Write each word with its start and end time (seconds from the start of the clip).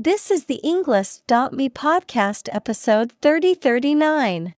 This 0.00 0.30
is 0.30 0.44
the 0.44 0.60
Englist.me 0.62 1.70
podcast 1.70 2.48
episode 2.52 3.14
3039. 3.20 4.54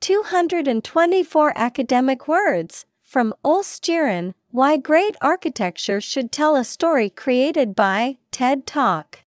224 0.00 1.52
academic 1.56 2.28
words 2.28 2.86
from 3.02 3.34
Ulf 3.44 3.80
Why 4.52 4.76
Great 4.76 5.16
Architecture 5.20 6.00
Should 6.00 6.30
Tell 6.30 6.54
a 6.54 6.62
Story 6.62 7.10
created 7.10 7.74
by 7.74 8.18
TED 8.30 8.68
Talk. 8.68 9.24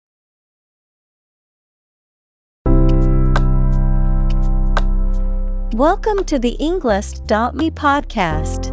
Welcome 5.73 6.23
to 6.23 6.39
the 6.39 6.55
Englist.me 6.61 7.71
podcast. 7.71 8.72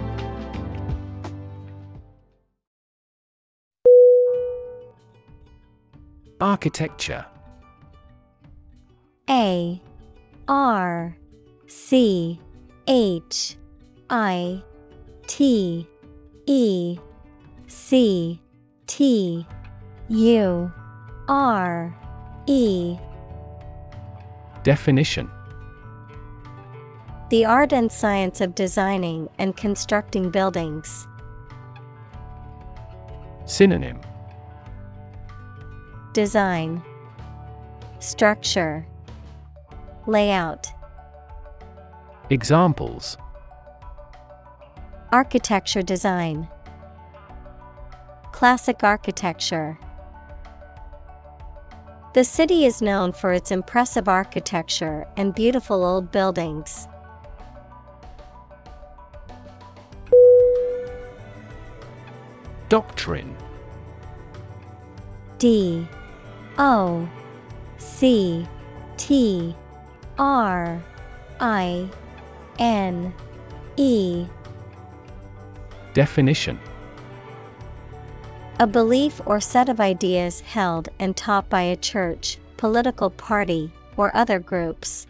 Architecture. 6.41 7.23
A 9.29 9.79
R 10.47 11.15
C 11.67 12.41
H 12.87 13.55
I 14.09 14.63
T 15.27 15.87
E 16.47 16.97
C 17.67 18.41
T 18.87 19.45
U 20.09 20.71
R 21.29 21.95
E. 22.47 22.97
Definition. 24.63 25.29
The 27.29 27.45
art 27.45 27.71
and 27.71 27.91
science 27.91 28.41
of 28.41 28.55
designing 28.55 29.29
and 29.37 29.55
constructing 29.55 30.31
buildings. 30.31 31.07
Synonym 33.45 34.01
Design. 36.13 36.83
Structure. 37.99 38.85
Layout. 40.07 40.67
Examples. 42.29 43.17
Architecture 45.13 45.81
design. 45.81 46.49
Classic 48.33 48.83
architecture. 48.83 49.79
The 52.13 52.25
city 52.25 52.65
is 52.65 52.81
known 52.81 53.13
for 53.13 53.31
its 53.31 53.49
impressive 53.49 54.09
architecture 54.09 55.07
and 55.15 55.33
beautiful 55.33 55.85
old 55.85 56.11
buildings. 56.11 56.89
Doctrine. 62.67 63.33
D 65.37 65.87
O 66.57 67.07
C 67.77 68.45
T 68.97 69.55
R 70.17 70.81
I 71.39 71.89
N 72.59 73.13
E. 73.77 74.25
Definition. 75.93 76.59
A 78.59 78.67
belief 78.67 79.19
or 79.25 79.39
set 79.39 79.69
of 79.69 79.79
ideas 79.79 80.41
held 80.41 80.89
and 80.99 81.17
taught 81.17 81.49
by 81.49 81.63
a 81.63 81.75
church, 81.75 82.37
political 82.57 83.09
party, 83.09 83.71
or 83.97 84.15
other 84.15 84.37
groups. 84.37 85.07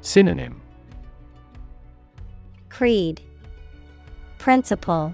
Synonym. 0.00 0.60
Creed. 2.68 3.20
Principle. 4.38 5.12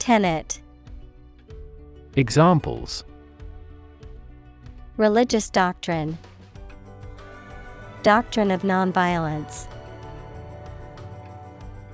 Tenet 0.00 0.61
Examples. 2.14 3.04
Religious 4.98 5.48
doctrine. 5.48 6.18
Doctrine 8.02 8.50
of 8.50 8.62
nonviolence. 8.62 9.66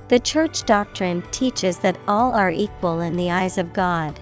The 0.08 0.18
church 0.18 0.64
doctrine 0.64 1.22
teaches 1.30 1.78
that 1.78 1.96
all 2.08 2.32
are 2.32 2.50
equal 2.50 3.00
in 3.00 3.16
the 3.16 3.30
eyes 3.30 3.58
of 3.58 3.72
God. 3.72 4.18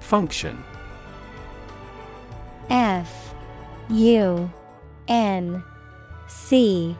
Function. 0.00 0.62
F 2.68 3.32
U 3.88 4.52
N 5.08 5.64
C 6.26 6.94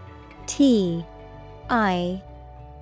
T 0.46 1.04
I 1.68 2.22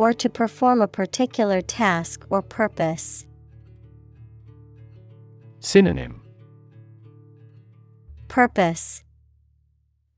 or 0.00 0.14
to 0.14 0.30
perform 0.30 0.80
a 0.80 0.88
particular 0.88 1.60
task 1.60 2.24
or 2.30 2.40
purpose. 2.40 3.26
Synonym 5.58 6.22
Purpose 8.26 9.04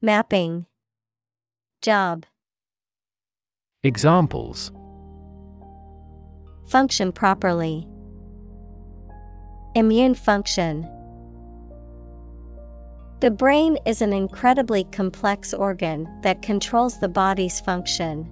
Mapping 0.00 0.66
Job 1.80 2.26
Examples 3.82 4.70
Function 6.68 7.10
properly. 7.10 7.84
Immune 9.74 10.14
function. 10.14 10.88
The 13.18 13.32
brain 13.32 13.78
is 13.84 14.00
an 14.00 14.12
incredibly 14.12 14.84
complex 14.84 15.52
organ 15.52 16.08
that 16.22 16.40
controls 16.40 17.00
the 17.00 17.08
body's 17.08 17.58
function. 17.58 18.30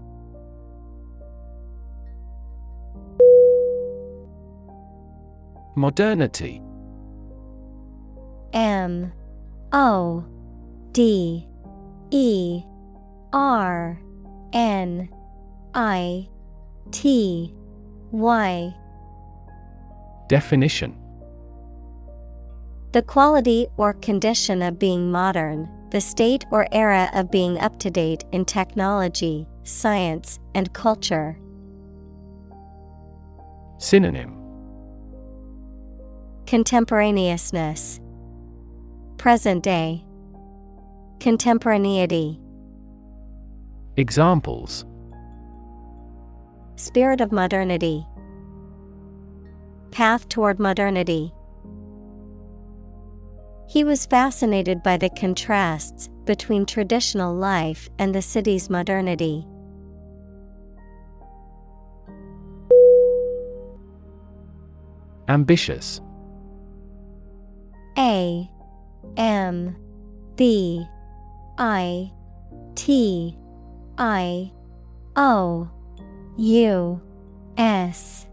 Modernity. 5.76 6.60
M 8.52 9.12
O 9.72 10.24
D 10.92 11.46
E 12.10 12.62
R 13.32 14.00
N 14.52 15.08
I 15.74 16.28
T 16.90 17.54
Y. 18.10 18.74
Definition. 20.28 20.96
The 22.92 23.02
quality 23.02 23.68
or 23.76 23.92
condition 23.94 24.62
of 24.62 24.80
being 24.80 25.12
modern, 25.12 25.68
the 25.90 26.00
state 26.00 26.44
or 26.50 26.66
era 26.72 27.08
of 27.14 27.30
being 27.30 27.58
up 27.60 27.78
to 27.80 27.90
date 27.90 28.24
in 28.32 28.44
technology, 28.44 29.46
science, 29.62 30.40
and 30.56 30.72
culture. 30.72 31.38
Synonym 33.78 34.39
Contemporaneousness, 36.50 38.00
Present 39.18 39.62
day. 39.62 40.04
Contemporaneity. 41.20 42.40
Examples 43.96 44.84
Spirit 46.74 47.20
of 47.20 47.30
modernity. 47.30 48.04
Path 49.92 50.28
toward 50.28 50.58
modernity. 50.58 51.32
He 53.68 53.84
was 53.84 54.06
fascinated 54.06 54.82
by 54.82 54.96
the 54.96 55.10
contrasts 55.10 56.08
between 56.24 56.66
traditional 56.66 57.32
life 57.32 57.88
and 58.00 58.12
the 58.12 58.22
city's 58.22 58.68
modernity. 58.68 59.46
Ambitious 65.28 66.00
A 67.98 68.50
M 69.16 69.76
B 70.36 70.86
I 71.58 72.12
T 72.74 73.36
I 73.98 74.52
O 75.16 75.68
U 76.36 77.00
S. 77.56 78.26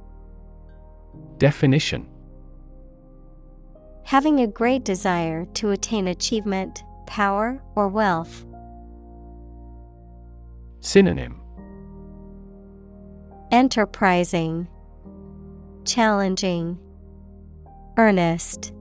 Definition. 1.38 2.07
Having 4.04 4.39
a 4.39 4.48
great 4.48 4.86
desire 4.86 5.45
to 5.56 5.71
attain 5.71 6.07
achievement, 6.07 6.83
power, 7.06 7.62
or 7.75 7.89
wealth. 7.89 8.45
Synonym. 10.80 11.42
Enterprising, 13.51 14.68
Challenging, 15.83 16.80
Earnest. 17.98 18.71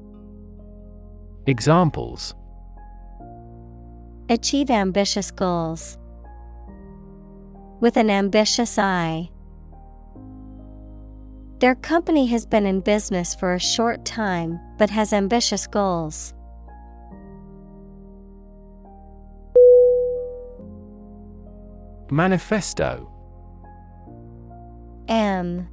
Examples 1.49 2.35
Achieve 4.29 4.69
ambitious 4.69 5.31
goals. 5.31 5.97
With 7.79 7.97
an 7.97 8.11
ambitious 8.11 8.77
eye. 8.81 9.31
Their 11.61 11.77
company 11.77 12.27
has 12.27 12.45
been 12.47 12.67
in 12.67 12.81
business 12.81 13.37
for 13.37 13.55
a 13.55 13.61
short 13.61 14.05
time 14.05 14.59
but 14.77 14.91
has 14.91 15.13
ambitious 15.13 15.69
goals. 15.69 16.35
Manifesto 22.11 23.09
M 25.07 25.69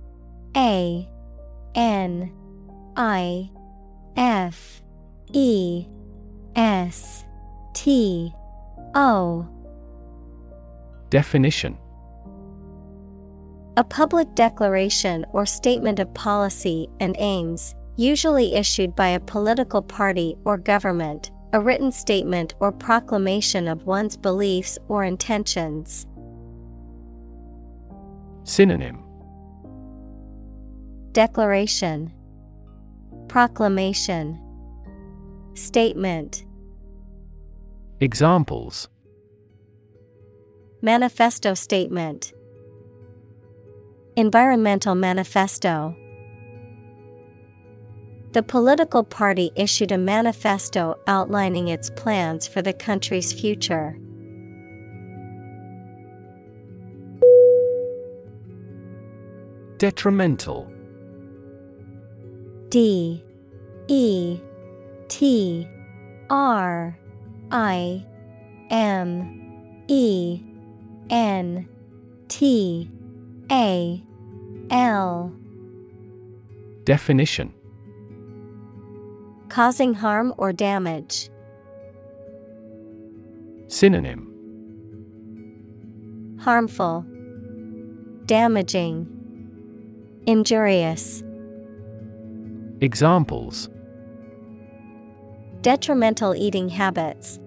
A 0.55 1.09
N 1.73 2.31
I 2.95 3.49
F 4.15 4.82
E 5.33 5.87
S 6.55 7.25
T 7.73 8.31
O. 8.93 9.47
Definition. 11.09 11.77
A 13.75 13.83
public 13.83 14.35
declaration 14.35 15.25
or 15.31 15.47
statement 15.47 15.99
of 15.99 16.13
policy 16.13 16.87
and 16.99 17.15
aims, 17.17 17.73
usually 17.95 18.53
issued 18.53 18.95
by 18.95 19.07
a 19.09 19.19
political 19.19 19.81
party 19.81 20.35
or 20.45 20.57
government, 20.57 21.31
a 21.53 21.59
written 21.59 21.91
statement 21.91 22.53
or 22.59 22.71
proclamation 22.71 23.67
of 23.67 23.87
one's 23.87 24.15
beliefs 24.15 24.77
or 24.87 25.03
intentions. 25.03 26.05
Synonym. 28.43 29.03
Declaration. 31.13 32.13
Proclamation 33.27 34.39
Statement. 35.55 36.45
Examples. 37.99 38.89
Manifesto 40.81 41.53
Statement. 41.53 42.33
Environmental 44.15 44.95
Manifesto. 44.95 45.95
The 48.31 48.43
political 48.43 49.03
party 49.03 49.51
issued 49.55 49.91
a 49.91 49.97
manifesto 49.97 50.97
outlining 51.07 51.67
its 51.67 51.91
plans 51.91 52.47
for 52.47 52.61
the 52.63 52.73
country's 52.73 53.31
future. 53.31 53.95
Detrimental. 59.77 60.71
D 62.69 63.23
E 63.87 64.39
T 65.07 65.67
R 66.29 66.97
I 67.51 68.05
M 68.69 69.83
E 69.87 70.41
N 71.09 71.67
T 72.27 72.89
A 73.51 74.03
L. 74.71 75.33
Definition. 76.85 77.53
Causing 79.49 79.93
harm 79.93 80.33
or 80.37 80.51
damage. 80.51 81.29
Synonym. 83.67 84.29
Harmful, 86.39 87.05
Damaging, 88.25 89.07
Injurious. 90.25 91.23
Examples 92.81 93.69
Detrimental 95.63 96.35
eating 96.35 96.67
habits. 96.67 97.39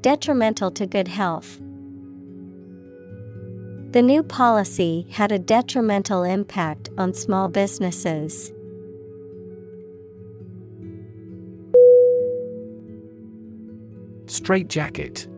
Detrimental 0.00 0.70
to 0.70 0.86
good 0.86 1.06
health. 1.06 1.58
The 3.92 4.00
new 4.00 4.22
policy 4.22 5.06
had 5.10 5.32
a 5.32 5.38
detrimental 5.38 6.24
impact 6.24 6.88
on 6.96 7.12
small 7.12 7.48
businesses. 7.48 8.54
Straitjacket 14.24 15.28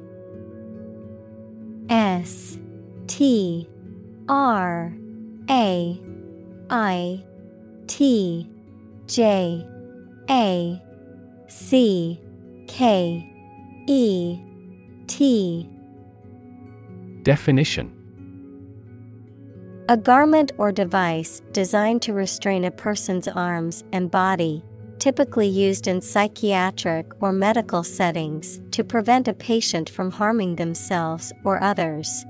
S 1.89 2.61
T 3.09 3.69
R 4.29 4.95
A 5.51 6.01
I 6.71 7.25
T 7.89 8.49
J 9.09 9.67
A 10.31 10.81
C 11.53 12.19
K 12.67 13.31
E 13.87 14.41
T. 15.07 15.69
Definition. 17.23 17.93
A 19.91 19.99
garment 19.99 20.53
or 20.57 20.73
device 20.73 21.43
designed 21.53 22.01
to 22.03 22.15
restrain 22.15 22.65
a 22.65 22.71
person's 22.71 23.29
arms 23.29 23.85
and 23.93 24.11
body, 24.11 24.65
typically 24.99 25.47
used 25.47 25.87
in 25.87 26.01
psychiatric 26.01 27.13
or 27.21 27.33
medical 27.33 27.83
settings 27.83 28.63
to 28.71 28.83
prevent 28.83 29.29
a 29.29 29.35
patient 29.35 29.91
from 29.91 30.11
harming 30.11 30.57
themselves 30.57 31.35
or 31.45 31.63
others. 31.63 32.25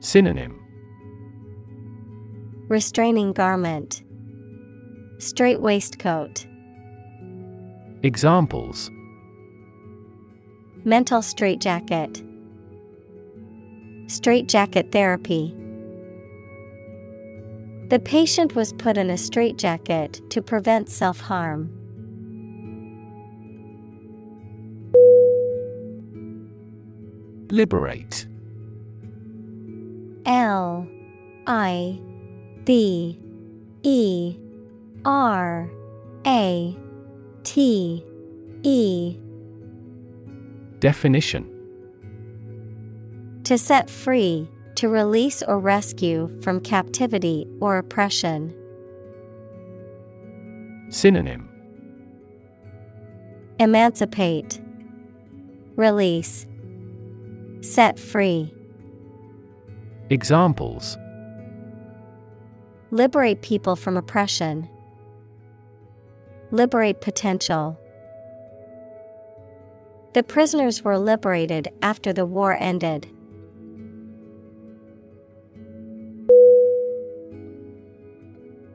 Synonym. 0.00 0.60
Restraining 2.68 3.32
garment, 3.32 4.02
Straight 5.18 5.60
waistcoat, 5.60 6.46
Examples 8.04 8.90
Mental 10.84 11.22
straitjacket, 11.22 12.20
Straitjacket 14.08 14.90
therapy. 14.90 15.54
The 17.90 18.00
patient 18.00 18.56
was 18.56 18.72
put 18.72 18.98
in 18.98 19.08
a 19.08 19.16
straitjacket 19.16 20.20
to 20.30 20.42
prevent 20.42 20.88
self 20.88 21.20
harm. 21.20 21.70
Liberate 27.50 28.26
L 30.26 30.88
I 31.46 32.00
B 32.64 33.16
E 33.84 34.36
R 35.04 35.70
A 36.26 36.76
T 37.44 38.04
E 38.62 39.18
Definition 40.78 41.48
To 43.44 43.58
set 43.58 43.90
free, 43.90 44.48
to 44.76 44.88
release 44.88 45.42
or 45.42 45.58
rescue 45.58 46.30
from 46.42 46.60
captivity 46.60 47.46
or 47.60 47.78
oppression. 47.78 48.54
Synonym 50.90 51.48
Emancipate, 53.58 54.60
Release, 55.76 56.46
Set 57.60 57.98
free. 57.98 58.52
Examples 60.10 60.98
Liberate 62.90 63.40
people 63.40 63.76
from 63.76 63.96
oppression. 63.96 64.68
Liberate 66.52 67.00
potential. 67.00 67.80
The 70.12 70.22
prisoners 70.22 70.84
were 70.84 70.98
liberated 70.98 71.68
after 71.80 72.12
the 72.12 72.26
war 72.26 72.54
ended. 72.60 73.08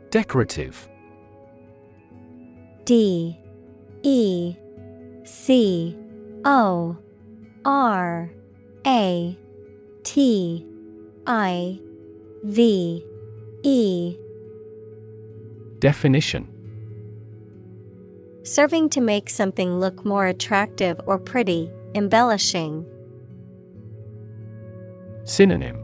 Decorative. 0.10 0.90
D. 2.86 3.38
E. 4.02 4.56
C. 5.24 5.96
O. 6.46 6.98
R. 7.64 8.32
A. 8.88 9.38
T. 10.02 10.66
I. 11.28 11.80
V. 12.44 13.06
E. 13.62 14.18
Definition 15.78 16.57
Serving 18.48 18.88
to 18.92 19.02
make 19.02 19.30
something 19.30 19.78
look 19.78 20.06
more 20.06 20.26
attractive 20.26 21.02
or 21.06 21.20
pretty, 21.20 21.70
embellishing. 21.94 22.86
Synonym 25.26 25.76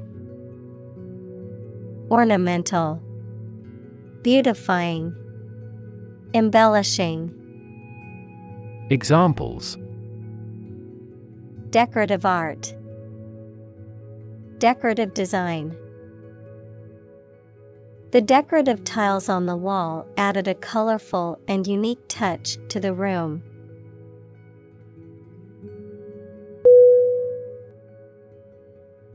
Ornamental, 2.10 3.01
Beautifying, 4.22 5.13
Embellishing. 6.34 7.36
Examples 8.89 9.77
Decorative 11.70 12.25
art, 12.25 12.74
Decorative 14.60 15.13
design. 15.13 15.75
The 18.13 18.22
decorative 18.22 18.84
tiles 18.84 19.27
on 19.27 19.48
the 19.48 19.58
wall 19.58 20.05
added 20.17 20.48
a 20.48 20.53
colorful 20.53 21.39
and 21.48 21.65
unique 21.65 22.08
touch 22.08 22.60
to 22.70 22.79
the 22.79 22.93
room. 22.93 23.41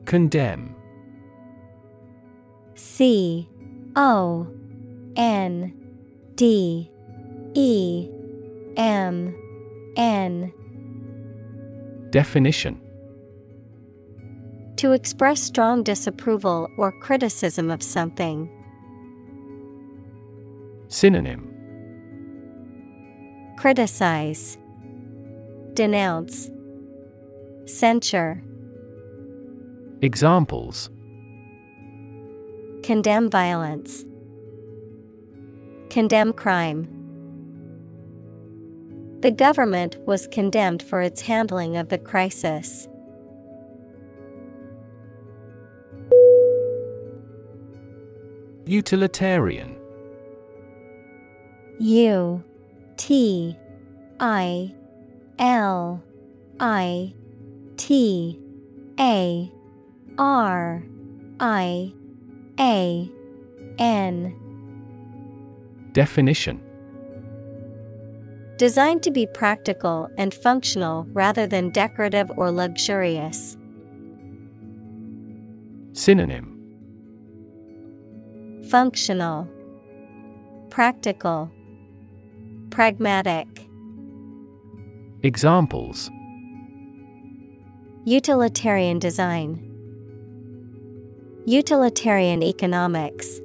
Condemn 0.05 0.75
C 2.75 3.49
O 3.95 4.49
N 5.15 5.73
D 6.35 6.91
E 7.55 8.11
M 8.77 9.33
N 9.97 10.53
Definition 12.11 12.81
To 14.79 14.91
express 14.91 15.41
strong 15.41 15.85
disapproval 15.85 16.69
or 16.77 16.91
criticism 16.91 17.71
of 17.71 17.81
something. 17.81 18.51
Synonym. 20.89 21.55
Criticize, 23.59 24.57
Denounce, 25.75 26.51
Censure, 27.67 28.43
Examples. 30.01 30.89
Condemn 32.83 33.29
violence, 33.29 34.05
Condemn 35.91 36.33
crime. 36.33 36.89
The 39.21 39.33
government 39.33 39.99
was 40.07 40.27
condemned 40.29 40.83
for 40.83 41.03
its 41.03 41.21
handling 41.21 41.77
of 41.77 41.89
the 41.89 41.99
crisis. 41.99 42.89
Utilitarian 48.65 49.75
U 51.79 52.43
T 52.97 53.57
I 54.19 54.75
L 55.39 56.03
I 56.59 57.15
T 57.77 58.41
A 58.99 59.53
R 60.19 60.83
I 61.39 61.93
A 62.59 63.11
N 63.79 64.35
Definition. 65.93 66.61
Designed 68.57 69.05
to 69.05 69.13
be 69.13 69.27
practical 69.27 70.09
and 70.19 70.35
functional 70.35 71.07
rather 71.13 71.47
than 71.47 71.71
decorative 71.71 72.29
or 72.37 72.51
luxurious. 72.51 73.57
Synonym. 75.93 76.55
Functional, 78.69 79.49
Practical, 80.71 81.51
Pragmatic. 82.71 83.47
Examples 85.23 86.11
Utilitarian 88.05 88.99
design, 88.99 89.65
Utilitarian 91.45 92.43
economics. 92.43 93.41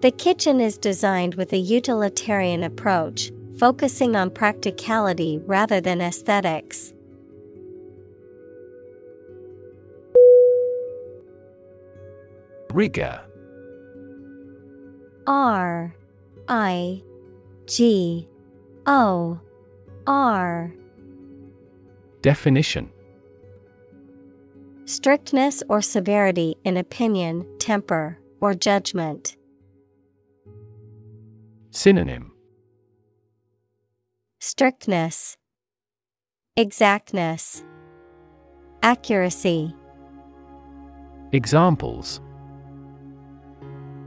The 0.00 0.10
kitchen 0.10 0.60
is 0.60 0.78
designed 0.78 1.34
with 1.36 1.52
a 1.52 1.58
utilitarian 1.58 2.62
approach, 2.62 3.32
focusing 3.58 4.16
on 4.16 4.30
practicality 4.30 5.38
rather 5.46 5.80
than 5.80 6.00
aesthetics. 6.00 6.92
Rigor 12.72 13.20
R 15.26 15.94
I 16.54 17.02
G 17.64 18.28
O 18.84 19.40
R 20.06 20.70
Definition 22.20 22.90
Strictness 24.84 25.62
or 25.70 25.80
severity 25.80 26.56
in 26.62 26.76
opinion, 26.76 27.46
temper, 27.58 28.18
or 28.42 28.52
judgment. 28.52 29.38
Synonym 31.70 32.32
Strictness, 34.38 35.38
Exactness, 36.58 37.64
Accuracy. 38.82 39.74
Examples 41.32 42.20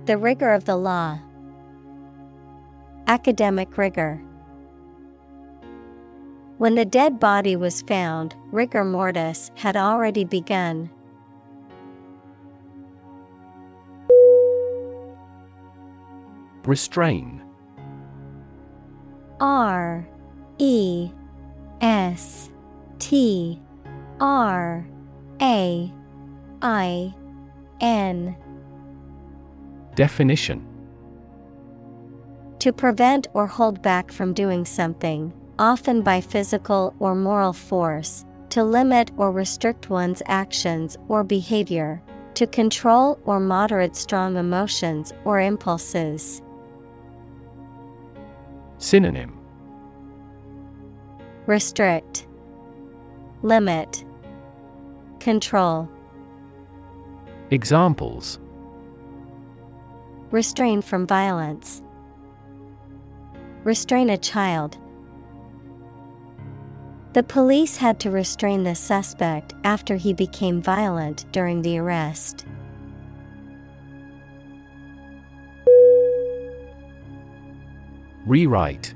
The 0.05 0.19
rigor 0.19 0.53
of 0.53 0.65
the 0.65 0.75
law. 0.75 1.17
Academic 3.07 3.77
rigor. 3.77 4.21
When 6.57 6.75
the 6.75 6.85
dead 6.85 7.19
body 7.19 7.55
was 7.55 7.81
found, 7.81 8.35
rigor 8.51 8.83
mortis 8.83 9.51
had 9.55 9.75
already 9.77 10.23
begun. 10.23 10.89
Restrain 16.65 17.43
R 19.39 20.07
E 20.57 21.11
S 21.81 22.49
T 22.97 23.61
R 24.19 24.87
A 25.41 25.93
I 26.61 27.13
N 27.81 28.35
Definition 29.93 30.74
To 32.65 32.73
prevent 32.73 33.27
or 33.35 33.45
hold 33.45 33.83
back 33.83 34.11
from 34.11 34.33
doing 34.33 34.65
something, 34.65 35.31
often 35.59 36.01
by 36.01 36.19
physical 36.19 36.95
or 36.97 37.13
moral 37.13 37.53
force, 37.53 38.25
to 38.49 38.63
limit 38.63 39.11
or 39.17 39.31
restrict 39.31 39.91
one's 39.91 40.23
actions 40.25 40.97
or 41.07 41.23
behavior, 41.23 42.01
to 42.33 42.47
control 42.47 43.19
or 43.23 43.39
moderate 43.39 43.95
strong 43.95 44.35
emotions 44.35 45.13
or 45.25 45.39
impulses. 45.39 46.41
Synonym 48.79 49.39
Restrict, 51.45 52.25
Limit, 53.43 54.03
Control. 55.19 55.87
Examples 57.51 58.39
Restrain 60.31 60.81
from 60.81 61.05
violence. 61.05 61.83
Restrain 63.65 64.11
a 64.11 64.17
child. 64.17 64.77
The 67.13 67.23
police 67.23 67.77
had 67.77 67.99
to 68.01 68.11
restrain 68.11 68.63
the 68.63 68.75
suspect 68.75 69.55
after 69.63 69.95
he 69.95 70.13
became 70.13 70.61
violent 70.61 71.25
during 71.31 71.63
the 71.63 71.79
arrest. 71.79 72.45
Rewrite 78.27 78.93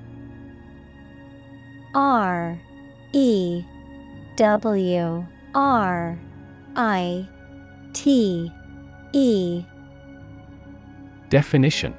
R 1.95 2.59
E 3.13 3.63
W 4.35 5.25
R 5.55 6.19
I 6.75 7.27
T 7.93 8.51
E 9.13 9.65
Definition 11.29 11.95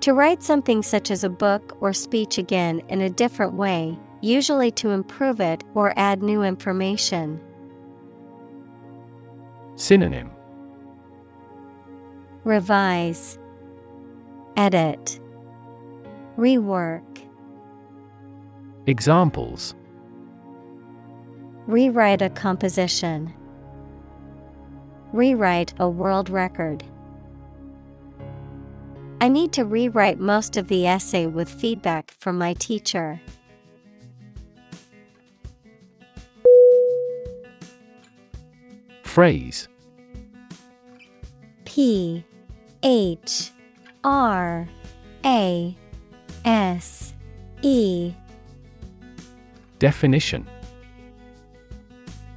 To 0.00 0.12
write 0.14 0.42
something 0.42 0.82
such 0.82 1.10
as 1.10 1.24
a 1.24 1.28
book 1.28 1.76
or 1.80 1.92
speech 1.92 2.38
again 2.38 2.82
in 2.88 3.00
a 3.00 3.10
different 3.10 3.54
way, 3.54 3.98
usually 4.20 4.70
to 4.72 4.90
improve 4.90 5.40
it 5.40 5.64
or 5.74 5.92
add 5.96 6.22
new 6.22 6.42
information. 6.42 7.40
Synonym 9.74 10.30
Revise, 12.44 13.38
Edit, 14.56 15.20
Rework. 16.36 17.02
Examples 18.86 19.74
Rewrite 21.66 22.22
a 22.22 22.30
composition. 22.30 23.34
Rewrite 25.12 25.74
a 25.78 25.88
world 25.88 26.30
record. 26.30 26.84
I 29.20 29.28
need 29.28 29.52
to 29.54 29.64
rewrite 29.64 30.20
most 30.20 30.56
of 30.56 30.68
the 30.68 30.86
essay 30.86 31.26
with 31.26 31.48
feedback 31.48 32.12
from 32.18 32.38
my 32.38 32.54
teacher. 32.54 33.20
Phrase 39.02 39.66
P 41.64 42.24
H 42.84 43.50
R 44.04 44.68
A 45.24 45.76
S 46.44 47.14
E 47.62 48.14
Definition 49.80 50.46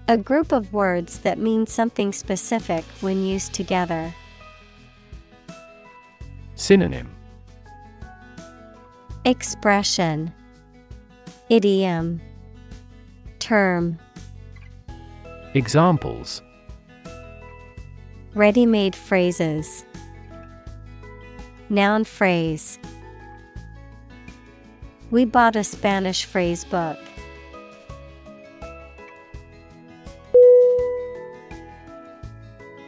A 0.07 0.17
group 0.17 0.51
of 0.51 0.73
words 0.73 1.19
that 1.19 1.37
mean 1.37 1.67
something 1.67 2.11
specific 2.11 2.83
when 3.01 3.23
used 3.23 3.53
together. 3.53 4.15
Synonym. 6.61 7.09
Expression. 9.25 10.31
Idiom. 11.49 12.21
Term. 13.39 13.97
Examples. 15.55 16.43
Ready 18.35 18.67
made 18.67 18.95
phrases. 18.95 19.85
Noun 21.69 22.03
phrase. 22.03 22.77
We 25.09 25.25
bought 25.25 25.55
a 25.55 25.63
Spanish 25.63 26.25
phrase 26.25 26.63
book. 26.63 26.99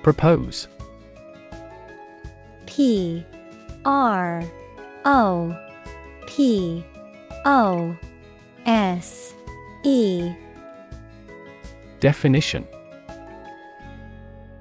Propose. 0.03 0.68
P 2.68 3.25
R 3.85 4.43
O 5.05 5.57
P 6.27 6.83
O 7.45 7.95
S 8.65 9.33
E. 9.83 10.33
Definition. 11.99 12.67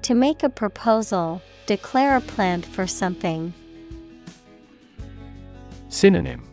To 0.03 0.13
make 0.13 0.43
a 0.43 0.49
proposal, 0.49 1.41
declare 1.65 2.17
a 2.17 2.21
plan 2.21 2.61
for 2.61 2.85
something. 2.85 3.53
Synonym. 5.87 6.43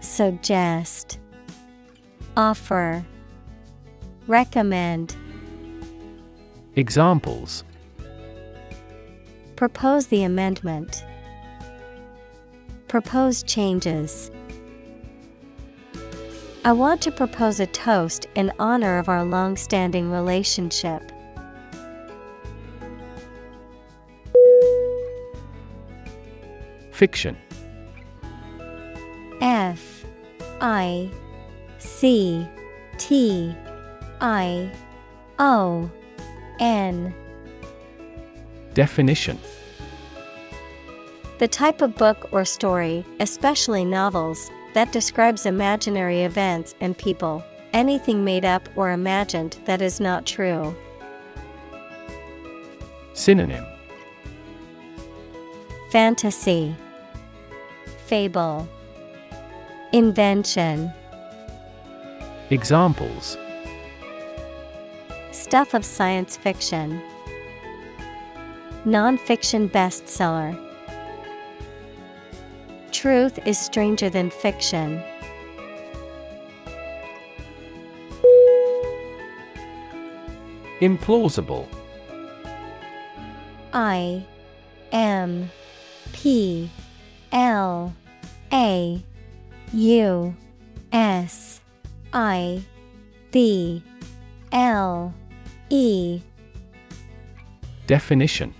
Suggest. 0.00 1.18
Offer. 2.36 3.04
Recommend. 4.26 5.14
Examples 6.74 7.64
Propose 9.56 10.08
the 10.08 10.22
amendment. 10.22 11.02
Propose 12.88 13.42
changes. 13.42 14.30
I 16.62 16.72
want 16.72 17.00
to 17.02 17.10
propose 17.10 17.58
a 17.58 17.66
toast 17.66 18.26
in 18.34 18.52
honor 18.58 18.98
of 18.98 19.08
our 19.08 19.24
long 19.24 19.56
standing 19.56 20.10
relationship. 20.10 21.10
Fiction 26.92 27.36
F 29.40 30.04
I 30.60 31.10
C 31.78 32.46
T 32.98 33.54
I 34.20 34.70
O 35.38 35.90
N 36.60 37.14
Definition. 38.76 39.38
The 41.38 41.48
type 41.48 41.80
of 41.80 41.96
book 41.96 42.28
or 42.30 42.44
story, 42.44 43.06
especially 43.20 43.86
novels, 43.86 44.50
that 44.74 44.92
describes 44.92 45.46
imaginary 45.46 46.24
events 46.24 46.74
and 46.82 46.96
people, 46.98 47.42
anything 47.72 48.22
made 48.22 48.44
up 48.44 48.68
or 48.76 48.90
imagined 48.90 49.56
that 49.64 49.80
is 49.80 49.98
not 49.98 50.26
true. 50.26 50.76
Synonym. 53.14 53.64
Fantasy. 55.90 56.76
Fable. 58.04 58.68
Invention. 59.94 60.92
Examples. 62.50 63.38
Stuff 65.32 65.72
of 65.72 65.82
science 65.82 66.36
fiction 66.36 67.00
Nonfiction 68.86 69.68
bestseller. 69.68 70.56
Truth 72.92 73.40
is 73.44 73.58
stranger 73.58 74.08
than 74.08 74.30
fiction. 74.30 75.02
Implausible. 80.80 81.66
I 83.72 84.24
M 84.92 85.50
P 86.12 86.70
L 87.32 87.92
A 88.52 89.02
U 89.72 90.36
S 90.92 91.60
I 92.12 92.62
B 93.32 93.82
L 94.52 95.12
E. 95.70 96.20
Definition 97.88 98.54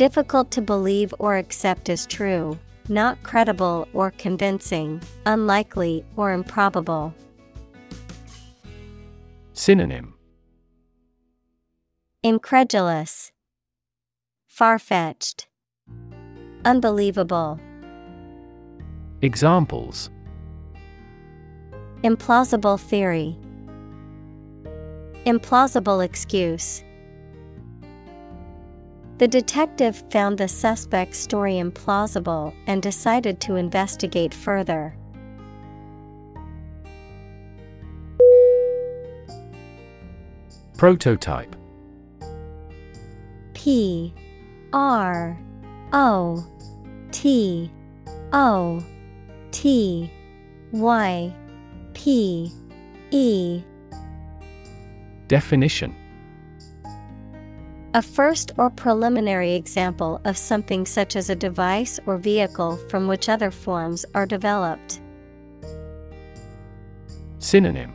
Difficult 0.00 0.50
to 0.52 0.62
believe 0.62 1.12
or 1.18 1.36
accept 1.36 1.90
as 1.90 2.06
true, 2.06 2.58
not 2.88 3.22
credible 3.22 3.86
or 3.92 4.12
convincing, 4.12 4.98
unlikely 5.26 6.06
or 6.16 6.32
improbable. 6.32 7.14
Synonym 9.52 10.14
Incredulous, 12.22 13.30
far 14.46 14.78
fetched, 14.78 15.48
unbelievable. 16.64 17.60
Examples 19.20 20.08
Implausible 22.02 22.80
theory, 22.80 23.36
implausible 25.26 26.02
excuse. 26.02 26.82
The 29.20 29.28
detective 29.28 30.02
found 30.10 30.38
the 30.38 30.48
suspect's 30.48 31.18
story 31.18 31.56
implausible 31.56 32.54
and 32.66 32.80
decided 32.80 33.38
to 33.42 33.56
investigate 33.56 34.32
further. 34.32 34.96
Prototype. 40.78 41.54
P 43.52 44.14
R 44.72 45.38
O 45.92 46.42
T 47.12 47.70
O 48.32 48.82
T 49.50 50.10
Y 50.72 51.36
P 51.92 52.50
E. 53.10 53.62
Definition 55.28 55.94
A 57.92 58.02
first 58.02 58.52
or 58.56 58.70
preliminary 58.70 59.54
example 59.54 60.20
of 60.24 60.38
something 60.38 60.86
such 60.86 61.16
as 61.16 61.28
a 61.28 61.34
device 61.34 61.98
or 62.06 62.18
vehicle 62.18 62.76
from 62.88 63.08
which 63.08 63.28
other 63.28 63.50
forms 63.50 64.06
are 64.14 64.26
developed. 64.26 65.00
Synonym 67.40 67.92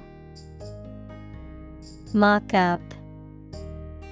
Mock 2.14 2.54
up, 2.54 2.82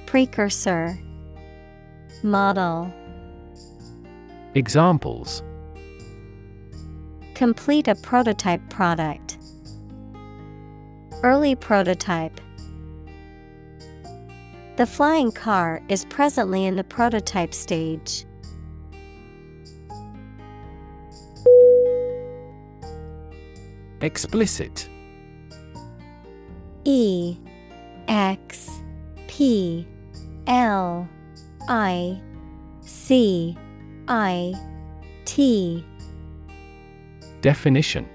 Precursor, 0.05 0.97
Model. 2.23 2.93
Examples 4.55 5.43
Complete 7.33 7.89
a 7.89 7.95
prototype 7.95 8.61
product. 8.69 9.37
Early 11.23 11.55
prototype. 11.55 12.39
The 14.75 14.87
flying 14.87 15.31
car 15.31 15.83
is 15.87 16.03
presently 16.05 16.65
in 16.65 16.75
the 16.75 16.83
prototype 16.83 17.53
stage. 17.53 18.25
Explicit 24.01 24.89
E 26.85 27.37
X 28.07 28.81
P 29.27 29.87
L 30.47 31.07
I 31.69 32.19
C 32.81 33.55
I 34.07 34.53
T 35.25 35.85
Definition 37.41 38.09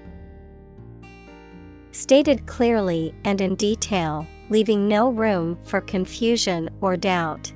Stated 1.91 2.45
clearly 2.45 3.15
and 3.23 3.39
in 3.39 3.55
detail 3.55 4.27
leaving 4.49 4.87
no 4.87 5.09
room 5.09 5.57
for 5.63 5.81
confusion 5.81 6.69
or 6.81 6.97
doubt. 6.97 7.51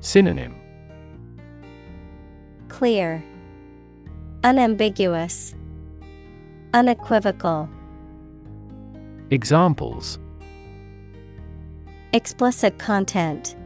Synonym 0.00 0.54
Clear, 2.68 3.22
Unambiguous, 4.44 5.54
Unequivocal. 6.72 7.68
Examples 9.30 10.18
Explicit 12.12 12.78
content, 12.78 13.56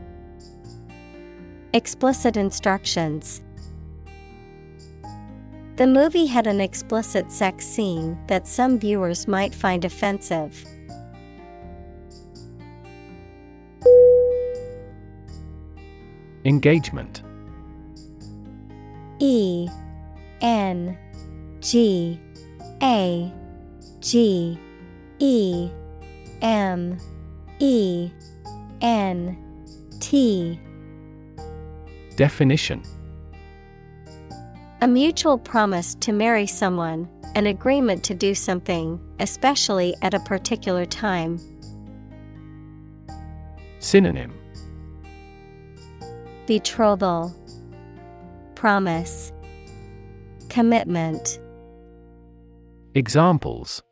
Explicit 1.73 2.37
instructions. 2.37 3.43
The 5.77 5.87
movie 5.87 6.27
had 6.27 6.47
an 6.47 6.61
explicit 6.61 7.33
sex 7.33 7.67
scene 7.67 8.17
that 8.29 8.47
some 8.47 8.79
viewers 8.79 9.27
might 9.27 9.55
find 9.55 9.85
offensive. 9.85 10.65
Engagement. 16.45 17.23
E 19.19 19.69
N 20.41 20.99
G 21.61 22.21
A 22.83 23.33
G 24.01 24.59
E 25.19 25.71
M 26.43 26.99
E 27.61 28.11
N 28.83 29.39
T. 30.01 30.61
Definition. 32.17 32.83
A 34.83 34.87
mutual 34.87 35.39
promise 35.39 35.95
to 35.97 36.13
marry 36.13 36.47
someone, 36.47 37.09
an 37.35 37.47
agreement 37.47 38.05
to 38.05 38.15
do 38.15 38.35
something, 38.35 39.01
especially 39.19 39.95
at 40.03 40.13
a 40.13 40.21
particular 40.21 40.85
time. 40.85 41.41
Synonym 43.85 44.33
Betrothal, 46.47 47.37
Promise, 48.55 49.31
Commitment. 50.49 51.39
Examples 52.95 53.83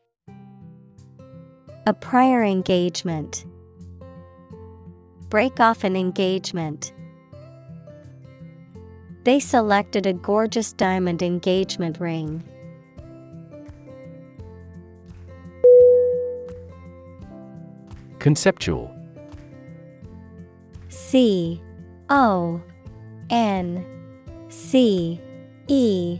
A 1.85 1.93
prior 1.93 2.43
engagement. 2.43 3.45
Break 5.29 5.59
off 5.59 5.83
an 5.83 5.95
engagement. 5.95 6.91
They 9.25 9.39
selected 9.39 10.07
a 10.07 10.13
gorgeous 10.13 10.73
diamond 10.73 11.21
engagement 11.21 11.99
ring. 11.99 12.43
Conceptual 18.17 18.92
C 20.93 21.59
O 22.09 22.61
N 23.31 23.83
C 24.49 25.19
E 25.67 26.19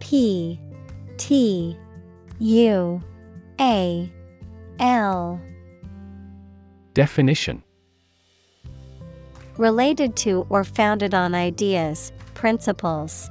P 0.00 0.60
T 1.16 1.76
U 2.40 3.00
A 3.60 4.12
L 4.80 5.40
Definition. 6.94 7.62
Related 9.56 10.16
to 10.16 10.46
or 10.50 10.64
founded 10.64 11.14
on 11.14 11.34
ideas, 11.34 12.12
principles. 12.34 13.30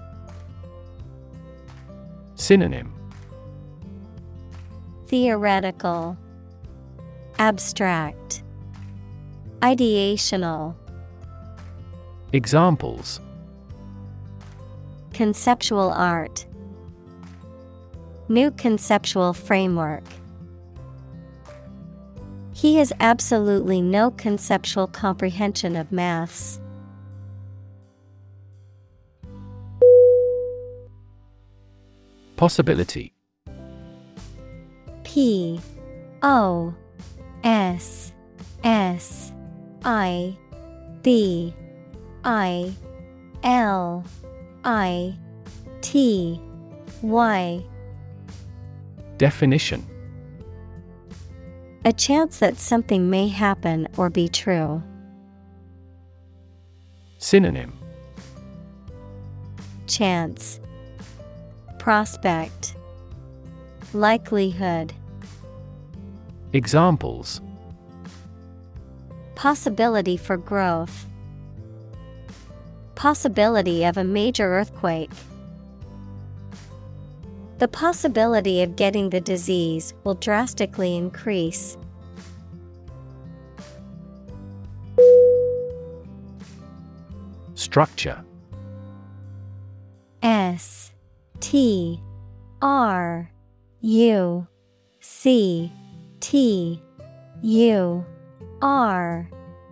Synonym. 2.36 2.94
Theoretical, 5.08 6.18
Abstract, 7.38 8.41
Ideational, 9.62 10.74
Examples 12.34 13.20
Conceptual 15.14 15.92
art, 15.92 16.46
New 18.28 18.50
conceptual 18.52 19.34
framework. 19.34 20.04
He 22.54 22.78
has 22.78 22.92
absolutely 23.00 23.82
no 23.82 24.12
conceptual 24.12 24.88
comprehension 24.88 25.76
of 25.76 25.92
maths. 25.92 26.60
Possibility 32.36 33.14
P 35.04 35.60
O 36.24 36.74
S 37.44 38.12
S 38.64 39.31
I 39.84 40.38
B 41.02 41.54
I 42.24 42.74
L 43.44 44.04
I 44.64 45.16
T 45.82 46.40
Y. 47.02 47.64
Definition. 49.18 49.86
A 51.84 51.92
chance 51.92 52.40
that 52.40 52.58
something 52.58 53.10
may 53.10 53.28
happen 53.28 53.88
or 53.98 54.10
be 54.10 54.28
true. 54.28 54.84
Synonym. 57.18 57.74
Chance. 59.88 60.60
Prospect. 61.80 62.76
Likelihood. 63.94 64.94
Examples 66.54 67.42
Possibility 69.42 70.18
for 70.18 70.38
growth. 70.38 71.08
Possibility 72.94 73.84
of 73.84 73.98
a 73.98 74.04
major 74.04 74.46
earthquake. 74.46 75.10
The 77.58 77.68
possibility 77.68 78.62
of 78.62 78.76
getting 78.76 79.10
the 79.10 79.20
disease 79.20 79.96
will 80.04 80.14
drastically 80.14 80.96
increase. 80.96 81.76
Structure 87.56 88.24
S 90.22 90.92
T 91.40 92.00
R 92.62 93.32
U 93.82 94.48
C 95.00 95.72
T 96.20 96.80
U 97.42 98.06
R 98.62 99.28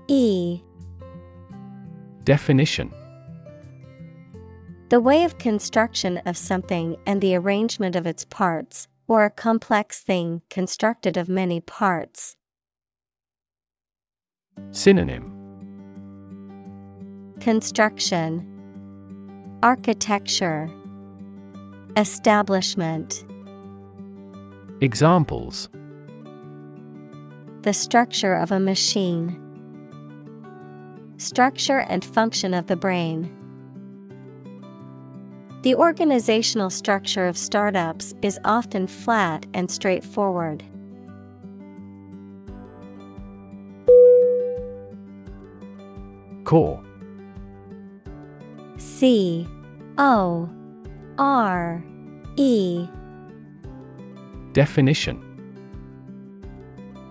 E. 0.07 0.61
Definition. 2.23 2.91
The 4.89 4.99
way 4.99 5.23
of 5.23 5.37
construction 5.37 6.17
of 6.25 6.35
something 6.35 6.97
and 7.05 7.21
the 7.21 7.35
arrangement 7.35 7.95
of 7.95 8.07
its 8.07 8.25
parts, 8.25 8.87
or 9.07 9.25
a 9.25 9.29
complex 9.29 10.01
thing 10.01 10.41
constructed 10.49 11.17
of 11.17 11.29
many 11.29 11.61
parts. 11.61 12.35
Synonym. 14.71 15.35
Construction. 17.39 18.43
Architecture. 19.61 20.67
Establishment. 21.95 23.23
Examples 24.81 25.69
The 27.61 27.73
structure 27.73 28.35
of 28.35 28.53
a 28.53 28.59
machine. 28.59 29.37
Structure 31.17 31.79
and 31.79 32.05
function 32.05 32.53
of 32.53 32.67
the 32.67 32.77
brain. 32.77 33.35
The 35.63 35.75
organizational 35.75 36.69
structure 36.69 37.27
of 37.27 37.37
startups 37.37 38.13
is 38.21 38.39
often 38.45 38.87
flat 38.87 39.45
and 39.53 39.69
straightforward. 39.69 40.63
Core 46.45 46.81
C 48.77 49.45
O 49.97 50.49
R 51.17 51.83
E 52.37 52.87
Definition 54.53 55.28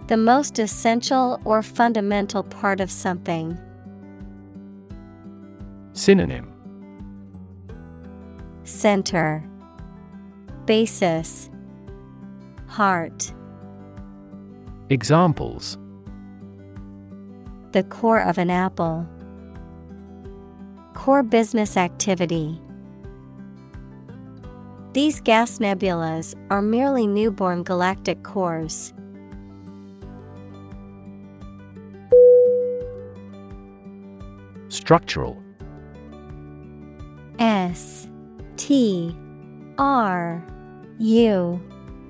The 0.08 0.16
most 0.16 0.58
essential 0.58 1.38
or 1.44 1.62
fundamental 1.62 2.42
part 2.42 2.80
of 2.80 2.90
something. 2.90 3.58
Synonym 5.92 6.50
Center 8.64 9.46
Basis 10.64 11.50
Heart 12.68 13.34
Examples 14.88 15.76
The 17.72 17.82
core 17.82 18.22
of 18.22 18.38
an 18.38 18.48
apple. 18.48 19.06
Core 20.94 21.22
business 21.22 21.76
activity. 21.76 22.58
These 24.94 25.20
gas 25.20 25.58
nebulas 25.58 26.34
are 26.48 26.62
merely 26.62 27.06
newborn 27.06 27.62
galactic 27.62 28.22
cores. 28.22 28.94
Structural. 34.78 35.36
S 37.40 38.08
T 38.56 39.14
R 39.76 40.42
U 40.98 41.60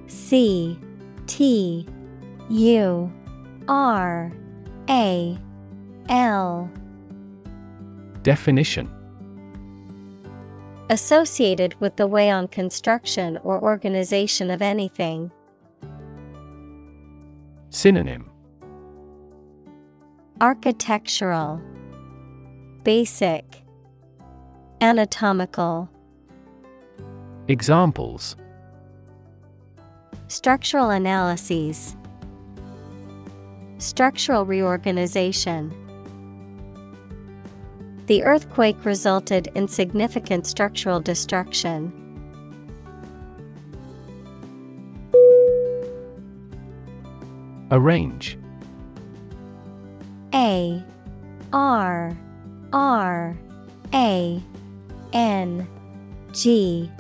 C 0.07 0.79
T 1.27 1.87
U 2.51 3.13
R 3.67 4.31
A 4.91 5.39
L. 6.11 6.71
Definition. 8.23 8.95
Associated 10.91 11.75
with 11.81 11.97
the 11.97 12.07
way 12.07 12.31
on 12.31 12.49
construction 12.49 13.39
or 13.45 13.63
organization 13.63 14.51
of 14.51 14.61
anything. 14.61 15.31
Synonym. 17.71 18.31
Architectural 20.43 21.63
Basic 22.89 23.45
Anatomical. 24.81 25.91
Examples. 27.47 28.35
Structural 30.29 30.89
analyses. 30.89 31.95
Structural 33.77 34.47
reorganization. 34.47 35.71
The 38.07 38.25
earthquake 38.25 38.83
resulted 38.87 39.49
in 39.55 39.69
significant 39.69 40.47
structural 40.47 40.99
destruction. 40.99 41.93
Arrange. 47.71 48.39
A 50.33 50.83
R 51.53 52.17
R 52.73 53.37
A 53.95 54.43
N 55.13 55.69
G 56.33 56.91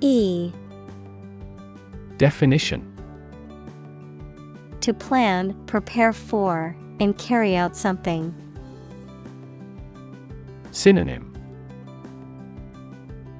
E 0.00 0.52
Definition 2.18 2.84
To 4.80 4.94
plan, 4.94 5.54
prepare 5.66 6.12
for, 6.12 6.76
and 7.00 7.16
carry 7.18 7.56
out 7.56 7.76
something. 7.76 8.34
Synonym 10.70 11.34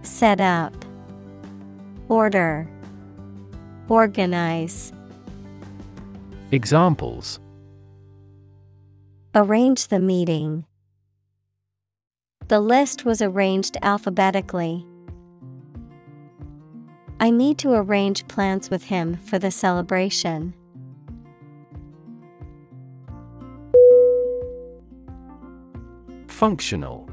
Set 0.02 0.40
up, 0.40 0.74
Order, 2.08 2.68
Organize. 3.88 4.92
Examples 6.50 7.40
Arrange 9.34 9.88
the 9.88 10.00
meeting. 10.00 10.64
The 12.48 12.60
list 12.60 13.04
was 13.04 13.20
arranged 13.20 13.76
alphabetically. 13.82 14.86
I 17.20 17.30
need 17.30 17.58
to 17.58 17.72
arrange 17.72 18.26
plans 18.26 18.70
with 18.70 18.84
him 18.84 19.16
for 19.16 19.38
the 19.38 19.50
celebration. 19.50 20.54
Functional 26.26 27.06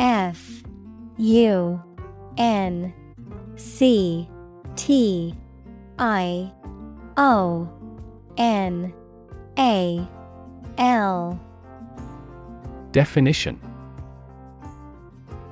F 0.00 0.62
U 1.18 1.80
N 2.38 2.92
C 3.54 4.28
T 4.74 5.34
I 5.98 6.52
O 7.16 7.68
N 8.36 8.92
A 9.58 10.08
L 10.78 11.40
Definition. 12.92 13.60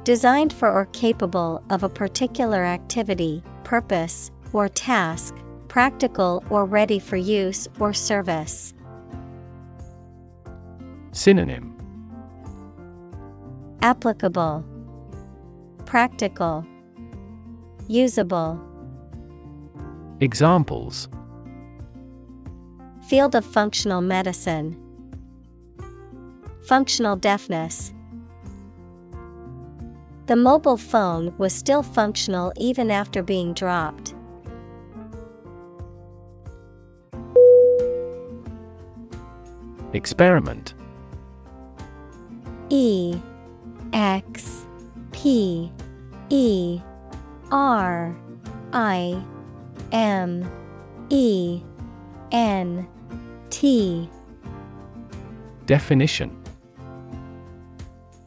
Designed 0.05 0.53
for 0.53 0.71
or 0.71 0.87
capable 0.87 1.63
of 1.71 1.83
a 1.83 1.89
particular 1.89 2.65
activity, 2.65 3.43
purpose, 3.65 4.31
or 4.53 4.69
task, 4.69 5.35
practical 5.69 6.43
or 6.49 6.65
ready 6.65 6.99
for 6.99 7.17
use 7.17 7.69
or 7.79 7.93
service. 7.93 8.73
Synonym. 11.13 11.77
Applicable, 13.83 14.65
Practical, 15.85 16.67
Usable. 17.89 18.61
Examples. 20.21 21.09
Field 23.09 23.35
of 23.35 23.45
functional 23.45 24.01
medicine, 24.01 24.77
Functional 26.67 27.15
deafness. 27.15 27.95
The 30.27 30.35
mobile 30.35 30.77
phone 30.77 31.33
was 31.39 31.53
still 31.53 31.85
functional 31.85 32.53
even 32.57 32.91
after 32.91 33.23
being 33.23 33.55
dropped. 33.55 34.17
Experiment 39.93 40.75
E 42.69 43.17
X 43.93 44.67
P 45.13 45.71
E 46.31 46.81
R 47.53 48.17
I 48.73 49.23
M 49.93 50.51
E 51.11 51.63
N 52.33 52.89
T 53.51 54.11
Definition 55.67 56.46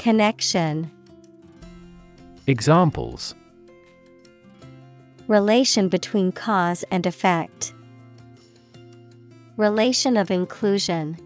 Connection 0.00 0.90
Examples 2.46 3.34
Relation 5.28 5.90
between 5.90 6.32
cause 6.32 6.84
and 6.90 7.04
effect. 7.04 7.74
Relation 9.58 10.16
of 10.16 10.30
inclusion. 10.30 11.18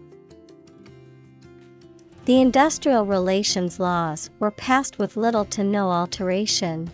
The 2.25 2.41
industrial 2.41 3.05
relations 3.05 3.79
laws 3.79 4.29
were 4.39 4.51
passed 4.51 4.99
with 4.99 5.15
little 5.15 5.45
to 5.45 5.63
no 5.63 5.89
alteration. 5.89 6.91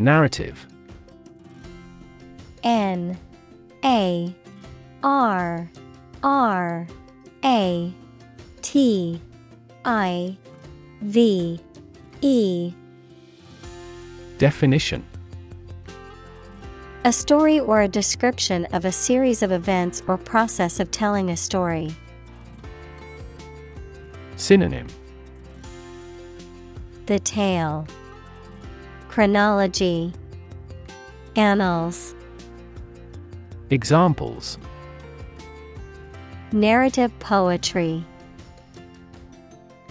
Narrative 0.00 0.66
N 2.64 3.16
A 3.84 4.34
R 5.04 5.70
R 6.22 6.86
A 7.44 7.92
T 8.62 9.20
I 9.84 10.36
V 11.00 11.60
E. 12.20 12.74
Definition. 14.38 15.04
A 17.04 17.12
story 17.12 17.58
or 17.58 17.82
a 17.82 17.88
description 17.88 18.66
of 18.66 18.84
a 18.84 18.92
series 18.92 19.42
of 19.42 19.50
events 19.50 20.02
or 20.06 20.16
process 20.16 20.78
of 20.78 20.92
telling 20.92 21.30
a 21.30 21.36
story. 21.36 21.92
Synonym. 24.36 24.86
The 27.06 27.18
tale, 27.18 27.86
Chronology, 29.08 30.12
Annals, 31.34 32.14
Examples 33.70 34.58
Narrative 36.52 37.18
poetry, 37.18 38.04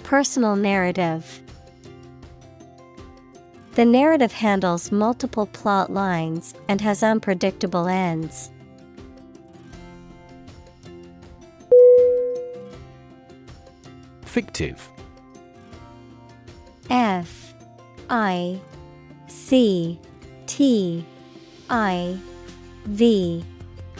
Personal 0.03 0.55
narrative. 0.55 1.41
The 3.73 3.85
narrative 3.85 4.31
handles 4.31 4.91
multiple 4.91 5.47
plot 5.47 5.91
lines 5.91 6.53
and 6.67 6.79
has 6.81 7.01
unpredictable 7.01 7.87
ends. 7.87 8.51
Fictive 14.23 14.87
F 16.91 17.55
I 18.09 18.59
C 19.27 19.99
T 20.45 21.05
I 21.69 22.19
V 22.85 23.43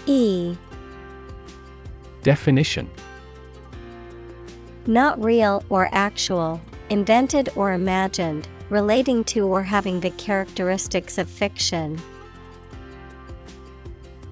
E 0.05 0.55
Definition 2.23 2.89
Not 4.85 5.23
real 5.23 5.63
or 5.69 5.89
actual, 5.91 6.61
invented 6.89 7.49
or 7.55 7.73
imagined, 7.73 8.47
relating 8.69 9.23
to 9.23 9.47
or 9.47 9.63
having 9.63 9.99
the 9.99 10.11
characteristics 10.11 11.17
of 11.17 11.29
fiction. 11.29 11.99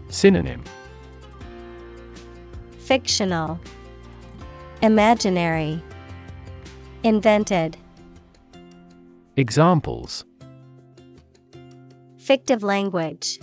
Synonym 0.09 0.63
Fictional, 2.77 3.59
Imaginary, 4.81 5.81
Invented. 7.03 7.77
Examples 9.35 10.25
Fictive 12.17 12.63
language, 12.63 13.39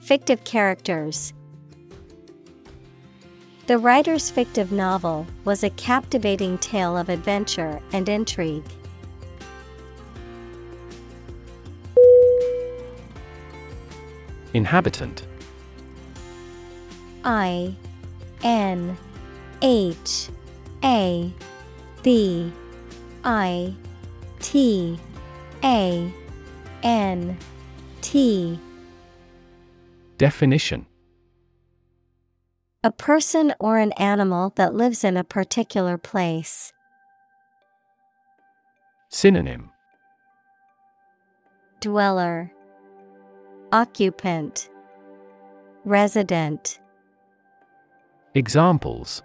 Fictive 0.00 0.44
characters. 0.44 1.32
The 3.66 3.78
writer's 3.78 4.30
fictive 4.30 4.72
novel 4.72 5.26
was 5.46 5.64
a 5.64 5.70
captivating 5.70 6.58
tale 6.58 6.98
of 6.98 7.08
adventure 7.08 7.80
and 7.94 8.06
intrigue. 8.10 8.62
Inhabitant. 14.52 15.26
I 17.24 17.74
N 18.42 18.98
H 19.62 20.28
A 20.84 21.32
B 22.02 22.52
I 23.24 23.74
T 24.40 24.98
A 25.64 26.12
N 26.82 27.38
T. 28.02 28.58
Definition 30.18 30.84
A 32.84 32.90
person 32.90 33.54
or 33.58 33.78
an 33.78 33.92
animal 33.92 34.52
that 34.56 34.74
lives 34.74 35.04
in 35.04 35.16
a 35.16 35.24
particular 35.24 35.96
place. 35.96 36.70
Synonym 39.08 39.70
Dweller 41.80 42.52
Occupant 43.72 44.68
Resident 45.86 46.78
Examples 48.34 49.22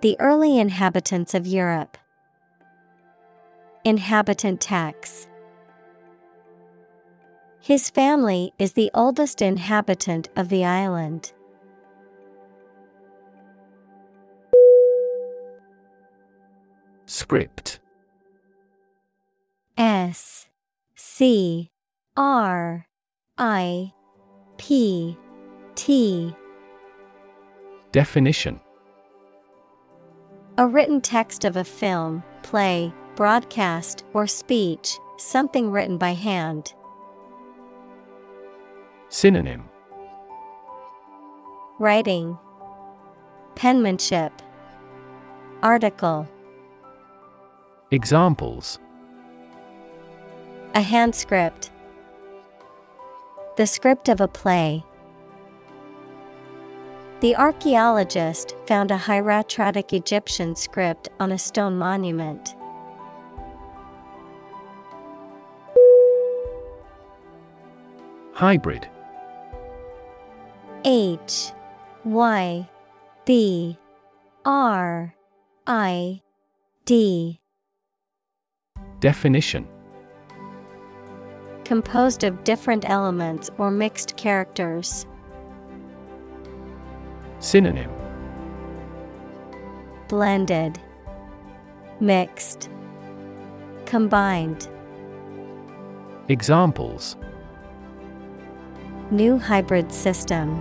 The 0.00 0.18
early 0.18 0.58
inhabitants 0.58 1.34
of 1.34 1.46
Europe. 1.46 1.98
Inhabitant 3.84 4.62
tax. 4.62 5.28
His 7.60 7.90
family 7.90 8.54
is 8.58 8.72
the 8.72 8.90
oldest 8.94 9.42
inhabitant 9.42 10.30
of 10.34 10.48
the 10.48 10.64
island. 10.64 11.34
Script. 17.18 17.80
S 19.76 20.46
C 20.94 21.68
R 22.16 22.86
I 23.36 23.92
P 24.56 25.16
T. 25.74 26.32
Definition. 27.90 28.60
A 30.58 30.66
written 30.68 31.00
text 31.00 31.44
of 31.44 31.56
a 31.56 31.64
film, 31.64 32.22
play, 32.44 32.92
broadcast, 33.16 34.04
or 34.14 34.28
speech, 34.28 34.96
something 35.16 35.72
written 35.72 35.98
by 35.98 36.12
hand. 36.12 36.72
Synonym. 39.08 39.68
Writing, 41.80 42.38
Penmanship, 43.56 44.40
Article, 45.64 46.28
Examples 47.90 48.78
A 50.74 50.82
hand 50.82 51.14
script, 51.14 51.70
The 53.56 53.66
script 53.66 54.10
of 54.10 54.20
a 54.20 54.28
play. 54.28 54.84
The 57.20 57.34
archaeologist 57.34 58.54
found 58.66 58.90
a 58.90 58.98
hieratic 58.98 59.94
Egyptian 59.94 60.54
script 60.54 61.08
on 61.18 61.32
a 61.32 61.38
stone 61.38 61.78
monument. 61.78 62.54
Hybrid 68.34 68.86
H 70.84 71.52
Y 72.04 72.68
B 73.24 73.78
R 74.44 75.14
I 75.66 76.20
D 76.84 77.40
Definition 79.00 79.68
Composed 81.64 82.24
of 82.24 82.42
different 82.42 82.88
elements 82.88 83.48
or 83.56 83.70
mixed 83.70 84.16
characters. 84.16 85.06
Synonym 87.38 87.92
Blended, 90.08 90.80
Mixed, 92.00 92.70
Combined. 93.84 94.68
Examples 96.28 97.16
New 99.12 99.38
hybrid 99.38 99.92
system. 99.92 100.60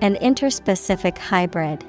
An 0.00 0.16
interspecific 0.16 1.16
hybrid. 1.16 1.84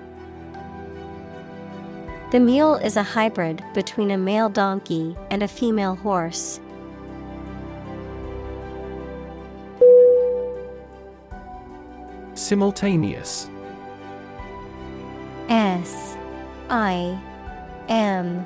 The 2.31 2.39
mule 2.39 2.75
is 2.75 2.95
a 2.95 3.03
hybrid 3.03 3.61
between 3.73 4.09
a 4.09 4.17
male 4.17 4.47
donkey 4.47 5.17
and 5.29 5.43
a 5.43 5.49
female 5.49 5.95
horse. 5.95 6.61
Simultaneous. 12.33 13.49
S 15.49 16.15
I 16.69 17.19
M 17.89 18.45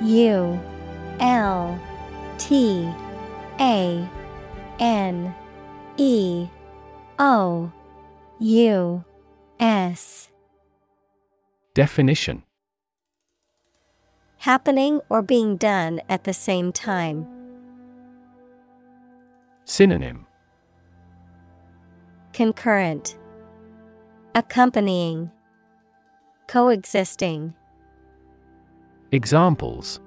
U 0.00 0.60
L 1.20 1.80
T 2.38 2.92
A 3.60 4.08
N 4.80 5.32
E 5.96 6.48
O 7.20 7.70
U 8.40 9.04
S. 9.60 10.28
Definition 11.74 12.42
Happening 14.42 15.00
or 15.08 15.22
being 15.22 15.56
done 15.56 16.00
at 16.08 16.24
the 16.24 16.32
same 16.32 16.72
time. 16.72 17.28
Synonym 19.66 20.26
Concurrent 22.32 23.16
Accompanying 24.34 25.30
Coexisting 26.48 27.54
Examples 29.12 30.00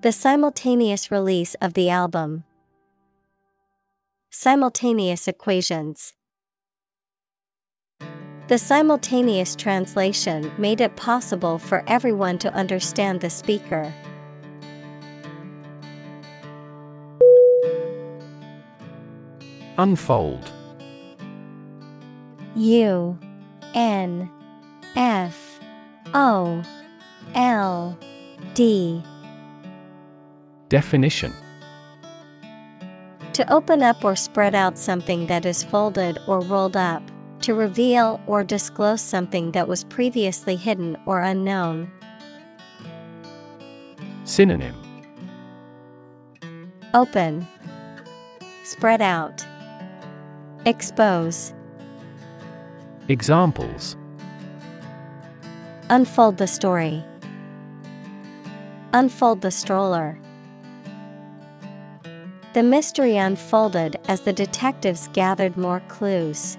The 0.00 0.10
simultaneous 0.10 1.12
release 1.12 1.54
of 1.62 1.74
the 1.74 1.88
album. 1.88 2.42
simultaneous 4.28 5.28
equations. 5.28 6.14
The 8.50 8.58
simultaneous 8.58 9.54
translation 9.54 10.50
made 10.58 10.80
it 10.80 10.96
possible 10.96 11.56
for 11.56 11.84
everyone 11.86 12.36
to 12.38 12.52
understand 12.52 13.20
the 13.20 13.30
speaker. 13.30 13.94
Unfold. 19.78 20.50
U 22.56 23.16
N 23.74 24.28
F 24.96 25.60
O 26.12 26.64
L 27.36 27.96
D. 28.54 29.00
Definition. 30.68 31.32
To 33.34 33.52
open 33.52 33.80
up 33.84 34.04
or 34.04 34.16
spread 34.16 34.56
out 34.56 34.76
something 34.76 35.28
that 35.28 35.46
is 35.46 35.62
folded 35.62 36.18
or 36.26 36.40
rolled 36.40 36.76
up, 36.76 37.08
to 37.42 37.54
reveal 37.54 38.20
or 38.26 38.44
disclose 38.44 39.00
something 39.00 39.52
that 39.52 39.68
was 39.68 39.84
previously 39.84 40.56
hidden 40.56 40.96
or 41.06 41.20
unknown. 41.20 41.90
Synonym 44.24 44.76
Open, 46.94 47.46
Spread 48.64 49.00
out, 49.02 49.44
Expose. 50.66 51.52
Examples 53.08 53.96
Unfold 55.88 56.36
the 56.36 56.46
story. 56.46 57.02
Unfold 58.92 59.40
the 59.40 59.50
stroller. 59.50 60.18
The 62.52 62.62
mystery 62.62 63.16
unfolded 63.16 63.96
as 64.08 64.20
the 64.20 64.32
detectives 64.32 65.08
gathered 65.12 65.56
more 65.56 65.80
clues. 65.88 66.58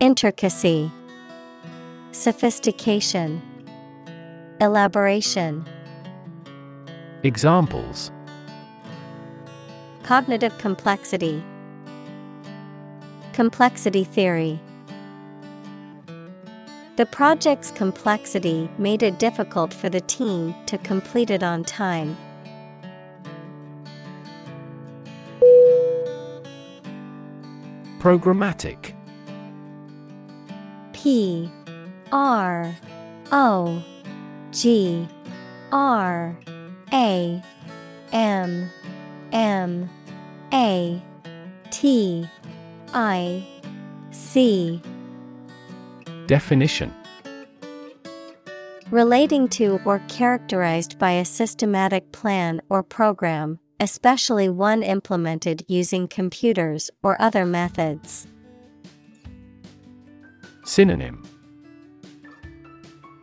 Intricacy, 0.00 0.90
Sophistication, 2.10 3.40
Elaboration. 4.60 5.64
Examples 7.22 8.10
Cognitive 10.02 10.58
complexity, 10.58 11.42
Complexity 13.32 14.02
theory. 14.02 14.60
The 16.96 17.06
project's 17.06 17.70
complexity 17.70 18.68
made 18.78 19.04
it 19.04 19.20
difficult 19.20 19.72
for 19.72 19.88
the 19.88 20.00
team 20.00 20.56
to 20.66 20.76
complete 20.78 21.30
it 21.30 21.44
on 21.44 21.62
time. 21.62 22.16
Programmatic 28.00 28.94
P 31.04 31.50
R 32.12 32.74
O 33.30 33.84
G 34.52 35.06
R 35.70 36.34
A 36.94 37.42
M 38.10 38.70
M 39.30 39.90
A 40.54 41.02
T 41.70 42.26
I 42.94 43.46
C 44.12 44.80
Definition 46.26 46.94
Relating 48.90 49.46
to 49.48 49.78
or 49.84 50.00
characterized 50.08 50.98
by 50.98 51.10
a 51.10 51.26
systematic 51.26 52.12
plan 52.12 52.62
or 52.70 52.82
program, 52.82 53.58
especially 53.78 54.48
one 54.48 54.82
implemented 54.82 55.66
using 55.68 56.08
computers 56.08 56.90
or 57.02 57.20
other 57.20 57.44
methods. 57.44 58.26
Synonym 60.64 61.22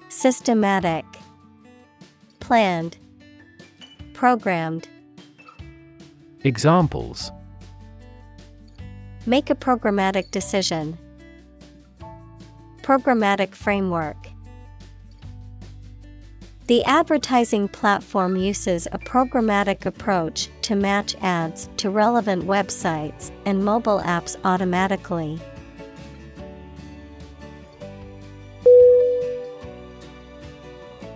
Systematic, 0.09 1.05
Planned, 2.39 2.97
Programmed. 4.13 4.87
Examples 6.43 7.31
Make 9.25 9.49
a 9.49 9.55
programmatic 9.55 10.29
decision. 10.29 10.99
Programmatic 12.83 13.55
framework. 13.55 14.17
The 16.67 16.83
advertising 16.83 17.67
platform 17.67 18.35
uses 18.35 18.87
a 18.91 18.99
programmatic 18.99 19.87
approach 19.87 20.49
to 20.61 20.75
match 20.75 21.15
ads 21.21 21.69
to 21.77 21.89
relevant 21.89 22.43
websites 22.43 23.31
and 23.45 23.65
mobile 23.65 23.99
apps 24.01 24.37
automatically. 24.45 25.39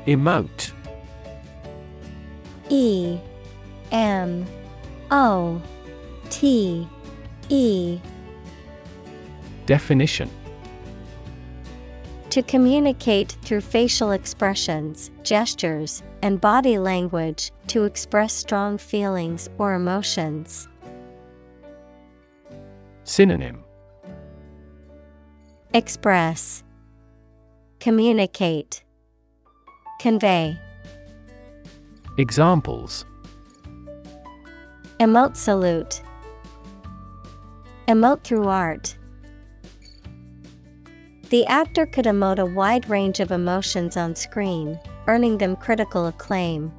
Emote. 0.06 0.72
E 2.70 3.18
M 3.92 4.46
O 5.12 5.62
T 6.30 6.88
E. 7.50 8.00
Definition. 9.66 10.30
To 12.30 12.44
communicate 12.44 13.38
through 13.44 13.62
facial 13.62 14.12
expressions, 14.12 15.10
gestures, 15.24 16.04
and 16.22 16.42
body 16.42 16.78
language 16.78 17.52
to 17.68 17.86
express 17.86 18.34
strong 18.34 18.78
feelings 18.78 19.50
or 19.58 19.74
emotions. 19.74 20.68
Synonym. 23.06 23.64
Express, 25.74 26.64
Communicate, 27.80 28.85
Convey. 30.00 30.60
Examples 32.18 33.06
Emote 35.00 35.36
salute. 35.36 36.02
Emote 37.88 38.24
through 38.24 38.48
art. 38.48 38.96
The 41.30 41.46
actor 41.48 41.86
could 41.86 42.06
emote 42.06 42.40
a 42.40 42.46
wide 42.46 42.90
range 42.90 43.20
of 43.20 43.32
emotions 43.32 43.98
on 43.98 44.16
screen, 44.16 44.80
earning 45.08 45.38
them 45.38 45.56
critical 45.56 46.08
acclaim. 46.08 46.72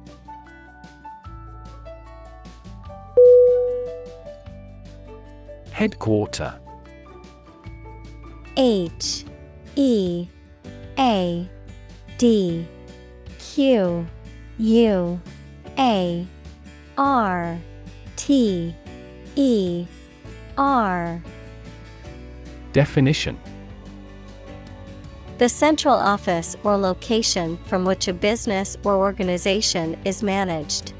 Headquarter 5.71 6.59
H 8.55 9.25
E 9.75 10.27
A 10.97 11.49
D 12.17 12.67
Q 13.57 14.05
U 14.59 15.19
A 15.79 16.27
R 16.95 17.59
T 18.15 18.75
E 19.35 19.87
R. 20.55 21.23
Definition. 22.71 23.35
The 25.39 25.49
central 25.49 25.95
office 25.95 26.55
or 26.63 26.77
location 26.77 27.57
from 27.65 27.83
which 27.83 28.07
a 28.07 28.13
business 28.13 28.77
or 28.83 28.93
organization 28.93 29.97
is 30.05 30.21
managed. 30.21 30.93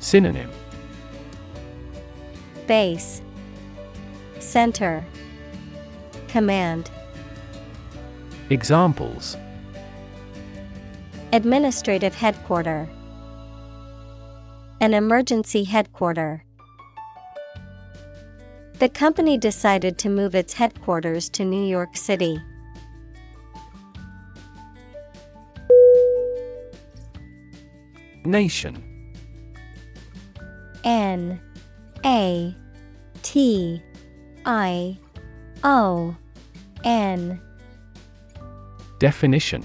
Synonym. 0.00 0.50
Base. 2.66 3.22
Center. 4.40 5.04
Command. 6.26 6.90
Examples 8.50 9.36
Administrative 11.32 12.14
headquarter. 12.14 12.88
An 14.80 14.94
emergency 14.94 15.64
headquarter. 15.64 16.44
The 18.78 18.88
company 18.88 19.36
decided 19.36 19.98
to 19.98 20.08
move 20.08 20.36
its 20.36 20.54
headquarters 20.54 21.28
to 21.30 21.44
New 21.44 21.66
York 21.66 21.96
City. 21.96 22.40
Nation. 28.24 28.84
N. 30.84 31.40
A. 32.04 32.54
T. 33.22 33.82
I. 34.44 34.96
O. 35.64 36.16
N. 36.84 37.40
Definition 39.00 39.64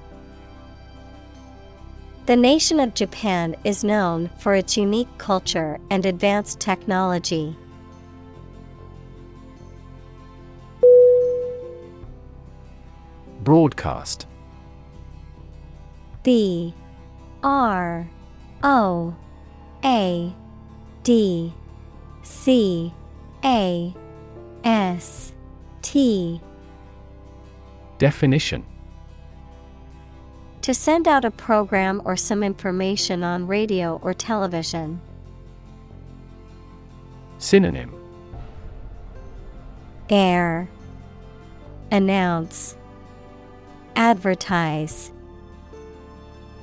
The 2.31 2.37
nation 2.37 2.79
of 2.79 2.93
Japan 2.93 3.57
is 3.65 3.83
known 3.83 4.29
for 4.39 4.55
its 4.55 4.77
unique 4.77 5.17
culture 5.17 5.77
and 5.89 6.05
advanced 6.05 6.61
technology. 6.61 7.57
Broadcast. 13.41 14.27
B 16.23 16.73
R 17.43 18.09
O 18.63 19.13
A 19.83 20.33
D 21.03 21.53
C 22.23 22.93
A 23.43 23.93
S 24.63 25.33
T. 25.81 26.39
Definition 27.97 28.65
To 30.61 30.75
send 30.75 31.07
out 31.07 31.25
a 31.25 31.31
program 31.31 32.03
or 32.05 32.15
some 32.15 32.43
information 32.43 33.23
on 33.23 33.47
radio 33.47 33.99
or 34.03 34.13
television. 34.13 35.01
Synonym 37.39 37.91
Air 40.11 40.69
Announce 41.91 42.77
Advertise 43.95 45.11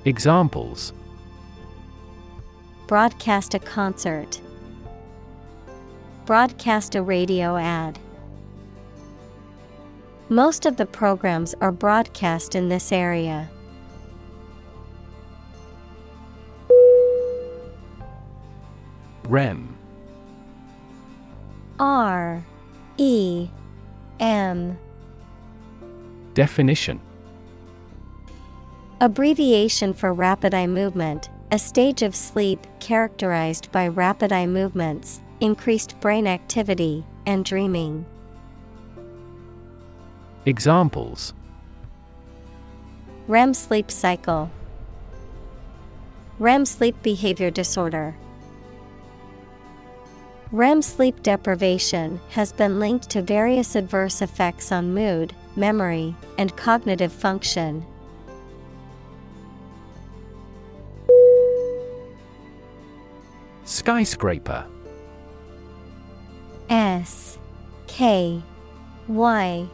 Examples 0.05 0.93
Broadcast 2.87 3.55
a 3.55 3.59
concert. 3.59 4.41
Broadcast 6.25 6.95
a 6.95 7.03
radio 7.03 7.57
ad. 7.57 7.99
Most 10.29 10.67
of 10.67 10.77
the 10.77 10.87
programs 10.87 11.55
are 11.61 11.73
broadcast 11.73 12.55
in 12.55 12.69
this 12.69 12.93
area. 12.93 13.51
REM. 19.29 19.77
R 21.79 22.43
E 22.97 23.49
M. 24.21 24.79
Definition. 26.33 26.99
Abbreviation 29.03 29.93
for 29.93 30.15
rapid 30.15 30.55
eye 30.55 30.67
movement, 30.67 31.29
a 31.53 31.59
stage 31.59 32.01
of 32.01 32.17
sleep 32.17 32.67
characterized 32.81 33.71
by 33.71 33.89
rapid 33.89 34.33
eye 34.33 34.47
movements, 34.47 35.21
increased 35.41 36.01
brain 36.01 36.27
activity, 36.27 37.05
and 37.27 37.45
dreaming. 37.45 38.07
Examples. 40.47 41.35
REM 43.27 43.53
sleep 43.53 43.91
cycle, 43.91 44.51
REM 46.39 46.65
sleep 46.65 47.03
behavior 47.03 47.51
disorder. 47.51 48.17
REM 50.51 50.81
sleep 50.81 51.23
deprivation 51.23 52.19
has 52.31 52.53
been 52.53 52.81
linked 52.81 53.11
to 53.11 53.21
various 53.21 53.77
adverse 53.77 54.23
effects 54.23 54.73
on 54.73 54.95
mood, 54.95 55.35
memory, 55.57 56.17
and 56.39 56.57
cognitive 56.57 57.13
function. 57.13 57.85
Skyscraper. 63.67 64.67
S 66.71 67.39
K 67.87 68.43
Y 69.07 69.69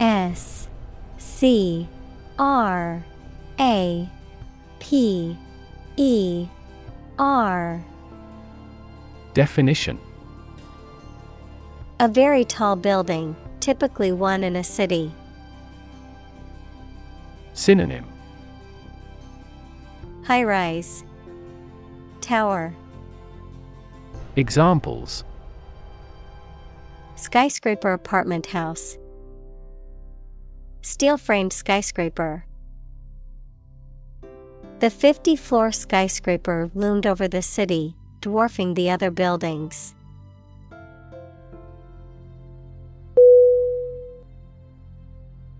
S 0.00 0.68
C 1.18 1.88
R 2.40 3.04
A 3.60 4.08
P 4.80 5.36
E 5.96 6.48
R. 7.20 7.84
Definition 9.32 10.00
A 12.00 12.06
very 12.06 12.44
tall 12.44 12.76
building, 12.76 13.34
typically 13.58 14.12
one 14.12 14.44
in 14.44 14.54
a 14.54 14.62
city. 14.62 15.10
Synonym 17.54 18.04
High 20.22 20.44
rise, 20.44 21.02
Tower, 22.20 22.72
Examples 24.36 25.24
Skyscraper 27.16 27.92
apartment 27.92 28.46
house, 28.46 28.96
Steel 30.82 31.18
framed 31.18 31.52
skyscraper. 31.52 32.44
The 34.78 34.90
50 34.90 35.34
floor 35.34 35.72
skyscraper 35.72 36.70
loomed 36.76 37.08
over 37.08 37.26
the 37.26 37.42
city, 37.42 37.96
dwarfing 38.20 38.74
the 38.74 38.88
other 38.88 39.10
buildings. 39.10 39.96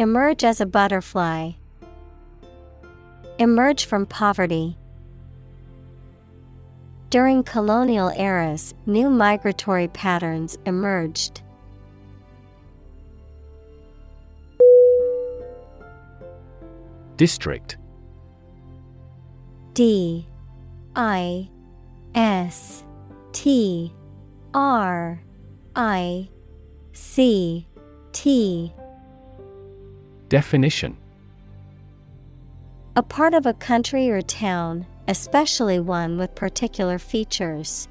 Emerge 0.00 0.44
as 0.44 0.60
a 0.60 0.66
butterfly. 0.66 1.50
Emerge 3.40 3.84
from 3.84 4.06
poverty. 4.06 4.78
During 7.10 7.42
colonial 7.42 8.10
eras, 8.10 8.74
new 8.86 9.10
migratory 9.10 9.88
patterns 9.88 10.56
emerged. 10.66 11.42
District. 17.16 17.76
D. 19.74 20.28
I. 20.94 21.50
S. 22.14 22.84
T. 23.32 23.92
R. 24.54 25.20
I. 25.74 26.28
C. 26.92 27.66
T 28.12 28.72
Definition 30.28 30.96
A 32.96 33.02
part 33.02 33.32
of 33.32 33.46
a 33.46 33.54
country 33.54 34.10
or 34.10 34.20
town, 34.20 34.86
especially 35.06 35.80
one 35.80 36.18
with 36.18 36.34
particular 36.34 36.98
features. 36.98 37.88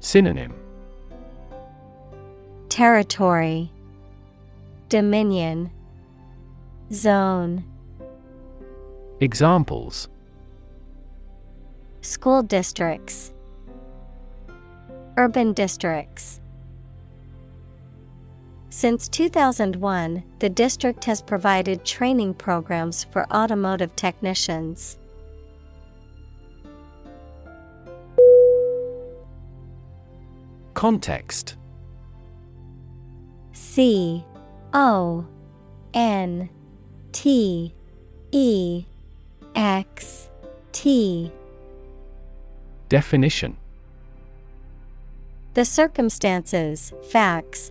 Synonym 0.00 0.54
Territory 2.68 3.70
Dominion 4.90 5.70
Zone 6.92 7.64
Examples 9.20 10.08
School 12.02 12.42
districts 12.42 13.32
Urban 15.16 15.54
districts 15.54 16.40
since 18.76 19.06
2001, 19.06 20.24
the 20.40 20.48
district 20.48 21.04
has 21.04 21.22
provided 21.22 21.84
training 21.84 22.34
programs 22.34 23.04
for 23.04 23.24
automotive 23.32 23.94
technicians. 23.94 24.98
Context. 30.74 31.54
C 33.52 34.24
O 34.72 35.24
N 35.94 36.50
T 37.12 37.72
E 38.32 38.84
X 39.54 40.30
T. 40.72 41.30
Definition. 42.88 43.56
The 45.54 45.64
circumstances, 45.64 46.92
facts, 47.08 47.70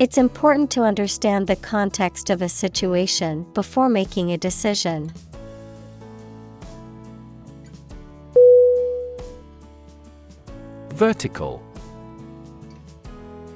It's 0.00 0.16
important 0.16 0.70
to 0.70 0.80
understand 0.80 1.46
the 1.46 1.56
context 1.56 2.30
of 2.30 2.40
a 2.40 2.48
situation 2.48 3.44
before 3.52 3.90
making 3.90 4.32
a 4.32 4.38
decision. 4.38 5.12
Vertical. 10.94 11.62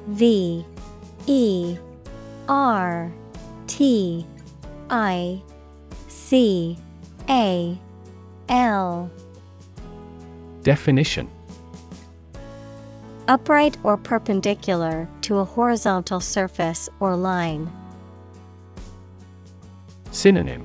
V 0.09 0.67
E 1.27 1.79
R 2.47 3.11
T 3.67 4.27
I 4.91 5.43
C 6.09 6.77
A 7.27 7.79
L. 8.51 9.11
Definition 10.63 11.31
Upright 13.27 13.79
or 13.83 13.97
perpendicular 13.97 15.09
to 15.23 15.39
a 15.39 15.45
horizontal 15.45 16.21
surface 16.21 16.91
or 17.01 17.17
line. 17.17 17.73
Synonym. 20.11 20.63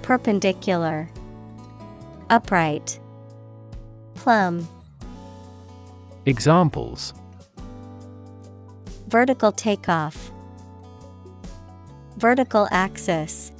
Perpendicular. 0.00 1.10
Upright. 2.30 2.98
Plumb. 4.14 4.66
Examples. 6.24 7.12
Vertical 9.08 9.52
takeoff. 9.52 10.30
Vertical 12.16 12.68
axis. 12.70 13.52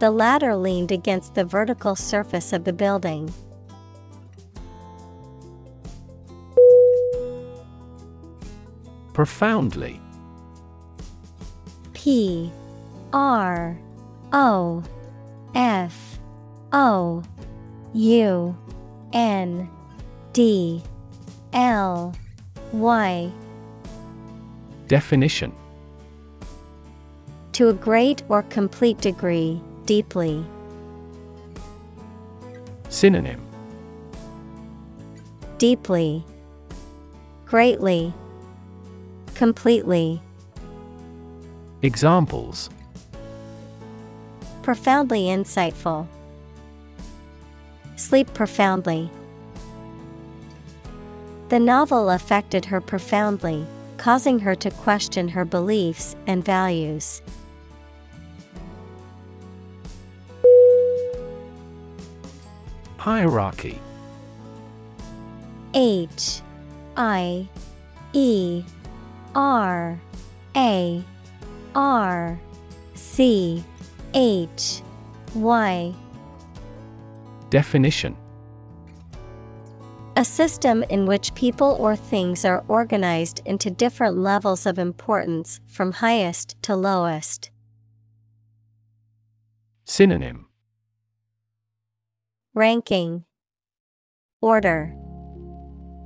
The 0.00 0.10
ladder 0.10 0.54
leaned 0.54 0.92
against 0.92 1.34
the 1.34 1.46
vertical 1.46 1.96
surface 1.96 2.52
of 2.52 2.64
the 2.64 2.74
building. 2.74 3.32
Profoundly. 9.20 10.00
P 11.92 12.50
R 13.12 13.78
O 14.32 14.82
F 15.54 16.18
O 16.72 17.22
U 17.92 18.56
N 19.12 19.68
D 20.32 20.82
L 21.52 22.14
Y. 22.72 23.30
Definition. 24.88 25.52
To 27.52 27.68
a 27.68 27.74
great 27.74 28.22
or 28.30 28.42
complete 28.44 29.02
degree, 29.02 29.60
deeply. 29.84 30.42
Synonym. 32.88 33.42
Deeply, 35.58 36.24
greatly, 37.44 38.14
completely. 39.40 40.20
Examples 41.80 42.68
Profoundly 44.62 45.28
insightful. 45.28 46.06
Sleep 47.96 48.34
profoundly. 48.34 49.10
The 51.48 51.58
novel 51.58 52.10
affected 52.10 52.66
her 52.66 52.82
profoundly, 52.82 53.64
causing 53.96 54.40
her 54.40 54.54
to 54.56 54.70
question 54.72 55.26
her 55.28 55.46
beliefs 55.46 56.14
and 56.26 56.44
values. 56.44 57.22
Hierarchy 62.98 63.80
H 65.72 66.42
I 66.98 67.48
E 68.12 68.64
R 69.34 70.00
A 70.56 71.04
R 71.74 72.40
C 72.94 73.64
H 74.14 74.82
Y. 75.34 75.94
Definition. 77.50 78.16
A 80.16 80.24
system 80.24 80.82
in 80.84 81.06
which 81.06 81.34
people 81.34 81.76
or 81.78 81.96
things 81.96 82.44
are 82.44 82.64
organized 82.68 83.40
into 83.44 83.70
different 83.70 84.18
levels 84.18 84.66
of 84.66 84.78
importance 84.78 85.60
from 85.66 85.92
highest 85.92 86.60
to 86.62 86.74
lowest. 86.74 87.50
Synonym. 89.84 90.46
Ranking. 92.54 93.24
Order. 94.40 94.94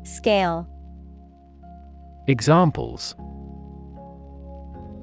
Scale 0.04 0.68
Examples. 2.26 3.14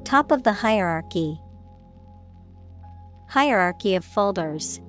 Top 0.03 0.31
of 0.31 0.41
the 0.41 0.53
hierarchy. 0.53 1.39
Hierarchy 3.29 3.93
of 3.93 4.03
folders. 4.03 4.81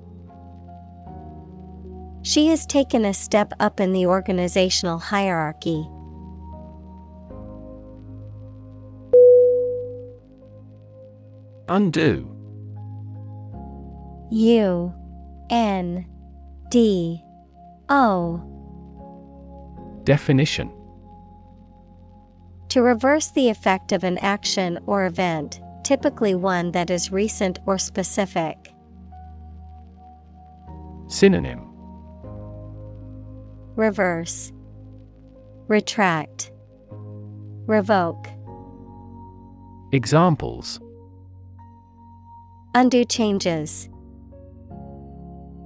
She 2.23 2.47
has 2.47 2.65
taken 2.65 3.05
a 3.05 3.13
step 3.13 3.53
up 3.59 3.79
in 3.79 3.93
the 3.93 4.07
organizational 4.07 4.97
hierarchy. 4.97 5.87
Undo. 11.69 12.35
U 14.31 14.91
N 15.51 16.07
D 16.71 17.21
O. 17.89 18.41
Definition 20.03 20.71
To 22.73 22.81
reverse 22.81 23.27
the 23.27 23.49
effect 23.49 23.91
of 23.91 24.03
an 24.03 24.17
action 24.17 24.79
or 24.87 25.05
event, 25.05 25.61
typically 25.83 26.33
one 26.33 26.71
that 26.71 26.89
is 26.89 27.11
recent 27.11 27.59
or 27.67 27.77
specific. 27.77 28.73
Synonym 31.07 31.69
Reverse 33.75 34.51
Retract 35.67 36.51
Revoke 37.67 38.27
Examples 39.91 40.79
Undo 42.73 43.05
changes. 43.05 43.87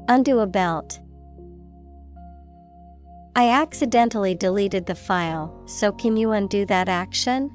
Undo 0.10 0.39
a 0.39 0.45
belt. 0.45 0.99
I 3.38 3.49
accidentally 3.49 4.33
deleted 4.33 4.88
the 4.88 4.95
file, 4.95 5.61
so 5.67 5.91
can 5.91 6.17
you 6.17 6.31
undo 6.31 6.65
that 6.65 6.89
action? 6.89 7.51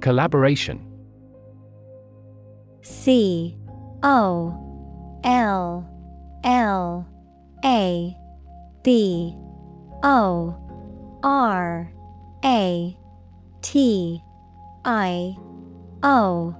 Collaboration 0.00 0.80
C 2.80 3.58
O 4.02 5.20
L 5.24 5.86
L 6.42 7.06
A 7.62 8.16
B 8.82 9.34
O 10.02 10.56
R 11.22 11.92
A 12.42 12.96
T 13.60 14.22
I 14.86 15.36
O 16.02 16.56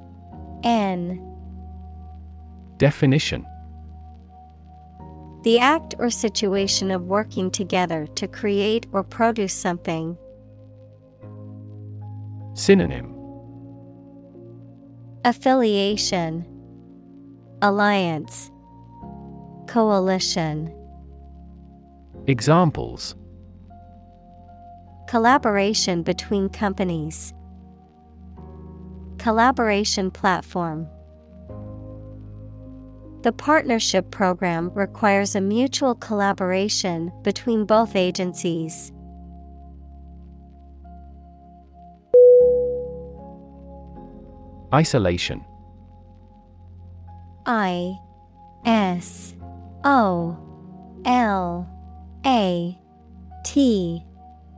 N 0.63 1.28
Definition 2.79 3.45
The 5.43 5.59
act 5.59 5.97
or 5.99 6.11
situation 6.11 6.93
of 6.93 7.03
working 7.03 7.51
together 7.51 8.07
to 8.15 8.29
create 8.29 8.87
or 8.93 9.03
produce 9.03 9.53
something. 9.53 10.17
Synonym 12.55 13.15
Affiliation, 15.25 16.47
Alliance, 17.63 18.51
Coalition. 19.67 20.73
Examples 22.29 23.17
Collaboration 25.09 26.05
between 26.05 26.49
companies. 26.49 27.35
Collaboration 29.19 30.13
platform. 30.13 30.87
The 33.23 33.33
partnership 33.33 34.13
program 34.13 34.71
requires 34.75 35.35
a 35.35 35.41
mutual 35.41 35.97
collaboration 35.97 37.13
between 37.23 37.65
both 37.65 37.97
agencies. 37.97 38.93
Isolation. 44.73 45.45
I 47.45 47.99
S 48.65 49.35
O 49.83 50.39
L 51.05 51.69
A 52.25 52.79
T 53.45 54.05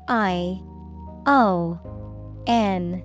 I 0.09 0.61
O 1.27 1.79
N. 2.47 3.03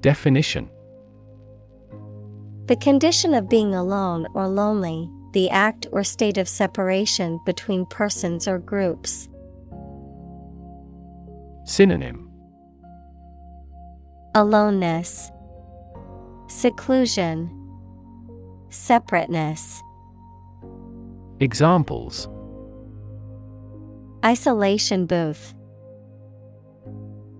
Definition 0.00 0.70
The 2.70 2.76
condition 2.76 3.34
of 3.34 3.48
being 3.48 3.74
alone 3.74 4.28
or 4.32 4.46
lonely, 4.46 5.10
the 5.32 5.50
act 5.50 5.88
or 5.90 6.04
state 6.04 6.38
of 6.38 6.48
separation 6.48 7.40
between 7.44 7.84
persons 7.86 8.46
or 8.46 8.60
groups. 8.60 9.28
Synonym 11.64 12.30
Aloneness, 14.36 15.32
Seclusion, 16.46 17.50
Separateness. 18.68 19.82
Examples 21.40 22.28
Isolation 24.24 25.06
booth. 25.06 25.54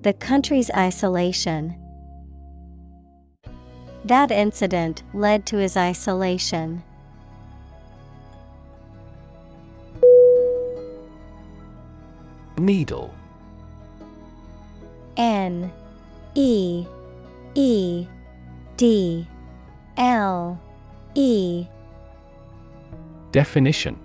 The 0.02 0.12
country's 0.12 0.72
isolation. 0.72 1.79
That 4.04 4.30
incident 4.30 5.02
led 5.12 5.46
to 5.46 5.58
his 5.58 5.76
isolation. 5.76 6.82
Needle. 12.58 13.14
N. 15.16 15.70
E. 16.34 16.86
E. 17.54 18.06
D. 18.76 19.26
L. 19.96 20.60
E. 21.14 21.66
Definition. 23.32 23.98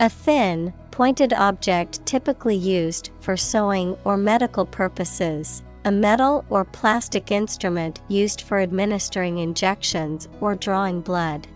A 0.00 0.08
thin, 0.08 0.72
pointed 0.90 1.32
object 1.32 2.04
typically 2.04 2.56
used 2.56 3.10
for 3.20 3.36
sewing 3.36 3.96
or 4.04 4.16
medical 4.16 4.66
purposes, 4.66 5.62
a 5.84 5.90
metal 5.90 6.44
or 6.48 6.64
plastic 6.64 7.30
instrument 7.30 8.00
used 8.08 8.42
for 8.42 8.60
administering 8.60 9.38
injections 9.38 10.28
or 10.40 10.54
drawing 10.54 11.00
blood. 11.00 11.48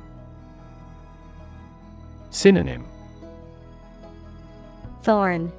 Synonym. 2.31 2.85
Thorn, 5.03 5.53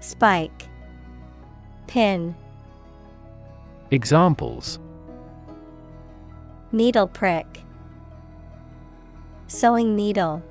Spike, 0.00 0.68
Pin, 1.86 2.34
Examples. 3.90 4.78
Needle 6.72 7.08
prick, 7.08 7.60
Sewing 9.48 9.96
needle. 9.96 10.42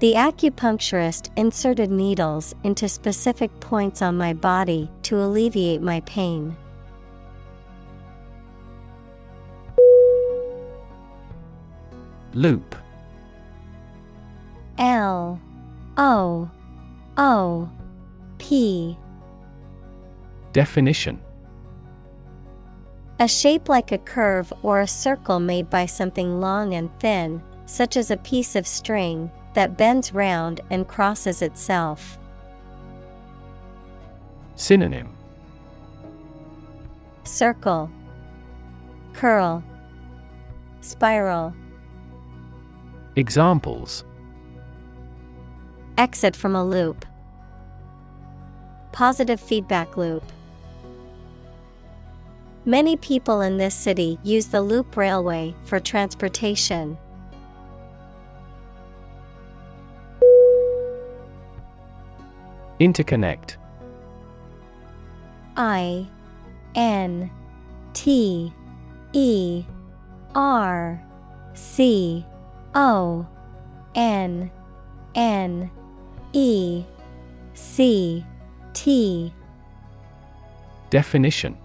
The 0.00 0.14
acupuncturist 0.14 1.30
inserted 1.36 1.90
needles 1.90 2.54
into 2.62 2.88
specific 2.88 3.50
points 3.58 4.00
on 4.00 4.16
my 4.16 4.32
body 4.32 4.88
to 5.02 5.16
alleviate 5.20 5.82
my 5.82 6.00
pain. 6.02 6.56
Loop. 12.32 12.76
L. 14.78 15.40
O. 15.96 16.48
O. 17.16 17.68
P. 18.38 18.96
Definition. 20.52 21.20
A 23.18 23.26
shape 23.26 23.68
like 23.68 23.90
a 23.90 23.98
curve 23.98 24.52
or 24.62 24.80
a 24.80 24.86
circle 24.86 25.40
made 25.40 25.68
by 25.68 25.86
something 25.86 26.40
long 26.40 26.74
and 26.74 26.88
thin, 27.00 27.42
such 27.66 27.96
as 27.96 28.12
a 28.12 28.16
piece 28.18 28.54
of 28.54 28.64
string, 28.64 29.28
that 29.54 29.76
bends 29.76 30.14
round 30.14 30.60
and 30.70 30.86
crosses 30.86 31.42
itself. 31.42 32.18
Synonym 34.56 35.08
Circle, 37.24 37.90
Curl, 39.12 39.62
Spiral. 40.80 41.54
Examples 43.16 44.04
Exit 45.96 46.36
from 46.36 46.54
a 46.54 46.64
loop. 46.64 47.04
Positive 48.92 49.40
feedback 49.40 49.96
loop. 49.96 50.22
Many 52.64 52.96
people 52.96 53.40
in 53.40 53.56
this 53.56 53.74
city 53.74 54.18
use 54.22 54.46
the 54.46 54.60
loop 54.60 54.96
railway 54.96 55.54
for 55.64 55.80
transportation. 55.80 56.98
Interconnect. 62.80 63.56
I 65.56 66.06
N 66.76 67.30
T 67.92 68.52
E 69.12 69.64
R 70.34 71.02
C 71.54 72.24
O 72.76 73.26
N 73.96 74.50
N 75.16 75.70
E 76.32 76.84
C 77.54 78.24
T. 78.74 79.32
Definition. 80.90 81.56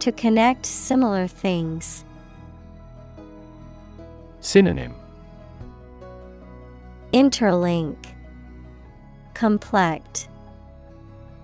To 0.00 0.12
connect 0.12 0.66
similar 0.66 1.26
things. 1.26 2.04
Synonym. 4.40 4.94
Interlink 7.14 8.13
Complex 9.34 10.28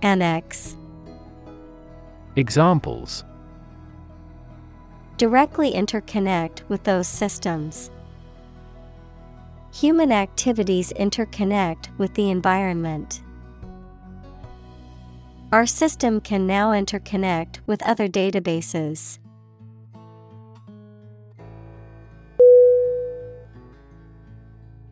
Annex 0.01 0.77
Examples 2.37 3.25
Directly 5.17 5.73
interconnect 5.73 6.67
with 6.69 6.85
those 6.85 7.09
systems. 7.09 7.91
Human 9.75 10.13
activities 10.13 10.93
interconnect 10.93 11.89
with 11.99 12.15
the 12.15 12.31
environment. 12.31 13.23
Our 15.53 15.67
system 15.67 16.21
can 16.21 16.47
now 16.47 16.71
interconnect 16.71 17.59
with 17.67 17.83
other 17.83 18.09
databases. 18.09 19.19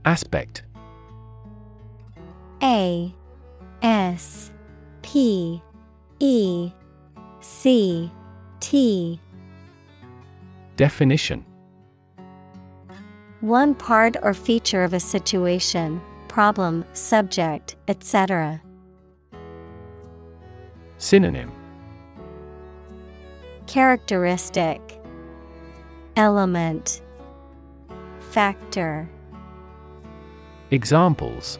Aspect 0.05 0.63
A 2.63 3.15
S 3.83 4.51
P 5.03 5.63
E 6.19 6.73
C 7.41 8.11
T. 8.61 9.21
Definition. 10.77 11.45
One 13.41 13.75
part 13.75 14.17
or 14.23 14.35
feature 14.35 14.83
of 14.83 14.93
a 14.93 15.01
situation, 15.01 16.01
problem, 16.27 16.85
subject, 16.93 17.77
etc. 17.87 18.61
Synonym. 20.99 21.53
Characteristic. 23.69 25.01
Element. 26.17 27.01
Factor. 28.19 29.09
Examples 30.73 31.59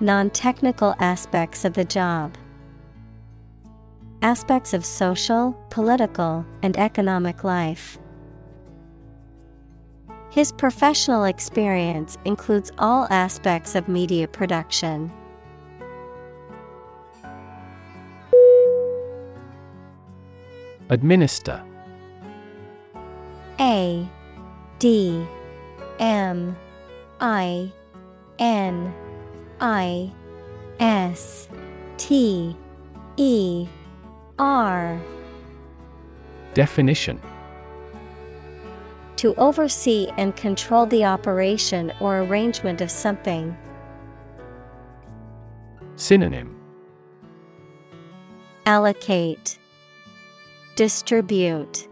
Non 0.00 0.28
technical 0.28 0.94
aspects 0.98 1.64
of 1.64 1.72
the 1.72 1.84
job. 1.84 2.36
Aspects 4.20 4.74
of 4.74 4.84
social, 4.84 5.52
political, 5.70 6.44
and 6.62 6.76
economic 6.76 7.44
life. 7.44 7.98
His 10.30 10.52
professional 10.52 11.24
experience 11.24 12.18
includes 12.26 12.70
all 12.76 13.06
aspects 13.08 13.74
of 13.74 13.88
media 13.88 14.28
production. 14.28 15.10
Administer 20.90 21.62
A 23.58 24.06
D 24.78 25.26
M 25.98 26.54
I 27.18 27.72
N 28.38 28.94
I 29.60 30.12
S 30.80 31.48
T 31.96 32.56
E 33.16 33.66
R. 34.38 35.00
Definition. 36.54 37.20
To 39.16 39.34
oversee 39.36 40.08
and 40.18 40.36
control 40.36 40.84
the 40.86 41.04
operation 41.04 41.92
or 42.00 42.20
arrangement 42.20 42.80
of 42.82 42.90
something. 42.90 43.56
Synonym. 45.96 46.54
Allocate, 48.66 49.58
Distribute, 50.74 51.88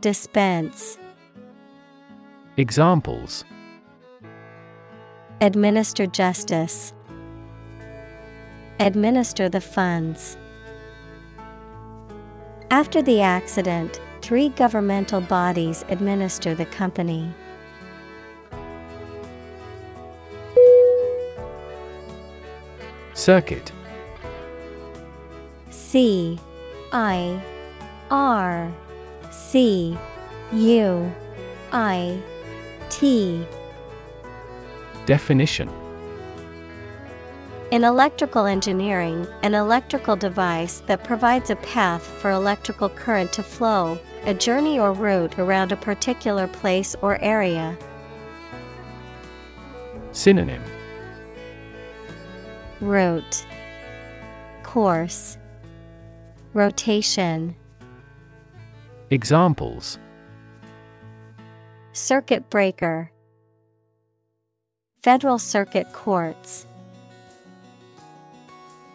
Dispense. 0.00 0.98
Examples 2.56 3.44
Administer 5.42 6.06
justice. 6.06 6.94
Administer 8.80 9.50
the 9.50 9.60
funds. 9.60 10.38
After 12.70 13.02
the 13.02 13.20
accident, 13.20 14.00
three 14.22 14.48
governmental 14.48 15.20
bodies 15.20 15.84
administer 15.90 16.54
the 16.54 16.64
company. 16.64 17.30
Circuit 23.12 23.72
C 25.68 26.40
I 26.92 27.42
R 28.10 28.72
C 29.30 29.98
U 30.52 31.12
I 31.72 32.18
T 32.88 33.46
Definition. 35.06 35.70
In 37.70 37.84
electrical 37.84 38.46
engineering, 38.46 39.26
an 39.42 39.54
electrical 39.54 40.14
device 40.14 40.82
that 40.86 41.04
provides 41.04 41.50
a 41.50 41.56
path 41.56 42.02
for 42.02 42.30
electrical 42.30 42.88
current 42.88 43.32
to 43.32 43.42
flow, 43.42 43.98
a 44.24 44.34
journey 44.34 44.78
or 44.78 44.92
route 44.92 45.38
around 45.38 45.72
a 45.72 45.76
particular 45.76 46.46
place 46.46 46.94
or 47.02 47.20
area. 47.22 47.76
Synonym. 50.12 50.62
Route. 52.80 53.46
Course. 54.62 55.38
Rotation. 56.52 57.54
Examples. 59.10 59.98
Circuit 61.92 62.48
breaker 62.50 63.10
Federal 65.06 65.38
Circuit 65.38 65.92
Courts. 65.92 66.66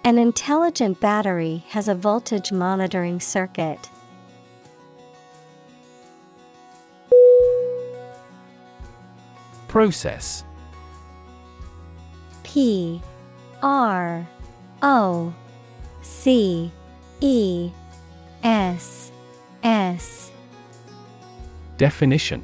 An 0.03 0.17
intelligent 0.17 0.99
battery 0.99 1.63
has 1.69 1.87
a 1.87 1.95
voltage 1.95 2.51
monitoring 2.51 3.21
circuit. 3.21 3.89
Process. 9.69 10.43
P 12.43 13.01
R 13.63 14.27
O 14.81 15.33
C 16.01 16.73
E 17.21 17.71
S 18.43 19.13
S. 19.63 20.29
Definition 21.77 22.43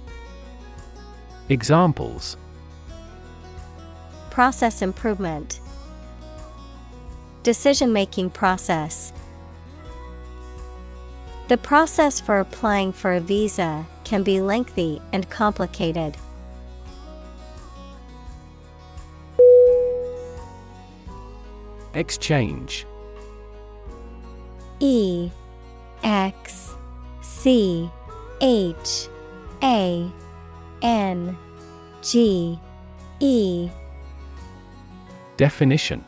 Examples. 1.51 2.37
Process 4.29 4.81
improvement. 4.81 5.59
Decision 7.43 7.91
making 7.91 8.29
process. 8.29 9.11
The 11.49 11.57
process 11.57 12.21
for 12.21 12.39
applying 12.39 12.93
for 12.93 13.11
a 13.11 13.19
visa 13.19 13.85
can 14.05 14.23
be 14.23 14.39
lengthy 14.39 15.01
and 15.11 15.29
complicated. 15.29 16.15
Exchange. 21.93 22.85
E 24.79 25.29
X 26.01 26.75
C 27.21 27.91
H 28.39 29.09
A 29.61 30.09
N 30.81 31.37
G 32.01 32.59
E 33.19 33.69
Definition 35.37 36.03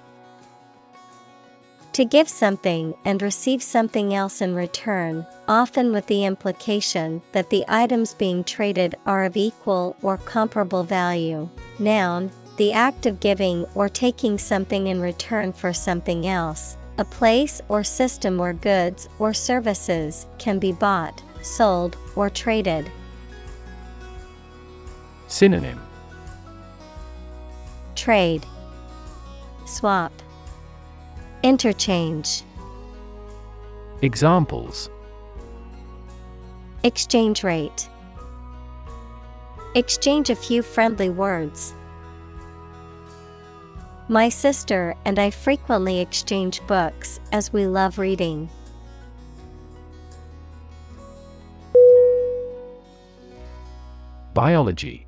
To 1.93 2.05
give 2.05 2.27
something 2.27 2.95
and 3.05 3.21
receive 3.21 3.61
something 3.61 4.13
else 4.13 4.41
in 4.41 4.55
return, 4.55 5.25
often 5.47 5.91
with 5.91 6.07
the 6.07 6.25
implication 6.25 7.21
that 7.31 7.49
the 7.49 7.63
items 7.67 8.13
being 8.13 8.43
traded 8.43 8.95
are 9.05 9.23
of 9.23 9.37
equal 9.37 9.95
or 10.01 10.17
comparable 10.17 10.83
value. 10.83 11.49
Noun, 11.79 12.31
the 12.57 12.73
act 12.73 13.05
of 13.05 13.19
giving 13.19 13.65
or 13.75 13.89
taking 13.89 14.37
something 14.37 14.87
in 14.87 15.01
return 15.01 15.53
for 15.53 15.73
something 15.73 16.27
else. 16.27 16.77
A 16.99 17.05
place 17.05 17.59
or 17.69 17.83
system 17.83 18.37
where 18.37 18.53
goods 18.53 19.09
or 19.17 19.33
services 19.33 20.27
can 20.37 20.59
be 20.59 20.71
bought, 20.71 21.23
sold, 21.41 21.97
or 22.15 22.29
traded. 22.29 22.91
Synonym 25.33 25.81
Trade, 27.95 28.45
Swap, 29.65 30.11
Interchange. 31.41 32.43
Examples 34.03 34.91
Exchange 36.83 37.43
rate. 37.43 37.89
Exchange 39.73 40.29
a 40.29 40.35
few 40.35 40.61
friendly 40.61 41.09
words. 41.09 41.73
My 44.09 44.29
sister 44.29 44.93
and 45.03 45.17
I 45.17 45.31
frequently 45.31 45.99
exchange 45.99 46.61
books 46.67 47.19
as 47.31 47.51
we 47.51 47.65
love 47.65 47.97
reading. 47.97 48.49
Biology 54.35 55.07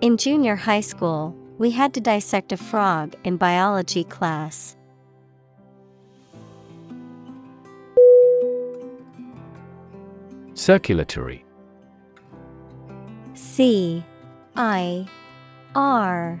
In 0.00 0.16
junior 0.16 0.54
high 0.54 0.80
school, 0.80 1.34
we 1.58 1.72
had 1.72 1.92
to 1.94 2.00
dissect 2.00 2.52
a 2.52 2.56
frog 2.56 3.16
in 3.24 3.36
biology 3.36 4.04
class. 4.04 4.76
Circulatory. 10.54 11.44
C 13.34 14.04
I 14.54 15.04
R 15.74 16.40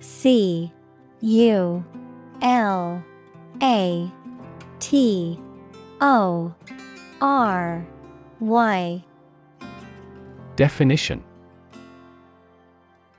C 0.00 0.72
U 1.20 1.84
L 2.40 3.04
A 3.62 4.10
T 4.80 5.38
O 6.00 6.54
R 7.20 7.86
Y. 8.40 9.04
Definition 10.56 11.22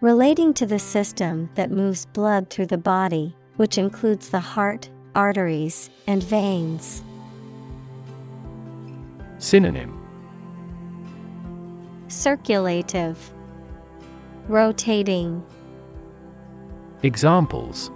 Relating 0.06 0.54
to 0.54 0.68
the 0.68 0.78
system 0.78 1.50
that 1.56 1.72
moves 1.72 2.06
blood 2.06 2.52
through 2.52 2.68
the 2.68 2.78
body, 2.78 3.36
which 3.56 3.80
includes 3.80 4.30
the 4.30 4.40
heart, 4.40 4.88
arteries, 5.16 5.90
and 6.06 6.22
veins. 6.22 7.04
Synonym 9.40 10.00
Circulative, 12.08 13.18
Rotating. 14.48 15.44
Examples 17.02 17.90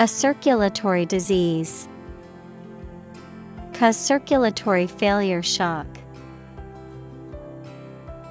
A 0.00 0.08
circulatory 0.08 1.06
disease. 1.06 1.88
Cause 3.72 3.96
circulatory 3.96 4.88
failure 4.88 5.44
shock. 5.44 5.86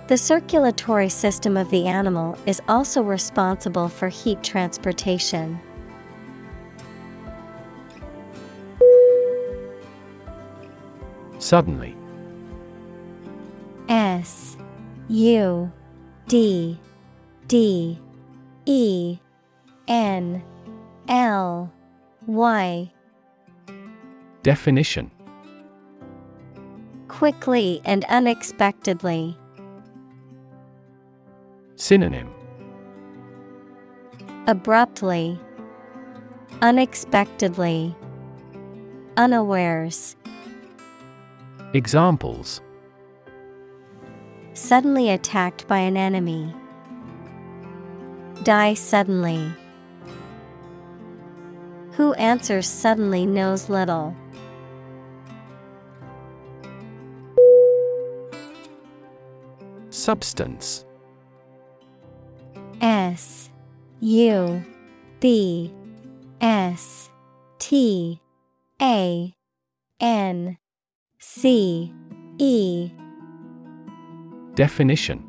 The 0.07 0.17
circulatory 0.17 1.09
system 1.09 1.57
of 1.57 1.69
the 1.69 1.85
animal 1.85 2.37
is 2.45 2.61
also 2.69 3.01
responsible 3.03 3.89
for 3.89 4.07
heat 4.07 4.41
transportation. 4.41 5.59
Suddenly 11.39 11.93
S 13.89 14.55
U 15.09 15.71
D 16.29 16.79
D 17.49 17.99
E 18.65 19.17
N 19.89 20.41
L 21.09 21.69
Y 22.27 22.91
Definition 24.41 25.11
Quickly 27.09 27.81
and 27.83 28.05
unexpectedly. 28.05 29.37
Synonym 31.79 32.27
Abruptly, 34.47 35.39
Unexpectedly, 36.63 37.95
Unawares. 39.15 40.15
Examples 41.75 42.61
Suddenly 44.53 45.11
attacked 45.11 45.67
by 45.67 45.77
an 45.77 45.97
enemy. 45.97 46.51
Die 48.41 48.73
suddenly. 48.73 49.53
Who 51.91 52.13
answers 52.13 52.67
suddenly 52.67 53.27
knows 53.27 53.69
little. 53.69 54.15
Substance 59.91 60.86
S 62.81 63.49
U 64.01 64.63
B 65.19 65.73
S 66.41 67.09
T 67.59 68.21
A 68.81 69.33
N 69.99 70.57
C 71.19 71.93
E. 72.37 72.91
Definition. 74.53 75.23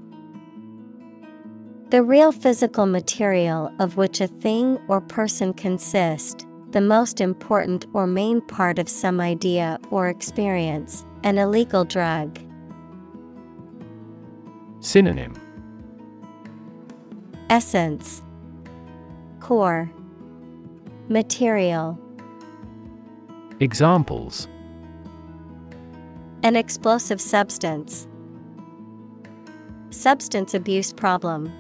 The 1.90 2.02
real 2.02 2.32
physical 2.32 2.84
material 2.84 3.72
of 3.78 3.96
which 3.96 4.20
a 4.20 4.26
thing 4.26 4.78
or 4.88 5.00
person 5.00 5.54
consists, 5.54 6.44
the 6.72 6.82
most 6.82 7.18
important 7.20 7.86
or 7.94 8.06
main 8.06 8.42
part 8.42 8.78
of 8.78 8.90
some 8.90 9.20
idea 9.20 9.78
or 9.90 10.08
experience, 10.08 11.06
an 11.24 11.38
illegal 11.38 11.84
drug. 11.84 12.38
Synonym 14.80 15.47
Essence 17.50 18.22
Core 19.40 19.90
Material 21.08 21.98
Examples 23.60 24.46
An 26.42 26.56
explosive 26.56 27.22
substance. 27.22 28.06
Substance 29.88 30.52
abuse 30.52 30.92
problem. 30.92 31.50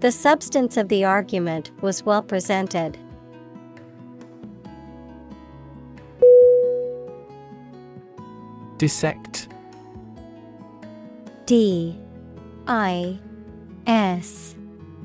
The 0.00 0.10
substance 0.10 0.76
of 0.76 0.88
the 0.88 1.04
argument 1.04 1.70
was 1.82 2.04
well 2.04 2.22
presented. 2.22 2.98
Dissect 8.78 9.46
D 11.46 11.96
I 12.66 13.20
S 13.86 14.54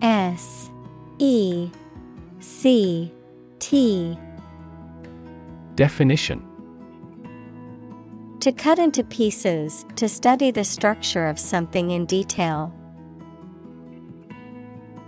S 0.02 0.70
E 1.18 1.70
C 2.40 3.12
T 3.60 4.18
Definition 5.76 6.44
To 8.40 8.52
cut 8.52 8.80
into 8.80 9.04
pieces, 9.04 9.86
to 9.96 10.08
study 10.08 10.52
the 10.52 10.64
structure 10.64 11.28
of 11.28 11.40
something 11.40 11.92
in 11.92 12.06
detail. 12.06 12.74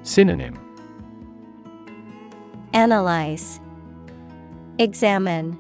Synonym 0.04 0.60
Analyze, 2.74 3.60
Examine, 4.78 5.58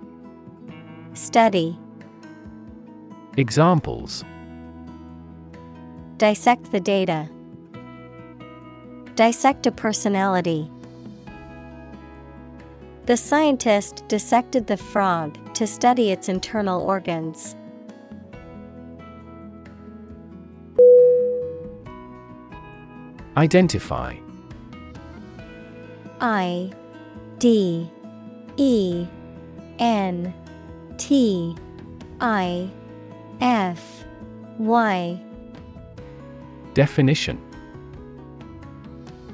Study. 1.13 1.77
Examples 3.37 4.23
Dissect 6.17 6.71
the 6.71 6.79
data. 6.79 7.29
Dissect 9.19 9.67
a 9.67 9.71
personality. 9.73 10.71
The 13.05 13.17
scientist 13.17 14.07
dissected 14.07 14.65
the 14.65 14.77
frog 14.77 15.53
to 15.55 15.67
study 15.67 16.11
its 16.11 16.29
internal 16.29 16.81
organs. 16.81 17.53
Identify 23.35 24.15
I 26.21 26.71
D 27.39 27.91
E 28.55 29.05
N 29.79 30.33
T 30.97 31.57
I 32.21 32.69
F 33.41 34.05
Y 34.59 35.21
Definition 36.73 37.48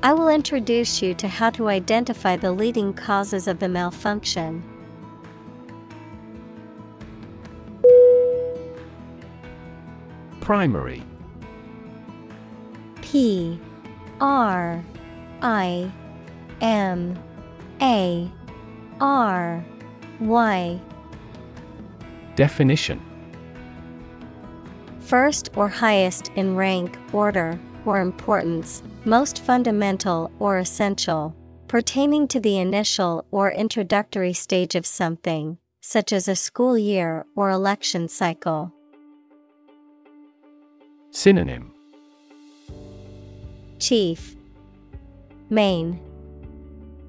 I 0.00 0.12
will 0.12 0.28
introduce 0.28 1.02
you 1.02 1.12
to 1.14 1.26
how 1.26 1.50
to 1.50 1.68
identify 1.68 2.36
the 2.36 2.52
leading 2.52 2.94
causes 2.94 3.48
of 3.48 3.58
the 3.58 3.68
malfunction. 3.68 4.62
Primary. 10.40 11.02
P 13.02 13.60
R 14.20 14.84
I 15.42 15.90
M 16.60 17.18
A 17.82 18.30
R 19.00 19.64
Y. 20.20 20.80
Definition. 22.36 23.02
First 25.00 25.50
or 25.56 25.68
highest 25.68 26.30
in 26.36 26.54
rank, 26.54 26.96
order, 27.12 27.58
or 27.84 28.00
importance, 28.00 28.82
most 29.08 29.42
fundamental 29.42 30.30
or 30.38 30.58
essential, 30.58 31.34
pertaining 31.66 32.28
to 32.28 32.38
the 32.38 32.58
initial 32.58 33.24
or 33.30 33.50
introductory 33.50 34.34
stage 34.34 34.74
of 34.74 34.84
something, 34.84 35.56
such 35.80 36.12
as 36.12 36.28
a 36.28 36.36
school 36.36 36.76
year 36.76 37.24
or 37.34 37.48
election 37.48 38.06
cycle. 38.06 38.70
Synonym. 41.10 41.72
Chief, 43.78 44.36
Main, 45.48 45.98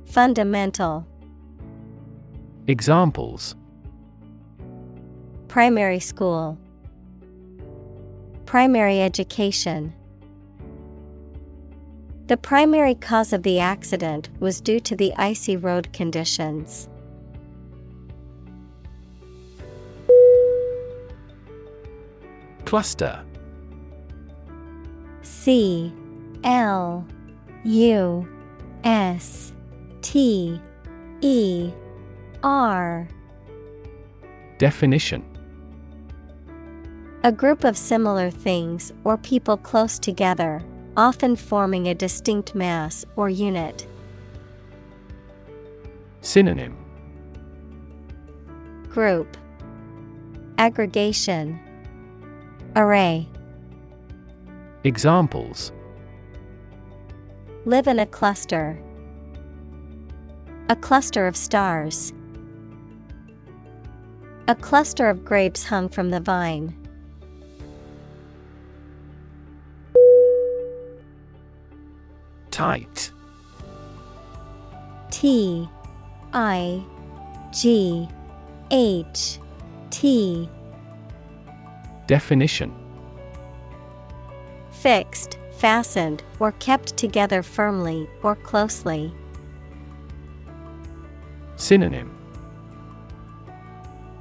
Fundamental, 0.06 1.06
Examples. 2.68 3.56
Primary 5.47 6.00
school, 6.00 6.56
primary 8.45 9.02
education. 9.02 9.91
The 12.30 12.38
primary 12.38 12.93
cause 12.93 13.34
of 13.34 13.41
the 13.41 13.57
accident 13.57 14.30
was 14.39 14.61
due 14.61 14.80
to 14.82 14.95
the 14.95 15.11
icy 15.17 15.57
road 15.57 15.91
conditions. 15.93 16.88
Cluster. 22.65 23.25
C 25.23 25.91
L 26.43 27.03
U 27.63 28.30
S 28.84 29.51
T 30.03 30.61
E 31.21 31.71
R. 32.43 33.07
Definition. 34.59 35.25
A 37.23 37.32
group 37.32 37.63
of 37.63 37.75
similar 37.75 38.30
things 38.30 38.93
or 39.03 39.17
people 39.17 39.57
close 39.57 39.97
together, 39.97 40.61
often 41.00 41.34
forming 41.34 41.88
a 41.88 41.95
distinct 41.95 42.54
mass 42.54 43.06
or 43.16 43.30
unit. 43.30 43.88
Synonym 46.20 46.76
Group 48.89 49.38
Aggregation 50.58 51.58
Array 52.76 53.30
Examples 54.84 55.72
Live 57.64 57.88
in 57.88 58.00
a 58.00 58.06
cluster. 58.06 58.78
A 60.68 60.76
cluster 60.76 61.28
of 61.28 61.38
stars. 61.38 62.12
A 64.50 64.56
cluster 64.56 65.10
of 65.10 65.24
grapes 65.24 65.64
hung 65.64 65.88
from 65.88 66.10
the 66.10 66.20
vine. 66.20 66.76
Tight. 72.60 73.14
T 75.12 75.70
I 76.34 76.84
G 77.53 78.05
H 78.70 79.39
T. 79.91 80.49
Definition. 82.05 82.76
Fixed, 84.72 85.38
fastened, 85.57 86.22
or 86.41 86.51
kept 86.51 86.97
together 86.97 87.43
firmly 87.43 88.10
or 88.24 88.36
closely. 88.36 89.14
Synonym. 91.55 92.14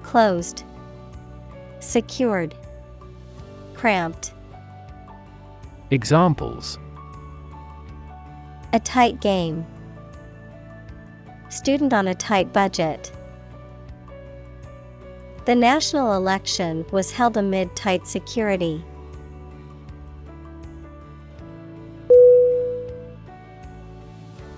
Closed, 0.05 0.63
Secured, 1.81 2.55
Cramped. 3.75 4.33
Examples 5.91 6.79
A 8.73 8.81
tight 8.81 9.21
game. 9.21 9.67
Student 11.49 11.95
on 11.95 12.09
a 12.09 12.15
tight 12.15 12.53
budget. 12.53 13.11
The 15.47 15.55
national 15.55 16.13
election 16.13 16.85
was 16.93 17.11
held 17.11 17.39
amid 17.39 17.75
tight 17.75 18.07
security. 18.07 18.85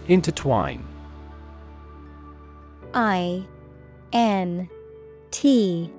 Intertwine 0.09 0.83
I 2.93 3.47
N 4.13 4.69
T 5.31 5.93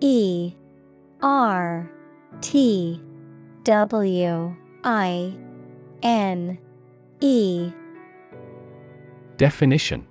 E 0.00 0.54
R 1.20 1.92
T 2.40 3.02
W 3.64 4.56
I 4.82 5.34
N 6.02 6.58
E. 7.20 7.72
Definition. 9.36 10.06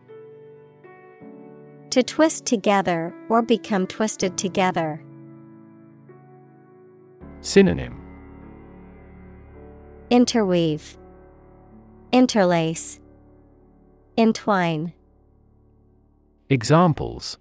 To 1.90 2.04
twist 2.04 2.46
together 2.46 3.14
or 3.30 3.42
become 3.42 3.88
twisted 3.88 4.38
together. 4.38 5.02
Synonym. 7.42 8.00
Interweave, 10.12 10.98
Interlace, 12.12 13.00
Entwine, 14.18 14.94
Examples. 16.50 17.38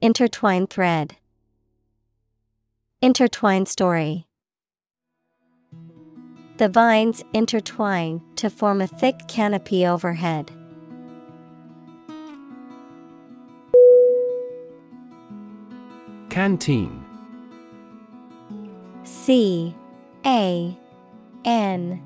Intertwine 0.00 0.66
thread, 0.66 1.16
Intertwine 3.02 3.66
story. 3.66 4.29
The 6.60 6.68
vines 6.68 7.24
intertwine 7.32 8.20
to 8.36 8.50
form 8.50 8.82
a 8.82 8.86
thick 8.86 9.16
canopy 9.28 9.86
overhead. 9.86 10.52
Canteen. 16.28 17.02
C 19.04 19.74
A 20.26 20.78
N 21.46 22.02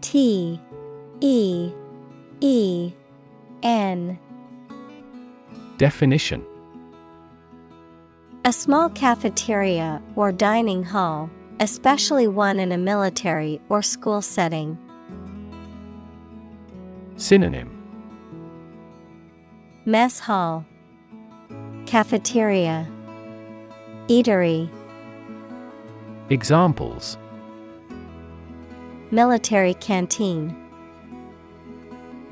T 0.00 0.60
E 1.20 1.72
E 2.40 2.92
N. 3.64 4.16
Definition. 5.76 6.46
A 8.44 8.52
small 8.52 8.90
cafeteria 8.90 10.00
or 10.14 10.30
dining 10.30 10.84
hall, 10.84 11.28
especially 11.60 12.28
one 12.28 12.58
in 12.60 12.72
a 12.72 12.78
military 12.78 13.60
or 13.68 13.82
school 13.82 14.22
setting. 14.22 14.78
Synonym. 17.16 17.74
Mess 19.84 20.20
hall, 20.20 20.64
Cafeteria, 21.86 22.86
Eatery, 24.08 24.70
Examples. 26.30 27.16
Military 29.10 29.72
canteen, 29.74 30.54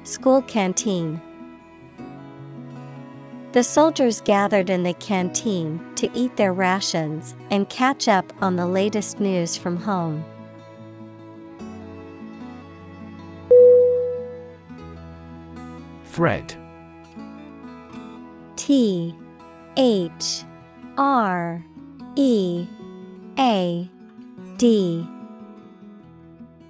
School 0.04 0.42
canteen. 0.42 1.20
The 3.56 3.64
soldiers 3.64 4.20
gathered 4.20 4.68
in 4.68 4.82
the 4.82 4.92
canteen 4.92 5.80
to 5.94 6.10
eat 6.12 6.36
their 6.36 6.52
rations 6.52 7.34
and 7.50 7.66
catch 7.70 8.06
up 8.06 8.30
on 8.42 8.56
the 8.56 8.66
latest 8.66 9.18
news 9.18 9.56
from 9.56 9.78
home. 9.78 10.22
Thread 16.04 16.54
T 18.56 19.16
H 19.78 20.44
R 20.98 21.64
E 22.14 22.66
A 23.38 23.90
D. 24.58 25.08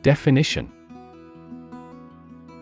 Definition 0.02 0.72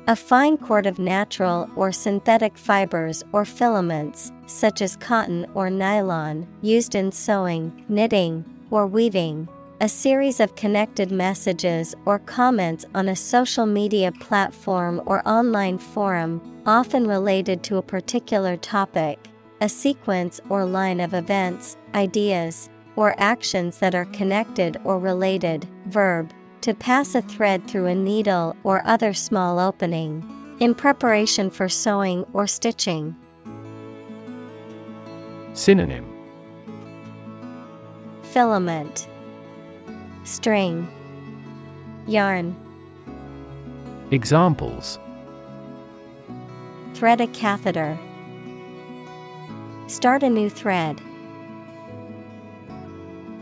A 0.07 0.15
fine 0.15 0.59
cord 0.59 0.85
of 0.85 0.99
natural 0.99 1.67
or 1.77 1.91
synthetic 1.91 2.59
fibers 2.59 3.25
or 3.33 3.47
filaments, 3.47 4.33
such 4.47 4.83
as 4.83 4.97
cotton 4.97 5.47
or 5.55 5.71
nylon, 5.71 6.47
used 6.61 6.95
in 6.95 7.11
sewing, 7.11 7.87
knitting, 7.89 8.45
or 8.71 8.87
weaving. 8.87 9.49
A 9.81 9.89
series 9.89 10.41
of 10.41 10.57
connected 10.57 11.11
messages 11.11 11.95
or 12.05 12.19
comments 12.19 12.85
on 12.95 13.09
a 13.09 13.17
social 13.17 13.65
media 13.65 14.13
platform 14.13 15.01
or 15.07 15.27
online 15.27 15.79
forum, 15.79 16.63
often 16.67 17.07
related 17.07 17.63
to 17.63 17.79
a 17.79 17.83
particular 17.83 18.59
topic. 18.59 19.19
A 19.63 19.71
sequence 19.71 20.39
or 20.51 20.67
line 20.67 21.01
of 21.01 21.15
events, 21.15 21.79
ideas, 21.95 22.69
or 22.97 23.15
actions 23.17 23.79
that 23.79 23.95
are 23.95 24.05
connected 24.07 24.77
or 24.85 24.99
related. 24.99 25.67
Verb 25.87 26.31
to 26.65 26.73
pass 26.73 27.15
a 27.15 27.21
thread 27.21 27.69
through 27.69 27.85
a 27.85 27.95
needle 27.95 28.57
or 28.65 28.81
other 28.87 29.13
small 29.13 29.59
opening. 29.59 30.25
In 30.61 30.75
preparation 30.75 31.51
for 31.51 31.69
sewing 31.69 32.25
or 32.33 32.47
stitching. 32.47 33.15
Synonym 35.53 36.11
Filament, 38.23 39.07
String, 40.25 40.89
Yarn. 42.07 42.57
Examples 44.11 44.99
Thread 46.95 47.21
a 47.21 47.27
catheter. 47.27 47.99
Start 49.87 50.23
a 50.23 50.31
new 50.31 50.49
thread. 50.49 50.99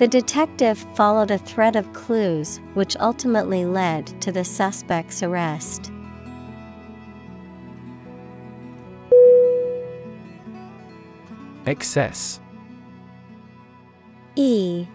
The 0.02 0.08
detective 0.08 0.84
followed 0.96 1.30
a 1.30 1.38
thread 1.38 1.76
of 1.76 1.92
clues 1.92 2.58
which 2.74 2.96
ultimately 2.96 3.64
led 3.64 4.20
to 4.22 4.32
the 4.32 4.42
suspect's 4.42 5.22
arrest. 5.22 5.92
Excess. 11.66 12.40
E 14.34 14.88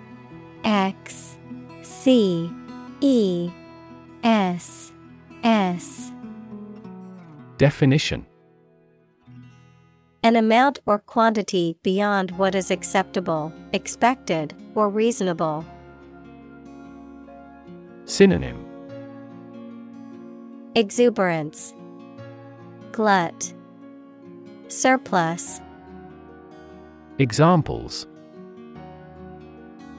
X 0.65 1.37
C 1.83 2.51
E 2.99 3.49
S 4.25 4.91
S. 5.41 6.11
Definition 7.57 8.26
An 10.23 10.35
amount 10.35 10.79
or 10.85 10.99
quantity 10.99 11.77
beyond 11.83 12.31
what 12.31 12.55
is 12.55 12.71
acceptable, 12.71 13.53
expected, 13.71 14.53
or 14.75 14.89
reasonable. 14.89 15.65
Synonym 18.05 18.65
Exuberance, 20.75 21.73
Glut, 22.91 23.53
Surplus. 24.67 25.61
Examples 27.19 28.05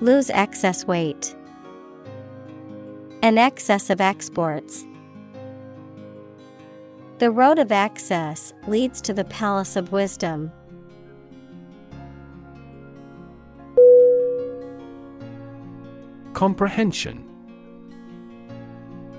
Lose 0.00 0.30
excess 0.30 0.86
weight. 0.86 1.34
An 3.22 3.38
excess 3.38 3.90
of 3.90 4.00
exports. 4.00 4.84
The 7.18 7.32
road 7.32 7.58
of 7.58 7.72
access 7.72 8.54
leads 8.68 9.00
to 9.00 9.12
the 9.12 9.24
palace 9.24 9.74
of 9.74 9.90
wisdom. 9.90 10.52
Comprehension. 16.32 17.24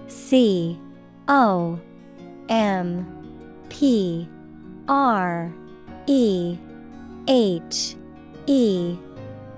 C 0.08 0.80
O 1.28 1.78
M 2.48 3.06
P 3.68 4.30
R 4.88 5.54
E 6.08 6.58
H 7.28 7.96
E 8.48 8.96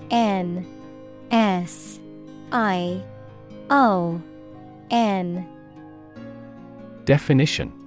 N 0.10 0.66
S 1.30 2.00
I 2.52 3.04
O 3.70 4.20
N. 4.90 5.48
Definition 7.06 7.81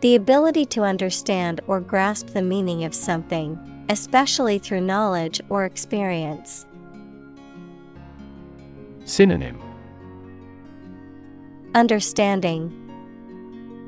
The 0.00 0.14
ability 0.14 0.64
to 0.66 0.82
understand 0.82 1.60
or 1.66 1.78
grasp 1.78 2.28
the 2.28 2.40
meaning 2.40 2.84
of 2.84 2.94
something, 2.94 3.58
especially 3.90 4.58
through 4.58 4.80
knowledge 4.80 5.42
or 5.50 5.66
experience. 5.66 6.64
Synonym. 9.04 9.60
Understanding, 11.74 12.72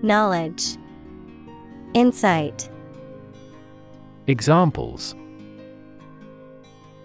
Knowledge, 0.03 0.77
Insight, 1.95 2.69
Examples. 4.27 5.15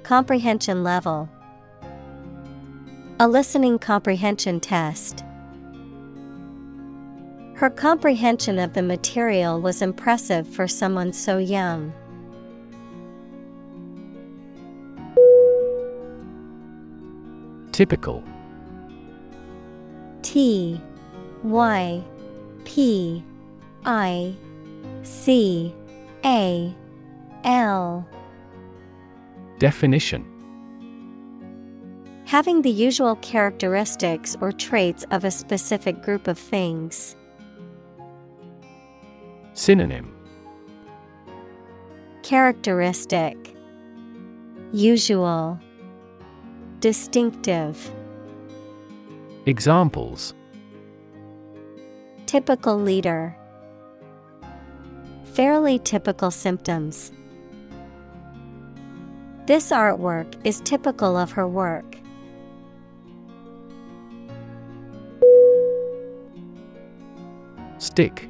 Comprehension 0.03 0.83
level, 0.83 1.29
A 3.19 3.27
listening 3.27 3.79
comprehension 3.79 4.59
test. 4.59 5.23
Her 7.57 7.71
comprehension 7.71 8.59
of 8.59 8.73
the 8.73 8.83
material 8.83 9.59
was 9.59 9.81
impressive 9.81 10.47
for 10.47 10.67
someone 10.67 11.11
so 11.11 11.39
young. 11.39 11.91
Typical 17.71 18.23
T 20.21 20.79
Y 21.41 22.03
P 22.63 23.23
I 23.85 24.35
C 25.01 25.73
A 26.23 26.75
L 27.43 28.07
Definition 29.57 30.23
Having 32.25 32.61
the 32.61 32.69
usual 32.69 33.15
characteristics 33.15 34.37
or 34.41 34.51
traits 34.51 35.05
of 35.09 35.23
a 35.23 35.31
specific 35.31 36.03
group 36.03 36.27
of 36.27 36.37
things. 36.37 37.15
Synonym. 39.57 40.13
Characteristic. 42.21 43.55
Usual. 44.71 45.59
Distinctive. 46.79 47.91
Examples. 49.47 50.35
Typical 52.27 52.77
leader. 52.77 53.35
Fairly 55.23 55.79
typical 55.79 56.29
symptoms. 56.29 57.11
This 59.47 59.71
artwork 59.71 60.35
is 60.45 60.61
typical 60.61 61.17
of 61.17 61.31
her 61.31 61.47
work. 61.47 61.97
Stick 67.79 68.29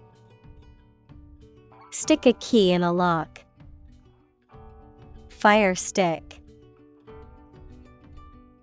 Stick 1.93 2.25
a 2.25 2.31
key 2.33 2.71
in 2.71 2.83
a 2.83 2.93
lock. 2.93 3.41
Fire 5.29 5.75
stick. 5.75 6.39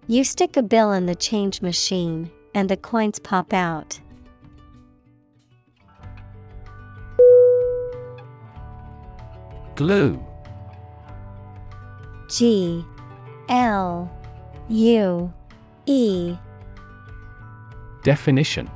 You 0.07 0.25
stick 0.25 0.57
a 0.57 0.63
bill 0.63 0.93
in 0.93 1.05
the 1.05 1.15
change 1.15 1.61
machine, 1.61 2.31
and 2.55 2.71
the 2.71 2.77
coins 2.79 3.19
pop 3.19 3.53
out. 3.53 4.01
Glue 9.75 10.25
G 12.31 12.83
L 13.51 14.11
U 14.69 15.33
E 15.85 16.35
Definition 18.03 18.71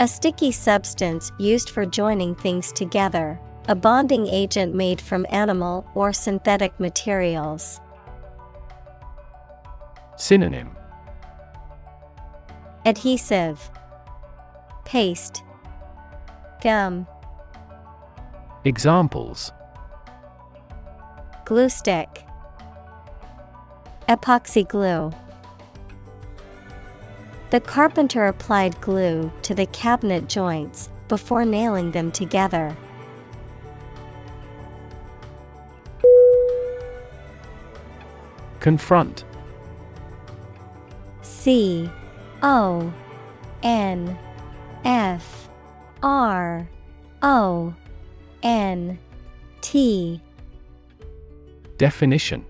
A 0.00 0.06
sticky 0.06 0.52
substance 0.52 1.32
used 1.38 1.70
for 1.70 1.84
joining 1.84 2.36
things 2.36 2.70
together, 2.70 3.40
a 3.66 3.74
bonding 3.74 4.28
agent 4.28 4.72
made 4.72 5.00
from 5.00 5.26
animal 5.28 5.84
or 5.96 6.12
synthetic 6.12 6.78
materials. 6.78 7.80
Synonym. 10.16 10.70
Adhesive, 12.86 13.70
Paste, 14.84 15.42
Gum, 16.62 17.04
Examples. 18.64 19.50
Glue 21.44 21.68
stick, 21.68 22.24
Epoxy 24.08 24.66
glue. 24.66 25.10
The 27.50 27.60
carpenter 27.60 28.26
applied 28.26 28.78
glue 28.82 29.32
to 29.42 29.54
the 29.54 29.64
cabinet 29.66 30.28
joints 30.28 30.90
before 31.08 31.46
nailing 31.46 31.92
them 31.92 32.12
together. 32.12 32.76
Confront. 38.60 39.24
C 41.22 41.90
O 42.42 42.92
N 43.62 44.18
F 44.84 45.48
R 46.02 46.68
O 47.22 47.74
N 48.42 48.98
T. 49.62 50.20
Definition 51.78 52.44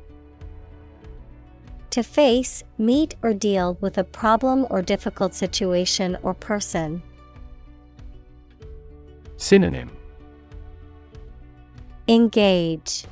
To 1.99 2.05
face, 2.05 2.63
meet, 2.79 3.17
or 3.25 3.35
deal 3.35 3.77
with 3.81 3.99
a 3.99 4.05
problem 4.05 4.69
or 4.71 4.83
difficult 4.83 5.35
situation 5.35 6.17
or 6.23 6.33
person. 6.33 7.03
Synonym 9.37 9.91
Engage, 12.07 13.05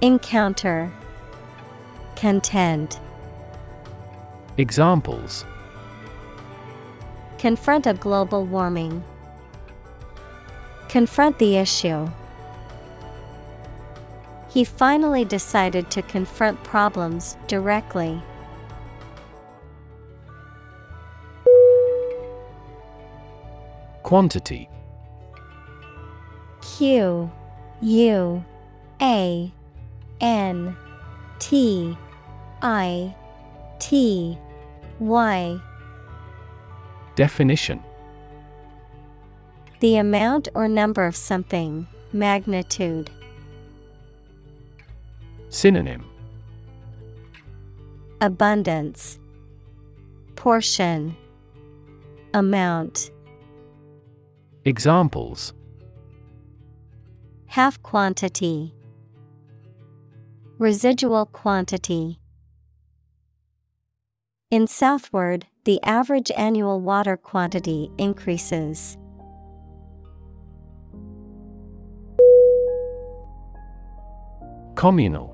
Encounter, 0.00 0.92
Contend. 2.14 3.00
Examples 4.56 5.44
Confront 7.38 7.88
a 7.88 7.94
global 7.94 8.46
warming. 8.46 9.02
Confront 10.88 11.40
the 11.40 11.56
issue. 11.56 12.06
He 14.54 14.62
finally 14.62 15.24
decided 15.24 15.90
to 15.90 16.02
confront 16.02 16.62
problems 16.62 17.36
directly. 17.48 18.22
Quantity 24.04 24.68
Q 26.62 27.32
U 27.82 28.44
A 29.02 29.52
N 30.20 30.76
T 31.40 31.98
I 32.62 33.12
T 33.80 34.38
Y 35.00 35.60
Definition 37.16 37.82
The 39.80 39.96
amount 39.96 40.46
or 40.54 40.68
number 40.68 41.06
of 41.06 41.16
something, 41.16 41.88
magnitude. 42.12 43.10
Synonym. 45.54 46.04
Abundance. 48.20 49.20
Portion. 50.34 51.16
Amount. 52.34 53.12
Examples. 54.64 55.54
Half 57.46 57.80
quantity. 57.84 58.74
Residual 60.58 61.26
quantity. 61.26 62.18
In 64.50 64.66
southward, 64.66 65.46
the 65.66 65.80
average 65.84 66.32
annual 66.36 66.80
water 66.80 67.16
quantity 67.16 67.92
increases. 67.96 68.98
Communal 74.74 75.33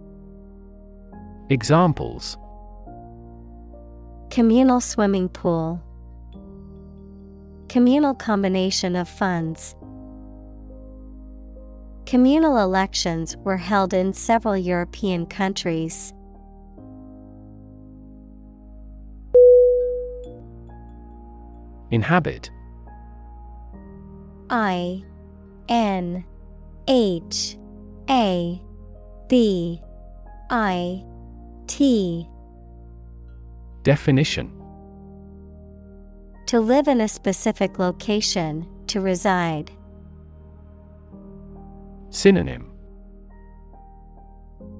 Examples 1.51 2.37
Communal 4.29 4.79
swimming 4.79 5.27
pool, 5.27 5.81
Communal 7.67 8.13
combination 8.13 8.95
of 8.95 9.09
funds. 9.09 9.75
Communal 12.05 12.57
elections 12.57 13.35
were 13.39 13.57
held 13.57 13.93
in 13.93 14.13
several 14.13 14.55
European 14.55 15.25
countries. 15.25 16.13
Inhabit 21.89 22.49
I 24.49 25.03
N 25.67 26.23
H 26.87 27.57
A 28.09 28.61
B 29.27 29.81
I 30.49 31.03
T 31.71 32.27
Definition 33.83 34.51
To 36.47 36.59
live 36.59 36.89
in 36.89 36.99
a 36.99 37.07
specific 37.07 37.79
location, 37.79 38.67
to 38.87 38.99
reside. 38.99 39.71
Synonym 42.09 42.73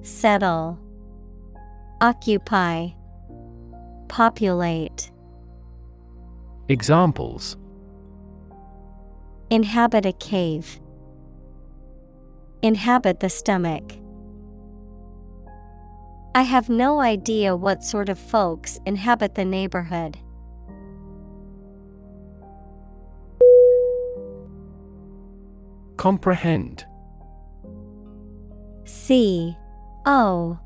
Settle, 0.02 0.78
Occupy, 2.02 2.88
Populate. 4.08 5.10
Examples 6.68 7.56
Inhabit 9.48 10.04
a 10.04 10.12
cave. 10.12 10.78
Inhabit 12.60 13.20
the 13.20 13.30
stomach. 13.30 14.01
I 16.34 16.42
have 16.42 16.70
no 16.70 17.00
idea 17.00 17.54
what 17.54 17.84
sort 17.84 18.08
of 18.08 18.18
folks 18.18 18.80
inhabit 18.86 19.34
the 19.34 19.44
neighborhood. 19.44 20.16
Comprehend. 25.98 26.86
C 28.84 29.56
O 30.06 30.58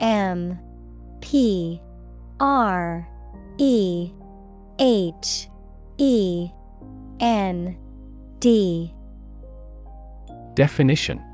M 0.00 0.58
P 1.20 1.80
R 2.40 3.08
E 3.58 4.12
H 4.80 5.48
E 5.98 6.50
N 7.20 7.78
D. 8.40 8.92
Definition 10.54 11.25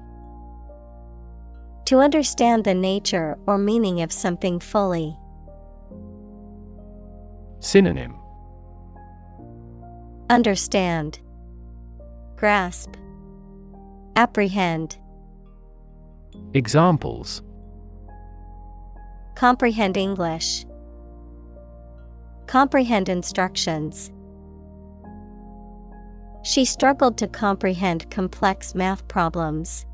To 1.93 2.01
understand 2.01 2.64
the 2.64 2.73
nature 2.73 3.36
or 3.47 3.59
meaning 3.59 4.01
of 4.01 4.10
something 4.10 4.60
fully. 4.60 5.14
Synonym 7.60 8.14
Understand, 10.31 11.20
Grasp, 12.36 12.94
Apprehend. 14.16 14.97
Examples 16.55 17.43
Comprehend 19.35 19.98
English. 19.98 20.64
Comprehend 22.47 23.10
instructions. 23.10 24.10
She 26.43 26.64
struggled 26.64 27.19
to 27.19 27.28
comprehend 27.28 28.10
complex 28.10 28.74
math 28.74 29.06
problems. 29.09 29.85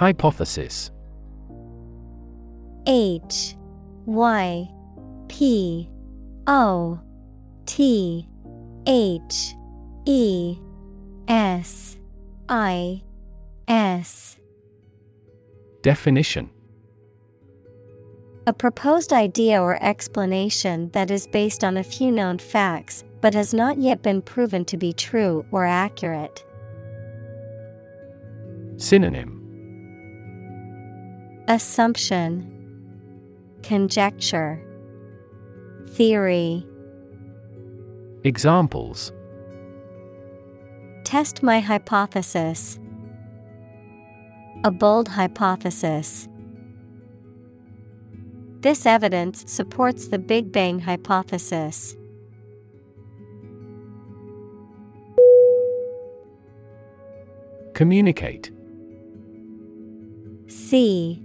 Hypothesis. 0.00 0.90
H 2.86 3.54
Y 4.06 4.66
P 5.28 5.90
O 6.46 6.98
T 7.66 8.26
H 8.86 9.54
E 10.06 10.56
S 11.28 11.98
I 12.48 13.02
S. 13.68 14.38
Definition. 15.82 16.48
A 18.46 18.54
proposed 18.54 19.12
idea 19.12 19.60
or 19.60 19.76
explanation 19.84 20.88
that 20.92 21.10
is 21.10 21.26
based 21.26 21.62
on 21.62 21.76
a 21.76 21.84
few 21.84 22.10
known 22.10 22.38
facts 22.38 23.04
but 23.20 23.34
has 23.34 23.52
not 23.52 23.76
yet 23.76 24.02
been 24.02 24.22
proven 24.22 24.64
to 24.64 24.78
be 24.78 24.94
true 24.94 25.44
or 25.50 25.66
accurate. 25.66 26.42
Synonym 28.78 29.39
Assumption 31.50 32.46
Conjecture 33.64 34.64
Theory 35.88 36.64
Examples 38.22 39.12
Test 41.02 41.42
my 41.42 41.58
hypothesis. 41.58 42.78
A 44.62 44.70
bold 44.70 45.08
hypothesis. 45.08 46.28
This 48.60 48.86
evidence 48.86 49.42
supports 49.50 50.06
the 50.06 50.20
Big 50.20 50.52
Bang 50.52 50.78
hypothesis. 50.78 51.96
Communicate 57.74 58.52
C 60.46 61.24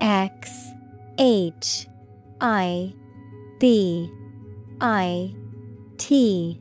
X 0.00 0.72
H 1.18 1.86
I 2.40 2.94
B 3.58 4.10
I 4.80 5.34
T 5.96 6.60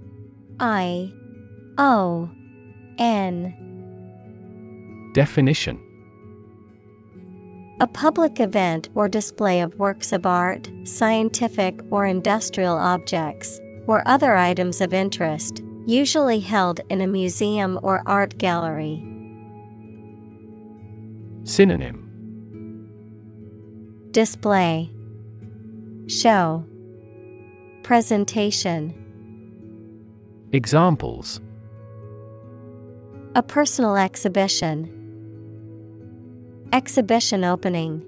I 0.60 1.12
O 1.78 2.30
N. 2.98 5.12
Definition. 5.14 5.82
A 7.82 7.88
public 7.88 8.40
event 8.40 8.88
or 8.96 9.10
display 9.10 9.60
of 9.60 9.76
works 9.76 10.14
of 10.14 10.26
art, 10.26 10.70
scientific 10.86 11.82
or 11.92 12.06
industrial 12.06 12.78
objects, 12.78 13.60
or 13.86 14.08
other 14.08 14.36
items 14.36 14.80
of 14.80 14.94
interest, 14.94 15.62
usually 15.86 16.40
held 16.40 16.80
in 16.90 17.02
a 17.02 17.08
museum 17.08 17.78
or 17.84 18.02
art 18.06 18.38
gallery. 18.38 19.04
Synonym 21.44 22.05
Display 24.16 24.90
Show 26.08 26.64
Presentation 27.84 28.94
Examples 30.54 31.42
A 33.36 33.44
personal 33.44 33.98
exhibition. 33.98 34.90
Exhibition 36.72 37.44
opening. 37.44 38.06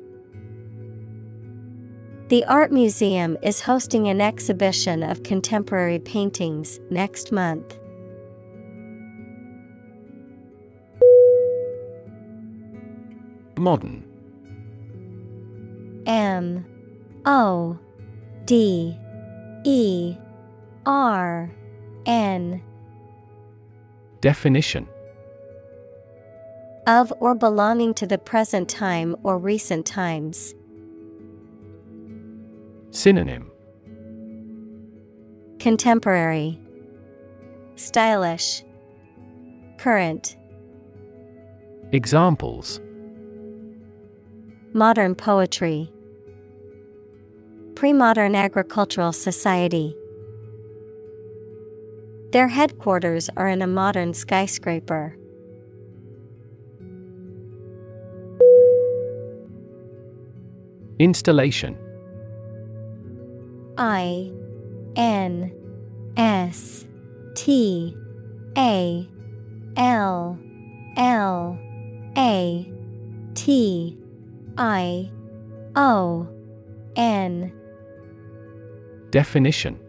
The 2.29 2.45
Art 2.45 2.71
Museum 2.71 3.35
is 3.43 3.59
hosting 3.59 4.07
an 4.07 4.21
exhibition 4.21 5.03
of 5.03 5.23
contemporary 5.23 5.99
paintings 5.99 6.79
next 6.89 7.33
month. 7.33 7.77
Modern 13.57 14.06
M 16.07 16.65
O 17.25 17.77
D 18.45 18.97
E 19.65 20.15
R 20.85 21.51
N. 22.05 22.63
Definition. 24.21 24.87
Of 26.87 27.11
or 27.19 27.35
belonging 27.35 27.93
to 27.95 28.07
the 28.07 28.17
present 28.17 28.69
time 28.69 29.17
or 29.23 29.37
recent 29.37 29.85
times. 29.85 30.55
Synonym. 32.91 33.51
Contemporary. 35.59 36.57
Stylish. 37.75 38.63
Current. 39.77 40.37
Examples. 41.91 42.79
Modern 44.73 45.13
poetry 45.13 45.91
Pre-modern 47.77 48.33
agricultural 48.33 49.13
society. 49.13 49.95
Their 52.31 52.47
headquarters 52.47 53.29
are 53.37 53.47
in 53.47 53.61
a 53.61 53.67
modern 53.67 54.15
skyscraper. 54.15 55.15
Installation. 60.97 61.77
I 63.77 64.31
N 64.95 65.51
S 66.17 66.87
T 67.35 67.95
A 68.57 69.07
L 69.77 70.39
L 70.97 71.59
A 72.17 72.71
T 73.35 73.97
I 74.57 75.11
O 75.75 76.27
N 76.95 77.53
Definition. 79.11 79.79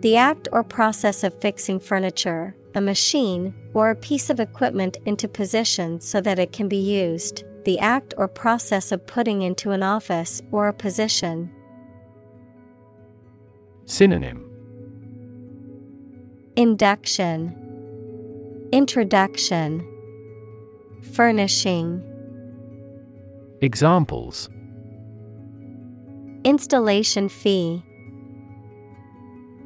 The 0.00 0.16
act 0.16 0.48
or 0.52 0.62
process 0.62 1.24
of 1.24 1.40
fixing 1.40 1.80
furniture, 1.80 2.54
a 2.74 2.80
machine, 2.80 3.54
or 3.72 3.90
a 3.90 3.96
piece 3.96 4.30
of 4.30 4.40
equipment 4.40 4.98
into 5.06 5.28
position 5.28 6.00
so 6.00 6.20
that 6.20 6.38
it 6.38 6.52
can 6.52 6.68
be 6.68 6.76
used. 6.76 7.44
The 7.64 7.78
act 7.78 8.12
or 8.18 8.28
process 8.28 8.92
of 8.92 9.06
putting 9.06 9.42
into 9.42 9.70
an 9.70 9.82
office 9.82 10.42
or 10.52 10.68
a 10.68 10.74
position. 10.74 11.50
Synonym. 13.86 14.50
Induction, 16.56 17.60
Introduction, 18.72 19.86
Furnishing, 21.14 22.02
Examples 23.60 24.50
Installation 26.44 27.30
fee, 27.30 27.82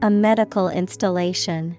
A 0.00 0.09
medical 0.09 0.68
installation. 0.68 1.76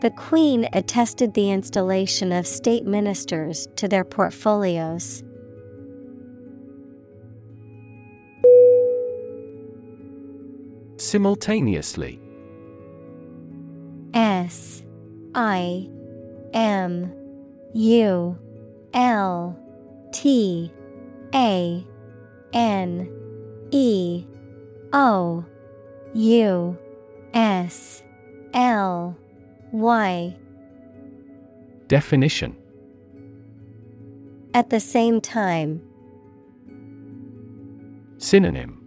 The 0.00 0.10
Queen 0.10 0.66
attested 0.72 1.34
the 1.34 1.50
installation 1.50 2.32
of 2.32 2.46
state 2.46 2.86
ministers 2.86 3.68
to 3.76 3.88
their 3.88 4.04
portfolios. 4.04 5.22
Simultaneously 10.96 12.18
S 14.14 14.82
I 15.34 15.90
M 16.54 17.12
U 17.74 18.38
L 18.94 19.58
T 20.14 20.72
A 21.34 21.86
N 22.52 23.08
E 23.70 24.24
O 24.92 25.44
U 26.14 26.78
S 27.34 28.02
L 28.54 29.16
Y. 29.72 30.36
Definition. 31.88 32.56
At 34.54 34.70
the 34.70 34.80
same 34.80 35.20
time, 35.20 35.80
Synonym. 38.18 38.78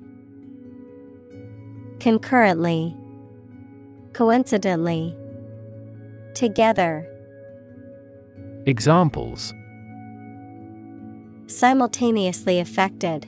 Concurrently, 2.00 2.96
coincidentally, 4.14 5.16
together, 6.36 7.10
Examples. 8.68 9.54
Simultaneously 11.46 12.60
affected. 12.60 13.28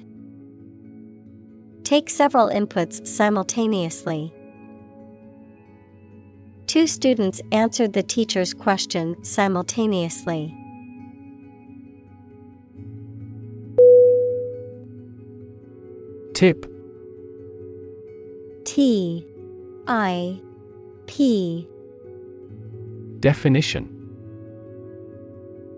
Take 1.87 2.09
several 2.09 2.49
inputs 2.49 3.07
simultaneously. 3.07 4.33
Two 6.65 6.85
students 6.85 7.39
answered 7.53 7.93
the 7.93 8.03
teacher's 8.03 8.53
question 8.53 9.23
simultaneously. 9.23 10.53
Tip 16.33 16.65
T 18.65 19.25
I 19.87 20.41
P 21.05 21.69
Definition 23.21 23.87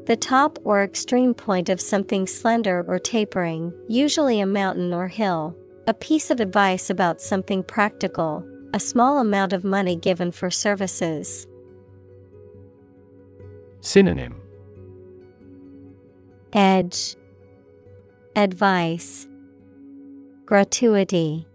The 0.08 0.18
top 0.20 0.58
or 0.64 0.82
extreme 0.82 1.36
point 1.36 1.70
of 1.70 1.80
something 1.80 2.26
slender 2.26 2.84
or 2.88 2.98
tapering, 2.98 3.72
usually 3.88 4.40
a 4.40 4.48
mountain 4.48 4.92
or 4.92 5.08
hill. 5.08 5.56
A 5.90 5.94
piece 5.96 6.30
of 6.30 6.40
advice 6.40 6.92
about 6.92 7.20
something 7.20 7.64
practical, 7.64 8.48
a 8.76 8.80
small 8.80 9.18
amount 9.18 9.54
of 9.54 9.64
money 9.64 9.96
given 9.96 10.32
for 10.32 10.52
services. 10.52 11.48
Synonym 13.82 14.40
Edge, 16.54 17.16
Advice, 18.36 19.28
Gratuity. 20.46 21.48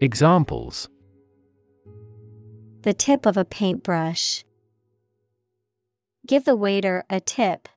Examples 0.00 0.88
the 2.82 2.94
tip 2.94 3.26
of 3.26 3.36
a 3.36 3.44
paintbrush. 3.44 4.44
Give 6.24 6.44
the 6.44 6.54
waiter 6.54 7.02
a 7.10 7.18
tip. 7.18 7.68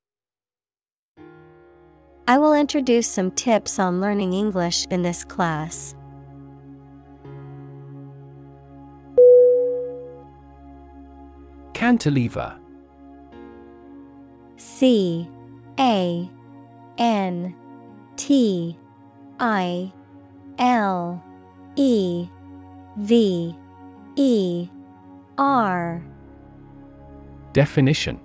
I 2.29 2.37
will 2.37 2.53
introduce 2.53 3.07
some 3.07 3.31
tips 3.31 3.79
on 3.79 4.01
learning 4.01 4.33
English 4.33 4.85
in 4.91 5.01
this 5.01 5.23
class. 5.23 5.95
Cantilever. 11.73 12.55
C 14.57 15.27
A 15.79 16.29
N 16.99 17.55
T 18.15 18.77
I 19.39 19.91
L 20.59 21.23
E 21.75 22.27
V 22.97 23.55
E 24.15 24.69
R. 25.39 26.03
Definition 27.53 28.19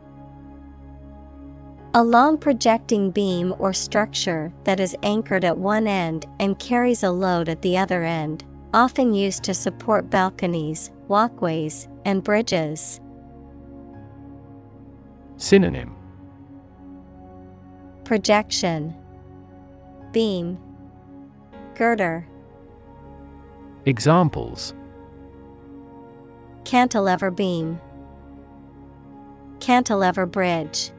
A 1.96 2.02
long 2.02 2.38
projecting 2.38 3.12
beam 3.12 3.54
or 3.60 3.72
structure 3.72 4.52
that 4.64 4.80
is 4.80 4.96
anchored 5.04 5.44
at 5.44 5.56
one 5.56 5.86
end 5.86 6.26
and 6.40 6.58
carries 6.58 7.04
a 7.04 7.10
load 7.12 7.48
at 7.48 7.62
the 7.62 7.78
other 7.78 8.02
end, 8.02 8.44
often 8.72 9.14
used 9.14 9.44
to 9.44 9.54
support 9.54 10.10
balconies, 10.10 10.90
walkways, 11.06 11.86
and 12.04 12.24
bridges. 12.24 13.00
Synonym. 15.36 15.94
Projection. 18.02 18.92
Beam. 20.10 20.58
Girder. 21.76 22.26
Examples. 23.86 24.74
Cantilever 26.64 27.30
beam. 27.30 27.80
Cantilever 29.60 30.26
bridge 30.26 30.90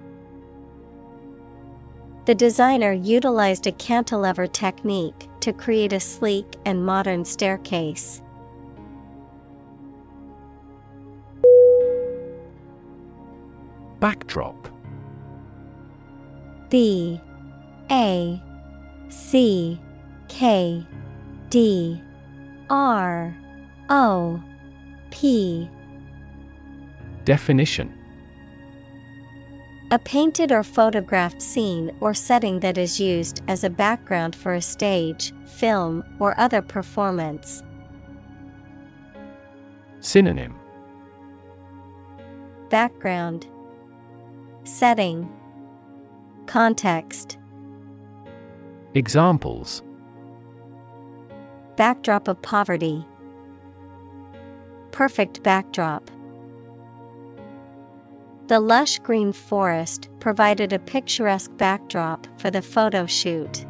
The 2.26 2.34
designer 2.34 2.92
utilized 2.92 3.68
a 3.68 3.72
cantilever 3.72 4.48
technique 4.48 5.30
to 5.42 5.54
create 5.54 5.94
a 5.94 6.00
sleek 6.00 6.56
and 6.66 6.84
modern 6.84 7.24
staircase. 7.24 8.24
Backdrop. 14.00 14.68
B. 16.70 17.22
A. 17.92 18.42
C. 19.10 19.80
K. 20.28 20.84
D. 21.52 22.02
R. 22.72 23.38
O. 23.90 24.42
P. 25.12 25.70
Definition 27.24 27.95
A 29.92 30.00
painted 30.00 30.52
or 30.52 30.64
photographed 30.64 31.42
scene 31.42 31.96
or 32.00 32.16
setting 32.16 32.60
that 32.62 32.76
is 32.76 33.00
used 33.00 33.44
as 33.48 33.64
a 33.64 33.70
background 33.70 34.36
for 34.36 34.56
a 34.56 34.62
stage, 34.62 35.32
film, 35.46 36.04
or 36.20 36.38
other 36.40 36.64
performance. 36.64 37.62
Synonym 40.00 40.56
Background 42.70 43.46
Setting 44.64 45.32
Context 46.48 47.38
Examples 48.96 49.84
Backdrop 51.76 52.28
of 52.28 52.42
poverty. 52.42 53.06
Perfect 54.92 55.44
backdrop. 55.44 56.10
The 58.48 58.60
lush 58.60 59.00
green 59.00 59.34
forest 59.34 60.10
provided 60.20 60.72
a 60.72 60.78
picturesque 60.78 61.50
backdrop 61.58 62.28
for 62.40 62.52
the 62.52 62.62
photo 62.62 63.08
shoot. 63.08 63.66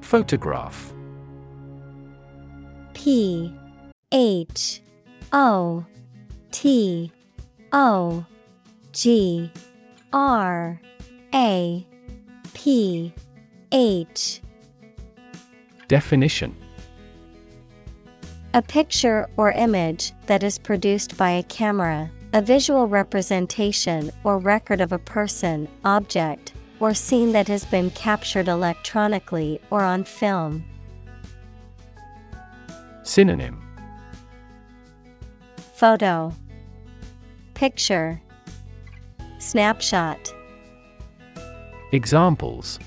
Photograph. 0.00 0.92
P 2.94 3.54
H 4.10 4.82
O 5.32 5.86
T 6.50 7.12
O 7.72 8.26
G 8.92 9.52
R 10.12 10.80
A 11.32 11.86
P 12.54 13.14
H. 13.70 14.40
Definition 15.86 16.56
A 18.56 18.62
picture 18.62 19.28
or 19.36 19.52
image 19.52 20.14
that 20.24 20.42
is 20.42 20.58
produced 20.58 21.18
by 21.18 21.28
a 21.32 21.42
camera, 21.42 22.10
a 22.32 22.40
visual 22.40 22.88
representation 22.88 24.10
or 24.24 24.38
record 24.38 24.80
of 24.80 24.92
a 24.92 24.98
person, 24.98 25.68
object, 25.84 26.54
or 26.80 26.94
scene 26.94 27.32
that 27.32 27.48
has 27.48 27.66
been 27.66 27.90
captured 27.90 28.48
electronically 28.48 29.60
or 29.68 29.82
on 29.82 30.04
film. 30.04 30.64
Synonym. 33.02 33.62
Photo. 35.74 36.32
Picture. 37.52 38.22
Snapshot. 39.36 40.32
Examples. 41.92 42.78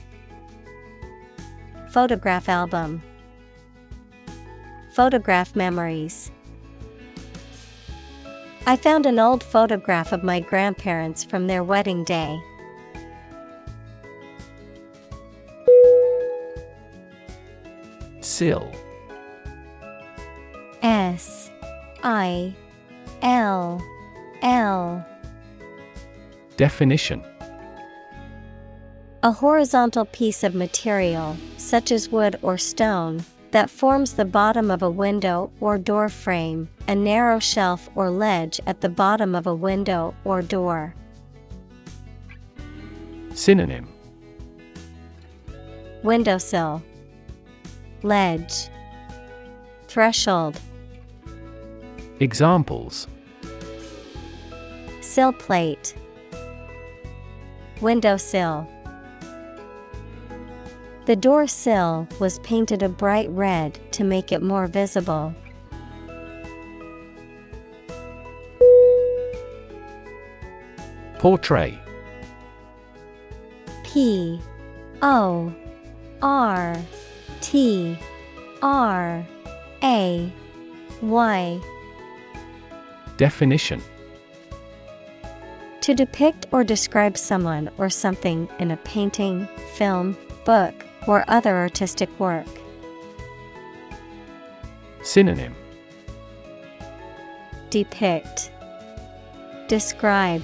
Photograph 1.92 2.50
album 2.50 3.04
Photograph 5.00 5.56
memories. 5.56 6.30
I 8.66 8.76
found 8.76 9.06
an 9.06 9.18
old 9.18 9.42
photograph 9.42 10.12
of 10.12 10.26
my 10.26 10.42
grandparents 10.42 11.24
from 11.24 11.48
their 11.48 11.64
wedding 11.64 12.04
day. 12.04 12.38
Sill 18.20 18.70
S. 20.82 21.50
I. 22.04 22.54
L. 23.22 23.82
L. 24.42 25.06
Definition. 26.58 27.24
A 29.24 29.32
horizontal 29.32 30.04
piece 30.04 30.44
of 30.44 30.54
material, 30.54 31.38
such 31.56 31.90
as 31.90 32.10
wood 32.10 32.38
or 32.42 32.58
stone, 32.58 33.24
that 33.52 33.70
forms 33.70 34.14
the 34.14 34.26
bottom 34.26 34.70
of 34.70 34.82
a 34.82 34.90
window 34.90 35.52
or 35.60 35.78
door 35.78 36.10
frame, 36.10 36.70
a 36.88 36.96
narrow 36.96 37.40
shelf 37.40 37.90
or 37.96 38.10
ledge 38.10 38.60
at 38.68 38.82
the 38.82 38.90
bottom 38.90 39.34
of 39.34 39.48
a 39.48 39.56
window 39.56 40.14
or 40.24 40.42
door. 40.42 40.94
Synonym. 43.34 43.88
Windowsill, 46.04 46.82
Ledge, 48.04 48.70
Threshold, 49.88 50.60
Examples. 52.22 53.08
Sill 55.02 55.34
plate, 55.34 55.96
Windowsill. 57.82 58.68
The 61.10 61.16
door 61.16 61.48
sill 61.48 62.08
was 62.20 62.38
painted 62.44 62.84
a 62.84 62.88
bright 62.88 63.32
red 63.32 63.80
to 63.94 64.04
make 64.04 64.32
it 64.32 64.44
more 64.44 64.68
visible. 64.68 65.34
Portray 71.18 71.80
P 73.84 74.40
O 75.02 75.52
R 76.22 76.78
T 77.42 77.98
R 78.62 79.26
A 79.82 80.32
Y. 81.02 81.62
Definition. 83.18 83.82
To 85.82 85.96
depict 85.96 86.46
or 86.52 86.64
describe 86.64 87.18
someone 87.18 87.72
or 87.80 87.90
something 87.90 88.48
in 88.60 88.70
a 88.70 88.78
painting, 88.78 89.48
film, 89.74 90.16
book, 90.46 90.86
or 91.08 91.26
other 91.28 91.56
artistic 91.56 92.10
work. 92.20 92.48
Synonym 95.02 95.56
Depict, 97.70 98.52
Describe, 99.68 100.44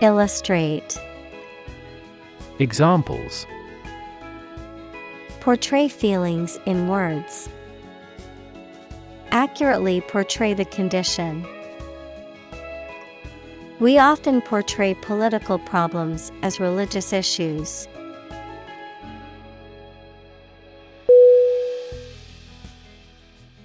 Illustrate. 0.00 0.98
Examples 2.58 3.46
Portray 5.40 5.88
feelings 5.88 6.58
in 6.66 6.88
words. 6.88 7.48
Accurately 9.30 10.00
portray 10.00 10.54
the 10.54 10.64
condition. 10.64 11.46
We 13.78 13.98
often 13.98 14.40
portray 14.40 14.94
political 14.94 15.58
problems 15.58 16.32
as 16.42 16.58
religious 16.58 17.12
issues. 17.12 17.86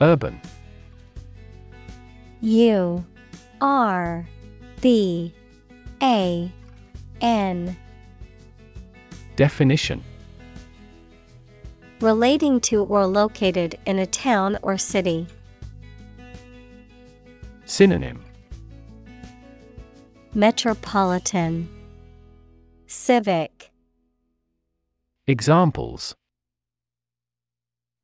Urban. 0.02 0.42
U 2.42 3.06
R 3.62 4.28
B 4.82 5.32
A 6.02 6.52
N. 7.22 7.78
Definition 9.36 10.04
Relating 12.00 12.60
to 12.62 12.84
or 12.86 13.06
located 13.06 13.78
in 13.86 14.00
a 14.00 14.08
town 14.08 14.58
or 14.64 14.76
city. 14.76 15.28
Synonym 17.66 18.24
Metropolitan 20.34 21.70
Civic 22.88 23.70
Examples 25.28 26.16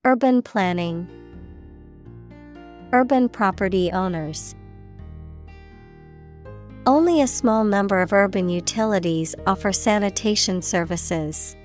Urban 0.06 0.44
planning 0.44 1.27
Urban 2.94 3.28
property 3.28 3.92
owners 3.92 4.56
Only 6.86 7.22
a 7.22 7.28
small 7.28 7.66
number 7.66 8.02
of 8.02 8.14
urban 8.14 8.48
utilities 8.48 9.36
offer 9.46 9.74
sanitation 9.74 10.62
services. 10.62 11.56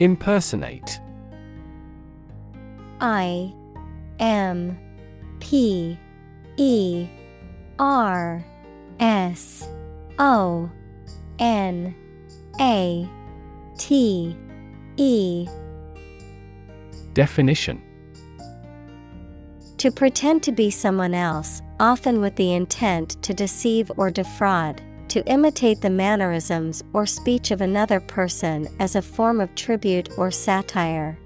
Impersonate 0.00 0.98
I 3.00 3.54
M 4.18 4.76
P 5.38 5.96
E 6.56 7.08
R 7.78 8.44
S 8.98 9.68
O 10.18 10.68
N 11.38 11.94
A 12.60 13.08
T 13.78 14.36
E. 14.96 15.48
Definition. 17.14 17.82
To 19.78 19.90
pretend 19.90 20.42
to 20.44 20.52
be 20.52 20.70
someone 20.70 21.14
else, 21.14 21.62
often 21.80 22.20
with 22.20 22.36
the 22.36 22.54
intent 22.54 23.22
to 23.22 23.34
deceive 23.34 23.90
or 23.96 24.10
defraud, 24.10 24.80
to 25.08 25.24
imitate 25.26 25.80
the 25.80 25.90
mannerisms 25.90 26.82
or 26.92 27.06
speech 27.06 27.50
of 27.50 27.60
another 27.60 28.00
person 28.00 28.66
as 28.80 28.96
a 28.96 29.02
form 29.02 29.40
of 29.40 29.54
tribute 29.54 30.08
or 30.16 30.30
satire. 30.30 31.18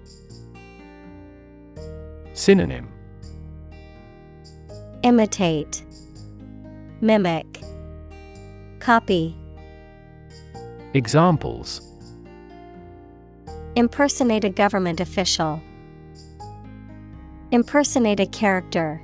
Synonym. 2.33 2.89
Imitate, 5.03 5.85
Mimic, 7.01 7.63
Copy. 8.81 9.37
Examples 10.95 11.88
Impersonate 13.79 14.43
a 14.43 14.51
government 14.51 14.99
official. 14.99 15.63
Impersonate 17.53 18.19
a 18.19 18.27
character. 18.27 19.01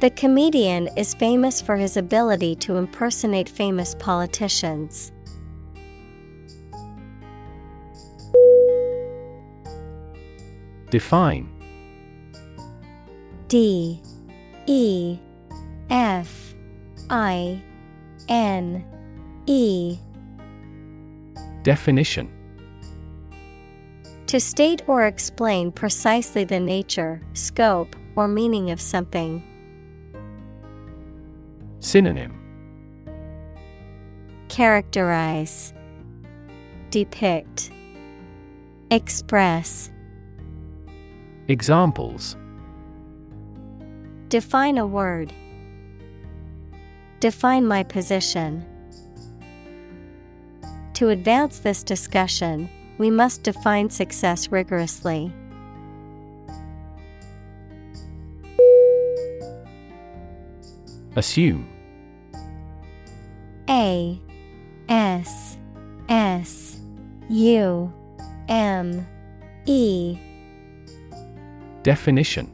The 0.00 0.08
comedian 0.16 0.88
is 0.96 1.12
famous 1.12 1.60
for 1.60 1.76
his 1.76 1.98
ability 1.98 2.56
to 2.56 2.76
impersonate 2.76 3.46
famous 3.46 3.94
politicians. 3.96 5.12
Define. 10.88 11.46
D. 13.48 14.00
E. 14.64 15.18
F. 15.90 16.54
I. 17.10 17.60
N. 18.30 18.82
E 19.44 19.98
Definition 21.62 22.30
To 24.28 24.40
state 24.40 24.82
or 24.86 25.06
explain 25.06 25.72
precisely 25.72 26.44
the 26.44 26.58
nature, 26.58 27.20
scope, 27.34 27.94
or 28.16 28.28
meaning 28.28 28.70
of 28.70 28.80
something. 28.80 29.42
Synonym 31.80 32.36
Characterize, 34.48 35.74
Depict, 36.90 37.70
Express. 38.90 39.90
Examples 41.48 42.36
Define 44.28 44.78
a 44.78 44.86
word. 44.86 45.32
Define 47.18 47.66
my 47.66 47.82
position. 47.82 48.64
To 51.00 51.08
advance 51.08 51.60
this 51.60 51.82
discussion, 51.82 52.68
we 52.98 53.10
must 53.10 53.42
define 53.42 53.88
success 53.88 54.52
rigorously. 54.52 55.32
Assume. 61.16 61.66
A 63.70 64.20
S 64.90 65.56
S 66.10 66.76
U 67.30 67.90
M 68.50 69.06
E. 69.64 70.18
Definition. 71.82 72.52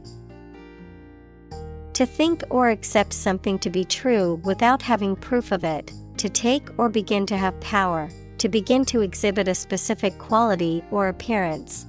To 1.91 2.05
think 2.05 2.45
or 2.49 2.69
accept 2.69 3.11
something 3.11 3.59
to 3.59 3.69
be 3.69 3.83
true 3.83 4.39
without 4.45 4.81
having 4.81 5.17
proof 5.17 5.51
of 5.51 5.65
it, 5.65 5.91
to 6.15 6.29
take 6.29 6.69
or 6.77 6.87
begin 6.87 7.25
to 7.25 7.35
have 7.35 7.59
power, 7.59 8.07
to 8.39 8.49
begin 8.49 8.85
to 8.85 9.01
exhibit 9.01 9.47
a 9.47 9.55
specific 9.55 10.17
quality 10.17 10.83
or 10.91 11.07
appearance. 11.07 11.85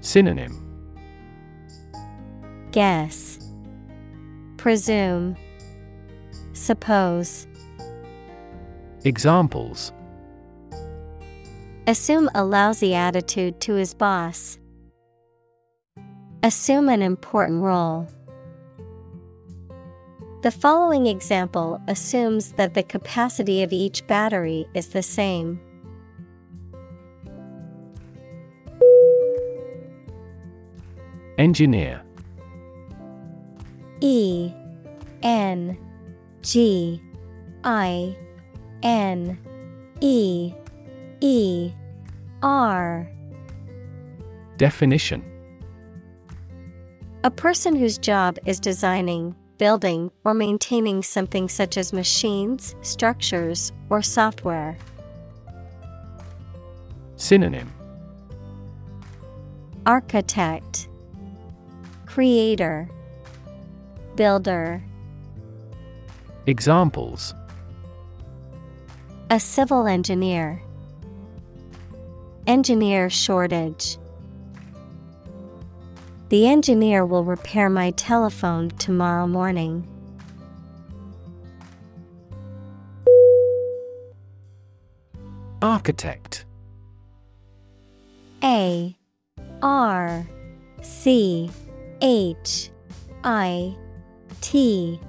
Synonym 0.00 0.62
Guess, 2.72 3.38
Presume, 4.56 5.36
Suppose. 6.52 7.46
Examples 9.04 9.92
Assume 11.86 12.28
a 12.34 12.44
lousy 12.44 12.94
attitude 12.94 13.60
to 13.60 13.74
his 13.74 13.94
boss. 13.94 14.58
Assume 16.42 16.88
an 16.88 17.02
important 17.02 17.62
role. 17.62 18.08
The 20.46 20.52
following 20.52 21.08
example 21.08 21.82
assumes 21.88 22.52
that 22.52 22.74
the 22.74 22.84
capacity 22.84 23.64
of 23.64 23.72
each 23.72 24.06
battery 24.06 24.64
is 24.74 24.90
the 24.90 25.02
same. 25.02 25.58
Engineer. 31.36 32.00
E 34.00 34.52
N 35.24 35.76
G 36.42 37.02
I 37.64 38.16
N 38.84 39.36
E 40.00 40.54
E 41.22 41.72
R. 42.44 43.10
Definition. 44.58 45.24
A 47.24 47.32
person 47.32 47.74
whose 47.74 47.98
job 47.98 48.38
is 48.46 48.60
designing, 48.60 49.34
building, 49.58 50.10
or 50.24 50.34
maintaining 50.34 51.02
something 51.02 51.48
such 51.48 51.76
as 51.76 51.92
machines, 51.92 52.74
structures, 52.82 53.72
or 53.90 54.02
software. 54.02 54.76
Synonym 57.16 57.72
Architect, 59.86 60.88
Creator, 62.06 62.88
Builder. 64.16 64.82
Examples 66.46 67.34
A 69.30 69.38
civil 69.38 69.86
engineer. 69.86 70.60
Engineer 72.46 73.10
shortage. 73.10 73.98
The 76.28 76.48
engineer 76.48 77.06
will 77.06 77.22
repair 77.22 77.70
my 77.70 77.92
telephone 77.92 78.70
tomorrow 78.70 79.28
morning. 79.28 79.86
Architect. 85.62 86.44
A 88.42 88.96
R 89.62 90.26
C 90.82 91.48
H 92.02 92.70
I 93.22 93.76
T 94.40 95.00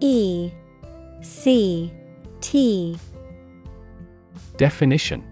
E 0.00 0.50
C 1.22 1.92
T. 2.40 2.98
Definition 4.56 5.22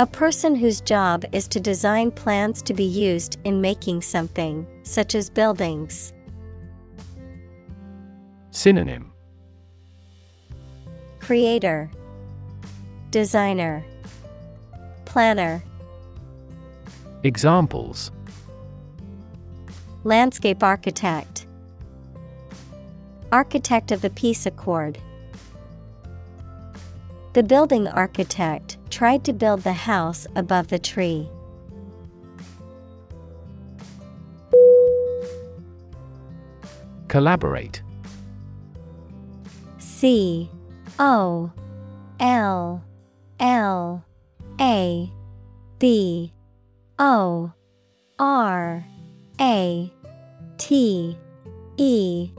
A 0.00 0.06
person 0.06 0.54
whose 0.54 0.80
job 0.80 1.26
is 1.30 1.46
to 1.48 1.60
design 1.60 2.10
plans 2.10 2.62
to 2.62 2.72
be 2.72 2.84
used 2.84 3.38
in 3.44 3.60
making 3.60 4.00
something, 4.00 4.66
such 4.82 5.14
as 5.14 5.28
buildings. 5.28 6.14
Synonym. 8.50 9.12
Creator, 11.18 11.90
Designer, 13.10 13.84
Planner, 15.04 15.62
Examples. 17.22 18.10
Landscape 20.04 20.62
Architect, 20.62 21.44
Architect 23.32 23.92
of 23.92 24.00
the 24.00 24.08
Peace 24.08 24.46
Accord. 24.46 24.98
The 27.32 27.44
building 27.44 27.86
architect 27.86 28.78
tried 28.90 29.22
to 29.24 29.32
build 29.32 29.62
the 29.62 29.72
house 29.72 30.26
above 30.34 30.66
the 30.66 30.80
tree. 30.80 31.30
Collaborate. 37.06 37.82
C 39.78 40.50
O 40.98 41.52
L 42.18 42.84
L 43.38 44.04
A 44.60 45.12
B 45.78 46.32
O 46.98 47.52
R 48.18 48.84
A 49.40 49.92
T 50.58 51.16
E. 51.76 52.30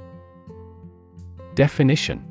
Definition 1.55 2.30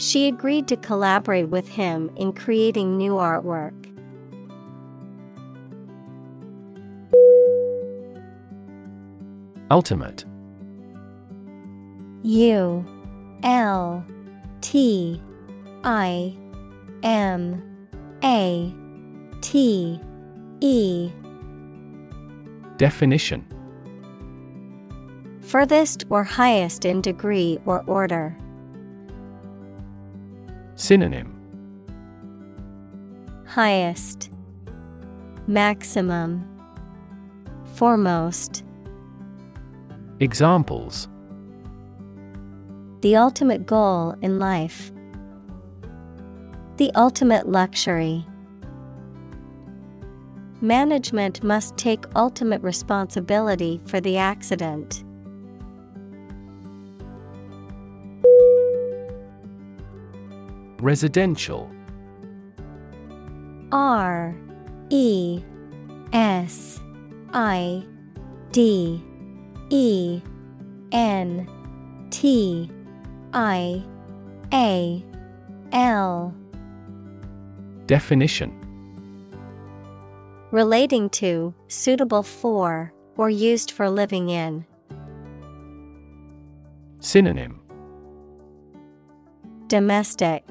She 0.00 0.28
agreed 0.28 0.66
to 0.68 0.78
collaborate 0.78 1.50
with 1.50 1.68
him 1.68 2.10
in 2.16 2.32
creating 2.32 2.96
new 2.96 3.16
artwork. 3.16 3.74
Ultimate 9.70 10.24
U 12.22 12.82
L 13.42 14.02
T 14.62 15.22
I 15.84 16.34
M 17.02 17.62
A 18.24 18.74
T 19.42 20.00
E 20.60 21.12
Definition 22.78 23.44
Furthest 25.42 26.04
or 26.08 26.24
highest 26.24 26.86
in 26.86 27.02
degree 27.02 27.58
or 27.66 27.84
order. 27.86 28.34
Synonym 30.80 31.36
Highest, 33.46 34.30
Maximum, 35.46 36.42
Foremost. 37.74 38.64
Examples 40.20 41.06
The 43.02 43.14
ultimate 43.14 43.66
goal 43.66 44.14
in 44.22 44.38
life. 44.38 44.90
The 46.78 46.90
ultimate 46.94 47.46
luxury. 47.46 48.24
Management 50.62 51.42
must 51.42 51.76
take 51.76 52.06
ultimate 52.16 52.62
responsibility 52.62 53.82
for 53.84 54.00
the 54.00 54.16
accident. 54.16 55.04
Residential. 60.80 61.70
R 63.70 64.34
E 64.88 65.42
S 66.12 66.80
I 67.32 67.84
D 68.50 69.02
E 69.68 70.20
N 70.92 71.48
T 72.10 72.70
I 73.34 73.84
A 74.52 75.04
L. 75.72 76.34
Definition. 77.86 78.56
Relating 80.50 81.10
to, 81.10 81.54
suitable 81.68 82.22
for, 82.22 82.92
or 83.16 83.30
used 83.30 83.70
for 83.70 83.88
living 83.88 84.30
in. 84.30 84.64
Synonym. 86.98 87.60
Domestic, 89.68 90.42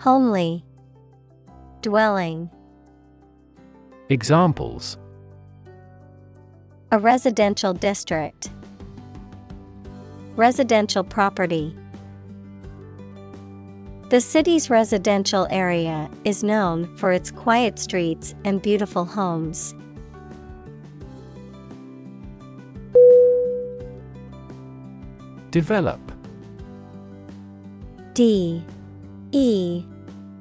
Homely, 0.00 0.64
Dwelling. 1.82 2.48
Examples 4.08 4.96
A 6.90 6.98
residential 6.98 7.74
district. 7.74 8.50
Residential 10.36 11.04
property. 11.04 11.76
The 14.08 14.22
city's 14.22 14.70
residential 14.70 15.46
area 15.50 16.08
is 16.24 16.42
known 16.42 16.96
for 16.96 17.12
its 17.12 17.30
quiet 17.30 17.78
streets 17.78 18.34
and 18.46 18.62
beautiful 18.62 19.04
homes. 19.04 19.74
Develop 25.50 26.00
D 28.14 28.64
E 29.32 29.84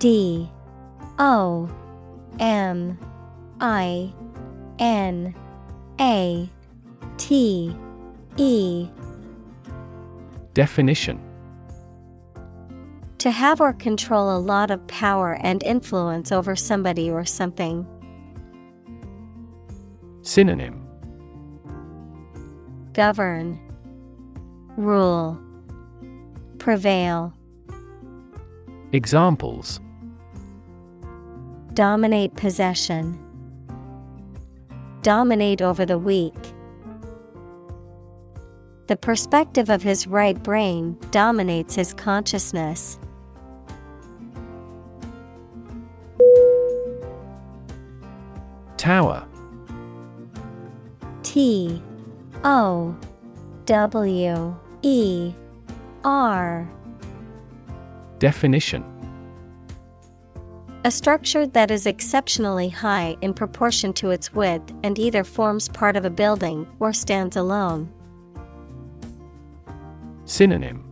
D 0.00 0.50
O 1.18 1.68
M 2.38 2.98
I 3.60 4.10
N 4.78 5.34
A 6.00 6.48
T 7.18 7.76
E. 8.38 8.88
Definition. 10.54 11.20
To 13.18 13.30
have 13.30 13.60
or 13.60 13.74
control 13.74 14.34
a 14.34 14.40
lot 14.40 14.70
of 14.70 14.86
power 14.86 15.34
and 15.42 15.62
influence 15.62 16.32
over 16.32 16.56
somebody 16.56 17.10
or 17.10 17.26
something. 17.26 17.86
Synonym. 20.22 20.88
Govern, 22.94 23.60
Rule, 24.78 25.38
Prevail. 26.58 27.34
Examples 28.92 29.78
Dominate 31.74 32.34
possession. 32.34 33.16
Dominate 35.02 35.62
over 35.62 35.86
the 35.86 35.98
weak. 35.98 36.34
The 38.88 38.96
perspective 38.96 39.70
of 39.70 39.80
his 39.80 40.08
right 40.08 40.40
brain 40.42 40.98
dominates 41.12 41.76
his 41.76 41.94
consciousness. 41.94 42.98
Tower 48.76 49.24
T 51.22 51.80
O 52.42 52.96
W 53.66 54.56
E 54.82 55.32
R 56.02 56.68
Definition 58.18 58.89
A 60.82 60.90
structure 60.90 61.46
that 61.46 61.70
is 61.70 61.84
exceptionally 61.84 62.70
high 62.70 63.14
in 63.20 63.34
proportion 63.34 63.92
to 63.94 64.12
its 64.12 64.32
width 64.32 64.72
and 64.82 64.98
either 64.98 65.24
forms 65.24 65.68
part 65.68 65.94
of 65.94 66.06
a 66.06 66.10
building 66.10 66.66
or 66.78 66.94
stands 66.94 67.36
alone. 67.36 67.92
Synonym. 70.24 70.82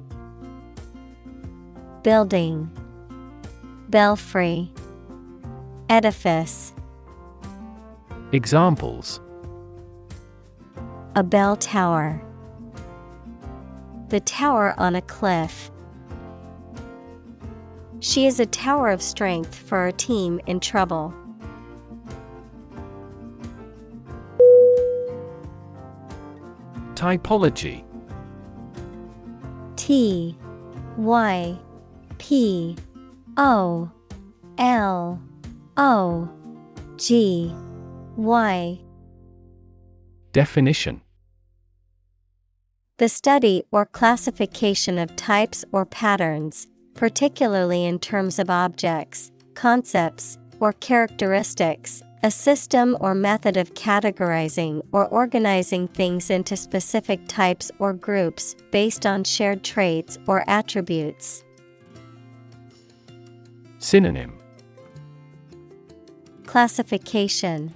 Building. 2.03 2.71
Belfry. 3.89 4.71
Edifice. 5.89 6.75
Examples. 8.33 9.21
A 11.17 11.23
bell 11.23 11.57
tower. 11.57 12.21
The 14.11 14.21
tower 14.21 14.75
on 14.77 14.97
a 14.97 15.01
cliff. 15.01 15.71
She 18.01 18.27
is 18.27 18.39
a 18.39 18.47
tower 18.47 18.91
of 18.91 19.03
strength 19.03 19.55
for 19.55 19.79
our 19.79 19.93
team 19.93 20.41
in 20.47 20.61
trouble. 20.61 21.13
Typology. 26.95 27.85
T 29.77 30.37
Y 30.97 31.59
P 32.19 32.77
O 33.37 33.91
L 34.59 35.23
O 35.77 36.29
G 36.97 37.53
Y. 38.17 38.81
Definition. 40.33 41.01
The 42.99 43.09
study 43.09 43.63
or 43.71 43.87
classification 43.87 44.99
of 44.99 45.15
types 45.15 45.65
or 45.73 45.87
patterns, 45.87 46.67
particularly 46.99 47.85
in 47.85 47.97
terms 47.97 48.41
of 48.41 48.51
objects, 48.51 49.31
concepts, 49.55 50.37
or 50.59 50.73
characteristics, 50.73 52.03
a 52.25 52.31
system 52.31 52.97
or 52.99 53.15
method 53.15 53.57
of 53.57 53.73
categorizing 53.75 54.83
or 54.91 55.07
organizing 55.07 55.87
things 55.87 56.29
into 56.29 56.57
specific 56.57 57.21
types 57.29 57.71
or 57.79 57.93
groups 57.93 58.57
based 58.73 59.07
on 59.07 59.23
shared 59.23 59.63
traits 59.63 60.19
or 60.27 60.43
attributes. 60.51 61.45
Synonym. 63.79 64.37
Classification, 66.47 67.73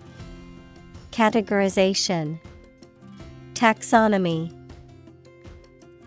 Categorization, 1.12 2.40
Taxonomy, 3.54 4.52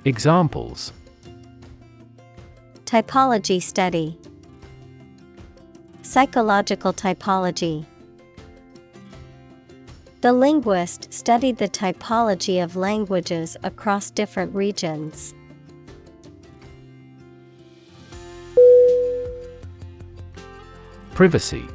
Examples 0.04 0.92
Typology 2.86 3.60
study, 3.60 4.16
Psychological 6.04 6.94
typology. 6.94 7.84
The 10.22 10.32
linguist 10.32 11.12
studied 11.12 11.58
the 11.58 11.68
typology 11.68 12.64
of 12.64 12.76
languages 12.76 13.58
across 13.64 14.12
different 14.12 14.54
regions. 14.54 15.34
Privacy 21.16 21.66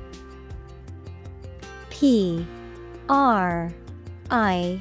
P 1.91 2.47
R 3.09 3.73
I 4.31 4.81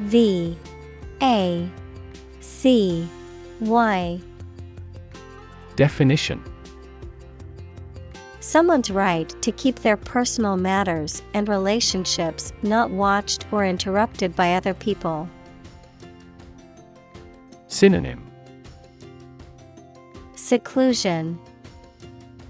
V 0.00 0.58
A 1.22 1.70
C 2.40 3.08
Y 3.60 4.20
Definition 5.76 6.42
Someone's 8.40 8.90
right 8.90 9.28
to 9.40 9.52
keep 9.52 9.76
their 9.76 9.96
personal 9.96 10.56
matters 10.56 11.22
and 11.32 11.48
relationships 11.48 12.52
not 12.62 12.90
watched 12.90 13.46
or 13.52 13.64
interrupted 13.64 14.34
by 14.34 14.54
other 14.54 14.74
people. 14.74 15.28
Synonym 17.68 18.22
Seclusion, 20.34 21.38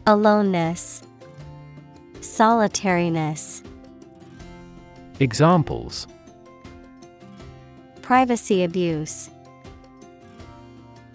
Aloneness, 0.06 1.02
Solitariness. 2.20 3.62
Examples 5.20 6.08
Privacy 8.00 8.64
abuse. 8.64 9.30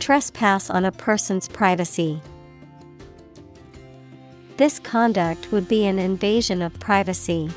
Trespass 0.08 0.70
on 0.70 0.86
a 0.86 0.92
person's 0.94 1.50
privacy. 1.50 2.22
This 4.56 4.80
conduct 4.80 5.52
would 5.52 5.68
be 5.68 5.86
an 5.86 6.00
invasion 6.00 6.62
of 6.62 6.80
privacy. 6.80 7.50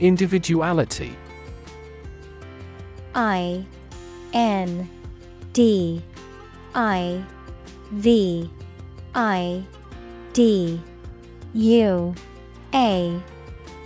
Individuality 0.00 1.16
I 3.14 3.64
N 4.32 4.90
D 5.52 6.02
I 6.74 7.24
V 7.92 8.50
I 9.14 9.62
D 10.32 10.80
U 11.52 12.14
A 12.74 13.22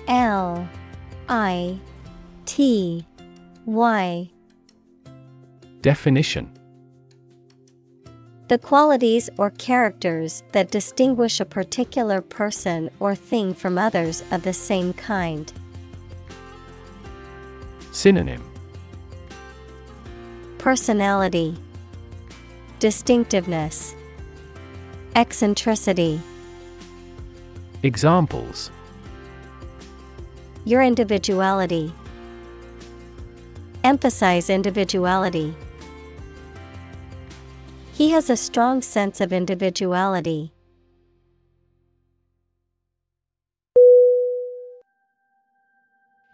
L 0.08 0.68
I 1.28 1.78
T 2.48 3.04
Y 3.66 4.30
Definition 5.82 6.50
The 8.48 8.56
qualities 8.56 9.28
or 9.36 9.50
characters 9.50 10.42
that 10.52 10.70
distinguish 10.70 11.40
a 11.40 11.44
particular 11.44 12.22
person 12.22 12.88
or 13.00 13.14
thing 13.14 13.52
from 13.52 13.76
others 13.76 14.24
of 14.30 14.44
the 14.44 14.54
same 14.54 14.94
kind. 14.94 15.52
Synonym 17.92 18.42
Personality, 20.56 21.54
Distinctiveness, 22.78 23.94
Eccentricity. 25.14 26.18
Examples 27.82 28.70
Your 30.64 30.80
individuality. 30.80 31.92
Emphasize 33.88 34.50
individuality. 34.50 35.54
He 37.94 38.10
has 38.10 38.28
a 38.28 38.36
strong 38.36 38.82
sense 38.82 39.18
of 39.18 39.32
individuality. 39.32 40.52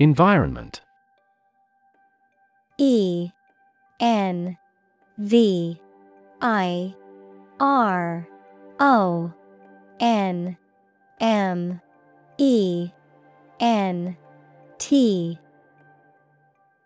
Environment 0.01 0.81
E 2.77 3.31
N 4.01 4.59
V 5.19 5.81
I 6.43 6.93
R 7.61 8.27
O 8.81 9.33
N 10.01 10.57
M 11.21 11.81
E 12.37 12.91
N 13.61 14.17
T 14.79 15.39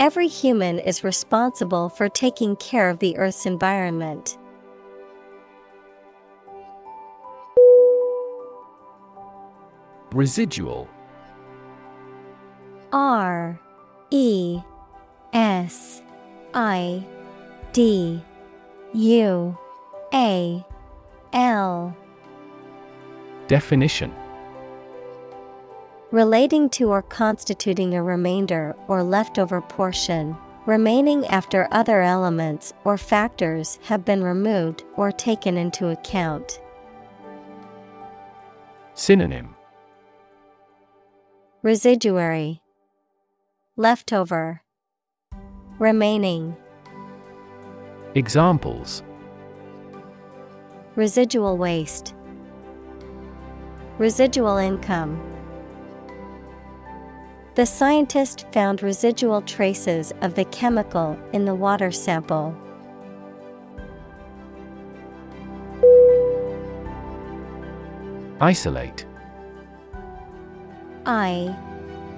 Every 0.00 0.28
human 0.28 0.78
is 0.78 1.02
responsible 1.02 1.88
for 1.88 2.08
taking 2.08 2.54
care 2.54 2.88
of 2.88 3.00
the 3.00 3.16
Earth's 3.18 3.46
environment. 3.46 4.38
Residual 10.12 10.88
R 12.92 13.60
E 14.10 14.60
S 15.32 16.00
I 16.54 17.04
D 17.72 18.22
U 18.94 19.58
A 20.14 20.64
L. 21.32 21.96
Definition 23.48 24.14
Relating 26.10 26.70
to 26.70 26.88
or 26.88 27.02
constituting 27.02 27.92
a 27.92 28.02
remainder 28.02 28.74
or 28.86 29.02
leftover 29.02 29.60
portion, 29.60 30.34
remaining 30.64 31.26
after 31.26 31.68
other 31.70 32.00
elements 32.00 32.72
or 32.84 32.96
factors 32.96 33.78
have 33.82 34.06
been 34.06 34.24
removed 34.24 34.84
or 34.96 35.12
taken 35.12 35.58
into 35.58 35.88
account. 35.88 36.62
Synonym. 38.94 39.54
Residuary. 41.60 42.62
Leftover. 43.76 44.62
Remaining. 45.78 46.56
Examples. 48.14 49.02
Residual 50.96 51.58
waste. 51.58 52.14
Residual 53.98 54.56
income 54.56 55.20
the 57.58 57.66
scientist 57.66 58.46
found 58.52 58.84
residual 58.84 59.42
traces 59.42 60.12
of 60.20 60.32
the 60.36 60.44
chemical 60.44 61.18
in 61.32 61.44
the 61.44 61.52
water 61.56 61.90
sample. 61.90 62.56
Isolate. 68.40 69.04
I 71.04 71.52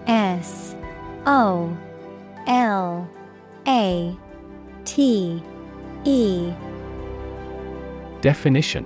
S 0.07 0.77
O 1.25 1.75
L 2.47 3.09
A 3.67 4.15
T 4.85 5.43
E. 6.05 6.53
Definition 8.21 8.85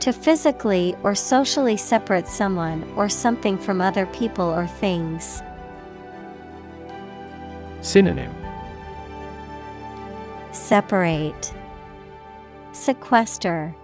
To 0.00 0.12
physically 0.12 0.94
or 1.02 1.14
socially 1.14 1.76
separate 1.76 2.28
someone 2.28 2.84
or 2.96 3.08
something 3.08 3.56
from 3.56 3.80
other 3.80 4.06
people 4.06 4.44
or 4.44 4.66
things. 4.66 5.42
Synonym 7.80 8.34
Separate, 10.52 11.52
Sequester, 12.72 13.74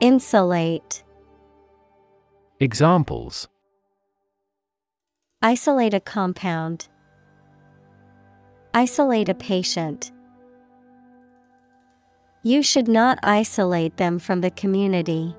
Insulate. 0.00 1.02
Examples 2.60 3.48
Isolate 5.42 5.94
a 5.94 6.00
compound. 6.00 6.88
Isolate 8.74 9.28
a 9.28 9.34
patient. 9.34 10.12
You 12.48 12.62
should 12.62 12.88
not 12.88 13.18
isolate 13.22 13.98
them 13.98 14.18
from 14.18 14.40
the 14.40 14.50
community. 14.50 15.36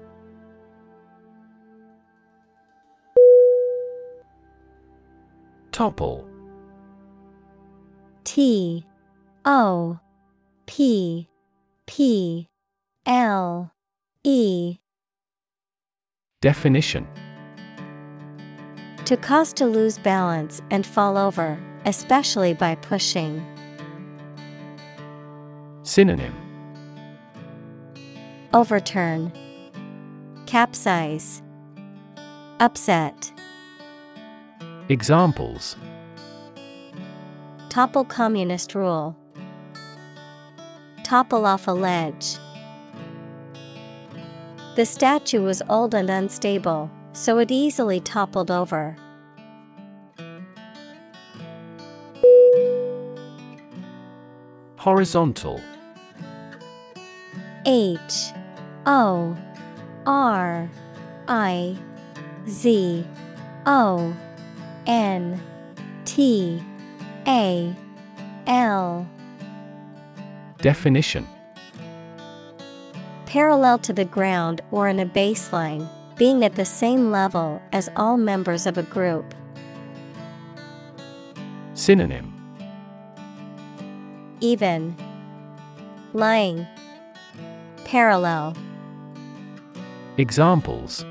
Topple 5.71 6.23
T 8.25 8.85
O 9.43 9.99
P 10.67 11.27
P 11.87 12.47
L 13.07 13.71
E 14.23 14.77
Definition 16.41 17.07
To 19.05 19.17
cause 19.17 19.51
to 19.53 19.65
lose 19.65 19.97
balance 19.97 20.61
and 20.69 20.85
fall 20.85 21.17
over, 21.17 21.57
especially 21.85 22.53
by 22.53 22.75
pushing. 22.75 23.43
Synonym 25.81 26.48
Overturn, 28.51 29.31
Capsize, 30.47 31.43
Upset. 32.59 33.31
Examples 34.89 35.75
Topple 37.69 38.05
communist 38.05 38.73
rule. 38.73 39.15
Topple 41.03 41.45
off 41.45 41.67
a 41.67 41.71
ledge. 41.71 42.37
The 44.75 44.85
statue 44.85 45.43
was 45.43 45.61
old 45.69 45.93
and 45.93 46.09
unstable, 46.09 46.89
so 47.13 47.37
it 47.37 47.51
easily 47.51 47.99
toppled 47.99 48.49
over. 48.49 48.97
Horizontal 54.77 55.61
H 57.67 58.31
O 58.85 59.37
R 60.05 60.69
I 61.27 61.77
Z 62.47 63.05
O 63.65 64.15
N 64.87 65.41
T 66.05 66.61
A 67.27 67.75
L 68.47 69.07
Definition 70.57 71.27
Parallel 73.25 73.77
to 73.77 73.93
the 73.93 74.05
ground 74.05 74.61
or 74.71 74.87
in 74.87 74.99
a 74.99 75.05
baseline, 75.05 75.87
being 76.17 76.43
at 76.43 76.55
the 76.55 76.65
same 76.65 77.11
level 77.11 77.61
as 77.71 77.87
all 77.95 78.17
members 78.17 78.65
of 78.65 78.77
a 78.79 78.83
group. 78.83 79.35
Synonym 81.75 82.33
Even. 84.41 84.95
Lying. 86.13 86.65
Parallel. 87.85 88.55
Examples 90.19 91.05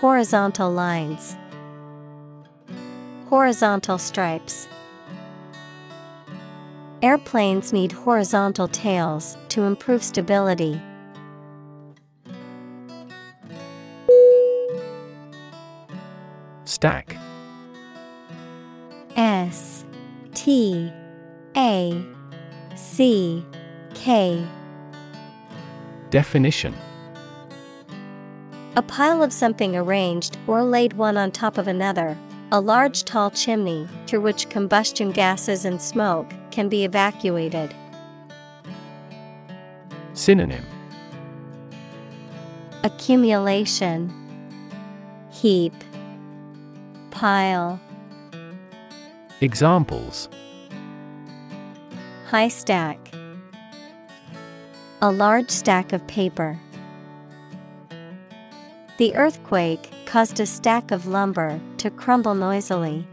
Horizontal 0.00 0.72
lines. 0.72 1.36
Horizontal 3.30 3.98
stripes. 3.98 4.66
Airplanes 7.02 7.72
need 7.72 7.92
horizontal 7.92 8.66
tails 8.66 9.36
to 9.50 9.62
improve 9.62 10.02
stability. 10.02 10.80
Stack 16.64 17.16
S 19.14 19.84
T 20.34 20.92
A 21.56 22.04
C 22.74 23.46
K 23.94 24.44
Definition 26.10 26.74
A 28.76 28.82
pile 28.82 29.22
of 29.22 29.32
something 29.32 29.76
arranged 29.76 30.36
or 30.48 30.64
laid 30.64 30.94
one 30.94 31.16
on 31.16 31.30
top 31.30 31.58
of 31.58 31.68
another, 31.68 32.18
a 32.50 32.60
large 32.60 33.04
tall 33.04 33.30
chimney 33.30 33.86
through 34.08 34.22
which 34.22 34.48
combustion 34.48 35.12
gases 35.12 35.64
and 35.64 35.80
smoke 35.80 36.32
can 36.50 36.68
be 36.68 36.84
evacuated. 36.84 37.72
Synonym. 40.12 40.64
Accumulation. 42.82 44.12
Heap. 45.30 45.74
Pile. 47.12 47.78
Examples. 49.40 50.28
High 52.26 52.48
stack. 52.48 52.98
A 55.00 55.12
large 55.12 55.50
stack 55.50 55.92
of 55.92 56.04
paper. 56.08 56.58
The 58.96 59.16
earthquake 59.16 59.90
caused 60.06 60.38
a 60.38 60.46
stack 60.46 60.92
of 60.92 61.06
lumber 61.06 61.60
to 61.78 61.90
crumble 61.90 62.36
noisily. 62.36 63.04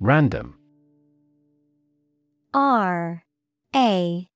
Random 0.00 0.58
R 2.52 3.24
A 3.74 4.28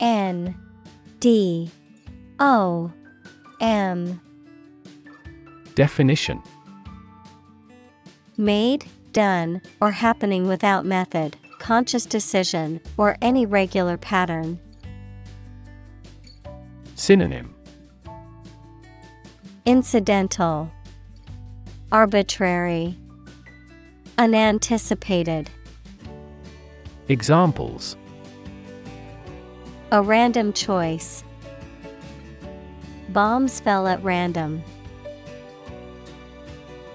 N 0.00 0.54
D 1.18 1.70
O 2.38 2.92
M 3.60 4.20
Definition 5.74 6.40
Made, 8.36 8.84
done, 9.10 9.60
or 9.80 9.90
happening 9.90 10.46
without 10.46 10.86
method, 10.86 11.36
conscious 11.58 12.06
decision, 12.06 12.80
or 12.96 13.16
any 13.20 13.44
regular 13.44 13.96
pattern. 13.96 14.60
Synonym 17.00 17.54
Incidental, 19.64 20.70
Arbitrary, 21.90 22.94
Unanticipated. 24.18 25.48
Examples 27.08 27.96
A 29.92 30.02
random 30.02 30.52
choice. 30.52 31.24
Bombs 33.08 33.60
fell 33.60 33.86
at 33.86 34.04
random. 34.04 34.62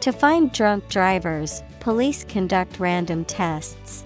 To 0.02 0.12
find 0.12 0.52
drunk 0.52 0.88
drivers, 0.88 1.64
Police 1.80 2.24
conduct 2.26 2.80
random 2.80 3.26
tests. 3.26 4.05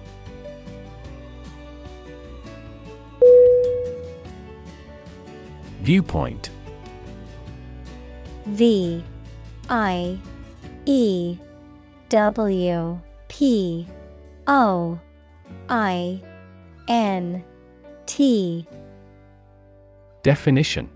Viewpoint. 5.90 6.50
V 8.46 9.02
I 9.68 10.20
E 10.86 11.36
W 12.08 13.00
P 13.26 13.88
O 14.46 15.00
I 15.68 16.22
N 16.86 17.42
T. 18.06 18.68
Definition. 20.22 20.88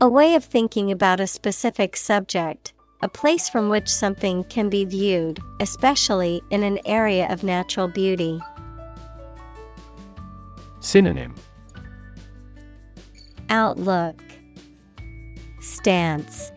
A 0.00 0.08
way 0.08 0.36
of 0.36 0.44
thinking 0.44 0.92
about 0.92 1.18
a 1.18 1.26
specific 1.26 1.96
subject, 1.96 2.72
a 3.02 3.08
place 3.08 3.48
from 3.48 3.68
which 3.68 3.88
something 3.88 4.44
can 4.44 4.68
be 4.68 4.84
viewed, 4.84 5.40
especially 5.58 6.40
in 6.50 6.62
an 6.62 6.78
area 6.84 7.26
of 7.32 7.42
natural 7.42 7.88
beauty. 7.88 8.40
Synonym 10.78 11.34
Outlook 13.52 14.18
Stance 15.60 16.52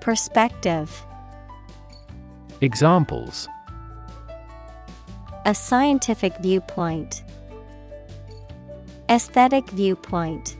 Perspective 0.00 0.90
Examples 2.62 3.46
A 5.44 5.54
scientific 5.54 6.34
viewpoint. 6.38 7.22
Aesthetic 9.10 9.68
viewpoint. 9.72 10.56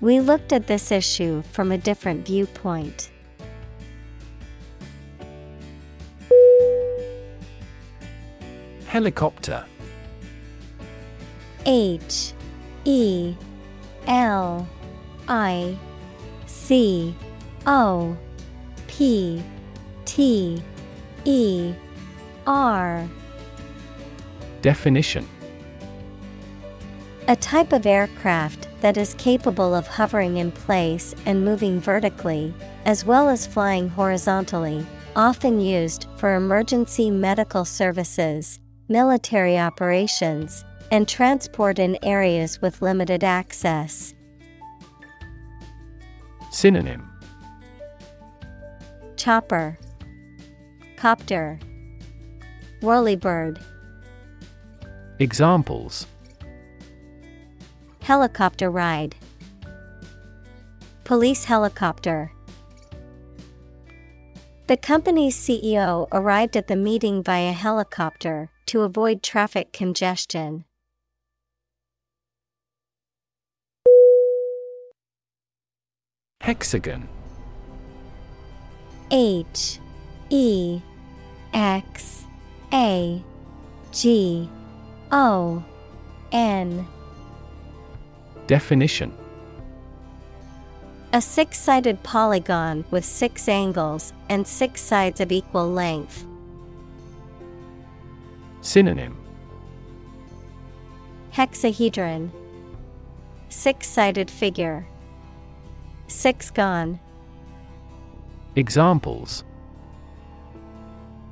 We 0.00 0.20
looked 0.20 0.54
at 0.54 0.66
this 0.66 0.90
issue 0.90 1.42
from 1.52 1.72
a 1.72 1.76
different 1.76 2.26
viewpoint. 2.26 3.10
Helicopter 8.86 9.66
H 11.66 12.32
E 12.86 13.34
L 14.06 14.66
I 15.26 15.76
C 16.46 17.14
O 17.66 18.16
P 18.86 19.42
T 20.04 20.62
E 21.24 21.74
R. 22.46 23.08
Definition. 24.62 25.28
A 27.26 27.34
type 27.34 27.72
of 27.72 27.86
aircraft 27.86 28.68
that 28.80 28.96
is 28.96 29.14
capable 29.14 29.74
of 29.74 29.88
hovering 29.88 30.36
in 30.36 30.52
place 30.52 31.12
and 31.26 31.44
moving 31.44 31.80
vertically, 31.80 32.54
as 32.84 33.04
well 33.04 33.28
as 33.28 33.48
flying 33.48 33.88
horizontally, 33.88 34.86
often 35.16 35.60
used 35.60 36.06
for 36.18 36.36
emergency 36.36 37.10
medical 37.10 37.64
services, 37.64 38.60
military 38.88 39.58
operations, 39.58 40.64
and 40.90 41.08
transport 41.08 41.78
in 41.78 41.98
areas 42.02 42.60
with 42.60 42.82
limited 42.82 43.24
access. 43.24 44.14
Synonym 46.50 47.10
Chopper, 49.16 49.78
Copter, 50.96 51.58
Whirlybird, 52.80 53.60
Examples 55.18 56.06
Helicopter 58.00 58.70
ride, 58.70 59.16
Police 61.04 61.44
helicopter. 61.44 62.32
The 64.66 64.76
company's 64.76 65.36
CEO 65.36 66.08
arrived 66.10 66.56
at 66.56 66.66
the 66.66 66.74
meeting 66.74 67.22
via 67.22 67.52
helicopter 67.52 68.50
to 68.66 68.82
avoid 68.82 69.22
traffic 69.22 69.72
congestion. 69.72 70.64
Hexagon. 76.46 77.08
H 79.10 79.80
E 80.30 80.80
X 81.52 82.24
A 82.72 83.20
G 83.90 84.48
O 85.10 85.64
N. 86.30 86.86
Definition. 88.46 89.12
A 91.12 91.20
six 91.20 91.58
sided 91.58 92.00
polygon 92.04 92.84
with 92.92 93.04
six 93.04 93.48
angles 93.48 94.12
and 94.28 94.46
six 94.46 94.80
sides 94.80 95.20
of 95.20 95.32
equal 95.32 95.68
length. 95.68 96.24
Synonym. 98.60 99.16
Hexahedron. 101.32 102.30
Six 103.48 103.88
sided 103.88 104.30
figure. 104.30 104.86
Sixgon 106.08 107.00
Examples 108.54 109.44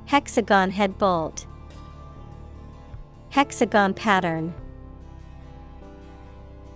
Hexagon 0.05 0.71
head 0.71 0.97
bolt. 0.97 1.47
Hexagon 3.29 3.93
pattern. 3.93 4.53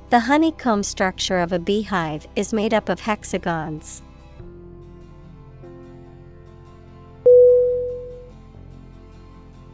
The 0.10 0.22
honeycomb 0.22 0.84
structure 0.84 1.40
of 1.40 1.52
a 1.52 1.60
beehive 1.60 2.28
is 2.36 2.54
made 2.54 2.74
up 2.74 2.90
of 2.90 3.02
hexagons. 3.02 4.02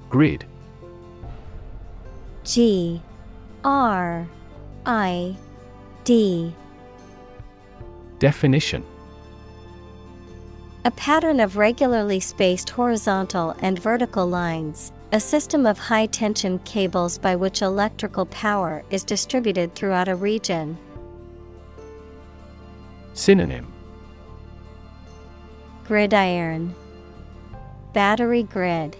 Grid 0.09 0.45
G 2.43 3.01
R 3.63 4.27
I 4.85 5.37
D 6.03 6.53
Definition 8.19 8.83
A 10.85 10.91
pattern 10.91 11.39
of 11.39 11.57
regularly 11.57 12.19
spaced 12.19 12.69
horizontal 12.69 13.55
and 13.59 13.77
vertical 13.77 14.25
lines, 14.25 14.93
a 15.11 15.19
system 15.19 15.65
of 15.65 15.77
high 15.77 16.05
tension 16.05 16.59
cables 16.59 17.17
by 17.17 17.35
which 17.35 17.61
electrical 17.61 18.25
power 18.27 18.83
is 18.89 19.03
distributed 19.03 19.75
throughout 19.75 20.07
a 20.07 20.15
region. 20.15 20.77
Synonym 23.13 23.71
Gridiron, 25.85 26.73
Battery 27.93 28.43
grid, 28.43 28.97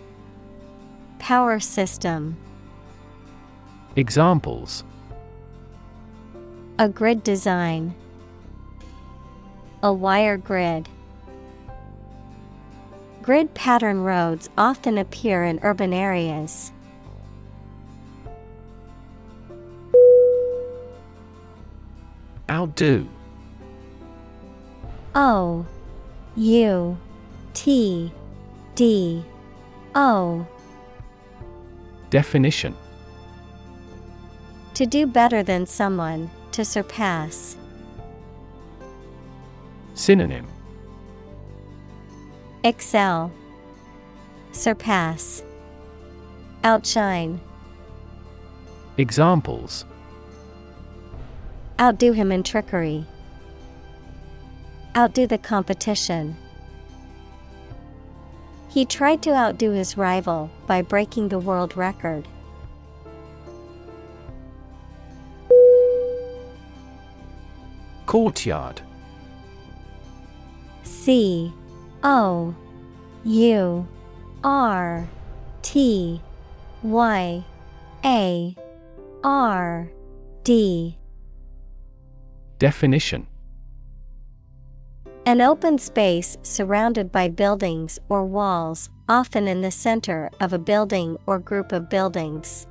Power 1.20 1.60
system. 1.60 2.38
Examples 3.96 4.84
A 6.78 6.88
grid 6.88 7.24
design. 7.24 7.96
A 9.86 9.94
wire 9.94 10.36
grid. 10.36 10.90
Grid 13.22 13.54
pattern 13.54 14.02
roads 14.02 14.50
often 14.58 14.98
appear 14.98 15.44
in 15.44 15.60
urban 15.62 15.94
areas. 15.94 16.72
Outdo 22.50 23.08
O 25.14 25.68
U 26.36 26.98
T 27.54 28.12
D 28.74 29.24
O 29.94 30.48
Definition 32.10 32.74
To 34.74 34.88
do 34.88 35.06
better 35.06 35.44
than 35.44 35.68
someone, 35.68 36.32
to 36.54 36.66
surpass. 36.66 37.56
Synonym 39.96 40.46
Excel, 42.66 43.32
Surpass, 44.52 45.42
Outshine, 46.66 47.40
Examples 48.98 49.86
Outdo 51.80 52.12
him 52.12 52.32
in 52.32 52.44
trickery. 52.44 53.06
Outdo 54.98 55.28
the 55.28 55.38
competition. 55.38 56.36
He 58.70 58.86
tried 58.86 59.22
to 59.24 59.34
outdo 59.34 59.72
his 59.72 59.98
rival 59.98 60.50
by 60.68 60.82
breaking 60.82 61.30
the 61.30 61.40
world 61.40 61.78
record. 61.78 62.28
Courtyard 68.06 68.82
C 71.06 71.54
O 72.04 72.56
U 73.26 73.88
R 74.44 75.08
T 75.62 76.20
Y 76.82 77.46
A 78.04 78.56
R 79.24 79.92
D. 80.44 80.98
Definition 82.58 83.28
An 85.28 85.42
open 85.42 85.78
space 85.78 86.38
surrounded 86.42 87.12
by 87.12 87.28
buildings 87.30 88.00
or 88.10 88.26
walls, 88.26 88.90
often 89.08 89.48
in 89.48 89.62
the 89.62 89.70
center 89.70 90.32
of 90.40 90.54
a 90.54 90.58
building 90.58 91.20
or 91.28 91.38
group 91.38 91.72
of 91.72 91.88
buildings. 91.88 92.66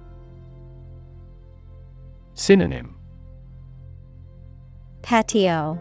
Synonym 2.34 2.96
Patio, 5.02 5.80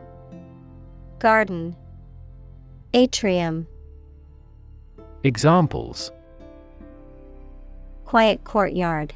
Garden, 1.17 1.75
Atrium. 2.95 3.65
Examples 5.23 6.11
Quiet 8.05 8.43
courtyard, 8.43 9.15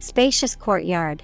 Spacious 0.00 0.56
courtyard. 0.56 1.22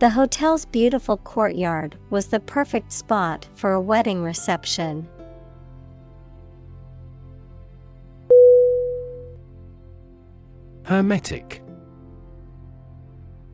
The 0.00 0.10
hotel's 0.10 0.64
beautiful 0.64 1.18
courtyard 1.18 1.96
was 2.10 2.26
the 2.26 2.40
perfect 2.40 2.92
spot 2.92 3.48
for 3.54 3.72
a 3.72 3.80
wedding 3.80 4.24
reception. 4.24 5.08
Hermetic 10.82 11.62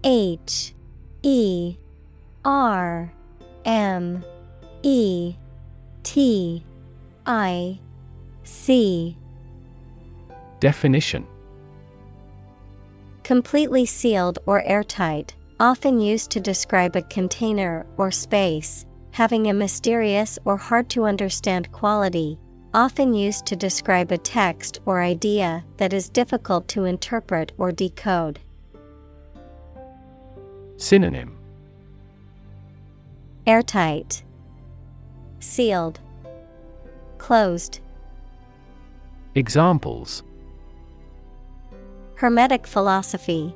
H 0.03 0.73
E 1.23 1.77
R 2.47 3.13
M 3.67 4.25
E 4.83 5.35
T 6.03 6.65
I 7.27 7.79
C. 8.45 9.17
Definition. 10.59 11.27
Completely 13.23 13.87
sealed 13.87 14.39
or 14.47 14.63
airtight, 14.63 15.35
often 15.59 16.01
used 16.01 16.31
to 16.31 16.41
describe 16.41 16.97
a 16.97 17.03
container 17.03 17.87
or 17.97 18.11
space, 18.11 18.87
having 19.13 19.49
a 19.49 19.55
mysterious 19.55 20.39
or 20.45 20.57
hard 20.57 20.89
to 20.91 21.05
understand 21.05 21.71
quality, 21.71 22.39
often 22.73 23.13
used 23.15 23.47
to 23.47 23.57
describe 23.57 24.11
a 24.11 24.19
text 24.19 24.81
or 24.87 25.01
idea 25.01 25.65
that 25.77 25.93
is 25.93 26.09
difficult 26.09 26.67
to 26.69 26.85
interpret 26.85 27.53
or 27.59 27.71
decode. 27.71 28.41
Synonym. 30.77 31.37
Airtight, 33.47 34.23
Sealed, 35.41 36.01
Closed. 37.17 37.81
Examples 39.35 40.23
Hermetic 42.17 42.67
philosophy, 42.67 43.55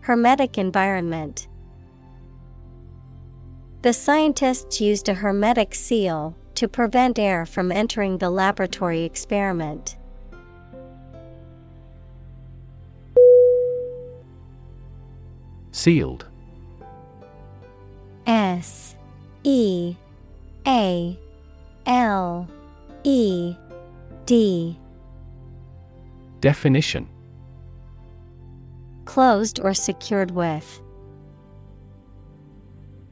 Hermetic 0.00 0.58
environment. 0.58 1.46
The 3.82 3.92
scientists 3.92 4.80
used 4.80 5.08
a 5.08 5.14
hermetic 5.14 5.74
seal 5.74 6.36
to 6.56 6.66
prevent 6.66 7.18
air 7.18 7.46
from 7.46 7.70
entering 7.70 8.18
the 8.18 8.30
laboratory 8.30 9.04
experiment. 9.04 9.96
Sealed 15.70 16.26
S 18.26 18.96
E 19.44 19.96
A 20.66 21.18
L 21.86 22.48
E 23.04 23.56
D 24.26 24.78
Definition 26.40 27.08
Closed 29.04 29.60
or 29.60 29.74
secured 29.74 30.30
with. 30.30 30.80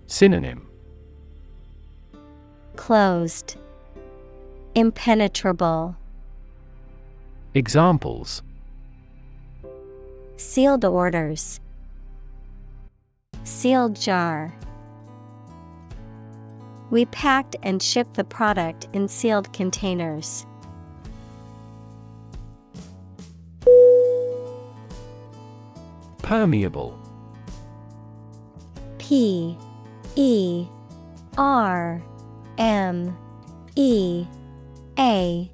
Synonym 0.06 0.66
Closed. 2.76 3.56
Impenetrable. 4.74 5.96
Examples 7.54 8.42
Sealed 10.36 10.84
orders. 10.84 11.60
Sealed 13.44 13.94
jar. 13.96 14.54
We 16.90 17.04
packed 17.06 17.54
and 17.62 17.80
shipped 17.80 18.14
the 18.14 18.24
product 18.24 18.88
in 18.92 19.06
sealed 19.06 19.52
containers. 19.52 20.44
Permeable. 26.18 26.98
P 28.98 29.56
E 30.16 30.66
R 31.38 32.02
M 32.58 33.16
E 33.76 34.26
A 34.98 35.50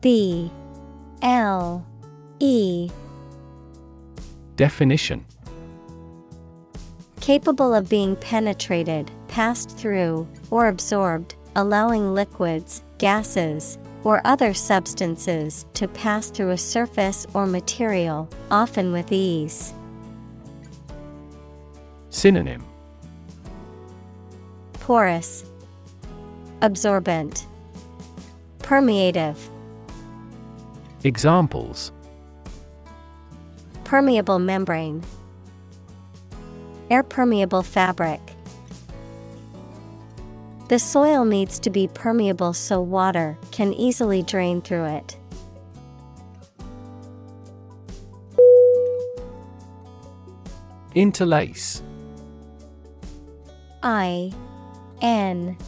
B 0.00 0.50
L 1.22 1.86
E. 2.40 2.90
Definition. 4.56 5.24
Capable 7.20 7.74
of 7.74 7.88
being 7.88 8.16
penetrated, 8.16 9.10
passed 9.34 9.76
through, 9.76 10.28
or 10.52 10.68
absorbed, 10.68 11.34
allowing 11.56 12.14
liquids, 12.14 12.84
gases, 12.98 13.78
or 14.04 14.24
other 14.24 14.54
substances 14.54 15.66
to 15.74 15.88
pass 15.88 16.30
through 16.30 16.50
a 16.50 16.56
surface 16.56 17.26
or 17.34 17.44
material, 17.44 18.28
often 18.52 18.92
with 18.92 19.10
ease. 19.10 19.74
Synonym 22.10 22.64
Porous, 24.74 25.44
Absorbent, 26.62 27.48
Permeative. 28.60 29.50
Examples 31.02 31.90
Permeable 33.82 34.38
membrane, 34.38 35.02
Air 36.88 37.02
permeable 37.02 37.64
fabric. 37.64 38.33
The 40.68 40.78
soil 40.78 41.26
needs 41.26 41.58
to 41.60 41.70
be 41.70 41.88
permeable 41.88 42.54
so 42.54 42.80
water 42.80 43.36
can 43.50 43.74
easily 43.74 44.22
drain 44.22 44.62
through 44.62 44.84
it. 44.84 45.18
Interlace. 50.94 51.82
I 53.82 54.32
N 55.02 55.58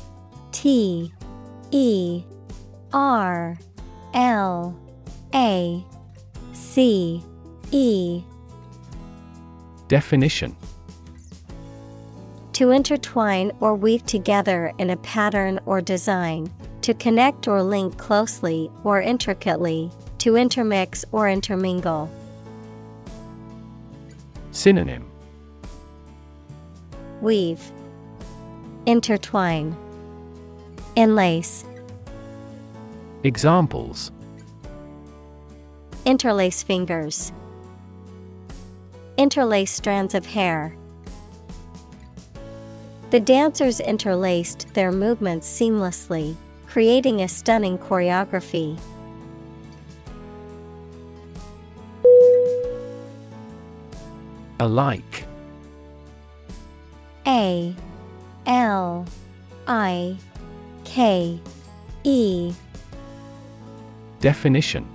T 0.53 1.13
E 1.73 2.25
R 2.93 3.59
L 4.15 4.81
A 5.35 5.85
C 6.55 7.23
E. 7.71 8.23
Definition 9.89 10.57
To 12.57 12.71
intertwine 12.71 13.53
or 13.61 13.75
weave 13.75 14.07
together 14.07 14.73
in 14.79 14.89
a 14.89 14.97
pattern 14.97 15.61
or 15.67 15.83
design, 15.83 16.51
to 16.81 16.95
connect 16.95 17.49
or 17.49 17.63
link 17.63 17.99
closely 17.99 18.71
or 18.83 18.99
intricately, 18.99 19.91
to 20.21 20.37
intermix 20.37 21.05
or 21.13 21.29
intermingle. 21.29 22.11
Synonym 24.53 25.05
Weave, 27.21 27.61
Intertwine, 28.87 29.77
Enlace. 30.97 31.63
Examples 33.23 34.11
Interlace 36.07 36.63
fingers. 36.63 37.33
Interlace 39.19 39.71
strands 39.71 40.15
of 40.15 40.25
hair. 40.25 40.75
The 43.11 43.21
dancers 43.21 43.79
interlaced 43.79 44.75
their 44.75 44.91
movements 44.91 45.49
seamlessly, 45.49 46.35
creating 46.67 47.23
a 47.23 47.29
stunning 47.29 47.79
choreography. 47.79 48.79
Alike 54.59 55.25
A 57.27 57.75
L 58.47 59.07
I 59.69 60.17
K 60.85 61.41
E 62.03 62.53
Definition 64.21 64.87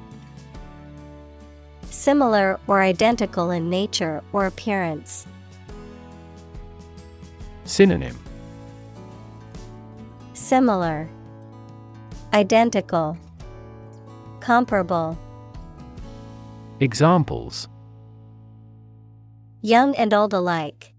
Similar 1.84 2.60
or 2.68 2.82
identical 2.82 3.52
in 3.52 3.70
nature 3.70 4.24
or 4.34 4.48
appearance. 4.48 5.28
Synonym 7.66 8.18
Similar, 10.34 11.10
Identical, 12.34 13.18
Comparable. 14.40 15.18
Examples 16.80 17.68
Young 19.62 19.96
and 19.96 20.14
old 20.14 20.34
alike. 20.34 20.94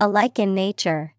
alike 0.00 0.38
in 0.38 0.54
nature. 0.54 1.14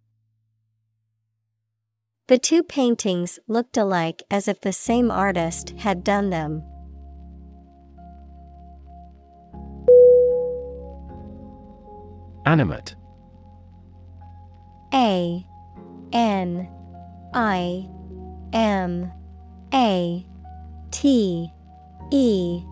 The 2.28 2.38
two 2.38 2.64
paintings 2.64 3.40
looked 3.48 3.78
alike 3.78 4.24
as 4.30 4.48
if 4.48 4.60
the 4.60 4.74
same 4.74 5.10
artist 5.10 5.70
had 5.80 6.04
done 6.04 6.30
them. 6.30 6.64
Animate. 12.46 12.96
A 14.94 15.46
N 16.12 16.70
I 17.34 17.90
M 18.54 19.12
A 19.74 20.26
T 20.92 21.52
E. 22.12 22.64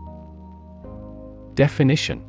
Definition. 1.56 2.23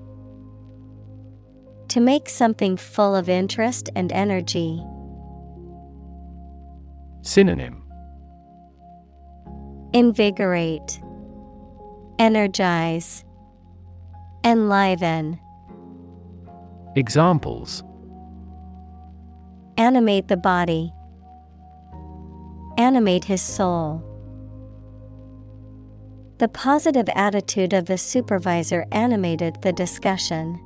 To 1.88 2.00
make 2.00 2.28
something 2.28 2.78
full 2.78 3.14
of 3.14 3.28
interest 3.28 3.90
and 3.94 4.10
energy. 4.12 4.82
Synonym. 7.20 7.82
Invigorate, 9.92 11.02
Energize, 12.18 13.24
Enliven. 14.42 15.38
Examples 16.96 17.84
Animate 19.76 20.28
the 20.28 20.36
body, 20.36 20.92
Animate 22.78 23.24
his 23.24 23.42
soul. 23.42 24.02
The 26.38 26.48
positive 26.48 27.08
attitude 27.14 27.72
of 27.72 27.86
the 27.86 27.98
supervisor 27.98 28.86
animated 28.90 29.62
the 29.62 29.72
discussion. 29.72 30.58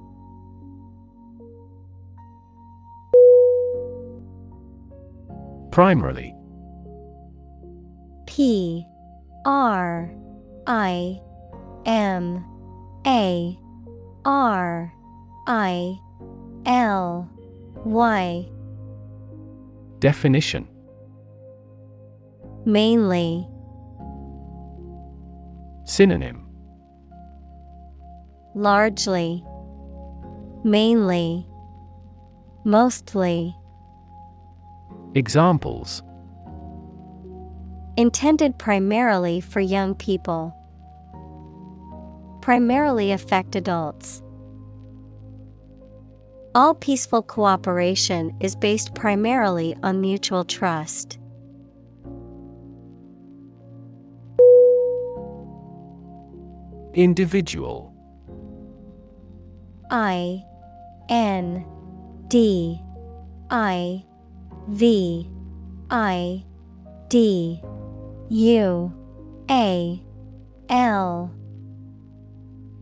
Primarily 5.73 6.35
P 8.27 8.87
R 9.45 10.11
I 10.67 11.21
M 11.85 12.45
A 13.07 13.59
R 14.25 14.93
I 15.47 15.99
L 16.65 17.31
Y 17.85 18.49
Definition. 19.99 20.69
Mainly. 22.65 23.49
Synonym. 25.85 26.49
Largely. 28.55 29.45
Mainly. 30.65 31.47
Mostly. 32.65 33.55
Examples. 35.15 36.03
Intended 37.97 38.59
primarily 38.59 39.41
for 39.41 39.61
young 39.61 39.95
people. 39.95 40.53
Primarily 42.43 43.13
affect 43.13 43.57
adults. 43.57 44.23
All 46.57 46.73
peaceful 46.73 47.21
cooperation 47.21 48.35
is 48.41 48.57
based 48.57 48.95
primarily 48.95 49.77
on 49.83 50.01
mutual 50.01 50.43
trust. 50.43 51.19
Individual. 56.95 57.93
I 59.91 60.43
N 61.11 61.67
D 62.29 62.81
I 63.51 64.03
V 64.69 65.31
I 65.91 66.43
D 67.09 67.61
U 68.31 68.93
A 69.51 70.03
L. 70.71 71.31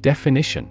Definition 0.00 0.70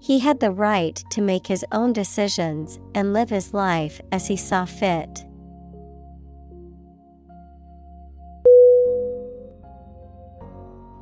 he 0.00 0.18
had 0.18 0.40
the 0.40 0.50
right 0.50 1.02
to 1.10 1.20
make 1.20 1.46
his 1.46 1.64
own 1.72 1.92
decisions 1.92 2.80
and 2.94 3.12
live 3.12 3.30
his 3.30 3.52
life 3.52 4.00
as 4.10 4.26
he 4.26 4.36
saw 4.36 4.64
fit. 4.64 5.24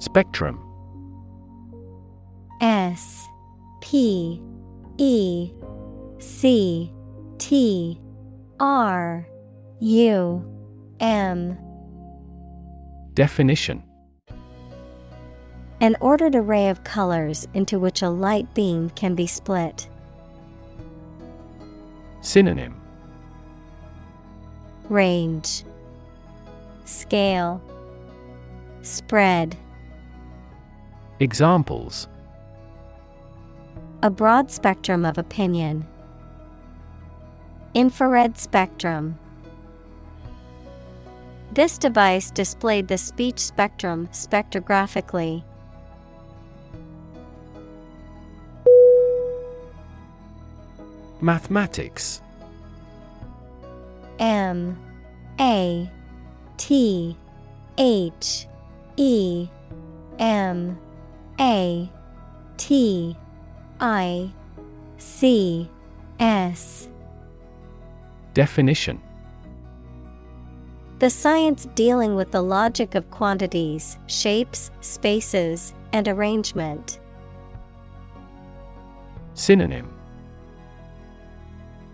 Spectrum. 0.01 0.65
S 2.61 3.29
P 3.81 4.43
E 4.97 5.53
C 6.19 6.93
T 7.39 8.01
R 8.59 9.27
U 9.81 10.45
M. 11.01 11.57
Definition 13.15 13.88
An 15.81 15.95
ordered 16.01 16.35
array 16.35 16.69
of 16.69 16.83
colors 16.83 17.47
into 17.55 17.79
which 17.79 18.03
a 18.03 18.09
light 18.09 18.53
beam 18.53 18.91
can 18.91 19.15
be 19.15 19.29
split. 19.29 19.89
Synonym 22.21 22.75
Range 24.89 25.65
Scale 26.85 27.63
Spread 28.83 29.57
Examples 31.21 32.09
A 34.03 34.11
broad 34.11 34.51
spectrum 34.51 35.05
of 35.05 35.17
opinion. 35.17 35.87
Infrared 37.75 38.37
spectrum. 38.37 39.17
This 41.53 41.79
device 41.79 42.33
displayed 42.33 42.89
the 42.89 42.99
speech 42.99 43.39
spectrum 43.39 44.09
spectrographically. 44.13 45.45
Mathematics. 51.21 52.23
M 54.19 54.79
A 55.41 55.91
T 56.57 57.17
H 57.77 58.47
E 58.97 59.49
M 60.19 60.79
A 61.41 61.91
T 62.57 63.17
I 63.81 64.31
C 64.99 65.69
S. 66.21 66.89
Definition. 68.35 69.01
The 70.99 71.11
science 71.11 71.67
dealing 71.77 72.17
with 72.17 72.33
the 72.33 72.43
logic 72.43 72.97
of 72.97 73.09
quantities, 73.11 73.99
shapes, 74.07 74.73
spaces, 74.81 75.75
and 75.93 76.09
arrangement. 76.09 76.99
Synonym 79.35 79.98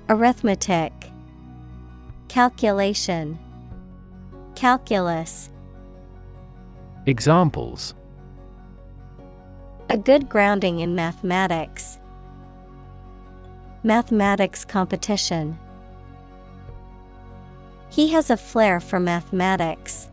Arithmetic 0.06 0.92
Calculation 2.28 3.38
Calculus 4.54 5.48
Examples 7.06 7.94
A 9.88 9.96
good 9.96 10.28
grounding 10.28 10.80
in 10.80 10.94
mathematics. 10.94 11.98
Mathematics 13.82 14.62
competition. 14.66 15.58
He 17.88 18.08
has 18.08 18.28
a 18.28 18.36
flair 18.36 18.80
for 18.80 19.00
mathematics. 19.00 20.10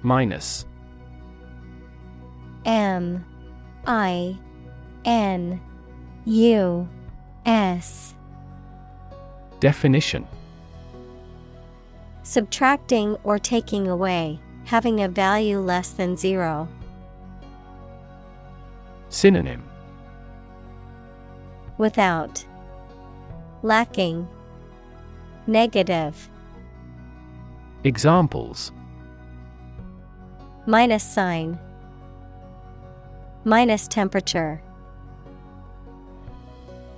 Minus 0.00 0.64
M 2.64 3.24
I 3.86 4.36
N 5.04 5.60
U 6.24 6.88
S 7.44 8.14
Definition 9.60 10.26
Subtracting 12.22 13.16
or 13.24 13.38
taking 13.38 13.88
away, 13.88 14.38
having 14.64 15.02
a 15.02 15.08
value 15.08 15.58
less 15.58 15.90
than 15.90 16.16
zero. 16.16 16.68
Synonym 19.08 19.62
Without, 21.78 22.44
Lacking. 23.62 24.28
Negative. 25.46 26.30
Examples 27.84 28.70
Minus 30.66 31.02
sign. 31.02 31.58
Minus 33.44 33.88
temperature. 33.88 34.62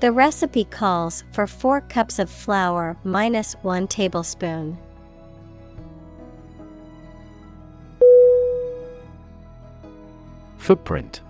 The 0.00 0.12
recipe 0.12 0.64
calls 0.64 1.24
for 1.32 1.46
4 1.46 1.80
cups 1.82 2.18
of 2.18 2.28
flour 2.28 2.98
minus 3.04 3.54
1 3.62 3.88
tablespoon. 3.88 4.76
Footprint 10.58 11.20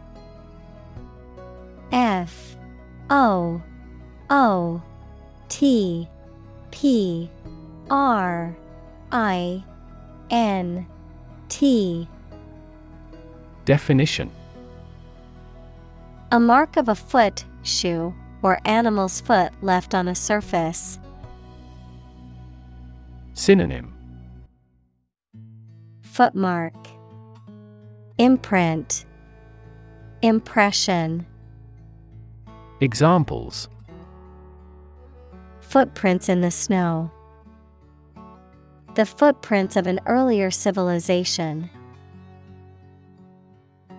F 1.92 2.56
O 3.10 3.62
O 4.30 4.82
T 5.48 6.08
P 6.72 7.30
R 7.90 8.56
I 9.12 9.64
N 10.30 10.86
T 11.48 12.08
Definition 13.64 14.30
A 16.34 16.40
mark 16.40 16.76
of 16.76 16.88
a 16.88 16.96
foot, 16.96 17.44
shoe, 17.62 18.12
or 18.42 18.58
animal's 18.64 19.20
foot 19.20 19.52
left 19.62 19.94
on 19.94 20.08
a 20.08 20.16
surface. 20.16 20.98
Synonym 23.34 23.94
Footmark 26.02 26.74
Imprint 28.18 29.06
Impression 30.22 31.24
Examples 32.80 33.68
Footprints 35.60 36.28
in 36.28 36.40
the 36.40 36.50
snow. 36.50 37.12
The 38.96 39.06
footprints 39.06 39.76
of 39.76 39.86
an 39.86 40.00
earlier 40.06 40.50
civilization. 40.50 41.70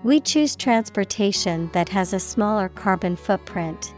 We 0.05 0.19
choose 0.19 0.55
transportation 0.55 1.71
that 1.73 1.89
has 1.89 2.13
a 2.13 2.19
smaller 2.19 2.69
carbon 2.69 3.15
footprint. 3.15 3.95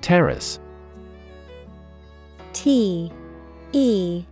Terrace. 0.00 0.60
T 2.52 3.10
E 3.72 4.24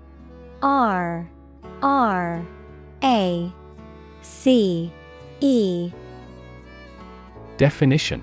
R 0.63 1.29
R 1.83 2.47
A 3.03 3.53
C 4.23 4.93
E. 5.41 5.91
Definition. 7.57 8.23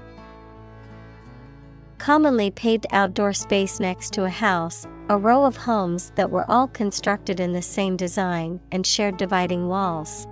Commonly 1.98 2.50
paved 2.50 2.88
outdoor 2.92 3.34
space 3.34 3.82
next 3.82 4.14
to 4.14 4.24
a 4.24 4.30
house, 4.30 4.88
a 5.10 5.18
row 5.18 5.44
of 5.44 5.58
homes 5.58 6.12
that 6.16 6.32
were 6.32 6.50
all 6.50 6.68
constructed 6.68 7.40
in 7.40 7.52
the 7.52 7.62
same 7.62 7.98
design 7.98 8.60
and 8.72 8.88
shared 8.88 9.18
dividing 9.18 9.68
walls. 9.68 10.28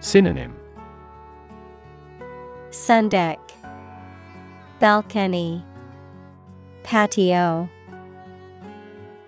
Synonym 0.00 0.56
Sundeck, 2.70 3.38
Balcony, 4.78 5.64
Patio. 6.82 7.68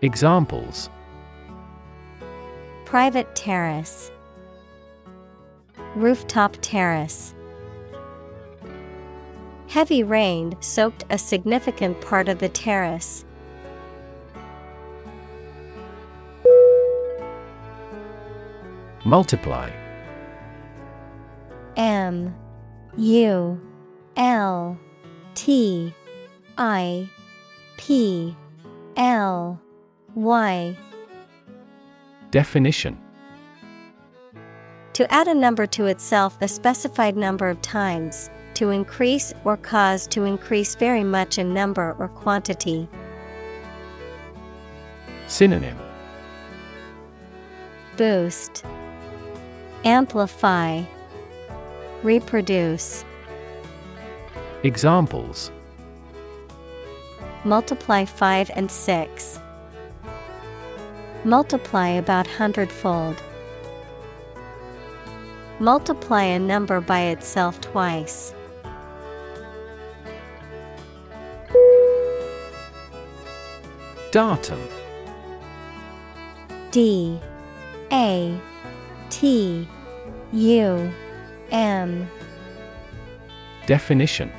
Examples 0.00 0.88
Private 2.86 3.34
terrace, 3.34 4.10
Rooftop 5.94 6.56
terrace. 6.62 7.34
Heavy 9.72 10.02
rain 10.02 10.54
soaked 10.60 11.02
a 11.08 11.16
significant 11.16 11.98
part 12.02 12.28
of 12.28 12.40
the 12.40 12.48
terrace. 12.50 13.24
Multiply. 19.06 19.70
M 21.78 22.34
U 22.98 23.58
L 24.18 24.78
T 25.34 25.94
I 26.58 27.08
P 27.78 28.36
L 28.98 29.58
Y. 30.14 30.76
Definition. 32.30 32.98
To 34.92 35.10
add 35.10 35.28
a 35.28 35.34
number 35.34 35.66
to 35.68 35.86
itself 35.86 36.36
a 36.42 36.46
specified 36.46 37.16
number 37.16 37.48
of 37.48 37.62
times, 37.62 38.28
to 38.54 38.70
increase 38.70 39.32
or 39.44 39.56
cause 39.56 40.06
to 40.08 40.24
increase 40.24 40.74
very 40.74 41.04
much 41.04 41.38
in 41.38 41.54
number 41.54 41.96
or 41.98 42.08
quantity. 42.08 42.88
Synonym 45.26 45.78
Boost, 47.96 48.64
Amplify, 49.84 50.82
Reproduce. 52.02 53.04
Examples 54.62 55.50
Multiply 57.44 58.04
5 58.04 58.50
and 58.54 58.70
6. 58.70 59.40
Multiply 61.24 61.88
about 61.88 62.26
hundredfold. 62.26 63.22
Multiply 65.58 66.24
a 66.24 66.38
number 66.38 66.80
by 66.80 67.02
itself 67.02 67.60
twice. 67.60 68.34
Datum? 74.12 74.60
D 76.70 77.18
A 77.90 78.38
T 79.08 79.66
U 80.32 80.92
M. 81.50 82.10
Definition. 83.64 84.30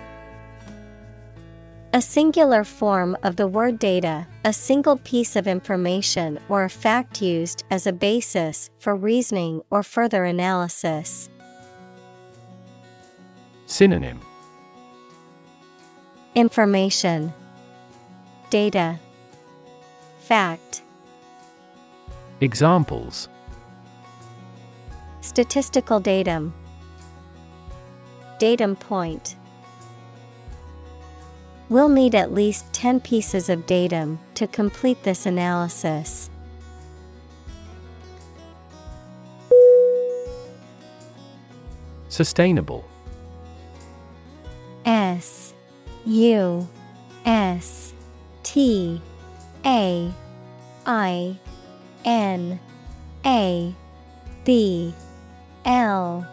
A 1.91 2.01
singular 2.03 2.63
form 2.63 3.17
of 3.23 3.35
the 3.35 3.47
word 3.47 3.79
data, 3.79 4.27
a 4.45 4.53
single 4.53 4.97
piece 4.97 5.35
of 5.35 5.47
information 5.47 6.39
or 6.49 6.63
a 6.63 6.69
fact 6.69 7.19
used 7.19 7.63
as 7.71 7.87
a 7.87 7.93
basis 7.93 8.69
for 8.77 8.95
reasoning 8.95 9.63
or 9.71 9.81
further 9.81 10.23
analysis. 10.23 11.31
Synonym. 13.65 14.19
Information. 16.35 17.33
Data 18.51 18.99
Fact. 20.33 20.81
Examples. 22.41 23.29
Statistical 25.21 25.99
datum. 25.99 26.55
Datum 28.39 28.75
point. 28.75 29.35
We'll 31.69 31.87
need 31.87 32.15
at 32.15 32.33
least 32.33 32.65
10 32.73 33.01
pieces 33.01 33.47
of 33.47 33.67
datum 33.67 34.17
to 34.33 34.47
complete 34.47 35.03
this 35.03 35.27
analysis. 35.27 36.31
Sustainable. 42.09 42.83
S 44.83 45.53
U 46.07 46.67
S 47.23 47.93
T 48.41 48.99
A 49.63 50.11
I 50.85 51.37
N 52.05 52.59
A 53.25 53.75
B 54.43 54.93
L 55.65 56.27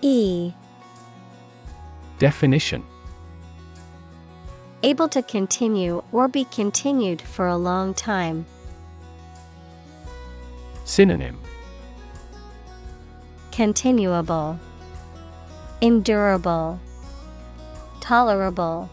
E. 0.00 0.52
Definition. 2.18 2.84
Able 4.82 5.08
to 5.08 5.22
continue 5.22 6.02
or 6.10 6.26
be 6.26 6.44
continued 6.44 7.22
for 7.22 7.46
a 7.46 7.56
long 7.56 7.94
time. 7.94 8.46
Synonym. 10.84 11.38
Continuable, 13.52 14.58
Endurable, 15.80 16.80
Tolerable. 18.00 18.90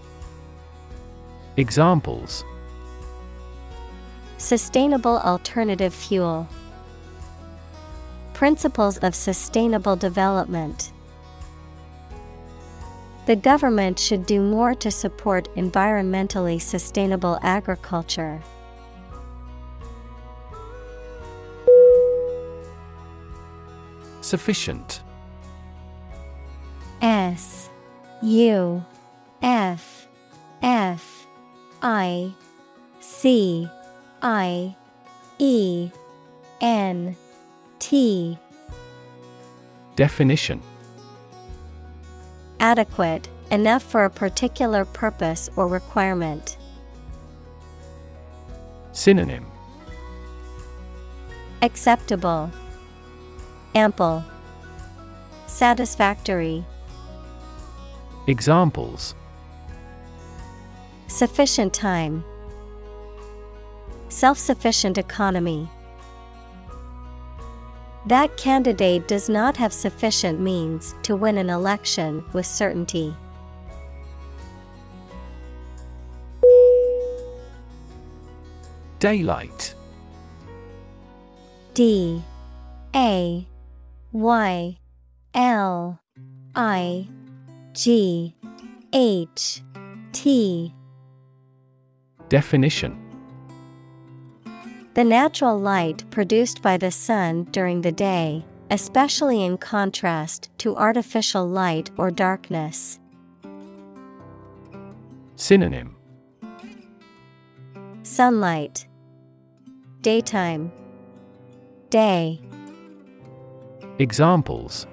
Examples 1.58 2.44
Sustainable 4.40 5.20
alternative 5.20 5.94
fuel. 5.94 6.48
Principles 8.34 8.98
of 9.00 9.14
sustainable 9.14 9.98
development. 9.98 10.94
The 13.26 13.36
government 13.36 14.00
should 14.00 14.26
do 14.26 14.42
more 14.42 14.74
to 14.76 14.90
support 14.90 15.54
environmentally 15.56 16.60
sustainable 16.62 17.38
agriculture. 17.44 18.42
Sufficient 24.22 25.02
S 27.02 27.70
U 28.24 28.86
F 29.42 30.08
F 30.64 31.28
I 31.82 32.34
C 33.02 33.70
I 34.22 34.76
E 35.38 35.92
N 36.62 37.16
T. 37.80 38.38
Definition. 39.96 40.62
Adequate, 42.60 43.30
enough 43.52 43.84
for 43.84 44.04
a 44.04 44.10
particular 44.10 44.84
purpose 44.84 45.50
or 45.56 45.68
requirement. 45.68 46.58
Synonym. 48.92 49.46
Acceptable, 51.62 52.52
Ample, 53.76 54.24
Satisfactory. 55.48 56.66
Examples. 58.28 59.16
Sufficient 61.08 61.74
time, 61.74 62.24
Self 64.10 64.40
sufficient 64.40 64.98
economy. 64.98 65.70
That 68.08 68.36
candidate 68.38 69.08
does 69.08 69.30
not 69.30 69.56
have 69.58 69.72
sufficient 69.72 70.40
means 70.40 70.96
to 71.04 71.16
win 71.16 71.38
an 71.38 71.50
election 71.50 72.24
with 72.34 72.46
certainty. 72.46 73.14
Daylight 78.98 79.76
D 81.74 82.22
A 82.96 83.48
Y 84.12 84.78
L 85.36 86.00
I 86.56 87.08
G 87.74 88.36
H 88.92 89.62
T 90.12 90.74
Definition 92.28 93.09
The 94.96 95.04
natural 95.04 95.58
light 95.58 96.04
produced 96.10 96.62
by 96.62 96.78
the 96.78 96.92
sun 96.92 97.44
during 97.52 97.82
the 97.82 97.92
day, 97.92 98.44
especially 98.72 99.44
in 99.44 99.58
contrast 99.58 100.50
to 100.60 100.76
artificial 100.76 101.48
light 101.48 101.92
or 101.98 102.10
darkness. 102.10 103.00
Synonym. 105.36 105.96
Sunlight, 108.04 108.88
Daytime, 110.02 110.72
Day, 111.90 112.42
Examples. 114.00 114.88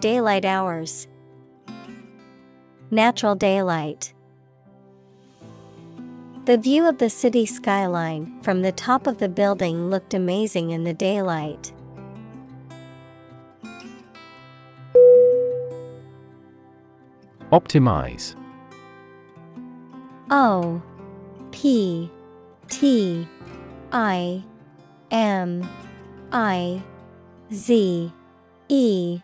Daylight 0.00 0.44
hours, 0.44 1.06
Natural 2.90 3.36
daylight. 3.36 4.14
The 6.46 6.56
view 6.56 6.88
of 6.88 6.98
the 6.98 7.10
city 7.10 7.44
skyline 7.46 8.40
from 8.42 8.62
the 8.62 8.72
top 8.72 9.06
of 9.06 9.18
the 9.18 9.28
building 9.28 9.90
looked 9.90 10.14
amazing 10.14 10.70
in 10.70 10.84
the 10.84 10.94
daylight. 10.94 11.72
Optimize. 17.52 18.34
O 20.30 20.80
P 21.50 22.10
T 22.68 23.28
I 23.92 24.42
M 25.10 25.68
I 26.32 26.82
Z 27.52 28.12
E. 28.68 29.20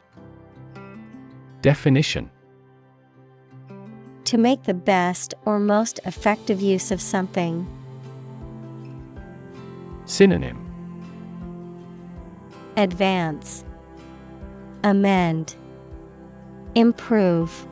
Definition 1.63 2.31
To 4.27 4.39
make 4.39 4.65
the 4.65 4.75
best 4.75 5.35
or 5.45 5.61
most 5.61 6.01
effective 6.05 6.61
use 6.61 6.91
of 6.91 7.01
something. 7.01 7.65
Synonym 10.05 10.59
Advance, 12.77 13.65
Amend, 14.83 15.55
Improve. 16.75 17.67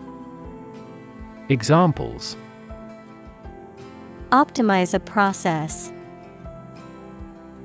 Examples 1.49 2.37
Optimize 4.31 4.95
a 4.95 5.01
process. 5.01 5.93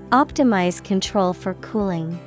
Optimize 0.10 0.84
control 0.84 1.34
for 1.34 1.54
cooling. 1.56 2.20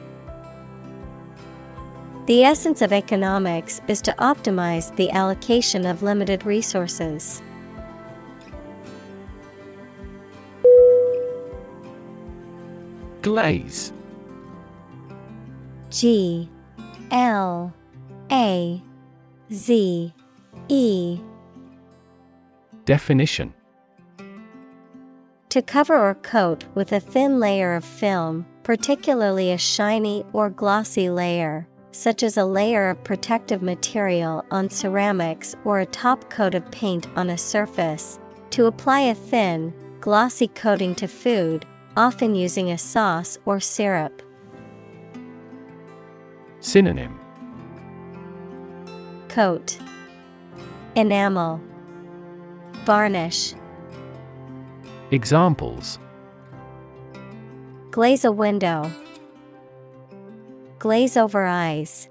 The 2.26 2.44
essence 2.44 2.82
of 2.82 2.92
economics 2.92 3.80
is 3.88 4.00
to 4.02 4.12
optimize 4.12 4.94
the 4.94 5.10
allocation 5.10 5.84
of 5.84 6.04
limited 6.04 6.46
resources. 6.46 7.42
Glaze. 13.22 13.92
G 15.90 16.48
L 17.10 17.74
A 18.30 18.80
Z 19.52 20.14
E. 20.68 21.20
Definition. 22.84 23.52
To 25.48 25.60
cover 25.60 25.98
or 25.98 26.14
coat 26.14 26.64
with 26.76 26.92
a 26.92 27.00
thin 27.00 27.40
layer 27.40 27.74
of 27.74 27.84
film, 27.84 28.46
particularly 28.62 29.50
a 29.50 29.58
shiny 29.58 30.24
or 30.32 30.48
glossy 30.50 31.10
layer, 31.10 31.66
such 31.92 32.22
as 32.22 32.36
a 32.36 32.44
layer 32.44 32.90
of 32.90 33.04
protective 33.04 33.62
material 33.62 34.44
on 34.50 34.68
ceramics 34.68 35.54
or 35.64 35.80
a 35.80 35.86
top 35.86 36.28
coat 36.30 36.54
of 36.54 36.70
paint 36.70 37.06
on 37.16 37.30
a 37.30 37.38
surface, 37.38 38.18
to 38.50 38.66
apply 38.66 39.00
a 39.00 39.14
thin, 39.14 39.72
glossy 40.00 40.48
coating 40.48 40.94
to 40.96 41.06
food, 41.06 41.64
often 41.96 42.34
using 42.34 42.70
a 42.70 42.78
sauce 42.78 43.38
or 43.44 43.60
syrup. 43.60 44.22
Synonym. 46.60 47.18
Coat. 49.28 49.78
Enamel. 50.96 51.60
Varnish. 52.84 53.54
Examples. 55.10 55.98
Glaze 57.90 58.24
a 58.24 58.32
window. 58.32 58.90
Glaze 60.82 61.16
over 61.16 61.44
eyes. 61.44 62.08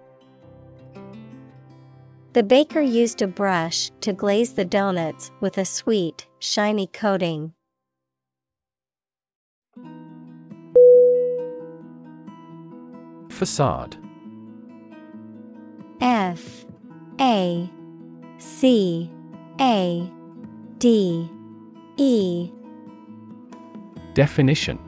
The 2.32 2.42
baker 2.42 2.80
used 2.80 3.22
a 3.22 3.28
brush 3.28 3.92
to 4.00 4.14
glaze 4.14 4.54
the 4.54 4.64
donuts 4.64 5.30
with 5.42 5.58
a 5.58 5.66
sweet, 5.66 6.26
shiny 6.40 6.88
coating. 6.88 7.52
Facade 13.30 13.98
F 16.00 16.66
A 17.20 17.70
C 18.38 19.12
A 19.60 20.10
D 20.78 21.30
E 21.98 22.50
Definition 24.14 24.80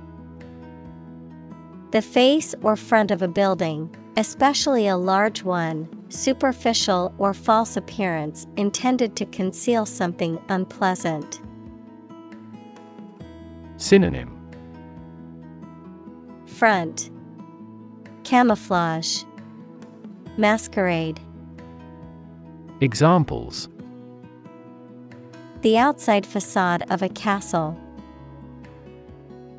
The 1.93 2.01
face 2.01 2.55
or 2.63 2.75
front 2.75 3.11
of 3.11 3.21
a 3.21 3.27
building, 3.27 3.95
especially 4.17 4.87
a 4.87 4.97
large 4.97 5.43
one, 5.43 5.87
superficial 6.09 7.13
or 7.19 7.35
false 7.35 7.77
appearance 7.77 8.47
intended 8.57 9.15
to 9.17 9.27
conceal 9.27 9.85
something 9.85 10.41
unpleasant. 10.49 11.39
Synonym 13.77 14.35
Front 16.47 17.11
Camouflage 18.23 19.23
Masquerade 20.35 21.19
Examples 22.81 23.69
The 25.61 25.77
outside 25.77 26.25
facade 26.25 26.85
of 26.89 27.03
a 27.03 27.09
castle. 27.09 27.79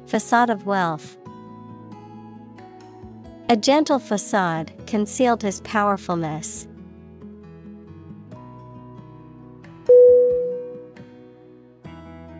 Facade 0.06 0.50
of 0.50 0.66
wealth. 0.66 1.16
A 3.50 3.56
gentle 3.56 3.98
facade 3.98 4.72
concealed 4.86 5.42
his 5.42 5.60
powerfulness. 5.60 6.66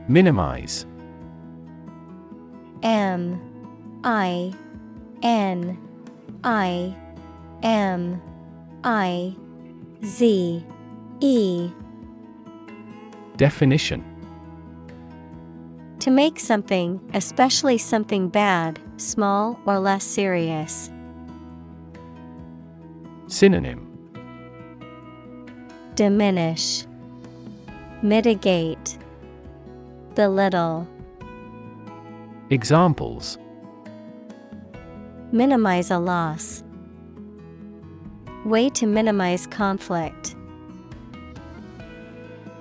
Minimize 0.09 0.87
M 2.83 3.39
I 4.03 4.55
N 5.23 5.79
I 6.43 6.97
M 7.63 8.23
I 8.83 9.37
Z 10.05 10.65
E 11.21 11.71
Definition 13.37 14.03
To 16.01 16.11
make 16.11 16.41
something, 16.41 16.99
especially 17.13 17.77
something 17.77 18.29
bad, 18.29 18.79
small 18.97 19.61
or 19.67 19.79
less 19.79 20.05
serious. 20.05 20.91
Synonym 23.45 23.87
Diminish, 25.97 26.87
Mitigate, 28.01 28.97
Belittle. 30.15 30.89
Examples 32.49 33.37
Minimize 35.31 35.91
a 35.91 35.99
loss. 35.99 36.65
Way 38.47 38.71
to 38.71 38.87
minimize 38.87 39.47
conflict. 39.47 40.35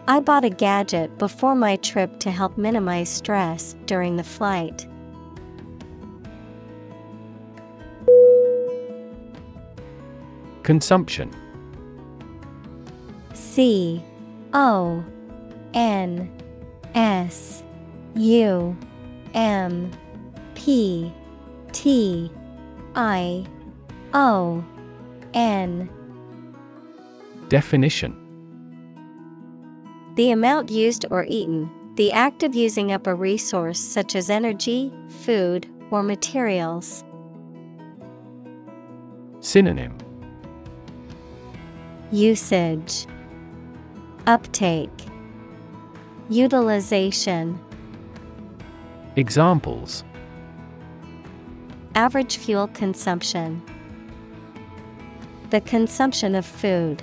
I 0.10 0.20
bought 0.20 0.44
a 0.44 0.50
gadget 0.50 1.18
before 1.18 1.56
my 1.56 1.78
trip 1.78 2.20
to 2.20 2.30
help 2.30 2.58
minimize 2.58 3.08
stress 3.08 3.78
during 3.86 4.18
the 4.18 4.24
flight. 4.26 4.86
Consumption. 10.64 11.30
C 13.34 14.04
O 14.54 15.04
N 15.74 16.32
S 16.96 17.64
U 18.16 18.76
M 19.34 19.92
P 20.56 21.14
T 21.74 22.32
I 22.96 23.46
O 24.14 24.64
N. 25.34 25.90
Definition. 27.50 28.20
The 30.16 30.32
amount 30.32 30.70
used 30.70 31.06
or 31.10 31.26
eaten, 31.28 31.70
the 31.96 32.12
act 32.12 32.44
of 32.44 32.56
using 32.56 32.92
up 32.92 33.08
a 33.08 33.16
resource 33.16 33.80
such 33.80 34.16
as 34.16 34.30
energy, 34.30 34.94
food, 35.10 35.68
or 35.92 36.04
materials. 36.04 37.04
Synonym 39.40 39.98
Usage 42.14 43.08
Uptake 44.28 44.92
Utilization 46.30 47.60
Examples 49.16 50.04
Average 51.96 52.38
fuel 52.38 52.68
consumption 52.68 53.64
The 55.50 55.62
consumption 55.62 56.36
of 56.36 56.46
food. 56.46 57.02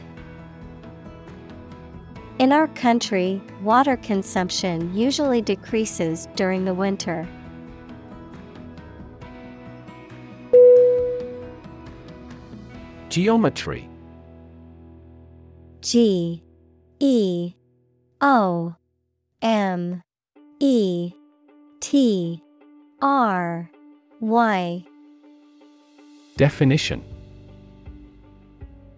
In 2.39 2.53
our 2.53 2.69
country, 2.69 3.43
water 3.63 3.97
consumption 3.97 4.95
usually 4.95 5.43
decreases 5.43 6.29
during 6.37 6.65
the 6.65 6.75
winter. 6.75 7.27
Geometry 13.09 13.89
G 15.81 16.43
E 16.99 17.55
O 18.21 18.75
M 19.41 20.03
E 20.59 21.13
T 21.81 22.43
R 23.01 23.71
Y. 24.21 24.85
Definition. 26.37 27.03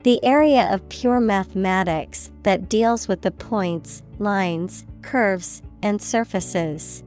The 0.02 0.22
area 0.24 0.72
of 0.74 0.88
pure 0.88 1.20
mathematics 1.20 2.32
that 2.42 2.68
deals 2.68 3.06
with 3.06 3.22
the 3.22 3.30
points, 3.30 4.02
lines, 4.18 4.84
curves, 5.02 5.62
and 5.82 6.02
surfaces. 6.02 7.04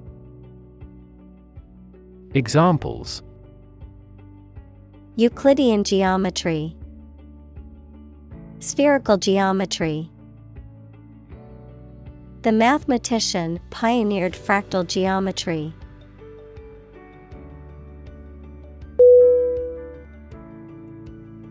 Examples. 2.34 3.22
Euclidean 5.18 5.84
geometry, 5.84 6.78
Spherical 8.66 9.18
geometry. 9.18 10.10
The 12.42 12.52
mathematician 12.52 13.60
pioneered 13.70 14.34
fractal 14.34 14.88
geometry. 14.88 15.72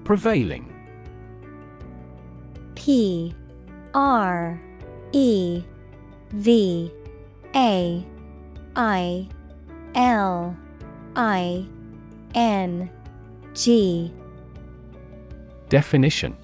Prevailing 0.02 0.75
P 2.75 3.33
R 3.94 4.60
E 5.12 5.62
V 6.33 6.93
A 7.55 8.05
I 8.75 9.28
L 9.94 10.57
I 11.15 11.65
N 12.34 12.91
G 13.55 14.12
Definition 15.68 16.36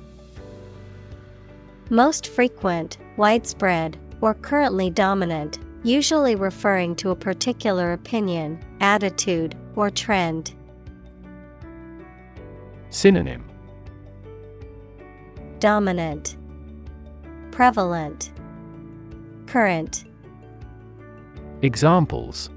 Most 1.93 2.29
frequent, 2.29 2.99
widespread, 3.17 3.99
or 4.21 4.35
currently 4.35 4.91
dominant, 4.91 5.59
usually 5.83 6.37
referring 6.37 6.95
to 6.97 7.11
a 7.11 7.17
particular 7.17 7.93
opinion, 7.93 8.65
attitude, 8.81 9.57
or 9.75 9.91
trend. 9.91 10.55
Synonym. 12.91 13.45
Dominant, 15.59 16.37
Prevalent, 17.51 18.31
Current, 19.47 20.05
Examples. 21.63 22.51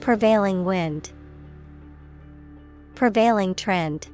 Prevailing 0.00 0.66
wind, 0.66 1.12
Prevailing 2.94 3.54
trend. 3.54 4.08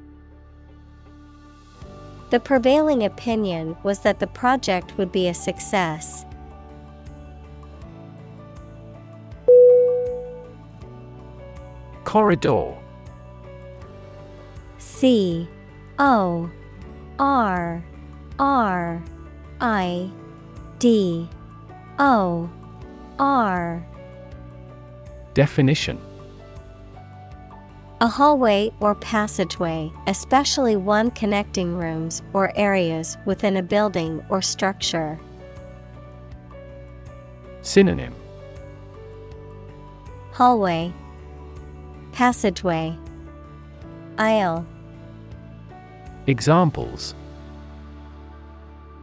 The 2.31 2.39
prevailing 2.39 3.03
opinion 3.03 3.77
was 3.83 3.99
that 3.99 4.19
the 4.19 4.27
project 4.27 4.97
would 4.97 5.11
be 5.11 5.27
a 5.27 5.33
success. 5.33 6.25
Corridor. 12.03 12.75
C 14.77 15.47
O 15.99 16.49
R 17.19 17.83
R 18.39 19.03
I 19.61 20.09
D 20.79 21.29
O 21.99 22.49
R. 23.19 23.87
Definition 25.33 25.99
A 28.01 28.07
hallway 28.07 28.71
or 28.81 28.93
passageway, 28.93 29.89
especially 30.05 30.75
one 30.75 31.11
connecting 31.11 31.75
rooms 31.77 32.21
or 32.33 32.51
areas 32.57 33.17
within 33.25 33.55
a 33.55 33.63
building 33.63 34.21
or 34.29 34.41
structure. 34.41 35.17
Synonym 37.61 38.13
Hallway, 40.33 40.93
Passageway, 42.11 42.97
Aisle. 44.17 44.65
Examples 46.27 47.15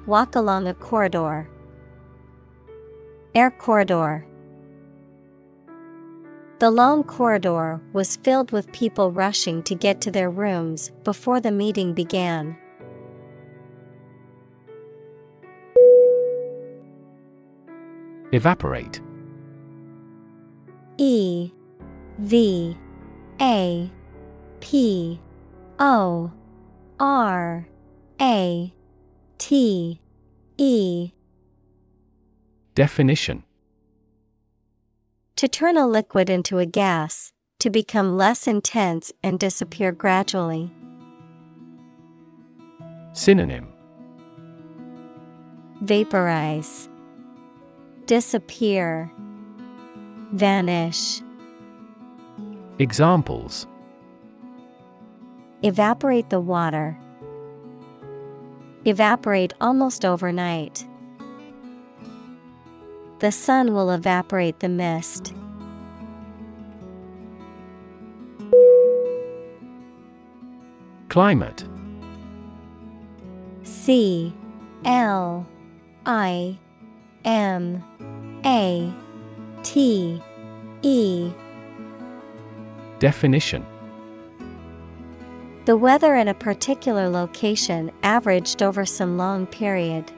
Walk 0.04 0.34
along 0.34 0.66
a 0.66 0.74
corridor. 0.74 1.48
Air 3.34 3.50
corridor. 3.50 4.26
The 6.62 6.70
long 6.70 7.02
corridor 7.02 7.80
was 7.92 8.14
filled 8.14 8.52
with 8.52 8.70
people 8.70 9.10
rushing 9.10 9.64
to 9.64 9.74
get 9.74 10.00
to 10.02 10.12
their 10.12 10.30
rooms 10.30 10.92
before 11.02 11.40
the 11.40 11.50
meeting 11.50 11.92
began. 11.92 12.56
Evaporate. 18.30 19.00
E 20.98 21.50
V 22.20 22.76
A 23.40 23.90
P 24.60 25.20
O 25.80 26.30
R 27.00 27.66
A 28.20 28.72
T 29.38 30.00
E. 30.58 31.10
Definition 32.76 33.42
To 35.42 35.48
turn 35.48 35.76
a 35.76 35.88
liquid 35.88 36.30
into 36.30 36.58
a 36.58 36.66
gas, 36.66 37.32
to 37.58 37.68
become 37.68 38.16
less 38.16 38.46
intense 38.46 39.10
and 39.24 39.40
disappear 39.40 39.90
gradually. 39.90 40.72
Synonym 43.12 43.66
Vaporize, 45.80 46.88
Disappear, 48.06 49.10
Vanish. 50.32 51.20
Examples 52.78 53.66
Evaporate 55.64 56.30
the 56.30 56.40
water. 56.40 56.96
Evaporate 58.84 59.54
almost 59.60 60.04
overnight. 60.04 60.86
The 63.22 63.30
sun 63.30 63.72
will 63.72 63.92
evaporate 63.92 64.58
the 64.58 64.68
mist. 64.68 65.32
Climate 71.08 71.64
C 73.62 74.34
L 74.84 75.46
I 76.04 76.58
M 77.24 77.84
A 78.44 78.92
T 79.62 80.20
E 80.82 81.32
Definition 82.98 83.64
The 85.66 85.76
weather 85.76 86.16
in 86.16 86.26
a 86.26 86.34
particular 86.34 87.08
location 87.08 87.92
averaged 88.02 88.64
over 88.64 88.84
some 88.84 89.16
long 89.16 89.46
period. 89.46 90.10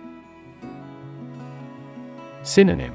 Synonym. 2.44 2.94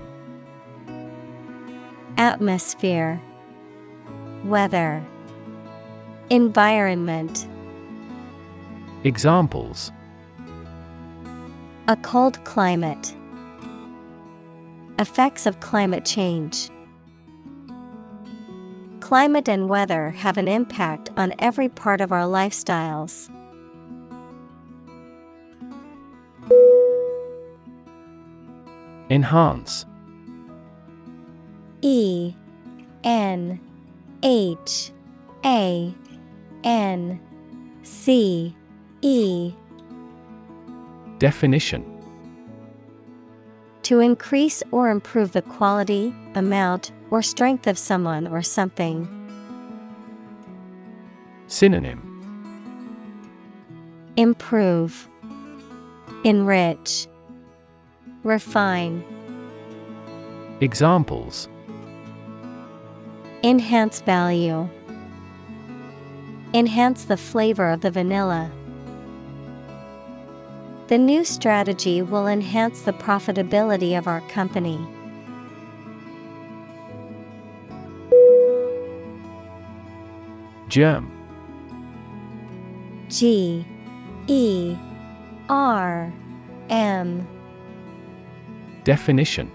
Atmosphere. 2.18 3.20
Weather. 4.46 5.04
Environment. 6.30 7.48
Examples. 9.04 9.92
A 11.88 11.96
cold 11.98 12.44
climate. 12.44 13.16
Effects 15.00 15.48
of 15.48 15.60
climate 15.62 16.06
change. 16.06 16.70
Climate 19.00 19.50
and 19.50 19.68
weather 19.68 20.12
have 20.12 20.38
an 20.38 20.48
impact 20.48 21.10
on 21.18 21.34
every 21.40 21.70
part 21.70 22.02
of 22.02 22.12
our 22.12 22.26
lifestyles. 22.26 23.32
Enhance. 29.10 29.86
E 31.82 32.34
N 33.04 33.60
H 34.22 34.92
A 35.46 35.94
N 36.64 37.20
C 37.84 38.56
E. 39.02 39.54
Definition. 41.18 41.86
To 43.84 44.00
increase 44.00 44.62
or 44.72 44.90
improve 44.90 45.32
the 45.32 45.42
quality, 45.42 46.14
amount, 46.36 46.92
or 47.10 47.22
strength 47.24 47.66
of 47.66 47.78
someone 47.78 48.28
or 48.28 48.44
something. 48.44 49.08
Synonym. 51.48 52.06
Improve, 54.16 55.08
Enrich, 56.24 57.08
Refine, 58.30 59.04
Examples. 60.62 61.50
Enhance 63.42 64.02
value, 64.02 64.70
Enhance 66.54 67.06
the 67.06 67.18
flavor 67.18 67.72
of 67.72 67.82
the 67.82 67.90
vanilla. 67.90 68.52
The 70.90 71.00
new 71.00 71.24
strategy 71.24 72.04
will 72.04 72.28
enhance 72.28 72.84
the 72.84 72.94
profitability 72.94 73.98
of 73.98 74.08
our 74.08 74.22
company. 74.30 74.80
Germ 80.68 81.12
G 83.10 83.66
E 84.28 84.78
R 85.50 86.14
M 86.70 87.28
Definition 88.84 89.52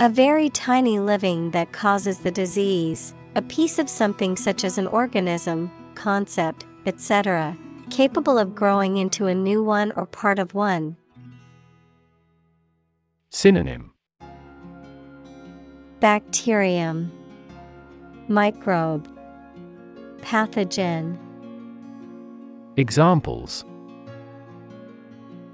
A 0.00 0.08
very 0.08 0.50
tiny 0.50 0.98
living 0.98 1.50
that 1.52 1.72
causes 1.72 2.18
the 2.18 2.30
disease, 2.30 3.14
a 3.34 3.42
piece 3.42 3.78
of 3.78 3.88
something 3.88 4.36
such 4.36 4.64
as 4.64 4.78
an 4.78 4.86
organism, 4.88 5.70
concept, 5.94 6.66
etc., 6.86 7.56
capable 7.90 8.38
of 8.38 8.54
growing 8.54 8.96
into 8.96 9.26
a 9.26 9.34
new 9.34 9.62
one 9.62 9.92
or 9.92 10.06
part 10.06 10.38
of 10.38 10.54
one. 10.54 10.96
Synonym 13.30 13.92
Bacterium, 16.00 17.12
Microbe, 18.28 19.08
Pathogen. 20.22 21.18
Examples 22.76 23.64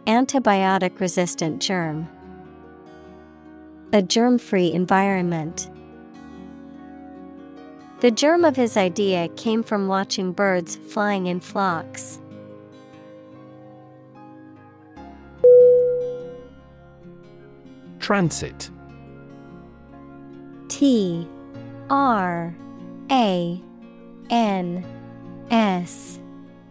Antibiotic 0.07 1.01
resistant 1.01 1.60
germ. 1.60 2.09
A 3.93 4.01
germ 4.02 4.39
free 4.39 4.73
environment. 4.73 5.68
The 8.01 8.12
germ 8.12 8.44
of 8.44 8.55
his 8.55 8.76
idea 8.76 9.28
came 9.31 9.65
from 9.65 9.89
watching 9.89 10.31
birds 10.31 10.76
flying 10.76 11.26
in 11.26 11.41
flocks. 11.41 12.20
Transit 17.99 18.70
T 20.68 21.26
R 21.91 22.55
A 23.10 23.60
N 24.31 24.85
S 25.51 26.20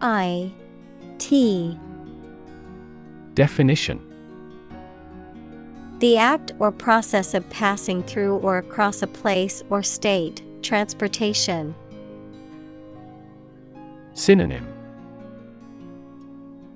I 0.00 0.50
T 1.18 1.78
Definition. 3.36 4.00
The 5.98 6.16
act 6.16 6.52
or 6.58 6.72
process 6.72 7.34
of 7.34 7.48
passing 7.50 8.02
through 8.02 8.38
or 8.38 8.56
across 8.56 9.02
a 9.02 9.06
place 9.06 9.62
or 9.68 9.82
state, 9.82 10.42
transportation. 10.62 11.74
Synonym. 14.14 14.66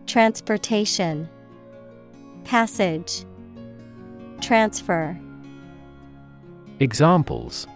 Transportation. 0.06 1.30
Passage. 2.44 3.24
Transfer. 4.42 5.18
Examples. 6.78 7.66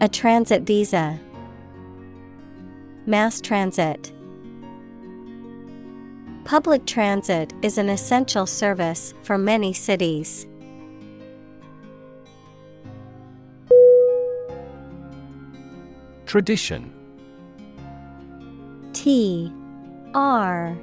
A 0.00 0.08
transit 0.08 0.62
visa. 0.62 1.20
Mass 3.06 3.40
transit 3.40 4.12
Public 6.48 6.86
transit 6.86 7.52
is 7.60 7.76
an 7.76 7.90
essential 7.90 8.46
service 8.46 9.12
for 9.20 9.36
many 9.36 9.74
cities. 9.74 10.46
Tradition. 16.24 16.90
T 18.94 19.52
R 20.14 20.74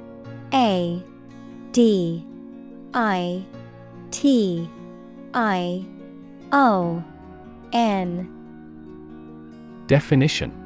A 0.54 1.02
D 1.72 2.24
I 2.94 3.44
T 4.12 4.70
I 5.34 5.84
O 6.52 7.02
N. 7.72 9.82
Definition 9.88 10.65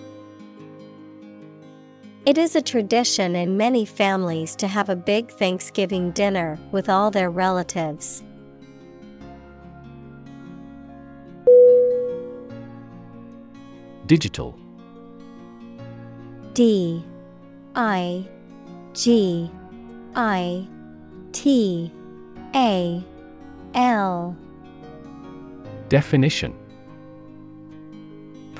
It 2.23 2.37
is 2.37 2.55
a 2.55 2.61
tradition 2.61 3.35
in 3.35 3.57
many 3.57 3.83
families 3.83 4.55
to 4.57 4.67
have 4.67 4.89
a 4.89 4.95
big 4.95 5.31
Thanksgiving 5.31 6.11
dinner 6.11 6.59
with 6.71 6.87
all 6.87 7.09
their 7.09 7.31
relatives. 7.31 8.21
Digital. 14.05 14.55
D. 16.53 17.03
I. 17.73 18.27
G. 18.93 19.49
I. 20.15 20.67
T. 21.31 21.91
A. 22.53 23.03
L. 23.73 24.37
Definition 25.89 26.60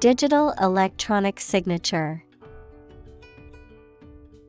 Digital 0.00 0.54
electronic 0.60 1.40
signature. 1.40 2.22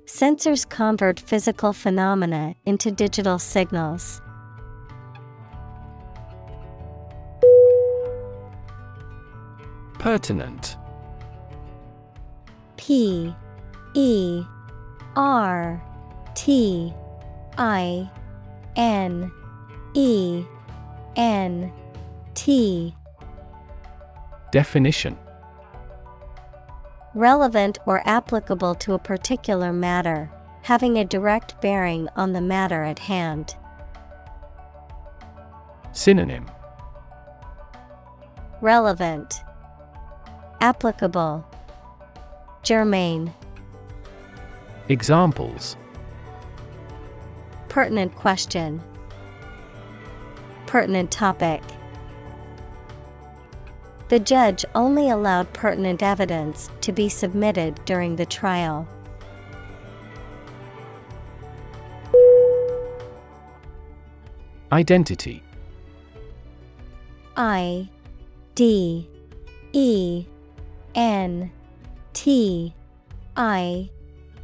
Sensors 0.06 0.70
convert 0.70 1.20
physical 1.20 1.74
phenomena 1.74 2.54
into 2.68 2.92
digital 2.92 3.40
signals. 3.40 4.22
Pertinent 9.98 10.78
P 12.78 13.34
E 13.96 14.44
R 15.16 15.82
T 16.36 16.94
I 17.58 18.08
N 18.76 19.32
E 19.96 20.46
N 21.16 21.74
T 22.36 22.94
Definition 24.52 25.18
Relevant 27.16 27.80
or 27.88 28.08
applicable 28.08 28.76
to 28.76 28.94
a 28.94 29.00
particular 29.00 29.74
matter, 29.74 30.30
having 30.62 30.98
a 30.98 31.06
direct 31.06 31.60
bearing 31.60 32.08
on 32.16 32.34
the 32.34 32.42
matter 32.42 32.84
at 32.84 33.00
hand. 33.00 33.56
Synonym 35.92 36.46
Relevant, 38.62 39.42
Applicable, 40.62 41.46
Germane. 42.62 43.34
Examples 44.88 45.78
Pertinent 47.70 48.14
question, 48.16 48.82
Pertinent 50.68 51.10
topic. 51.10 51.64
The 54.10 54.20
judge 54.20 54.66
only 54.74 55.12
allowed 55.12 55.54
pertinent 55.54 56.02
evidence 56.02 56.72
to 56.82 56.92
be 56.92 57.10
submitted 57.10 57.80
during 57.86 58.16
the 58.16 58.26
trial. 58.26 58.88
Identity. 64.72 65.44
I 67.38 67.88
D 68.56 69.08
E 69.74 70.26
N 70.96 71.52
T 72.14 72.74
I 73.38 73.90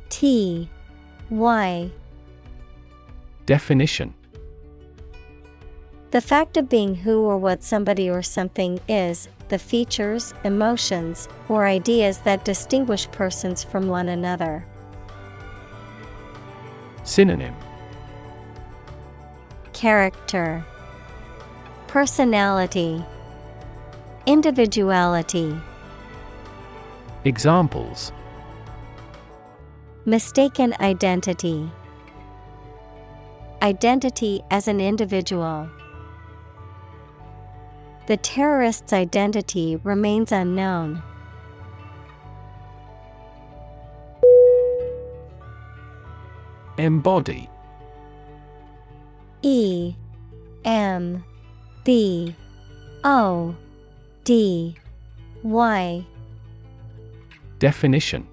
T 0.09 0.69
Y. 1.31 1.91
Definition 3.47 4.13
The 6.15 6.21
fact 6.21 6.55
of 6.55 6.69
being 6.69 6.95
who 6.95 7.23
or 7.23 7.37
what 7.37 7.61
somebody 7.61 8.09
or 8.09 8.21
something 8.21 8.79
is, 8.87 9.27
the 9.49 9.59
features, 9.59 10.33
emotions, 10.45 11.27
or 11.49 11.65
ideas 11.65 12.19
that 12.19 12.45
distinguish 12.45 13.11
persons 13.11 13.65
from 13.65 13.89
one 13.89 14.07
another. 14.07 14.65
Synonym 17.03 17.53
Character, 19.73 20.63
Personality, 21.87 23.03
Individuality. 24.25 25.53
Examples 27.25 28.13
Mistaken 30.05 30.73
identity, 30.79 31.69
Identity 33.61 34.41
as 34.49 34.69
an 34.69 34.79
individual. 34.79 35.69
The 38.07 38.17
terrorist's 38.17 38.93
identity 38.93 39.77
remains 39.77 40.31
unknown. 40.31 41.01
Embody 46.77 47.49
E 49.41 49.95
M 50.65 51.23
B 51.83 52.35
O 53.03 53.55
D 54.23 54.75
Y 55.43 56.05
Definition 57.59 58.27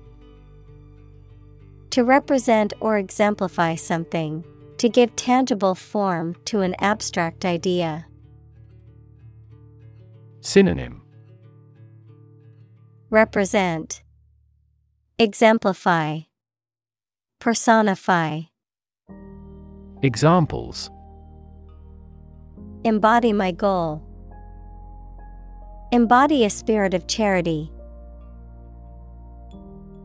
To 1.91 2.05
represent 2.05 2.73
or 2.81 2.99
exemplify 2.99 3.77
something, 3.77 4.45
to 4.79 4.89
give 4.89 5.15
tangible 5.15 5.75
form 5.75 6.35
to 6.47 6.61
an 6.61 6.75
abstract 6.81 7.45
idea. 7.45 8.07
Synonym 10.45 11.03
Represent, 13.11 14.03
Exemplify, 15.17 16.23
Personify, 17.39 18.41
Examples 20.03 20.91
Embody 22.83 23.33
my 23.33 23.53
goal. 23.53 24.03
Embody 25.93 26.45
a 26.45 26.51
spirit 26.51 26.93
of 26.93 27.07
charity. 27.07 27.71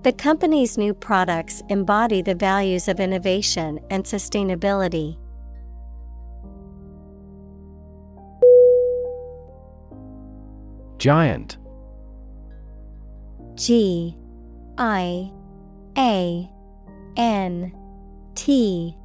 The 0.03 0.13
company's 0.13 0.77
new 0.77 0.93
products 0.93 1.63
embody 1.69 2.21
the 2.21 2.35
values 2.35 2.87
of 2.87 2.99
innovation 2.99 3.79
and 3.89 4.03
sustainability. 4.03 5.17
Giant. 10.97 11.57
G 13.55 14.15
I 14.77 15.31
A 15.97 16.49
N 17.15 17.71
T. 18.35 18.95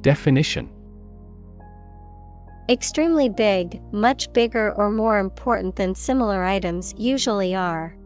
Definition. 0.00 0.70
Extremely 2.68 3.30
big, 3.30 3.80
much 3.92 4.30
bigger 4.34 4.72
or 4.74 4.90
more 4.90 5.18
important 5.18 5.76
than 5.76 5.94
similar 5.94 6.44
items 6.44 6.94
usually 6.98 7.54
are. 7.54 7.96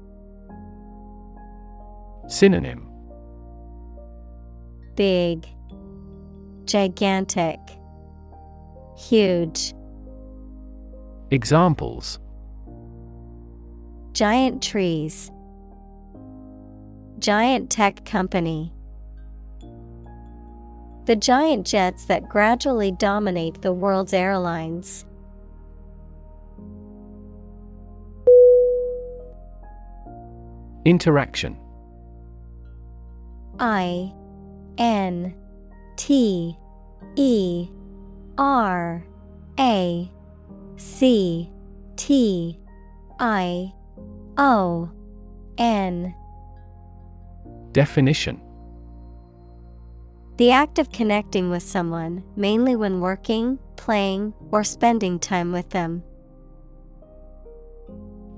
Synonym. 2.28 2.88
Big, 4.94 5.46
Gigantic, 6.64 7.58
Huge. 8.96 9.74
Examples 11.30 12.20
Giant 14.12 14.62
trees. 14.62 15.30
Giant 17.18 17.70
tech 17.70 18.04
company. 18.04 18.70
The 21.06 21.16
giant 21.16 21.66
jets 21.66 22.04
that 22.04 22.28
gradually 22.28 22.92
dominate 22.92 23.62
the 23.62 23.72
world's 23.72 24.12
airlines. 24.12 25.06
Interaction 30.84 31.56
I 33.58 34.12
N 34.76 35.34
T 35.96 36.58
E 37.16 37.68
R 38.36 39.06
A 39.58 40.10
C 40.76 41.50
T 41.96 42.58
I 43.18 43.72
O 44.38 44.90
N. 45.58 46.14
Definition. 47.72 48.40
The 50.38 50.50
act 50.50 50.78
of 50.78 50.90
connecting 50.90 51.50
with 51.50 51.62
someone, 51.62 52.24
mainly 52.36 52.74
when 52.74 53.00
working, 53.00 53.58
playing, 53.76 54.32
or 54.50 54.64
spending 54.64 55.18
time 55.18 55.52
with 55.52 55.70
them. 55.70 56.02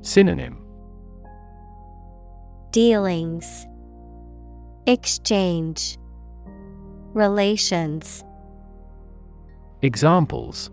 Synonym. 0.02 0.60
Dealings, 2.72 3.66
Exchange, 4.86 5.96
Relations. 7.12 8.24
Examples 9.82 10.70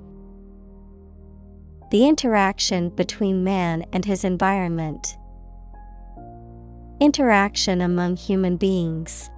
The 1.91 2.07
interaction 2.07 2.87
between 2.89 3.43
man 3.43 3.83
and 3.91 4.05
his 4.05 4.23
environment. 4.23 5.17
Interaction 7.01 7.81
among 7.81 8.15
human 8.15 8.55
beings. 8.55 9.29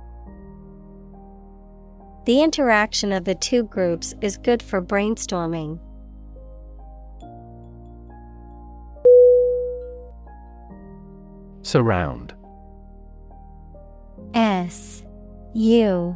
The 2.26 2.44
interaction 2.44 3.12
of 3.12 3.26
the 3.26 3.34
two 3.34 3.64
groups 3.64 4.14
is 4.22 4.38
good 4.38 4.62
for 4.62 4.84
brainstorming. 4.84 5.80
Surround 11.64 12.36
S 14.36 15.04
U 15.56 16.16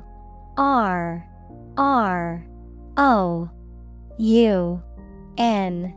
R 0.56 1.27
R 1.77 2.45
O 2.95 3.49
U 4.19 4.83
N 5.40 5.97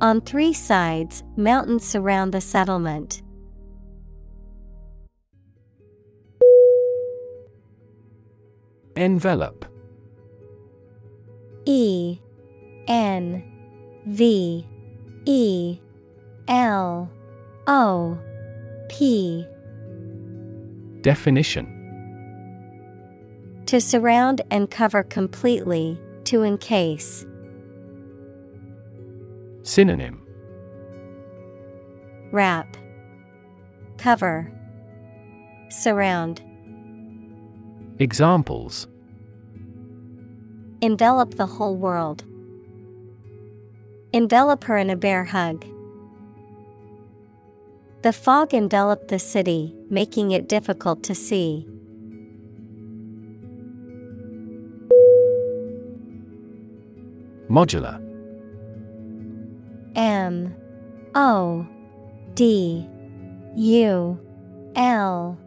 On 0.00 0.20
three 0.20 0.52
sides, 0.52 1.24
mountains 1.36 1.82
surround 1.82 2.34
the 2.34 2.40
settlement. 2.40 3.22
Envelope 8.94 9.64
E 11.64 12.18
N 12.88 13.42
V 14.06 14.66
E 15.24 15.78
L 16.48 17.10
O 17.66 18.18
P 18.90 19.46
Definition 21.00 21.66
To 23.66 23.80
surround 23.80 24.42
and 24.50 24.70
cover 24.70 25.02
completely, 25.02 25.98
to 26.24 26.42
encase. 26.42 27.26
Synonym 29.66 30.22
Wrap, 32.30 32.76
Cover, 33.98 34.52
Surround. 35.70 36.40
Examples 37.98 38.86
Envelop 40.80 41.34
the 41.34 41.46
whole 41.46 41.74
world. 41.74 42.22
Envelop 44.12 44.62
her 44.62 44.76
in 44.76 44.88
a 44.88 44.94
bear 44.94 45.24
hug. 45.24 45.66
The 48.02 48.12
fog 48.12 48.54
enveloped 48.54 49.08
the 49.08 49.18
city, 49.18 49.74
making 49.90 50.30
it 50.30 50.48
difficult 50.48 51.02
to 51.02 51.14
see. 51.14 51.66
Modular 57.50 58.05
M 59.96 60.54
O 61.14 61.66
D 62.34 62.86
U 63.56 64.20
L 64.76 65.38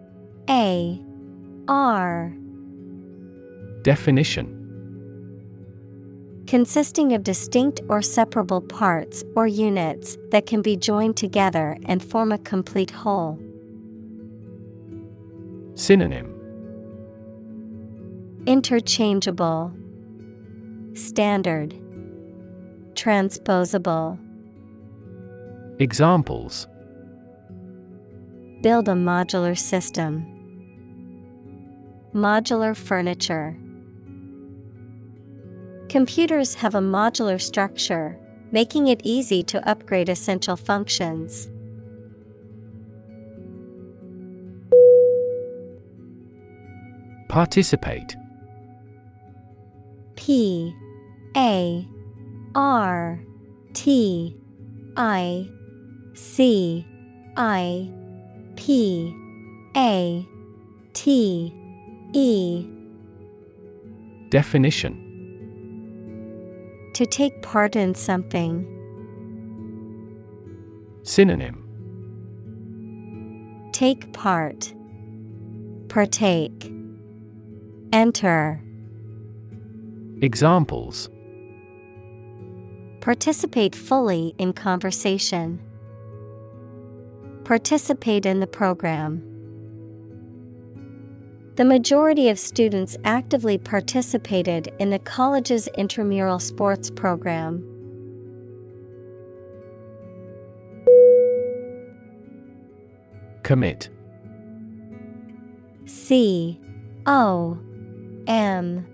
A 0.49 1.01
R. 1.67 2.35
Definition. 3.83 4.55
Consisting 6.47 7.13
of 7.13 7.23
distinct 7.23 7.79
or 7.89 8.01
separable 8.01 8.59
parts 8.59 9.23
or 9.35 9.45
units 9.45 10.17
that 10.31 10.47
can 10.47 10.63
be 10.63 10.75
joined 10.75 11.15
together 11.15 11.77
and 11.85 12.03
form 12.03 12.31
a 12.31 12.39
complete 12.39 12.89
whole. 12.89 13.39
Synonym. 15.75 16.33
Interchangeable, 18.47 19.71
Standard, 20.95 21.75
Transposable. 22.95 24.17
Examples 25.81 26.67
Build 28.61 28.89
a 28.89 28.95
modular 28.95 29.57
system. 29.57 30.25
Modular 32.13 32.75
furniture. 32.75 33.57
Computers 35.87 36.55
have 36.55 36.75
a 36.75 36.81
modular 36.81 37.39
structure, 37.39 38.19
making 38.51 38.87
it 38.89 38.99
easy 39.05 39.41
to 39.43 39.65
upgrade 39.69 40.09
essential 40.09 40.57
functions. 40.57 41.49
Participate 47.29 48.17
P 50.17 50.75
A 51.37 51.87
R 52.53 53.23
T 53.73 54.35
I 54.97 55.49
C 56.19 56.85
I 57.37 57.89
P 58.57 59.15
A 59.77 60.27
T 60.91 61.53
E 62.11 62.67
Definition 64.29 64.97
To 66.93 67.05
take 67.05 67.41
part 67.41 67.77
in 67.77 67.95
something. 67.95 68.67
Synonym 71.03 71.63
Take 73.71 74.11
part. 74.11 74.73
Partake. 75.87 76.69
Enter. 77.93 78.61
Examples 80.21 81.09
Participate 82.99 83.73
fully 83.73 84.35
in 84.37 84.51
conversation. 84.51 85.61
Participate 87.43 88.25
in 88.25 88.39
the 88.39 88.47
program. 88.47 89.23
The 91.55 91.65
majority 91.65 92.29
of 92.29 92.39
students 92.39 92.95
actively 93.03 93.57
participated 93.57 94.71
in 94.79 94.91
the 94.91 94.99
college's 94.99 95.67
intramural 95.77 96.39
sports 96.39 96.89
program. 96.89 97.65
Commit 103.43 103.89
C 105.85 106.61
O 107.05 107.59
M 108.27 108.87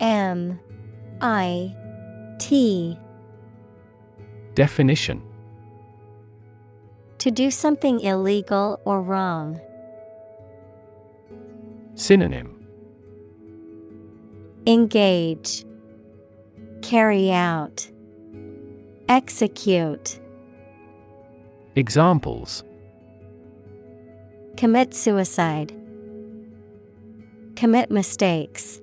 M 0.00 0.60
I 1.20 1.74
T 2.38 2.98
Definition 4.54 5.22
To 7.22 7.30
do 7.30 7.52
something 7.52 8.00
illegal 8.00 8.80
or 8.84 9.00
wrong. 9.00 9.60
Synonym 11.94 12.66
Engage. 14.66 15.64
Carry 16.82 17.30
out. 17.30 17.88
Execute. 19.08 20.18
Examples 21.76 22.64
Commit 24.56 24.92
suicide. 24.92 25.72
Commit 27.54 27.88
mistakes. 27.88 28.80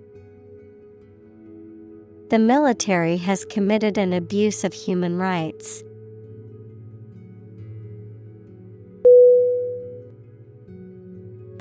The 2.29 2.39
military 2.39 3.17
has 3.17 3.43
committed 3.43 3.97
an 3.97 4.13
abuse 4.13 4.63
of 4.63 4.71
human 4.71 5.17
rights. 5.17 5.83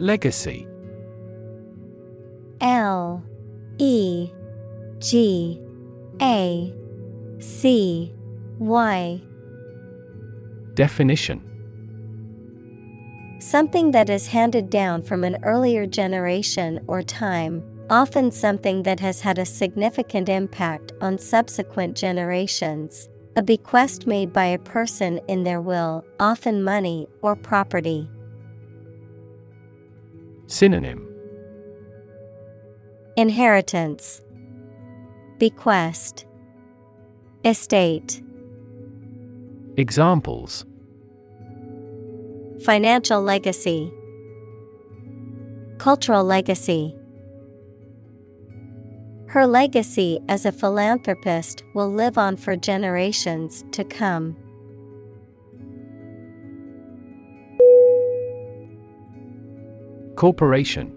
Legacy 0.01 0.67
L 2.61 3.23
E 3.79 4.31
G 4.99 5.61
A 6.23 6.75
C 7.41 8.15
Y 8.59 9.21
Definition 10.75 11.45
Something 13.41 13.93
that 13.93 14.11
is 14.11 14.29
handed 14.29 14.71
down 14.71 15.03
from 15.03 15.25
an 15.25 15.39
earlier 15.45 15.87
generation 15.87 16.85
or 16.87 17.03
time, 17.03 17.63
often 17.89 18.31
something 18.31 18.83
that 18.83 19.01
has 19.01 19.21
had 19.21 19.39
a 19.39 19.45
significant 19.45 20.29
impact 20.29 20.93
on 21.01 21.19
subsequent 21.19 21.97
generations. 21.97 23.09
A 23.37 23.43
bequest 23.43 24.07
made 24.07 24.33
by 24.33 24.47
a 24.47 24.59
person 24.59 25.21
in 25.29 25.45
their 25.45 25.61
will, 25.61 26.05
often 26.19 26.63
money 26.63 27.07
or 27.23 27.37
property. 27.37 28.09
Synonym 30.51 31.07
Inheritance, 33.19 34.23
Bequest, 35.37 36.25
Estate. 37.45 38.23
Examples 39.77 40.65
Financial 42.65 43.21
legacy, 43.21 43.93
Cultural 45.77 46.25
legacy. 46.25 46.97
Her 49.27 49.47
legacy 49.47 50.19
as 50.31 50.47
a 50.47 50.53
philanthropist 50.53 51.63
will 51.75 51.93
live 51.93 52.17
on 52.17 52.39
for 52.39 52.57
generations 52.57 53.67
to 53.73 53.85
come. 53.85 54.35
Corporation. 60.19 60.93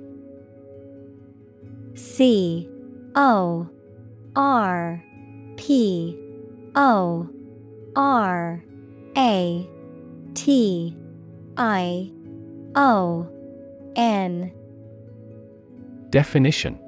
C 1.93 2.67
O 3.13 3.69
R 4.35 5.05
P 5.57 6.17
O 6.73 7.29
R 7.95 8.63
A 9.15 9.69
T 10.33 10.97
I 11.55 12.11
O 12.73 13.29
N. 13.95 14.51
Definition. 16.09 16.79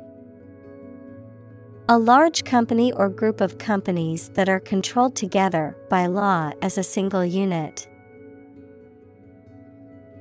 A 1.88 2.00
large 2.00 2.46
company 2.46 2.92
or 2.94 3.10
group 3.10 3.42
of 3.42 3.60
companies 3.60 4.30
that 4.30 4.50
are 4.50 4.60
controlled 4.60 5.16
together 5.16 5.78
by 5.88 6.08
law 6.08 6.52
as 6.64 6.80
a 6.80 6.84
single 6.84 7.24
unit. 7.24 7.88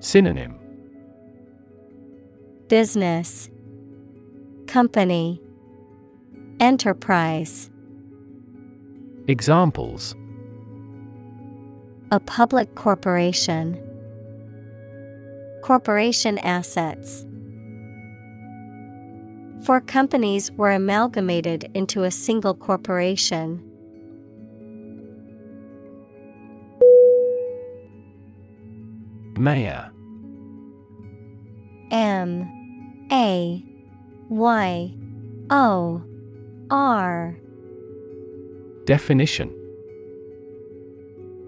Synonym 0.00 0.61
Business 2.73 3.51
Company 4.67 5.39
Enterprise. 6.59 7.68
Examples. 9.28 10.17
A 12.12 12.18
public 12.18 12.75
corporation. 12.75 13.78
Corporation 15.62 16.39
assets. 16.39 17.26
Four 19.67 19.83
companies 19.83 20.51
were 20.52 20.70
amalgamated 20.70 21.70
into 21.75 22.05
a 22.05 22.10
single 22.10 22.55
corporation. 22.55 23.62
Mayor. 29.36 29.92
M 31.91 32.61
A 33.12 33.62
Y 34.31 34.94
O 35.50 36.02
R. 36.70 37.39
Definition. 38.86 39.55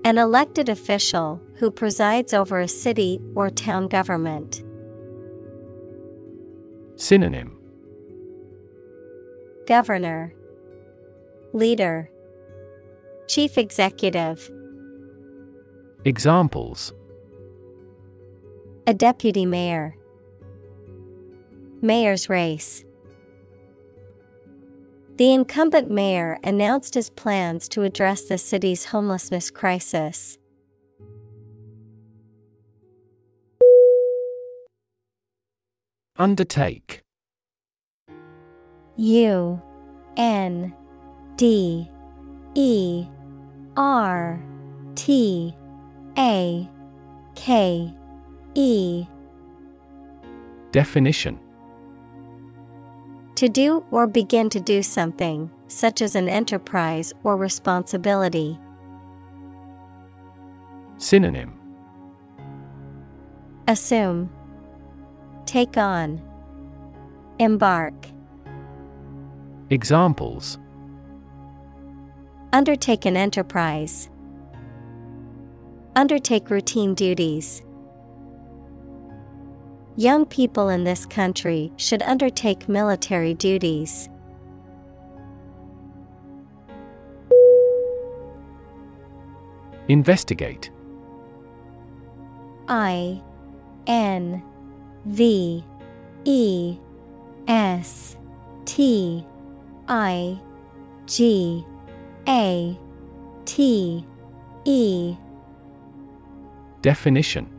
An 0.05 0.19
elected 0.19 0.69
official 0.69 1.41
who 1.55 1.71
presides 1.71 2.35
over 2.35 2.61
a 2.61 2.69
city 2.69 3.19
or 3.35 3.49
town 3.49 3.89
government. 3.89 4.63
Synonym. 6.97 7.57
Governor. 9.67 10.35
Leader. 11.55 12.11
Chief 13.27 13.57
Executive. 13.57 14.51
Examples. 16.05 16.93
A 18.87 18.93
deputy 18.93 19.47
mayor 19.47 19.97
Mayor's 21.85 22.31
race. 22.31 22.83
The 25.17 25.33
incumbent 25.33 25.91
mayor 25.91 26.39
announced 26.43 26.95
his 26.95 27.11
plans 27.11 27.69
to 27.69 27.83
address 27.83 28.23
the 28.23 28.39
city's 28.39 28.87
homelessness 28.87 29.51
crisis. 29.51 30.39
Undertake. 36.19 37.03
U 38.97 39.61
N 40.17 40.75
D 41.37 41.91
E 42.55 43.07
R 43.77 44.41
T 44.95 45.55
A 46.17 46.69
K 47.35 47.95
E. 48.55 49.07
Definition 50.73 51.44
To 53.37 53.49
do 53.49 53.85
or 53.91 54.07
begin 54.07 54.49
to 54.51 54.61
do 54.61 54.83
something, 54.83 55.51
such 55.67 56.03
as 56.03 56.15
an 56.15 56.29
enterprise 56.29 57.13
or 57.25 57.37
responsibility. 57.37 58.59
Synonym 60.99 61.59
Assume, 63.67 64.31
Take 65.47 65.77
on, 65.77 66.23
Embark. 67.39 67.95
Examples 69.71 70.59
Undertake 72.53 73.05
an 73.05 73.17
enterprise. 73.17 74.09
Undertake 75.97 76.51
routine 76.51 76.95
duties. 76.95 77.63
Young 79.97 80.27
people 80.27 80.71
in 80.71 80.83
this 80.83 81.07
country 81.07 81.71
should 81.77 82.03
undertake 82.03 82.69
military 82.69 83.33
duties. 83.33 84.09
Investigate. 89.87 90.71
I 92.67 93.23
N 93.87 94.43
V 95.05 95.65
E 96.25 96.79
S 97.47 98.17
T 98.65 99.25
I 99.87 100.41
G 101.07 101.65
A 102.27 102.77
T 103.45 104.05
E. 104.65 105.17
Definition 106.83 107.54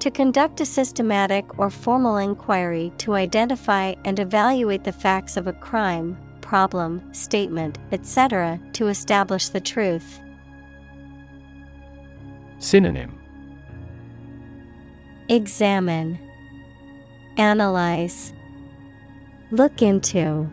To 0.00 0.10
conduct 0.12 0.60
a 0.60 0.64
systematic 0.64 1.58
or 1.58 1.70
formal 1.70 2.18
inquiry 2.18 2.92
to 2.98 3.14
identify 3.14 3.94
and 4.04 4.20
evaluate 4.20 4.84
the 4.84 4.92
facts 4.92 5.36
of 5.36 5.48
a 5.48 5.52
crime, 5.52 6.16
problem, 6.40 7.02
statement, 7.12 7.78
etc., 7.90 8.60
to 8.74 8.86
establish 8.86 9.48
the 9.48 9.60
truth. 9.60 10.20
Synonym 12.60 13.18
Examine, 15.28 16.18
Analyze, 17.36 18.32
Look 19.50 19.82
into, 19.82 20.48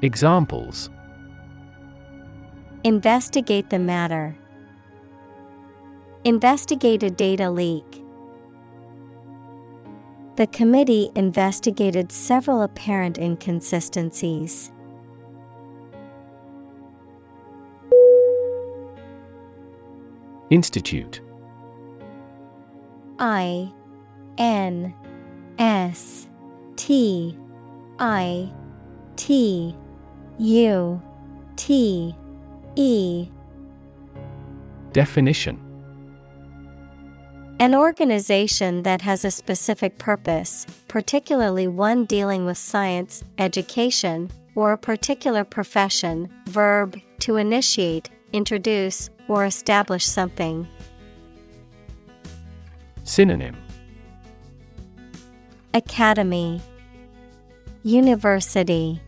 Examples 0.00 0.88
Investigate 2.84 3.70
the 3.70 3.78
matter. 3.78 4.36
Investigate 6.24 7.02
a 7.02 7.10
data 7.10 7.50
leak. 7.50 8.04
The 10.36 10.46
committee 10.46 11.10
investigated 11.16 12.12
several 12.12 12.62
apparent 12.62 13.18
inconsistencies. 13.18 14.70
Institute 20.48 21.20
I 23.18 23.72
N 24.38 24.94
S 25.58 26.28
T 26.76 27.36
I 27.98 28.52
T 29.16 29.76
U 30.38 31.02
T 31.56 32.14
E 32.76 33.28
Definition 34.92 35.61
An 37.62 37.76
organization 37.76 38.82
that 38.82 39.02
has 39.02 39.24
a 39.24 39.30
specific 39.30 39.96
purpose, 39.96 40.66
particularly 40.88 41.68
one 41.68 42.06
dealing 42.06 42.44
with 42.44 42.58
science, 42.58 43.22
education, 43.38 44.32
or 44.56 44.72
a 44.72 44.76
particular 44.76 45.44
profession. 45.44 46.28
Verb 46.48 47.00
to 47.20 47.36
initiate, 47.36 48.10
introduce, 48.32 49.10
or 49.28 49.44
establish 49.44 50.04
something. 50.04 50.66
Synonym 53.04 53.56
Academy, 55.72 56.60
University, 57.84 59.00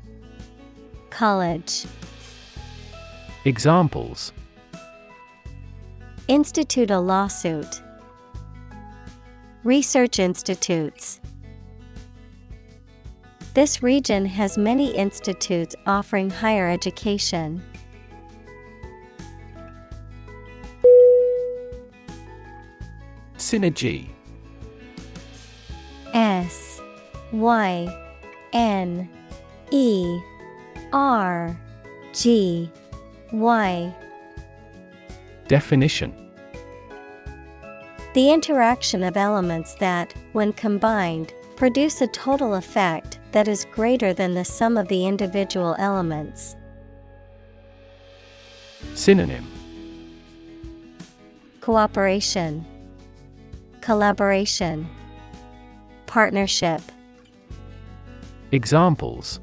College. 1.11 1.87
Examples 3.45 4.33
Institute 6.29 6.93
a 6.93 7.01
lawsuit. 7.01 7.83
Research 9.65 10.19
institutes. 10.19 11.23
This 13.55 13.83
region 13.83 14.27
has 14.27 14.59
many 14.59 14.95
institutes 14.95 15.75
offering 15.87 16.29
higher 16.29 16.69
education. 16.69 17.63
Synergy 23.39 24.09
S 26.13 26.83
Y 27.33 27.89
N 28.53 29.09
E 29.71 30.21
R 30.93 31.59
G 32.13 32.71
Y. 33.33 33.95
Definition 35.49 36.24
The 38.15 38.31
interaction 38.31 39.03
of 39.03 39.17
elements 39.17 39.75
that, 39.81 40.15
when 40.35 40.53
combined, 40.53 41.35
produce 41.57 42.01
a 42.01 42.07
total 42.07 42.55
effect 42.55 43.19
that 43.33 43.49
is 43.49 43.67
greater 43.73 44.13
than 44.13 44.35
the 44.35 44.45
sum 44.45 44.77
of 44.77 44.87
the 44.87 45.05
individual 45.05 45.75
elements. 45.81 46.55
Synonym 48.95 49.45
Cooperation, 51.61 52.65
Collaboration, 53.81 54.89
Partnership. 56.07 56.83
Examples 58.53 59.41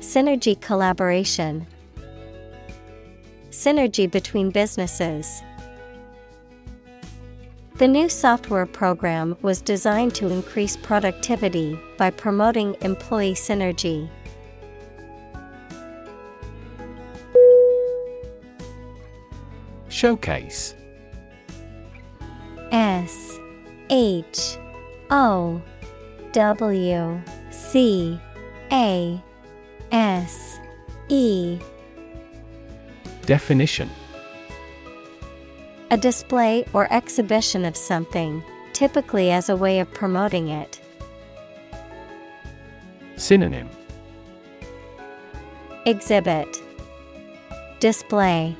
Synergy 0.00 0.60
collaboration, 0.60 1.64
Synergy 3.50 4.10
between 4.10 4.50
businesses. 4.50 5.44
The 7.82 7.88
new 7.88 8.08
software 8.08 8.66
program 8.66 9.36
was 9.42 9.60
designed 9.60 10.14
to 10.14 10.28
increase 10.28 10.76
productivity 10.76 11.76
by 11.98 12.10
promoting 12.10 12.76
employee 12.80 13.34
synergy. 13.34 14.08
Showcase. 19.88 20.76
S 22.70 23.40
H 23.90 24.58
O 25.10 25.60
W 26.30 27.20
C 27.50 28.20
A 28.70 29.20
S 29.90 30.60
E. 31.08 31.58
Definition 33.26 33.90
A 35.92 35.96
display 35.98 36.64
or 36.72 36.90
exhibition 36.90 37.66
of 37.66 37.76
something, 37.76 38.42
typically 38.72 39.30
as 39.30 39.50
a 39.50 39.56
way 39.56 39.78
of 39.78 39.92
promoting 39.92 40.48
it. 40.48 40.80
Synonym. 43.16 43.68
Exhibit. 45.84 46.48
Display. 47.78 48.56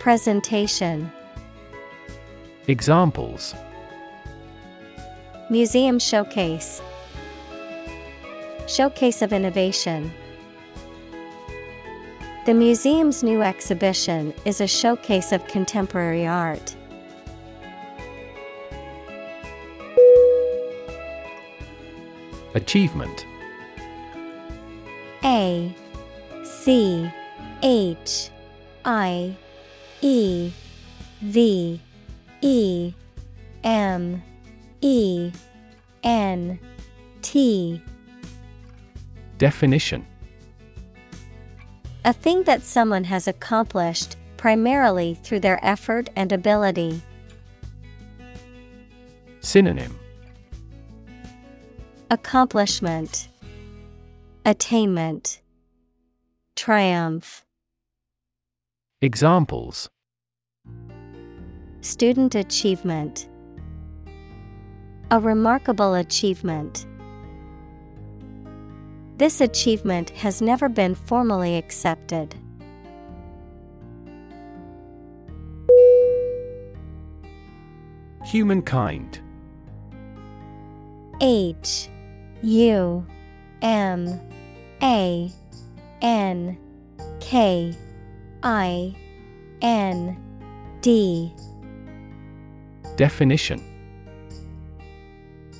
Presentation. 0.00 1.12
Examples. 2.66 3.54
Museum 5.50 5.98
Showcase. 5.98 6.80
Showcase 8.66 9.20
of 9.20 9.34
Innovation 9.34 10.10
The 12.46 12.54
museum's 12.54 13.24
new 13.24 13.42
exhibition 13.42 14.32
is 14.44 14.60
a 14.60 14.68
showcase 14.68 15.32
of 15.32 15.44
contemporary 15.48 16.28
art. 16.28 16.76
Achievement. 22.54 23.26
A 25.24 25.74
C 26.44 27.10
H 27.64 28.30
I 28.84 29.36
E 30.00 30.52
V 31.22 31.80
E 32.42 32.92
M 33.64 34.22
E 34.82 35.32
N 36.04 36.60
T. 37.22 37.82
Definition 39.36 40.06
A 42.06 42.12
thing 42.12 42.44
that 42.44 42.62
someone 42.62 43.02
has 43.02 43.26
accomplished, 43.26 44.14
primarily 44.36 45.14
through 45.24 45.40
their 45.40 45.58
effort 45.60 46.08
and 46.14 46.30
ability. 46.30 47.02
Synonym. 49.40 49.98
Accomplishment. 52.08 53.28
Attainment. 54.44 55.42
Triumph. 56.54 57.44
Examples. 59.02 59.88
Student 61.80 62.36
achievement. 62.36 63.28
A 65.10 65.18
remarkable 65.18 65.94
achievement. 65.94 66.86
This 69.18 69.40
achievement 69.40 70.10
has 70.10 70.42
never 70.42 70.68
been 70.68 70.94
formally 70.94 71.56
accepted. 71.56 72.34
Humankind 78.24 79.20
H 81.22 81.88
U 82.42 83.06
M 83.62 84.20
A 84.82 85.32
N 86.02 86.58
K 87.20 87.74
I 88.42 88.94
N 89.62 90.22
D 90.82 91.32
Definition 92.96 93.62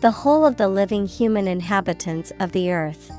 The 0.02 0.10
whole 0.10 0.44
of 0.44 0.59
the 0.59 0.68
living 0.68 1.07
human 1.07 1.49
inhabitants 1.49 2.33
of 2.39 2.52
the 2.52 2.70
earth. 2.70 3.10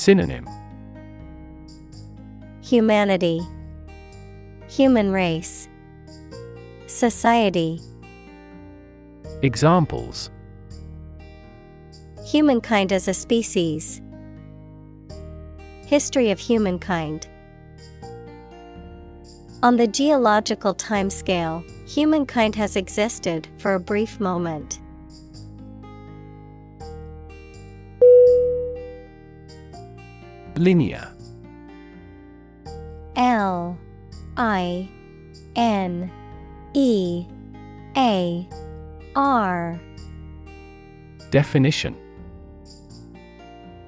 Synonym 0.00 0.46
Humanity 2.62 3.42
Human 4.70 5.12
race 5.12 5.68
Society 6.86 7.78
Examples 9.42 10.30
Humankind 12.24 12.94
as 12.94 13.08
a 13.08 13.12
species. 13.12 14.00
History 15.84 16.30
of 16.30 16.38
humankind. 16.38 17.28
On 19.62 19.76
the 19.76 19.86
geological 19.86 20.74
timescale, 20.74 21.62
humankind 21.86 22.54
has 22.54 22.74
existed 22.74 23.48
for 23.58 23.74
a 23.74 23.80
brief 23.80 24.18
moment. 24.18 24.80
Linear. 30.56 31.08
L 33.16 33.78
I 34.36 34.88
N 35.56 36.10
E 36.74 37.26
A 37.96 38.48
R. 39.16 39.80
Definition. 41.30 41.96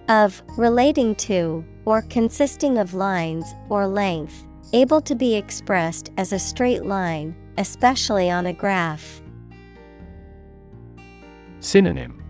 Of 0.09 0.43
relating 0.59 1.15
to 1.17 1.65
or 1.85 2.03
consisting 2.03 2.79
of 2.79 2.95
lines 2.95 3.55
or 3.69 3.87
length, 3.87 4.45
able 4.73 5.01
to 5.01 5.15
be 5.15 5.35
expressed 5.35 6.11
as 6.17 6.33
a 6.33 6.39
straight 6.39 6.85
line, 6.85 7.35
especially 7.59 8.31
on 8.31 8.47
a 8.47 8.53
graph. 8.53 9.21
Synonym. 11.61 12.23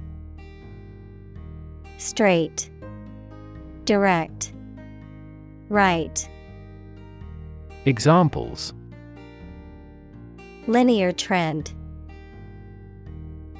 Straight, 1.96 2.70
direct, 3.84 4.52
right. 5.68 6.28
Examples 7.84 8.72
Linear 10.68 11.10
trend, 11.10 11.72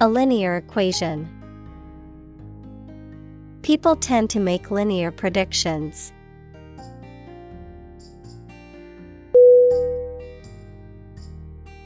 a 0.00 0.08
linear 0.08 0.56
equation. 0.56 1.28
People 3.62 3.96
tend 3.96 4.30
to 4.30 4.38
make 4.40 4.70
linear 4.70 5.10
predictions. 5.10 6.12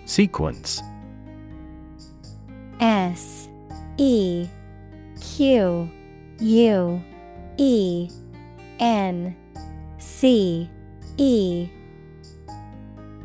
Sequence 0.05 0.83
S 2.81 3.49
E 3.97 4.49
Q 5.21 5.91
U 6.41 7.03
E 7.57 8.09
N 8.79 9.37
C 9.99 10.71
E. 11.17 11.69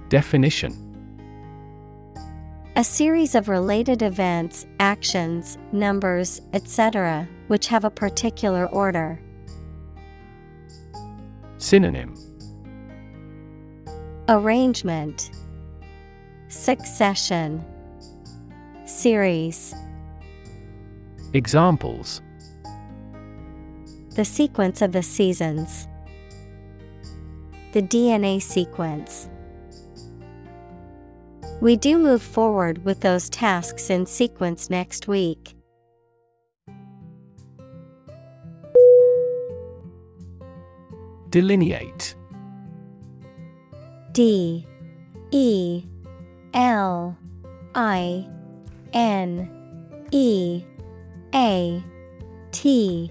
Definition. 0.10 0.88
A 2.78 2.84
series 2.84 3.36
of 3.36 3.50
related 3.50 4.02
events, 4.02 4.66
actions, 4.80 5.58
numbers, 5.72 6.42
etc., 6.54 7.28
which 7.48 7.68
have 7.68 7.84
a 7.84 7.90
particular 7.90 8.68
order. 8.68 9.22
Synonym. 11.58 12.16
Arrangement. 14.30 15.32
Succession. 16.48 17.64
Series. 18.86 19.76
Examples 21.34 22.22
The 24.16 24.26
sequence 24.26 24.82
of 24.82 24.92
the 24.92 25.02
seasons, 25.02 25.88
the 27.72 27.82
DNA 27.82 28.42
sequence. 28.42 29.30
We 31.62 31.78
do 31.78 31.98
move 31.98 32.22
forward 32.22 32.84
with 32.84 33.00
those 33.00 33.30
tasks 33.30 33.90
in 33.90 34.06
sequence 34.06 34.70
next 34.70 35.08
week. 35.08 35.56
Delineate 41.30 42.16
D 44.12 44.68
E 45.32 45.84
L 46.54 47.18
I 47.74 48.28
N 48.92 49.50
E 50.12 50.64
A 51.34 51.82
T 52.52 53.10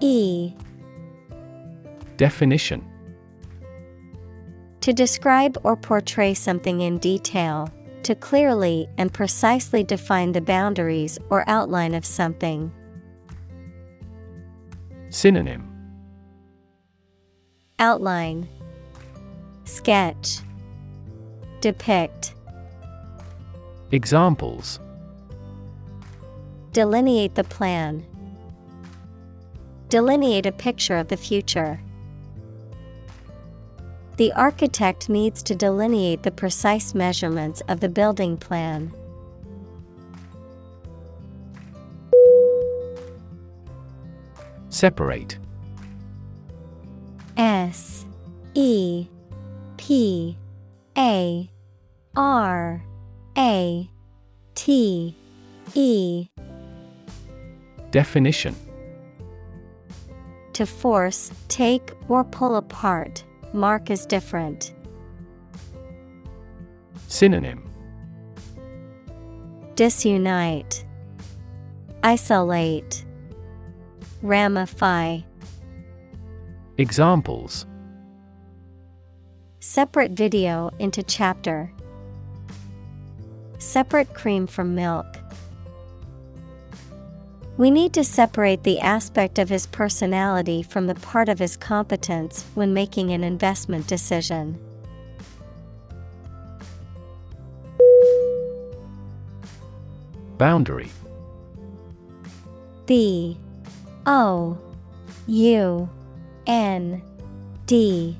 E. 0.00 0.54
Definition. 2.16 2.84
To 4.80 4.92
describe 4.92 5.58
or 5.62 5.76
portray 5.76 6.34
something 6.34 6.80
in 6.80 6.98
detail, 6.98 7.70
to 8.02 8.14
clearly 8.14 8.88
and 8.96 9.12
precisely 9.12 9.84
define 9.84 10.32
the 10.32 10.40
boundaries 10.40 11.18
or 11.28 11.44
outline 11.48 11.94
of 11.94 12.04
something. 12.04 12.72
Synonym. 15.10 15.66
Outline. 17.78 18.48
Sketch. 19.64 20.38
Depict. 21.60 22.34
Examples. 23.92 24.80
Delineate 26.72 27.34
the 27.34 27.44
plan. 27.44 28.06
Delineate 29.90 30.46
a 30.46 30.52
picture 30.52 30.96
of 30.96 31.08
the 31.08 31.16
future. 31.16 31.80
The 34.18 34.32
architect 34.34 35.08
needs 35.08 35.42
to 35.42 35.56
delineate 35.56 36.22
the 36.22 36.30
precise 36.30 36.94
measurements 36.94 37.60
of 37.66 37.80
the 37.80 37.88
building 37.88 38.36
plan. 38.36 38.94
Separate 44.68 45.38
S 47.36 48.06
E 48.54 49.08
P 49.76 50.38
A 50.96 51.50
R 52.14 52.84
A 53.36 53.90
T 54.54 55.16
E 55.74 56.28
Definition 57.90 58.54
To 60.54 60.66
force, 60.66 61.30
take, 61.48 61.92
or 62.08 62.24
pull 62.24 62.56
apart, 62.56 63.24
mark 63.52 63.90
as 63.90 64.04
different. 64.06 64.74
Synonym 67.08 67.68
Disunite, 69.74 70.84
Isolate, 72.02 73.04
Ramify. 74.22 75.20
Examples 76.78 77.66
Separate 79.60 80.12
video 80.12 80.70
into 80.78 81.02
chapter. 81.02 81.72
Separate 83.58 84.14
cream 84.14 84.46
from 84.46 84.74
milk. 84.74 85.19
We 87.60 87.70
need 87.70 87.92
to 87.92 88.04
separate 88.04 88.62
the 88.62 88.80
aspect 88.80 89.38
of 89.38 89.50
his 89.50 89.66
personality 89.66 90.62
from 90.62 90.86
the 90.86 90.94
part 90.94 91.28
of 91.28 91.38
his 91.38 91.58
competence 91.58 92.46
when 92.54 92.72
making 92.72 93.10
an 93.10 93.22
investment 93.22 93.86
decision. 93.86 94.58
Boundary. 100.38 100.88
B. 102.86 103.36
O. 104.06 104.56
U. 105.26 105.90
N. 106.46 107.02
D. 107.66 108.16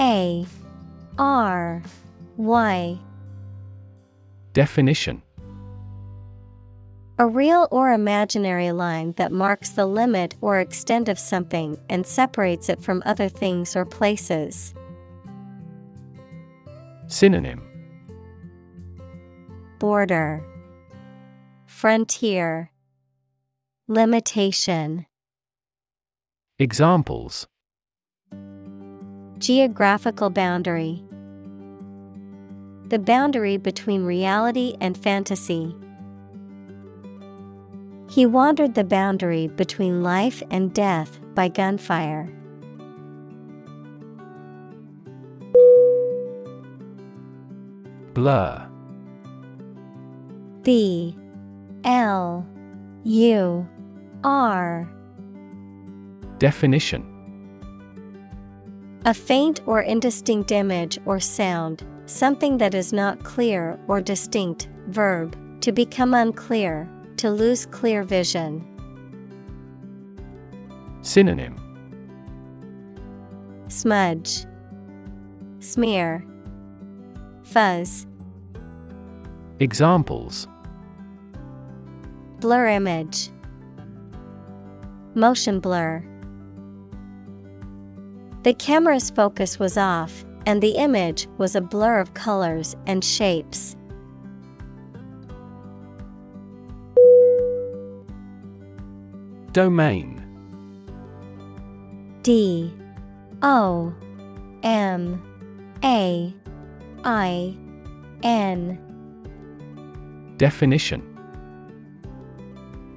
A. 0.00 0.46
R. 1.18 1.82
Y. 2.38 2.98
Definition 4.54 5.20
A 7.22 7.26
real 7.26 7.68
or 7.70 7.92
imaginary 7.92 8.72
line 8.72 9.12
that 9.12 9.30
marks 9.30 9.70
the 9.70 9.86
limit 9.86 10.34
or 10.40 10.58
extent 10.58 11.08
of 11.08 11.20
something 11.20 11.78
and 11.88 12.04
separates 12.04 12.68
it 12.68 12.82
from 12.82 13.00
other 13.06 13.28
things 13.28 13.76
or 13.76 13.84
places. 13.84 14.74
Synonym. 17.06 17.62
Border. 19.78 20.44
Frontier. 21.64 22.72
Limitation. 23.86 25.06
Examples. 26.58 27.46
Geographical 29.38 30.30
boundary. 30.30 31.04
The 32.88 32.98
boundary 32.98 33.58
between 33.58 34.04
reality 34.04 34.74
and 34.80 34.98
fantasy. 34.98 35.76
He 38.12 38.26
wandered 38.26 38.74
the 38.74 38.84
boundary 38.84 39.48
between 39.48 40.02
life 40.02 40.42
and 40.50 40.74
death 40.74 41.18
by 41.34 41.48
gunfire. 41.48 42.28
Blur. 48.12 48.68
B. 50.62 51.16
L. 51.84 52.46
U. 53.04 53.66
R. 54.22 54.92
Definition. 56.36 57.08
A 59.06 59.14
faint 59.14 59.62
or 59.64 59.80
indistinct 59.80 60.52
image 60.52 60.98
or 61.06 61.18
sound, 61.18 61.82
something 62.04 62.58
that 62.58 62.74
is 62.74 62.92
not 62.92 63.24
clear 63.24 63.80
or 63.88 64.02
distinct. 64.02 64.68
Verb, 64.88 65.34
to 65.62 65.72
become 65.72 66.12
unclear, 66.12 66.86
to 67.22 67.30
lose 67.30 67.66
clear 67.66 68.02
vision. 68.02 68.66
Synonym 71.02 71.54
Smudge, 73.68 74.44
Smear, 75.60 76.26
Fuzz, 77.44 78.08
Examples 79.60 80.48
Blur 82.40 82.66
image, 82.66 83.30
Motion 85.14 85.60
blur. 85.60 86.04
The 88.42 88.54
camera's 88.54 89.10
focus 89.10 89.60
was 89.60 89.78
off, 89.78 90.24
and 90.46 90.60
the 90.60 90.72
image 90.72 91.28
was 91.38 91.54
a 91.54 91.60
blur 91.60 92.00
of 92.00 92.14
colors 92.14 92.74
and 92.88 93.04
shapes. 93.04 93.76
Domain. 99.52 100.18
D 102.22 102.72
O 103.42 103.92
M 104.62 105.22
A 105.84 106.34
I 107.04 107.56
N. 108.22 108.78
Definition. 110.38 111.06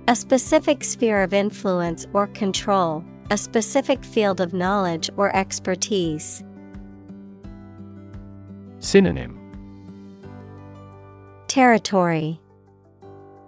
A 0.08 0.16
specific 0.16 0.86
sphere 0.86 1.24
of 1.24 1.34
influence 1.34 2.08
or 2.14 2.28
control, 2.28 3.04
a 3.32 3.38
specific 3.38 4.06
field 4.06 4.40
of 4.40 4.54
knowledge 4.54 5.10
or 5.18 5.36
expertise. 5.36 6.42
Synonym. 8.80 9.38
Territory. 11.48 12.40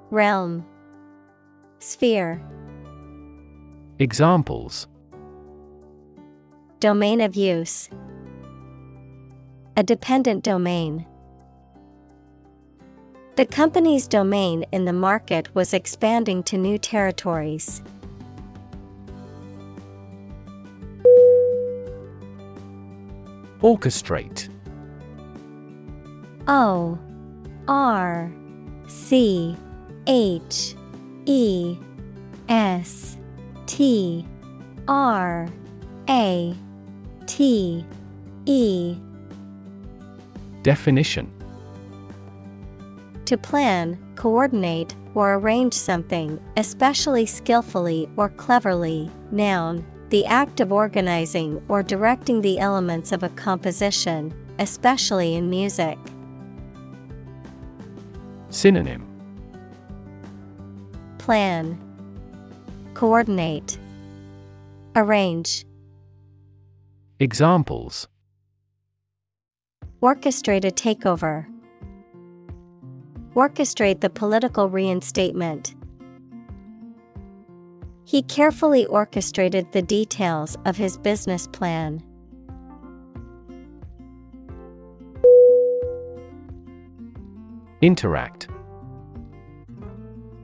Realm. 0.09 0.65
Sphere 1.79 2.41
Examples 3.99 4.87
Domain 6.79 7.19
of 7.19 7.35
use 7.35 7.89
A 9.75 9.81
dependent 9.81 10.43
domain. 10.43 11.07
The 13.37 13.47
company's 13.47 14.07
domain 14.07 14.65
in 14.71 14.85
the 14.85 14.93
market 14.93 15.49
was 15.55 15.73
expanding 15.73 16.43
to 16.43 16.59
new 16.59 16.77
territories. 16.77 17.81
Orchestrate 23.61 24.49
O 26.47 26.99
R 27.67 28.31
C 28.87 29.57
H 30.05 30.75
E 31.25 31.77
S 32.47 33.16
T 33.67 34.25
R 34.87 35.47
A 36.09 36.55
T 37.25 37.85
E 38.45 38.97
Definition 40.63 41.31
To 43.25 43.37
plan, 43.37 43.97
coordinate, 44.15 44.95
or 45.13 45.35
arrange 45.35 45.73
something, 45.73 46.39
especially 46.57 47.25
skillfully 47.25 48.09
or 48.17 48.29
cleverly. 48.29 49.11
Noun, 49.31 49.85
the 50.09 50.25
act 50.25 50.59
of 50.59 50.71
organizing 50.71 51.61
or 51.67 51.83
directing 51.83 52.41
the 52.41 52.59
elements 52.59 53.11
of 53.11 53.23
a 53.23 53.29
composition, 53.29 54.33
especially 54.59 55.35
in 55.35 55.49
music. 55.49 55.97
Synonym 58.49 59.05
Plan, 61.17 61.86
Coordinate, 62.97 63.77
Arrange. 64.95 65.67
Examples 67.19 68.07
Orchestrate 70.01 70.65
a 70.65 70.71
takeover. 70.71 71.45
Orchestrate 73.35 74.01
the 74.01 74.09
political 74.09 74.67
reinstatement. 74.67 75.75
He 78.03 78.23
carefully 78.23 78.87
orchestrated 78.87 79.71
the 79.73 79.83
details 79.83 80.57
of 80.65 80.75
his 80.75 80.97
business 80.97 81.45
plan. 81.45 82.01
Interact 87.79 88.47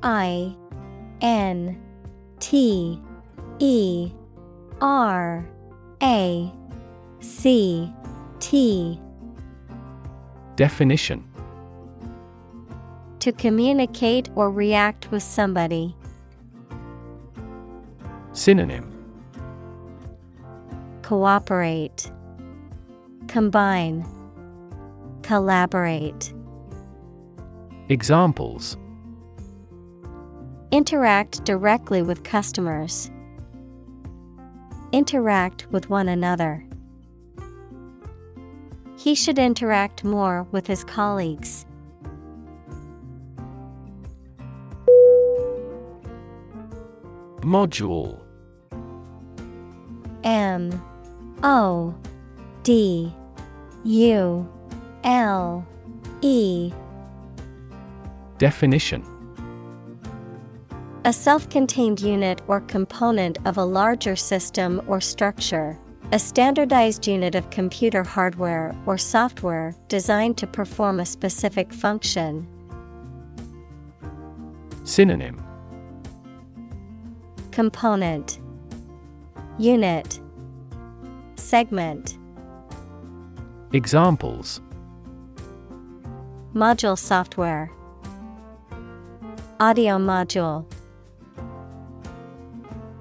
I 0.03 0.56
N 1.19 1.82
T 2.43 2.99
E 3.59 4.11
R 4.81 5.47
A 6.03 6.51
C 7.22 7.89
T. 8.41 8.99
Definition. 10.57 11.23
To 13.22 13.31
communicate 13.31 14.30
or 14.35 14.51
react 14.51 15.09
with 15.09 15.23
somebody. 15.23 15.95
Synonym. 18.33 18.91
Cooperate, 21.01 22.11
Combine, 23.30 24.05
Collaborate. 25.22 26.33
Examples 27.88 28.75
Interact 30.74 31.45
directly 31.45 32.02
with 32.02 32.24
customers. 32.24 33.11
Interact 34.92 35.68
with 35.69 35.88
one 35.88 36.10
another. 36.10 36.66
He 38.98 39.14
should 39.14 39.38
interact 39.38 40.03
more 40.03 40.48
with 40.52 40.66
his 40.66 40.84
colleagues. 40.84 41.68
Module 47.42 48.19
M 50.24 50.72
O 51.43 51.93
D 52.64 53.14
U 53.84 54.52
L 55.03 55.68
E 56.24 56.74
Definition 58.40 59.12
A 61.06 61.11
self 61.11 61.49
contained 61.49 61.99
unit 61.99 62.41
or 62.48 62.61
component 62.61 63.38
of 63.45 63.57
a 63.57 63.65
larger 63.65 64.15
system 64.15 64.82
or 64.88 65.01
structure. 65.01 65.77
A 66.14 66.19
standardized 66.19 67.06
unit 67.06 67.35
of 67.35 67.49
computer 67.49 68.03
hardware 68.03 68.73
or 68.85 68.98
software 68.98 69.75
designed 69.90 70.38
to 70.38 70.48
perform 70.48 71.01
a 71.01 71.06
specific 71.06 71.73
function. 71.73 72.48
Synonym. 74.85 75.43
Component. 77.51 78.40
Unit. 79.59 80.22
Segment. 81.35 82.17
Examples. 83.73 84.61
Module 86.53 86.98
software. 86.98 87.69
Audio 89.59 89.98
module 89.98 90.65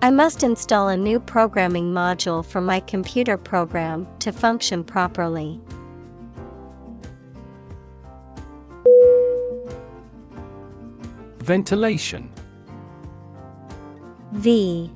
I 0.05 0.10
must 0.10 0.42
install 0.42 0.89
a 0.89 0.97
new 0.97 1.20
programming 1.20 1.92
module 1.92 2.44
for 2.44 2.60
my 2.60 2.81
computer 2.81 3.36
program 3.36 4.08
to 4.18 4.32
function 4.32 4.82
properly. 4.82 5.60
Ventilation. 11.39 12.28
V 14.32 14.90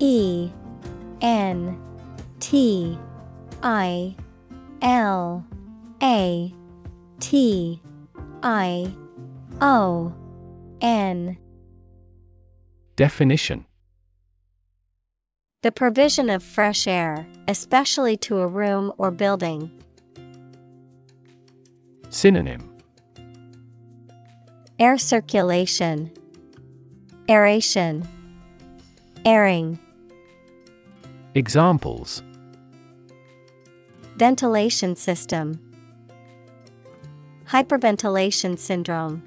E 0.00 0.50
N 1.20 1.80
T 2.40 2.98
I 3.62 4.16
L 4.82 5.46
A 6.02 6.52
T 7.20 7.80
I 8.42 8.92
O 9.60 10.12
N. 10.80 11.38
Definition 12.96 13.64
The 15.62 15.70
provision 15.70 16.30
of 16.30 16.42
fresh 16.42 16.86
air, 16.86 17.26
especially 17.46 18.16
to 18.18 18.38
a 18.38 18.46
room 18.46 18.94
or 18.96 19.10
building. 19.10 19.70
Synonym 22.08 22.74
Air 24.78 24.96
circulation, 24.96 26.10
aeration, 27.28 28.08
airing. 29.26 29.78
Examples 31.34 32.22
Ventilation 34.16 34.96
system, 34.96 35.60
hyperventilation 37.46 38.58
syndrome. 38.58 39.22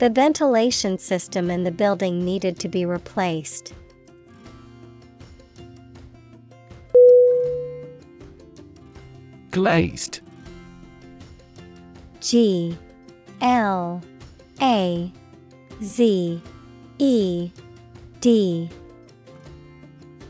The 0.00 0.10
ventilation 0.10 0.98
system 0.98 1.52
in 1.52 1.62
the 1.62 1.70
building 1.70 2.24
needed 2.24 2.58
to 2.58 2.68
be 2.68 2.84
replaced. 2.84 3.74
Glazed. 9.52 10.20
G 12.22 12.76
L 13.42 14.00
A 14.62 15.12
Z 15.82 16.42
E 16.98 17.50
D. 18.20 18.70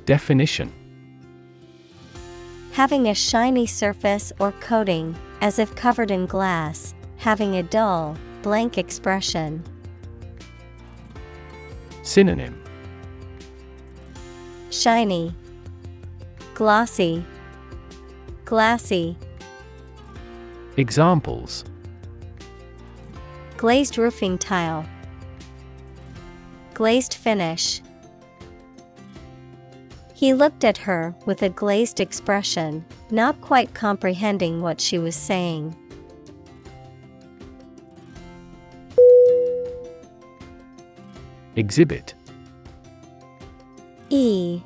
Definition. 0.07 0.73
Having 2.73 3.07
a 3.07 3.15
shiny 3.15 3.65
surface 3.65 4.33
or 4.41 4.51
coating, 4.59 5.15
as 5.41 5.61
if 5.61 5.73
covered 5.77 6.11
in 6.11 6.27
glass, 6.27 6.93
having 7.19 7.55
a 7.55 7.63
dull, 7.63 8.17
blank 8.43 8.77
expression. 8.77 9.63
Synonym. 12.03 12.61
Shiny, 14.71 15.33
Glossy, 16.55 17.25
Glassy. 18.53 19.17
Examples 20.77 21.65
Glazed 23.57 23.97
roofing 23.97 24.37
tile. 24.37 24.85
Glazed 26.75 27.15
finish. 27.15 27.81
He 30.13 30.35
looked 30.35 30.65
at 30.65 30.77
her 30.77 31.15
with 31.25 31.43
a 31.43 31.49
glazed 31.49 31.99
expression, 31.99 32.85
not 33.11 33.41
quite 33.41 33.73
comprehending 33.73 34.61
what 34.61 34.83
she 34.83 34.99
was 34.99 35.17
saying. 35.17 35.75
Exhibit 41.57 42.13
E 44.11 44.61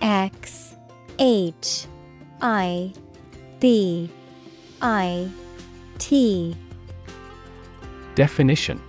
X 0.00 0.74
H 1.18 1.86
I 2.40 2.94
B 3.60 4.10
I 4.80 5.30
T. 5.98 6.56
Definition. 8.14 8.80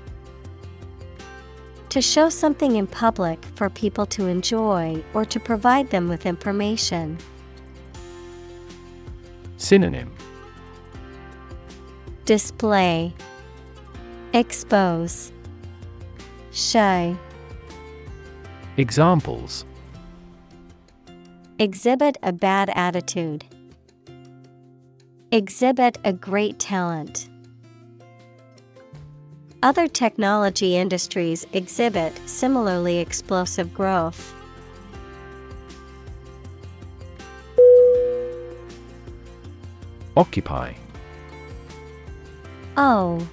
To 1.89 2.01
show 2.01 2.29
something 2.29 2.77
in 2.77 2.87
public 2.87 3.43
for 3.55 3.69
people 3.69 4.05
to 4.07 4.27
enjoy 4.27 5.03
or 5.13 5.25
to 5.25 5.39
provide 5.41 5.89
them 5.89 6.07
with 6.07 6.25
information. 6.25 7.17
Synonym. 9.57 10.09
Display. 12.23 13.13
Expose. 14.31 15.33
Show. 16.53 17.17
Examples. 18.77 19.65
Exhibit 21.59 22.17
a 22.23 22.31
bad 22.31 22.69
attitude. 22.73 23.43
Exhibit 25.33 25.97
a 26.03 26.11
great 26.11 26.59
talent. 26.59 27.29
Other 29.63 29.87
technology 29.87 30.75
industries 30.75 31.47
exhibit 31.53 32.11
similarly 32.25 32.97
explosive 32.97 33.73
growth. 33.73 34.35
Occupy 40.17 40.73
O 42.75 43.25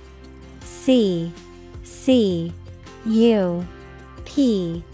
C 0.60 1.32
C 1.82 2.52
U 3.06 3.66
P 4.24 4.84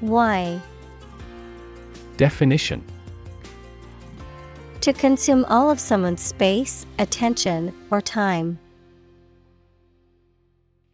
Y 0.00 0.58
Definition 2.16 2.82
To 4.86 4.92
consume 4.92 5.44
all 5.46 5.68
of 5.68 5.80
someone's 5.80 6.22
space, 6.22 6.86
attention, 7.00 7.74
or 7.90 8.00
time. 8.00 8.60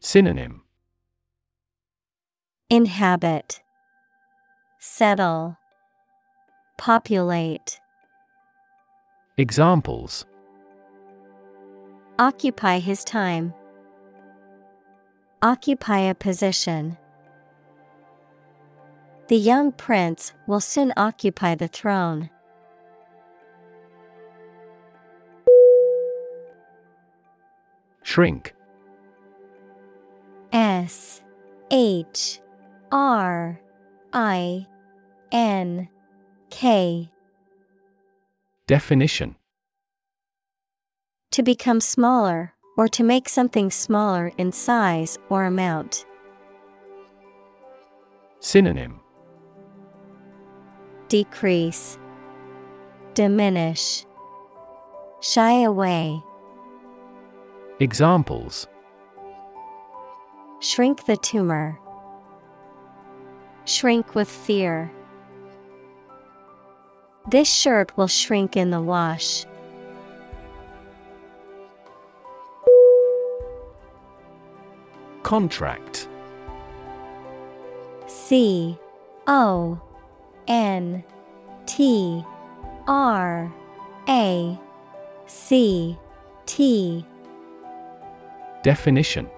Synonym 0.00 0.62
Inhabit, 2.70 3.60
Settle, 4.78 5.58
Populate. 6.78 7.80
Examples 9.36 10.24
Occupy 12.18 12.78
his 12.78 13.04
time. 13.04 13.52
Occupy 15.42 15.98
a 15.98 16.14
position. 16.14 16.96
The 19.28 19.36
young 19.36 19.70
prince 19.70 20.32
will 20.46 20.60
soon 20.60 20.94
occupy 20.96 21.54
the 21.56 21.68
throne. 21.68 22.30
Shrink. 28.02 28.54
S 30.52 31.22
H 31.70 32.40
R 32.90 33.60
I 34.12 34.66
N 35.30 35.88
K. 36.50 37.10
Definition. 38.66 39.36
To 41.32 41.42
become 41.42 41.80
smaller, 41.80 42.52
or 42.76 42.88
to 42.88 43.02
make 43.02 43.28
something 43.28 43.70
smaller 43.70 44.32
in 44.36 44.52
size 44.52 45.18
or 45.30 45.44
amount. 45.44 46.04
Synonym. 48.40 49.00
Decrease, 51.08 51.98
Diminish, 53.14 54.04
Shy 55.20 55.62
away, 55.62 56.20
Examples 57.82 58.68
Shrink 60.60 61.04
the 61.06 61.16
tumor. 61.16 61.80
Shrink 63.64 64.14
with 64.14 64.28
fear. 64.28 64.92
This 67.28 67.52
shirt 67.52 67.96
will 67.96 68.06
shrink 68.06 68.56
in 68.56 68.70
the 68.70 68.80
wash. 68.80 69.44
Contract 75.24 76.06
C 78.06 78.78
O 79.26 79.80
N 80.46 81.02
T 81.66 82.24
R 82.86 83.52
A 84.08 84.60
C 85.26 85.98
T 86.46 87.04
Definition. 88.62 89.28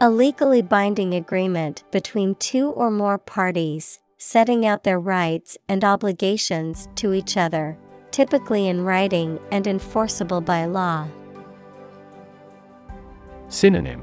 A 0.00 0.08
legally 0.10 0.62
binding 0.62 1.14
agreement 1.14 1.82
between 1.90 2.34
two 2.36 2.70
or 2.70 2.90
more 2.90 3.18
parties, 3.18 4.00
setting 4.18 4.64
out 4.64 4.84
their 4.84 5.00
rights 5.00 5.58
and 5.68 5.84
obligations 5.84 6.88
to 6.96 7.12
each 7.12 7.36
other, 7.36 7.76
typically 8.10 8.68
in 8.68 8.84
writing 8.84 9.40
and 9.50 9.66
enforceable 9.66 10.40
by 10.40 10.64
law. 10.64 11.08
Synonym. 13.48 14.02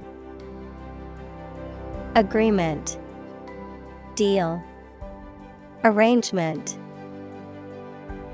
Agreement. 2.15 2.99
Deal. 4.15 4.61
Arrangement. 5.83 6.77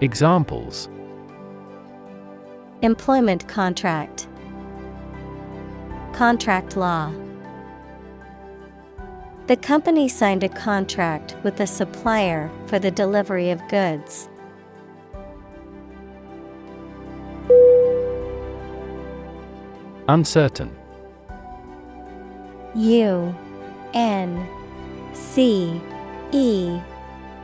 Examples. 0.01 0.89
Employment 2.81 3.47
contract 3.47 4.27
Contract 6.17 6.75
law. 6.75 7.13
The 9.45 9.55
company 9.55 10.07
signed 10.07 10.43
a 10.43 10.49
contract 10.49 11.35
with 11.43 11.57
the 11.57 11.67
supplier 11.67 12.49
for 12.65 12.79
the 12.79 12.89
delivery 12.89 13.51
of 13.51 13.61
goods. 13.67 14.27
Uncertain. 20.07 20.75
U 22.73 23.35
N 23.93 24.47
C 25.13 25.79
E 26.31 26.79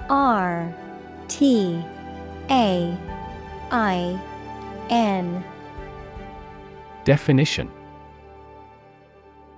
R 0.10 0.74
T 1.28 1.80
A 2.50 2.98
I 3.70 4.20
N. 4.90 5.44
Definition 7.04 7.70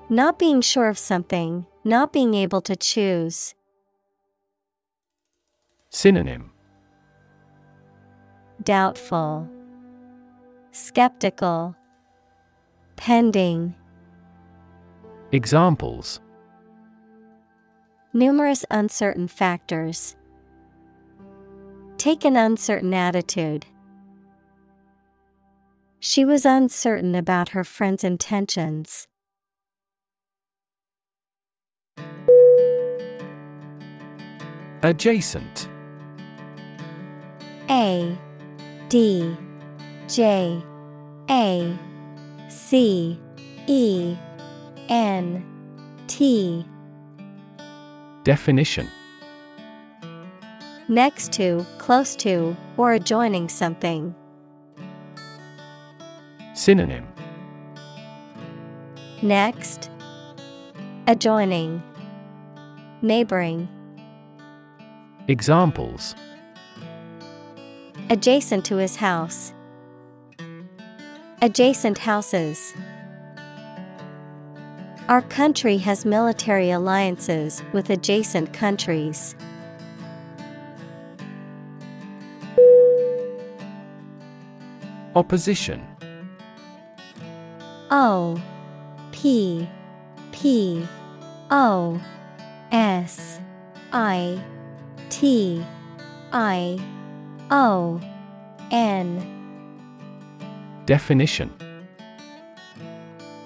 Not 0.10 0.38
being 0.38 0.62
sure 0.62 0.88
of 0.88 1.00
something, 1.00 1.66
not 1.84 2.14
being 2.14 2.36
able 2.36 2.62
to 2.62 2.76
choose. 2.76 3.56
Synonym 5.90 6.52
Doubtful, 8.64 9.50
Skeptical, 10.72 11.76
Pending. 12.96 13.74
Examples 15.32 16.22
Numerous 18.14 18.64
uncertain 18.70 19.28
factors. 19.28 20.16
Take 21.98 22.24
an 22.24 22.38
uncertain 22.38 22.94
attitude. 22.94 23.66
She 26.00 26.24
was 26.24 26.46
uncertain 26.46 27.16
about 27.16 27.50
her 27.50 27.64
friend's 27.64 28.04
intentions. 28.04 29.08
Adjacent. 34.84 35.70
A 37.70 38.18
D 38.90 39.36
J 40.08 40.62
A 41.30 41.80
C 42.50 43.20
E 43.68 44.16
N 44.90 45.44
T. 46.08 46.66
Definition. 48.24 48.90
Next 50.88 51.32
to, 51.34 51.66
close 51.80 52.16
to, 52.18 52.56
or 52.78 52.94
adjoining 52.94 53.50
something. 53.50 54.14
Synonym. 56.54 57.08
Next, 59.24 59.90
adjoining, 61.08 61.82
neighboring, 63.02 63.68
Examples 65.28 66.14
adjacent 68.12 68.64
to 68.66 68.76
his 68.76 68.98
house, 68.98 69.54
adjacent 71.42 71.98
houses. 71.98 72.76
Our 75.08 75.24
country 75.24 75.78
has 75.80 76.06
military 76.06 76.70
alliances 76.70 77.64
with 77.74 77.90
adjacent 77.90 78.54
countries. 78.54 79.36
Opposition 85.16 85.82
O 87.90 88.40
P 89.12 89.68
P 90.32 90.88
O 91.50 92.00
S 92.72 93.40
I 93.92 94.40
T 95.10 95.64
I 96.32 96.80
O 97.52 98.02
N 98.72 99.32
Definition 100.86 101.54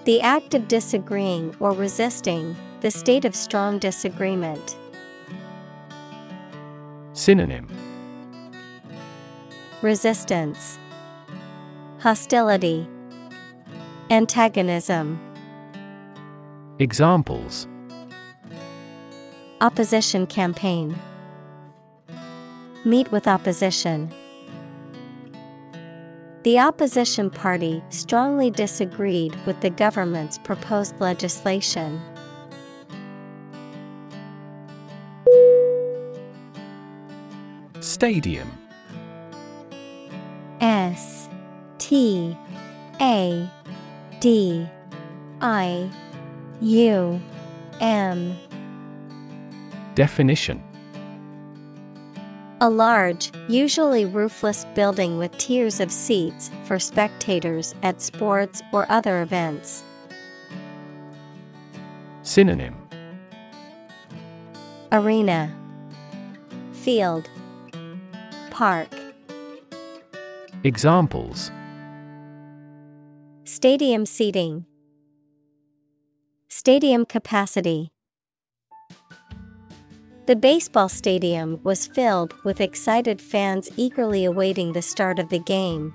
The 0.06 0.22
act 0.22 0.54
of 0.54 0.68
disagreeing 0.68 1.56
or 1.60 1.72
resisting, 1.72 2.56
the 2.82 2.92
state 2.92 3.26
of 3.26 3.36
strong 3.36 3.80
disagreement. 3.80 4.78
Synonym 7.14 7.68
Resistance, 9.82 10.78
Hostility, 12.00 12.88
Antagonism. 14.10 15.20
Examples 16.80 17.68
Opposition 19.62 20.26
campaign. 20.26 20.98
Meet 22.86 23.12
with 23.12 23.28
opposition. 23.28 24.12
The 26.44 26.60
opposition 26.60 27.30
party 27.30 27.84
strongly 27.90 28.50
disagreed 28.50 29.36
with 29.46 29.60
the 29.60 29.70
government's 29.70 30.38
proposed 30.38 31.00
legislation. 31.02 32.02
Stadium 37.82 38.50
S 40.62 41.28
T 41.78 42.38
A 43.02 43.50
D 44.22 44.68
I 45.42 45.92
U 46.62 47.22
M 47.82 48.38
Definition 49.96 50.64
A 52.62 52.70
large, 52.70 53.32
usually 53.48 54.04
roofless 54.04 54.66
building 54.76 55.18
with 55.18 55.38
tiers 55.38 55.80
of 55.80 55.90
seats 55.90 56.52
for 56.66 56.78
spectators 56.78 57.74
at 57.84 58.02
sports 58.02 58.62
or 58.74 58.86
other 58.92 59.22
events. 59.22 59.82
Synonym. 62.24 62.76
Arena. 64.92 65.56
Field. 66.74 67.30
Park. 68.52 68.90
Examples. 70.66 71.52
Stadium 73.46 74.06
seating. 74.06 74.66
Stadium 76.50 77.06
capacity 77.06 77.94
The 80.30 80.36
baseball 80.36 80.90
stadium 80.90 81.60
was 81.64 81.88
filled 81.88 82.36
with 82.44 82.62
excited 82.62 83.20
fans 83.20 83.68
eagerly 83.78 84.26
awaiting 84.26 84.74
the 84.74 84.82
start 84.84 85.18
of 85.18 85.30
the 85.30 85.40
game. 85.40 85.92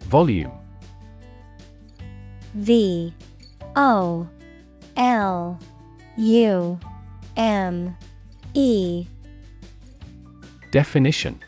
Volume. 0.00 0.52
V. 2.52 3.14
O. 3.76 4.28
L. 4.94 5.58
U. 6.18 6.78
M. 7.38 7.96
E. 8.52 9.06
Definition. 10.70 11.40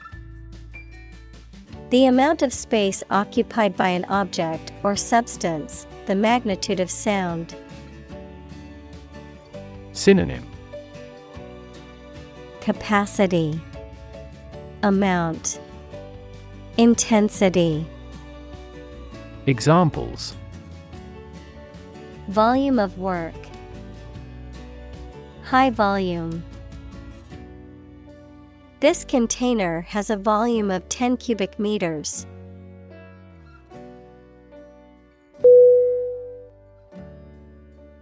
The 1.91 2.07
amount 2.07 2.41
of 2.41 2.55
space 2.55 3.05
occupied 3.11 3.77
by 3.77 3.89
an 3.89 4.07
object 4.07 4.73
or 4.83 4.97
substance, 4.97 5.87
the 6.07 6.15
magnitude 6.15 6.81
of 6.81 6.91
sound. 6.91 7.55
Synonym. 9.93 10.47
Capacity. 12.61 13.61
Amount. 14.83 15.61
Intensity. 16.77 17.87
Examples. 19.47 20.35
Volume 22.29 22.79
of 22.79 22.99
work. 22.99 23.35
High 25.45 25.71
volume. 25.71 26.43
This 28.81 29.05
container 29.05 29.83
has 29.83 30.11
a 30.11 30.17
volume 30.17 30.71
of 30.71 30.89
10 30.89 31.17
cubic 31.19 31.59
meters. 31.59 32.27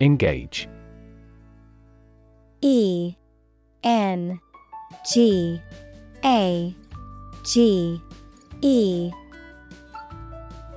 Engage. 0.01 0.69
E 2.63 3.15
N 3.83 4.41
G 5.13 5.61
A 6.25 6.75
G 7.45 8.01
E. 8.63 9.11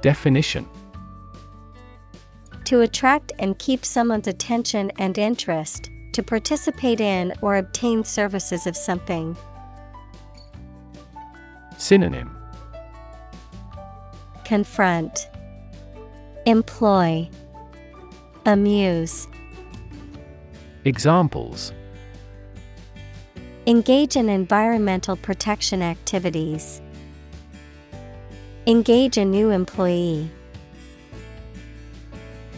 Definition. 0.02 0.68
To 2.66 2.82
attract 2.82 3.32
and 3.40 3.58
keep 3.60 3.86
someone's 3.86 4.28
attention 4.28 4.92
and 4.98 5.18
interest, 5.18 5.90
to 6.14 6.24
participate 6.24 7.02
in 7.02 7.34
or 7.42 7.58
obtain 7.58 8.04
services 8.04 8.68
of 8.68 8.76
something. 8.76 9.36
Synonym. 11.78 12.36
Confront, 14.46 15.28
Employ, 16.46 17.30
Amuse. 18.46 19.30
Examples 20.84 21.72
Engage 23.68 24.18
in 24.18 24.28
environmental 24.28 25.16
protection 25.16 25.82
activities. 25.82 26.82
Engage 28.68 29.18
a 29.18 29.24
new 29.24 29.52
employee. 29.52 30.30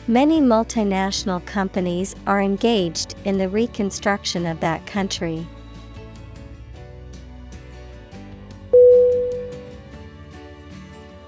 Many 0.07 0.41
multinational 0.41 1.45
companies 1.45 2.15
are 2.25 2.41
engaged 2.41 3.13
in 3.23 3.37
the 3.37 3.47
reconstruction 3.47 4.47
of 4.47 4.59
that 4.61 4.87
country. 4.87 5.45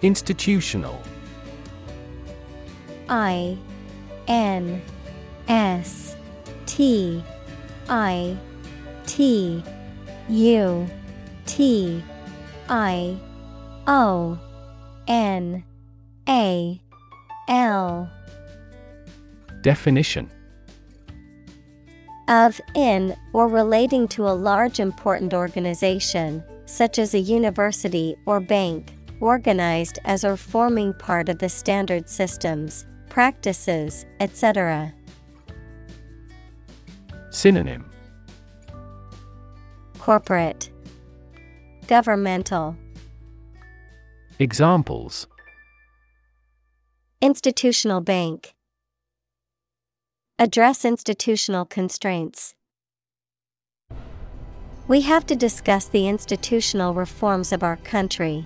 Institutional 0.01 0.99
I 3.07 3.59
N 4.27 4.81
S 5.47 6.15
T 6.65 7.23
I 7.89 8.37
T 9.05 9.63
U 10.29 10.87
T 11.45 12.03
I 12.69 13.17
O 13.87 14.39
N 15.07 15.63
A 16.27 16.81
L. 17.47 18.09
Definition. 19.61 20.29
Of 22.27 22.59
in 22.75 23.15
or 23.31 23.47
relating 23.47 24.07
to 24.09 24.27
a 24.27 24.35
large 24.35 24.81
important 24.81 25.33
organization, 25.33 26.43
such 26.65 26.99
as 26.99 27.13
a 27.13 27.19
university 27.19 28.17
or 28.25 28.41
bank, 28.41 28.93
organized 29.21 29.99
as 30.03 30.25
or 30.25 30.35
forming 30.35 30.93
part 30.93 31.29
of 31.29 31.39
the 31.39 31.47
standard 31.47 32.09
systems, 32.09 32.85
practices, 33.17 34.05
etc. 34.19 34.93
Synonym 37.31 37.89
Corporate, 39.97 40.69
Governmental, 41.87 42.75
Examples 44.37 45.25
Institutional 47.19 48.01
Bank. 48.01 48.53
Address 50.37 50.85
institutional 50.85 51.65
constraints. 51.65 52.53
We 54.87 55.01
have 55.01 55.25
to 55.25 55.35
discuss 55.35 55.85
the 55.85 56.07
institutional 56.07 56.93
reforms 56.93 57.51
of 57.51 57.63
our 57.63 57.77
country. 57.77 58.45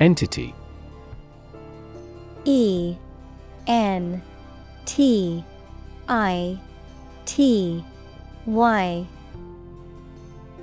Entity. 0.00 0.54
E 2.44 2.96
N 3.66 4.22
T 4.84 5.44
I 6.08 6.58
T 7.26 7.84
Y. 8.46 9.06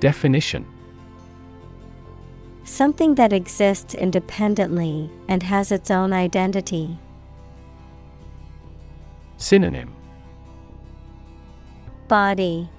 Definition. 0.00 0.66
Something 2.64 3.14
that 3.16 3.32
exists 3.32 3.94
independently 3.94 5.10
and 5.28 5.42
has 5.42 5.70
its 5.70 5.90
own 5.90 6.12
identity. 6.12 6.98
Synonym. 9.36 9.92
Body. 12.08 12.70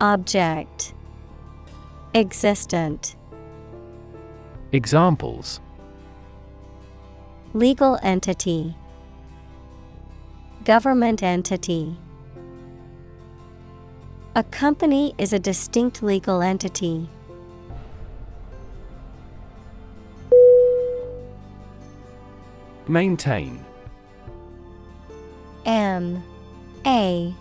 Object. 0.00 0.92
Existent 2.14 3.14
Examples. 4.72 5.60
Legal 7.54 7.98
entity. 8.02 8.76
Government 10.64 11.22
entity. 11.22 11.96
A 14.34 14.42
company 14.42 15.14
is 15.18 15.32
a 15.32 15.38
distinct 15.38 16.02
legal 16.02 16.42
entity. 16.42 17.08
Maintain. 22.88 23.64
M. 25.64 26.22
A. 26.84 27.34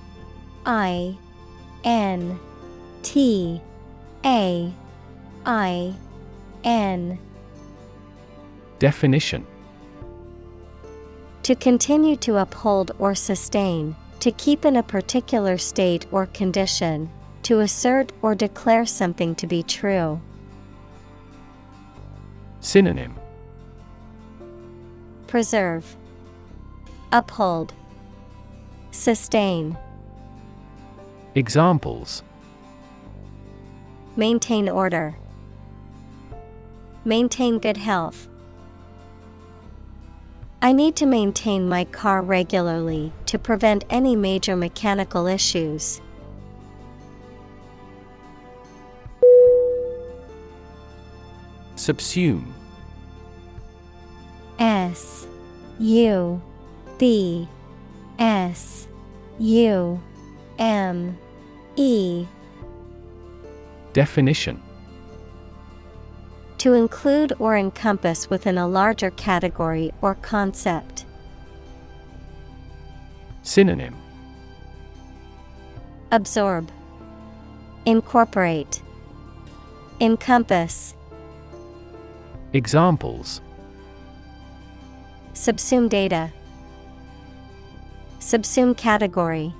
I. 0.66 1.18
N. 1.84 2.40
T. 3.02 3.60
A. 4.24 4.74
I 5.45 5.95
N 6.66 7.19
Definition 8.80 9.45
To 11.44 11.56
continue 11.56 12.16
to 12.18 12.38
uphold 12.38 12.92
or 12.98 13.14
sustain, 13.14 13.95
to 14.19 14.32
keep 14.32 14.66
in 14.66 14.76
a 14.76 14.84
particular 14.84 15.58
state 15.60 16.08
or 16.11 16.26
condition, 16.26 17.10
to 17.44 17.60
assert 17.60 18.11
or 18.24 18.34
declare 18.34 18.85
something 18.85 19.35
to 19.35 19.45
be 19.45 19.61
true. 19.61 20.19
Synonym 22.60 23.16
Preserve, 25.27 25.95
Uphold, 27.11 27.74
Sustain. 28.90 29.77
Examples 31.35 32.24
Maintain 34.16 34.68
order. 34.68 35.16
Maintain 37.08 37.59
good 37.59 37.77
health. 37.77 38.27
I 40.59 40.72
need 40.72 40.95
to 40.95 41.06
maintain 41.06 41.69
my 41.69 41.85
car 41.85 42.24
regularly 42.24 43.11
to 43.27 43.38
prevent 43.38 43.85
any 43.92 44.16
major 44.16 44.56
mechanical 44.56 45.27
issues. 45.27 46.01
Subsume 51.75 52.43
S 54.58 55.27
U 55.77 56.42
B 56.98 57.48
S 58.17 58.88
U 59.38 60.01
M 60.58 61.16
E 61.75 62.25
Definition 63.93 64.59
To 66.66 66.74
include 66.74 67.32
or 67.38 67.56
encompass 67.56 68.27
within 68.27 68.58
a 68.58 68.68
larger 68.68 69.11
category 69.11 69.92
or 70.02 70.16
concept. 70.16 71.06
Synonym 73.44 73.95
Absorb, 76.11 76.72
Incorporate, 77.85 78.82
Encompass. 80.02 80.95
Examples 82.53 83.42
Subsume 85.35 85.88
data. 85.88 86.34
Subsume 88.19 88.76
category. 88.76 89.53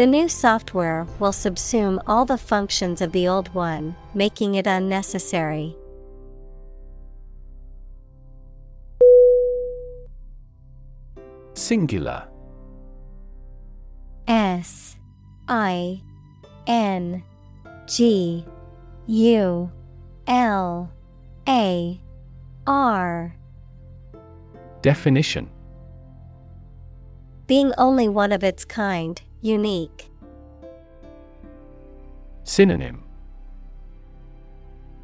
The 0.00 0.06
new 0.06 0.30
software 0.30 1.06
will 1.18 1.30
subsume 1.30 2.02
all 2.06 2.24
the 2.24 2.38
functions 2.38 3.02
of 3.02 3.12
the 3.12 3.28
old 3.28 3.52
one, 3.52 3.94
making 4.14 4.54
it 4.54 4.66
unnecessary. 4.66 5.76
Singular. 11.52 12.26
S 14.26 14.96
I 15.48 16.00
N 16.66 17.22
G 17.86 18.46
U 19.06 19.70
L 20.26 20.90
A 21.46 22.00
R. 22.66 23.36
Definition. 24.80 25.50
Being 27.46 27.74
only 27.76 28.08
one 28.08 28.32
of 28.32 28.42
its 28.42 28.64
kind, 28.64 29.20
unique. 29.42 30.10
Synonym 32.44 33.02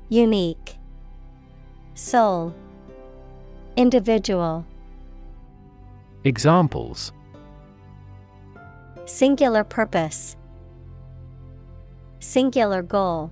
Unique. 0.08 0.76
Sole. 1.94 2.54
Individual. 3.76 4.66
Examples 6.24 7.12
Singular 9.06 9.64
purpose. 9.64 10.36
Singular 12.20 12.82
goal. 12.82 13.30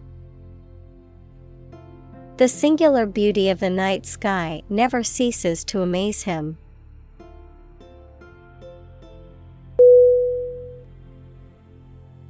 The 2.37 2.49
singular 2.49 3.07
beauty 3.07 3.51
of 3.51 3.61
the 3.61 3.71
night 3.71 4.07
sky 4.07 4.63
never 4.69 5.03
ceases 5.03 5.65
to 5.67 5.83
amaze 5.83 6.23
him. 6.23 6.59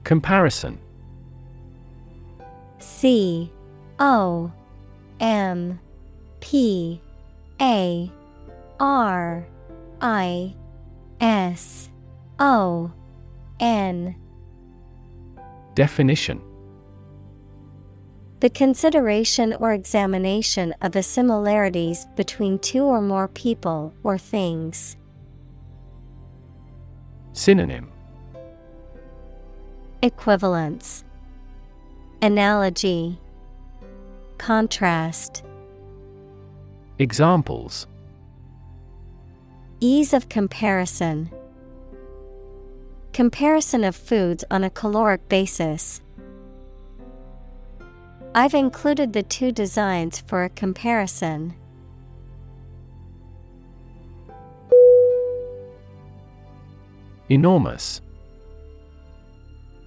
Comparison. 0.04 0.78
C 2.78 3.50
O 3.98 4.52
M 5.18 5.80
P 6.40 7.00
A 7.60 8.12
R 8.78 9.46
I 10.00 10.54
S 11.20 11.88
O 12.38 12.92
N. 13.58 14.14
Definition. 15.74 16.40
The 18.40 18.50
consideration 18.50 19.54
or 19.54 19.72
examination 19.72 20.74
of 20.82 20.92
the 20.92 21.02
similarities 21.02 22.06
between 22.14 22.58
two 22.58 22.84
or 22.84 23.00
more 23.00 23.28
people 23.28 23.94
or 24.02 24.18
things. 24.18 24.98
Synonym 27.32 27.93
Equivalence, 30.04 31.02
Analogy, 32.20 33.18
Contrast, 34.36 35.42
Examples 36.98 37.86
Ease 39.80 40.12
of 40.12 40.28
comparison. 40.28 41.30
Comparison 43.14 43.82
of 43.82 43.96
foods 43.96 44.44
on 44.50 44.62
a 44.62 44.68
caloric 44.68 45.26
basis. 45.30 46.02
I've 48.34 48.52
included 48.52 49.14
the 49.14 49.22
two 49.22 49.52
designs 49.52 50.20
for 50.20 50.44
a 50.44 50.50
comparison. 50.50 51.54
Enormous 57.30 58.02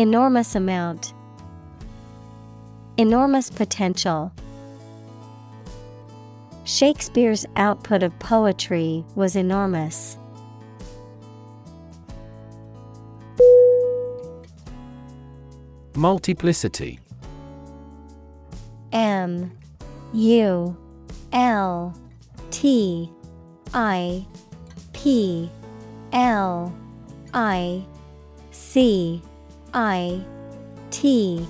Enormous 0.00 0.54
amount. 0.54 1.12
Enormous 2.96 3.50
potential. 3.50 4.32
Shakespeare's 6.64 7.44
output 7.56 8.02
of 8.02 8.18
poetry 8.18 9.04
was 9.14 9.36
enormous. 9.36 10.16
Multiplicity 15.94 16.98
M 18.92 19.52
U 20.14 20.74
L 21.34 21.94
T 22.50 23.12
I 23.74 24.26
P 24.94 25.50
L 26.14 26.74
I 27.34 27.84
C 28.50 29.22
I 29.74 30.24
T 30.90 31.46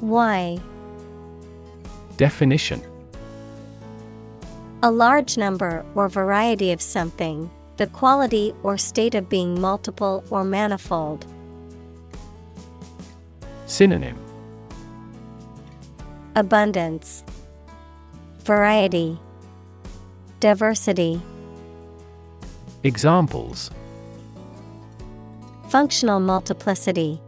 Y. 0.00 0.58
Definition. 2.16 2.82
A 4.82 4.90
large 4.90 5.36
number 5.36 5.84
or 5.94 6.08
variety 6.08 6.72
of 6.72 6.80
something, 6.80 7.50
the 7.76 7.86
quality 7.86 8.54
or 8.62 8.78
state 8.78 9.14
of 9.14 9.28
being 9.28 9.60
multiple 9.60 10.24
or 10.30 10.42
manifold. 10.42 11.26
Synonym. 13.66 14.18
Abundance, 16.34 17.24
Variety, 18.44 19.18
Diversity, 20.40 21.20
Examples. 22.82 23.70
Functional 25.68 26.20
multiplicity, 26.20 27.20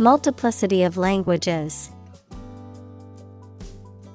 Multiplicity 0.00 0.82
of 0.84 0.96
languages. 0.96 1.90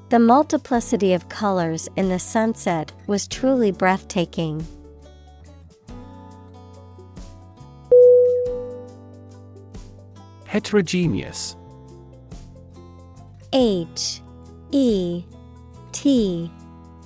The 0.09 0.17
multiplicity 0.17 1.13
of 1.13 1.29
colors 1.29 1.87
in 1.95 2.09
the 2.09 2.17
sunset 2.17 2.91
was 3.05 3.27
truly 3.27 3.71
breathtaking. 3.71 4.65
Heterogeneous 10.45 11.55
H 13.53 14.21
E 14.71 15.23
T 15.91 16.51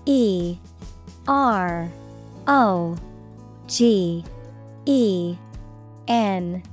E 0.05 0.57
R 1.27 1.91
O 2.47 2.97
G 3.67 4.23
E 4.85 5.35
N 6.07 6.63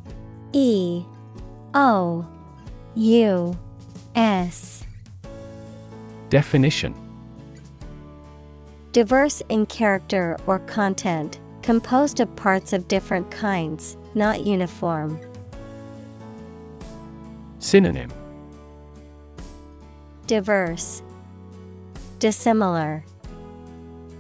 E 0.53 1.05
O 1.79 2.27
U 2.95 3.55
S. 4.15 4.83
Definition. 6.31 6.95
Diverse 8.93 9.43
in 9.51 9.67
character 9.67 10.39
or 10.47 10.61
content, 10.61 11.39
composed 11.61 12.19
of 12.21 12.35
parts 12.35 12.73
of 12.73 12.89
different 12.89 13.31
kinds, 13.31 13.99
not 14.15 14.47
uniform. 14.47 15.21
Synonym. 17.59 18.11
Diverse, 20.27 21.03
Dissimilar, 22.21 23.05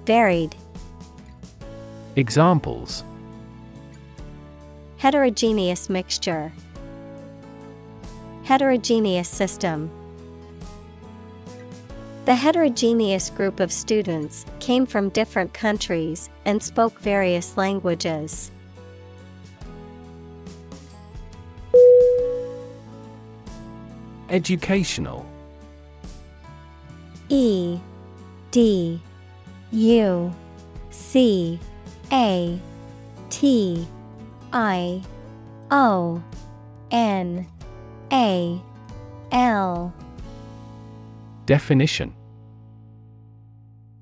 Varied, 0.04 0.54
Examples. 2.16 3.02
Heterogeneous 4.98 5.88
mixture, 5.88 6.52
Heterogeneous 8.46 9.28
system. 9.28 9.90
The 12.26 12.34
heterogeneous 12.36 13.28
group 13.28 13.58
of 13.58 13.72
students 13.72 14.46
came 14.60 14.86
from 14.86 15.08
different 15.08 15.52
countries 15.52 16.30
and 16.44 16.62
spoke 16.62 16.96
various 17.00 17.56
languages. 17.56 18.52
Educational 24.28 25.26
E 27.28 27.80
D 28.52 29.00
U 29.72 30.32
C 30.90 31.58
A 32.12 32.60
T 33.28 33.88
I 34.52 35.02
O 35.72 36.22
N 36.92 37.48
A 38.12 38.60
L 39.32 39.92
Definition 41.44 42.14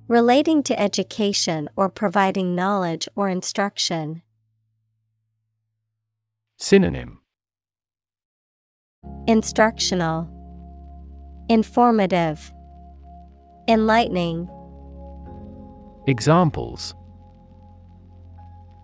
Relating 0.08 0.62
to 0.64 0.78
education 0.78 1.70
or 1.76 1.88
providing 1.88 2.54
knowledge 2.54 3.08
or 3.16 3.30
instruction. 3.30 4.20
Synonym 6.58 7.20
Instructional, 9.26 10.28
Informative, 11.48 12.52
Enlightening. 13.66 14.48
Examples 16.06 16.94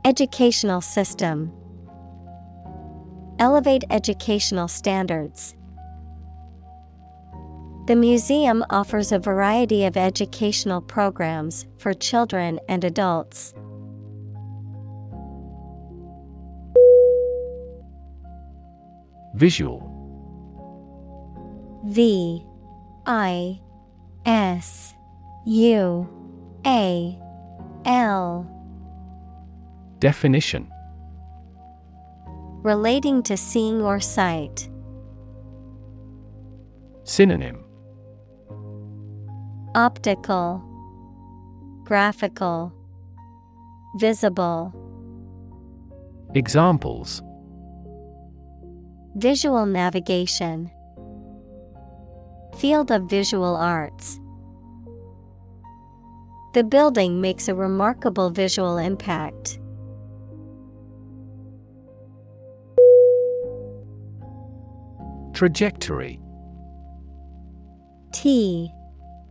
Educational 0.07 0.81
system. 0.81 1.53
Elevate 3.41 3.85
educational 3.89 4.69
standards. 4.69 5.57
The 7.87 7.97
museum 7.97 8.63
offers 8.69 9.13
a 9.13 9.19
variety 9.19 9.87
of 9.87 9.97
educational 9.97 10.83
programs 10.83 11.67
for 11.79 11.95
children 11.95 12.61
and 12.69 12.85
adults. 12.85 13.55
Visual 19.35 19.81
V 21.87 22.45
I 23.07 23.59
S 24.27 24.95
U 25.47 26.07
A 26.67 27.19
L 27.87 28.47
Definition 29.99 30.71
Relating 32.63 33.23
to 33.23 33.37
seeing 33.37 33.81
or 33.81 34.01
sight. 34.01 34.69
Synonym 37.05 37.65
Optical, 39.75 40.63
Graphical, 41.85 42.73
Visible. 43.97 44.75
Examples 46.35 47.23
Visual 49.17 49.65
navigation. 49.65 50.71
Field 52.59 52.91
of 52.91 53.09
visual 53.09 53.57
arts. 53.57 54.21
The 56.53 56.65
building 56.65 57.21
makes 57.21 57.49
a 57.49 57.55
remarkable 57.55 58.29
visual 58.29 58.77
impact. 58.77 59.60
Trajectory. 65.41 66.21
T 68.13 68.71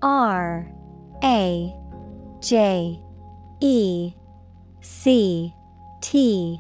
R 0.01 0.67
A 1.23 1.71
J 2.41 2.99
E 3.61 4.13
C 4.81 5.53
T 6.01 6.59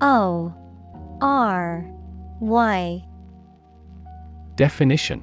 O 0.00 0.54
R 1.20 1.84
Y. 2.40 3.04
Definition. 4.54 5.22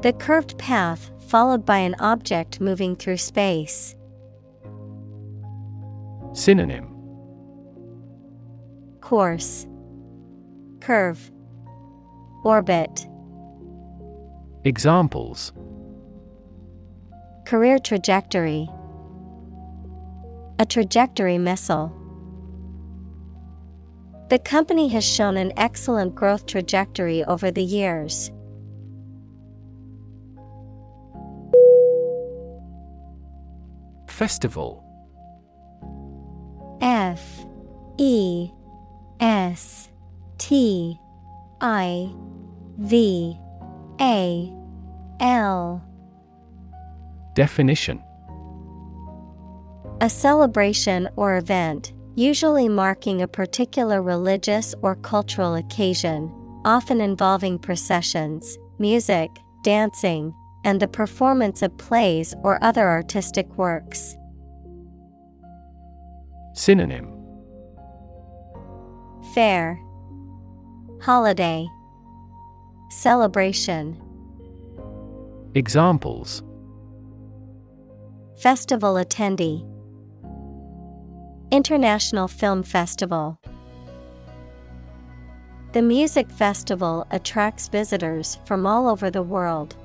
The 0.00 0.14
curved 0.14 0.56
path 0.56 1.10
followed 1.28 1.66
by 1.66 1.76
an 1.80 1.96
object 2.00 2.62
moving 2.62 2.96
through 2.96 3.18
space. 3.18 3.94
Synonym. 6.32 6.88
Course. 9.02 9.66
Curve 10.80 11.30
Orbit 12.44 13.06
Examples 14.64 15.52
Career 17.46 17.78
trajectory 17.78 18.68
A 20.58 20.66
trajectory 20.66 21.38
missile. 21.38 21.94
The 24.30 24.38
company 24.38 24.88
has 24.88 25.04
shown 25.04 25.36
an 25.36 25.52
excellent 25.56 26.14
growth 26.14 26.46
trajectory 26.46 27.24
over 27.24 27.50
the 27.50 27.62
years. 27.62 28.30
Festival 34.08 34.84
F 36.80 37.46
E 37.98 38.50
S 39.20 39.88
T 40.36 41.00
I 41.60 42.12
V 42.78 43.36
A 44.00 44.52
L. 45.20 45.84
Definition. 47.34 48.00
A 50.00 50.08
celebration 50.08 51.08
or 51.16 51.36
event, 51.36 51.92
usually 52.14 52.68
marking 52.68 53.22
a 53.22 53.28
particular 53.28 54.00
religious 54.00 54.74
or 54.82 54.94
cultural 54.94 55.56
occasion, 55.56 56.32
often 56.64 57.00
involving 57.00 57.58
processions, 57.58 58.56
music, 58.78 59.30
dancing, 59.64 60.32
and 60.64 60.78
the 60.80 60.86
performance 60.86 61.62
of 61.62 61.76
plays 61.78 62.34
or 62.44 62.62
other 62.62 62.88
artistic 62.88 63.48
works. 63.56 64.16
Synonym. 66.54 67.12
Fair 69.34 69.80
Holiday. 71.00 71.68
Celebration. 72.90 73.96
Examples. 75.54 76.42
Festival 78.36 78.94
attendee. 78.94 79.64
International 81.52 82.26
Film 82.26 82.64
Festival. 82.64 83.38
The 85.72 85.82
music 85.82 86.28
festival 86.32 87.06
attracts 87.12 87.68
visitors 87.68 88.38
from 88.44 88.66
all 88.66 88.88
over 88.88 89.08
the 89.08 89.22
world. 89.22 89.76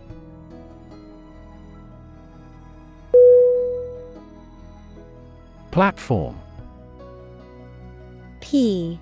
Platform. 5.70 6.40
P 8.42 9.00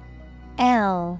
L 0.57 1.19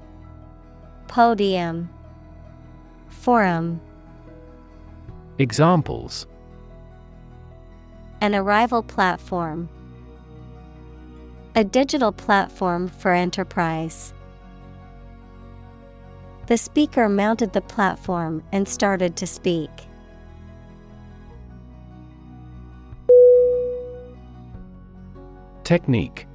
Podium 1.11 1.89
Forum 3.09 3.81
Examples 5.39 6.25
An 8.21 8.33
arrival 8.33 8.81
platform. 8.81 9.67
A 11.53 11.65
digital 11.65 12.13
platform 12.13 12.87
for 12.87 13.11
enterprise. 13.11 14.13
The 16.47 16.55
speaker 16.55 17.09
mounted 17.09 17.51
the 17.51 17.59
platform 17.59 18.41
and 18.53 18.65
started 18.65 19.17
to 19.17 19.27
speak. 19.27 19.69
Technique 25.65 26.25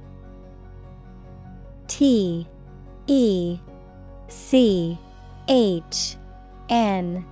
T 1.87 2.47
E 3.07 3.59
C 4.27 4.97
H 5.47 6.17
N 6.69 7.25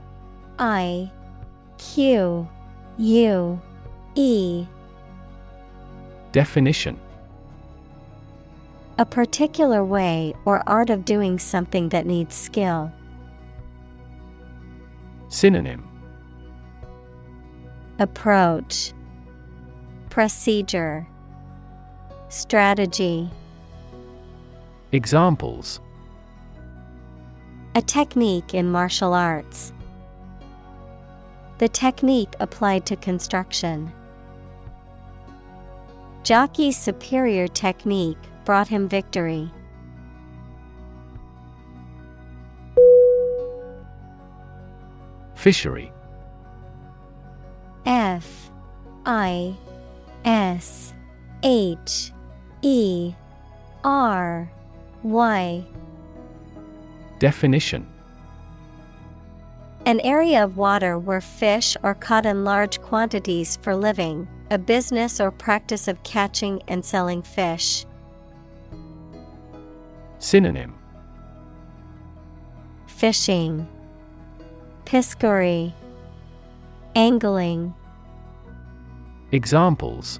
I 0.57 1.11
Q 1.77 2.47
U 2.97 3.61
E. 4.15 4.65
Definition. 6.31 6.99
A 8.97 9.05
particular 9.05 9.83
way 9.83 10.33
or 10.45 10.63
art 10.67 10.89
of 10.89 11.03
doing 11.03 11.37
something 11.37 11.89
that 11.89 12.05
needs 12.05 12.33
skill. 12.33 12.91
Synonym. 15.27 15.85
Approach. 17.99 18.93
Procedure. 20.09 21.07
Strategy. 22.29 23.29
Examples 24.93 25.81
A 27.75 27.81
technique 27.81 28.53
in 28.53 28.71
martial 28.71 29.13
arts. 29.13 29.73
The 31.57 31.67
technique 31.67 32.33
applied 32.39 32.85
to 32.85 32.95
construction. 32.95 33.91
Jockey's 36.23 36.77
superior 36.77 37.49
technique 37.49 38.17
brought 38.45 38.69
him 38.69 38.87
victory. 38.87 39.51
Fishery 45.35 45.91
F 47.85 48.49
I 49.05 49.53
S 50.23 50.93
H 51.43 52.13
E 52.61 53.13
R 53.83 54.49
Y 55.03 55.65
Definition. 57.19 57.87
An 59.85 59.99
area 59.99 60.43
of 60.43 60.57
water 60.57 60.97
where 60.97 61.21
fish 61.21 61.77
are 61.83 61.93
caught 61.93 62.25
in 62.25 62.43
large 62.43 62.81
quantities 62.81 63.57
for 63.61 63.75
living, 63.75 64.27
a 64.49 64.57
business 64.57 65.19
or 65.19 65.29
practice 65.29 65.87
of 65.87 66.01
catching 66.03 66.61
and 66.67 66.83
selling 66.83 67.21
fish. 67.21 67.85
Synonym. 70.17 70.73
Fishing, 72.87 73.67
Piscary, 74.85 75.73
Angling, 76.95 77.73
Examples. 79.31 80.19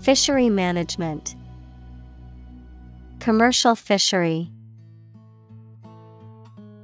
Fishery 0.00 0.48
management, 0.48 1.34
Commercial 3.18 3.74
fishery. 3.74 4.50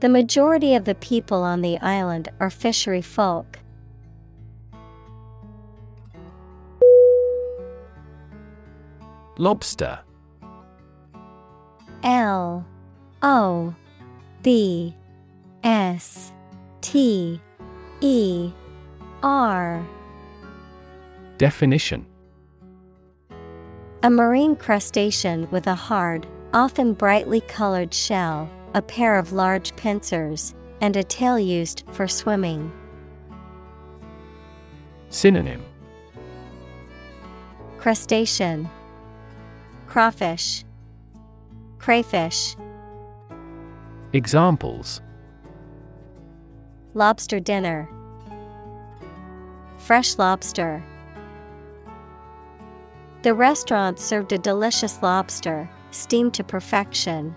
The 0.00 0.08
majority 0.08 0.74
of 0.74 0.84
the 0.84 0.94
people 0.96 1.42
on 1.42 1.62
the 1.62 1.78
island 1.78 2.28
are 2.40 2.50
fishery 2.50 3.02
folk. 3.02 3.58
Lobster. 9.38 10.00
L 12.02 12.66
O 13.22 13.74
B 14.42 14.94
S 15.62 16.32
T 16.82 17.40
E 18.00 18.52
R. 19.22 19.86
Definition. 21.38 22.06
A 24.02 24.10
marine 24.10 24.54
crustacean 24.54 25.50
with 25.50 25.66
a 25.66 25.74
hard, 25.74 26.26
often 26.52 26.92
brightly 26.92 27.40
colored 27.40 27.94
shell, 27.94 28.50
a 28.74 28.82
pair 28.82 29.16
of 29.16 29.32
large 29.32 29.74
pincers, 29.76 30.54
and 30.80 30.96
a 30.96 31.04
tail 31.04 31.38
used 31.38 31.84
for 31.92 32.08
swimming. 32.08 32.72
Synonym 35.08 35.64
Crustacean, 37.78 38.68
Crawfish, 39.86 40.64
Crayfish, 41.78 42.56
Examples 44.12 45.00
Lobster 46.94 47.40
dinner, 47.40 47.88
Fresh 49.78 50.18
lobster. 50.18 50.82
The 53.22 53.34
restaurant 53.34 53.98
served 53.98 54.32
a 54.32 54.38
delicious 54.38 55.02
lobster, 55.02 55.68
steamed 55.90 56.34
to 56.34 56.44
perfection. 56.44 57.34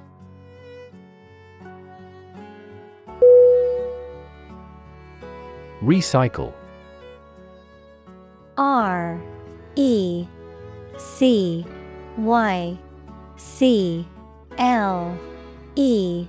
Recycle. 5.87 6.53
R 8.57 9.21
E 9.77 10.27
C 10.97 11.65
Y 12.17 12.77
C 13.37 14.05
L 14.57 15.17
E. 15.77 16.27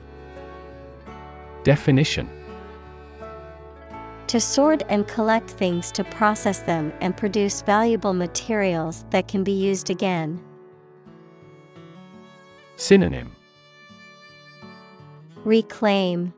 Definition. 1.65 2.31
To 4.29 4.39
sort 4.39 4.85
and 4.89 5.09
collect 5.09 5.51
things 5.51 5.91
to 5.91 6.05
process 6.05 6.61
them 6.61 6.93
and 7.01 7.17
produce 7.17 7.63
valuable 7.63 8.15
materials 8.15 9.07
that 9.11 9.27
can 9.27 9.43
be 9.43 9.51
used 9.51 9.91
again. 9.91 10.41
Synonym. 12.77 13.33
Reclaim, 15.45 16.33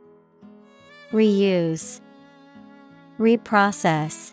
Reuse, 1.12 2.00
Reprocess. 3.20 4.32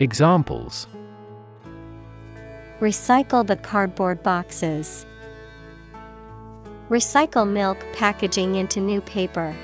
Examples 0.00 0.88
Recycle 2.80 3.46
the 3.46 3.54
cardboard 3.54 4.20
boxes. 4.24 5.06
Recycle 6.88 7.48
milk 7.48 7.78
packaging 7.92 8.56
into 8.56 8.80
new 8.80 9.00
paper. 9.02 9.54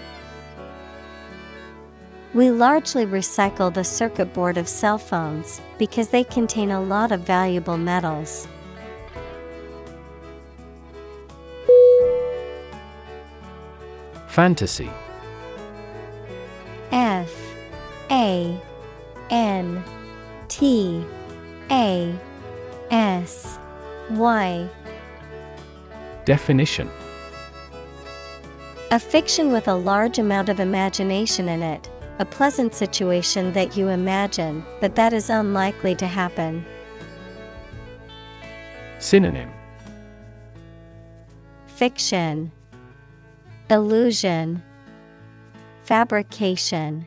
We 2.35 2.53
largely 2.53 3.05
recycle 3.05 3.75
the 3.75 3.83
circuit 3.83 4.33
board 4.33 4.59
of 4.59 4.69
cell 4.69 4.97
phones 4.97 5.61
because 5.77 6.11
they 6.11 6.23
contain 6.23 6.71
a 6.71 6.81
lot 6.81 7.11
of 7.11 7.23
valuable 7.23 7.79
metals. 7.79 8.47
Fantasy 14.29 14.89
Definition 26.27 26.91
A 28.91 28.99
fiction 28.99 29.53
with 29.53 29.69
a 29.69 29.75
large 29.75 30.19
amount 30.19 30.49
of 30.49 30.59
imagination 30.59 31.49
in 31.49 31.63
it, 31.63 31.89
a 32.19 32.25
pleasant 32.25 32.75
situation 32.75 33.53
that 33.53 33.77
you 33.77 33.89
imagine, 33.89 34.65
but 34.81 34.97
that 34.97 35.13
is 35.13 35.31
unlikely 35.31 35.95
to 35.95 36.07
happen. 36.09 36.67
Synonym 38.99 39.53
Fiction, 41.69 42.51
Illusion, 43.71 44.65
Fabrication. 45.85 47.07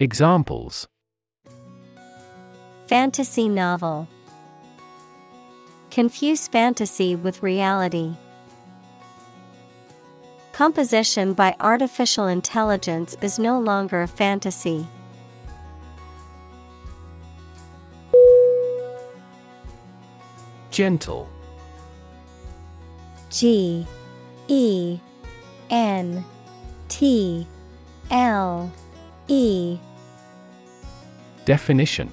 Examples 0.00 0.86
Fantasy 2.88 3.48
novel. 3.48 4.06
Confuse 5.94 6.48
fantasy 6.48 7.14
with 7.14 7.40
reality. 7.40 8.16
Composition 10.50 11.34
by 11.34 11.54
artificial 11.60 12.26
intelligence 12.26 13.16
is 13.22 13.38
no 13.38 13.60
longer 13.60 14.02
a 14.02 14.08
fantasy. 14.08 14.88
Gentle 20.72 21.28
G 23.30 23.86
E 24.48 24.98
N 25.70 26.24
T 26.88 27.46
L 28.10 28.72
E 29.28 29.78
Definition 31.44 32.10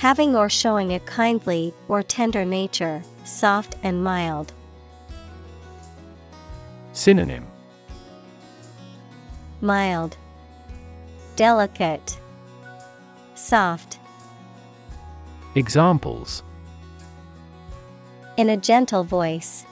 Having 0.00 0.34
or 0.34 0.48
showing 0.48 0.94
a 0.94 1.00
kindly 1.00 1.74
or 1.86 2.02
tender 2.02 2.42
nature, 2.46 3.02
soft 3.24 3.76
and 3.82 4.02
mild. 4.02 4.50
Synonym 6.94 7.46
Mild, 9.60 10.16
Delicate, 11.36 12.18
Soft. 13.34 13.98
Examples 15.54 16.44
In 18.38 18.48
a 18.48 18.56
gentle 18.56 19.04
voice. 19.04 19.66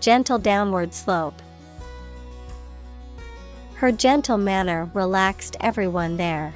Gentle 0.00 0.40
downward 0.40 0.92
slope. 0.92 1.40
Her 3.74 3.92
gentle 3.92 4.38
manner 4.38 4.90
relaxed 4.92 5.56
everyone 5.60 6.16
there. 6.16 6.52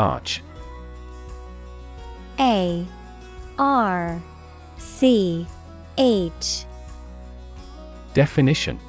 Arch. 0.00 0.42
A 2.38 2.86
R 3.58 4.22
C 4.78 5.46
H. 5.98 6.64
Definition. 8.14 8.80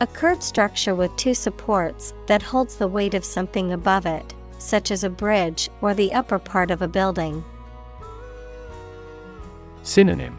A 0.00 0.08
curved 0.08 0.42
structure 0.42 0.96
with 0.96 1.14
two 1.14 1.34
supports 1.34 2.14
that 2.26 2.42
holds 2.42 2.74
the 2.74 2.88
weight 2.88 3.14
of 3.14 3.24
something 3.24 3.72
above 3.72 4.06
it, 4.06 4.34
such 4.58 4.90
as 4.90 5.04
a 5.04 5.08
bridge 5.08 5.70
or 5.80 5.94
the 5.94 6.12
upper 6.12 6.40
part 6.40 6.72
of 6.72 6.82
a 6.82 6.88
building. 6.88 7.44
Synonym. 9.84 10.36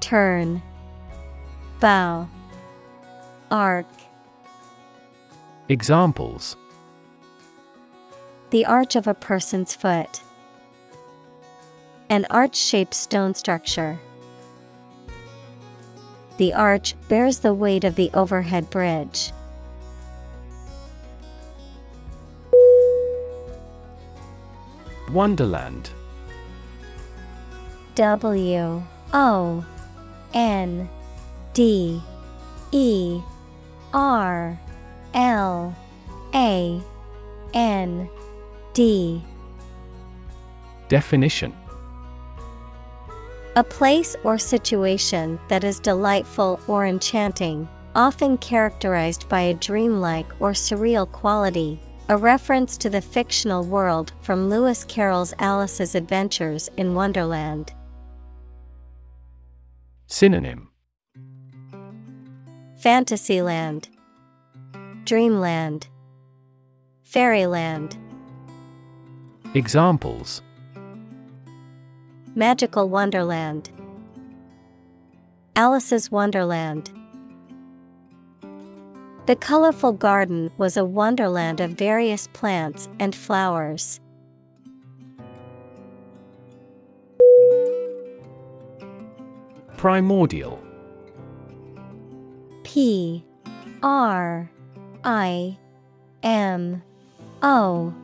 Turn, 0.00 0.62
Bow, 1.80 2.26
Arc. 3.50 3.84
Examples 5.68 6.56
The 8.52 8.66
arch 8.66 8.96
of 8.96 9.06
a 9.06 9.14
person's 9.14 9.74
foot. 9.74 10.20
An 12.10 12.26
arch 12.28 12.54
shaped 12.54 12.92
stone 12.92 13.32
structure. 13.32 13.98
The 16.36 16.52
arch 16.52 16.94
bears 17.08 17.38
the 17.38 17.54
weight 17.54 17.82
of 17.82 17.94
the 17.94 18.10
overhead 18.12 18.68
bridge. 18.68 19.32
Wonderland 25.10 25.88
W 27.94 28.82
O 29.14 29.64
N 30.34 30.90
D 31.54 32.02
E 32.70 33.22
R 33.94 34.60
L 35.14 35.74
A 36.34 36.82
N 37.54 38.10
D 38.74 39.22
Definition 40.88 41.54
A 43.56 43.64
place 43.64 44.16
or 44.24 44.38
situation 44.38 45.38
that 45.48 45.64
is 45.64 45.78
delightful 45.78 46.58
or 46.66 46.86
enchanting, 46.86 47.68
often 47.94 48.38
characterized 48.38 49.28
by 49.28 49.40
a 49.40 49.54
dreamlike 49.54 50.26
or 50.40 50.52
surreal 50.52 51.10
quality. 51.10 51.80
A 52.08 52.16
reference 52.16 52.76
to 52.78 52.90
the 52.90 53.00
fictional 53.00 53.64
world 53.64 54.12
from 54.22 54.50
Lewis 54.50 54.84
Carroll's 54.84 55.32
Alice's 55.38 55.94
Adventures 55.94 56.68
in 56.76 56.94
Wonderland. 56.94 57.72
Synonym 60.06 60.68
Fantasyland, 62.80 63.88
Dreamland, 65.04 65.86
Fairyland. 67.02 67.96
Examples. 69.54 70.40
Magical 72.34 72.88
Wonderland. 72.88 73.68
Alice's 75.54 76.10
Wonderland. 76.10 76.90
The 79.26 79.36
colorful 79.36 79.92
garden 79.92 80.50
was 80.56 80.78
a 80.78 80.86
wonderland 80.86 81.60
of 81.60 81.72
various 81.72 82.28
plants 82.28 82.88
and 82.98 83.14
flowers. 83.14 84.00
Primordial. 89.76 90.58
P. 92.62 93.22
R. 93.82 94.50
I. 95.04 95.58
M. 96.22 96.82
O. 97.42 97.94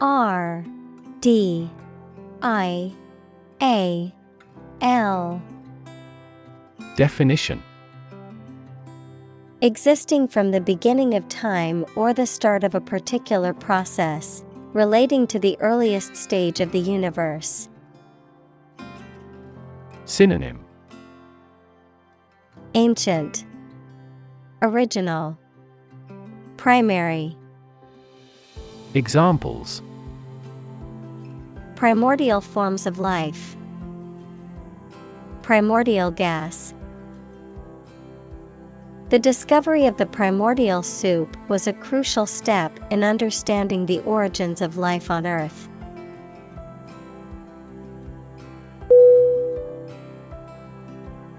R 0.00 0.64
D 1.20 1.68
I 2.40 2.94
A 3.60 4.14
L. 4.80 5.42
Definition. 6.96 7.62
Existing 9.60 10.28
from 10.28 10.50
the 10.50 10.62
beginning 10.62 11.12
of 11.12 11.28
time 11.28 11.84
or 11.94 12.14
the 12.14 12.24
start 12.24 12.64
of 12.64 12.74
a 12.74 12.80
particular 12.80 13.52
process, 13.52 14.42
relating 14.72 15.26
to 15.26 15.38
the 15.38 15.58
earliest 15.60 16.16
stage 16.16 16.58
of 16.60 16.72
the 16.72 16.78
universe. 16.78 17.68
Synonym. 20.06 20.64
Ancient, 22.74 23.44
Original, 24.62 25.38
Primary. 26.56 27.36
Examples 28.94 29.82
Primordial 31.80 32.42
forms 32.42 32.86
of 32.86 32.98
life. 32.98 33.56
Primordial 35.40 36.10
gas. 36.10 36.74
The 39.08 39.18
discovery 39.18 39.86
of 39.86 39.96
the 39.96 40.04
primordial 40.04 40.82
soup 40.82 41.38
was 41.48 41.66
a 41.66 41.72
crucial 41.72 42.26
step 42.26 42.78
in 42.90 43.02
understanding 43.02 43.86
the 43.86 44.00
origins 44.00 44.60
of 44.60 44.76
life 44.76 45.10
on 45.10 45.26
Earth. 45.26 45.70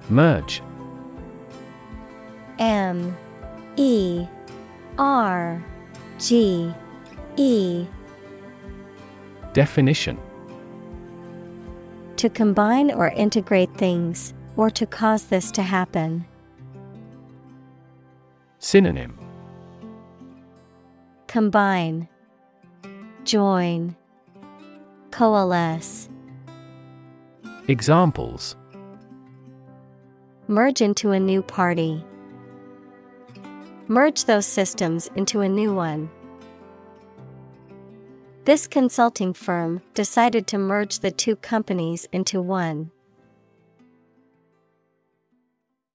Merge. 0.10 0.64
M. 2.58 3.16
E. 3.76 4.26
R. 4.98 5.64
G. 6.18 6.74
E. 7.38 7.86
Definition 9.53 10.18
To 12.22 12.30
combine 12.30 12.91
or 12.91 13.08
integrate 13.08 13.74
things, 13.77 14.35
or 14.56 14.69
to 14.69 14.85
cause 14.85 15.24
this 15.24 15.50
to 15.53 15.64
happen. 15.64 16.24
Synonym 18.59 19.17
Combine, 21.25 22.08
Join, 23.24 23.95
Coalesce. 25.09 26.09
Examples 27.67 28.56
Merge 30.48 30.82
into 30.82 31.14
a 31.14 31.19
new 31.19 31.41
party. 31.41 32.06
Merge 33.88 34.25
those 34.25 34.45
systems 34.45 35.09
into 35.16 35.41
a 35.41 35.50
new 35.50 35.74
one. 35.74 36.08
This 38.44 38.66
consulting 38.66 39.34
firm 39.34 39.84
decided 39.94 40.48
to 40.48 40.58
merge 40.58 41.00
the 41.00 41.11
two 41.11 41.36
companies 41.36 42.08
into 42.11 42.42
one. 42.42 42.90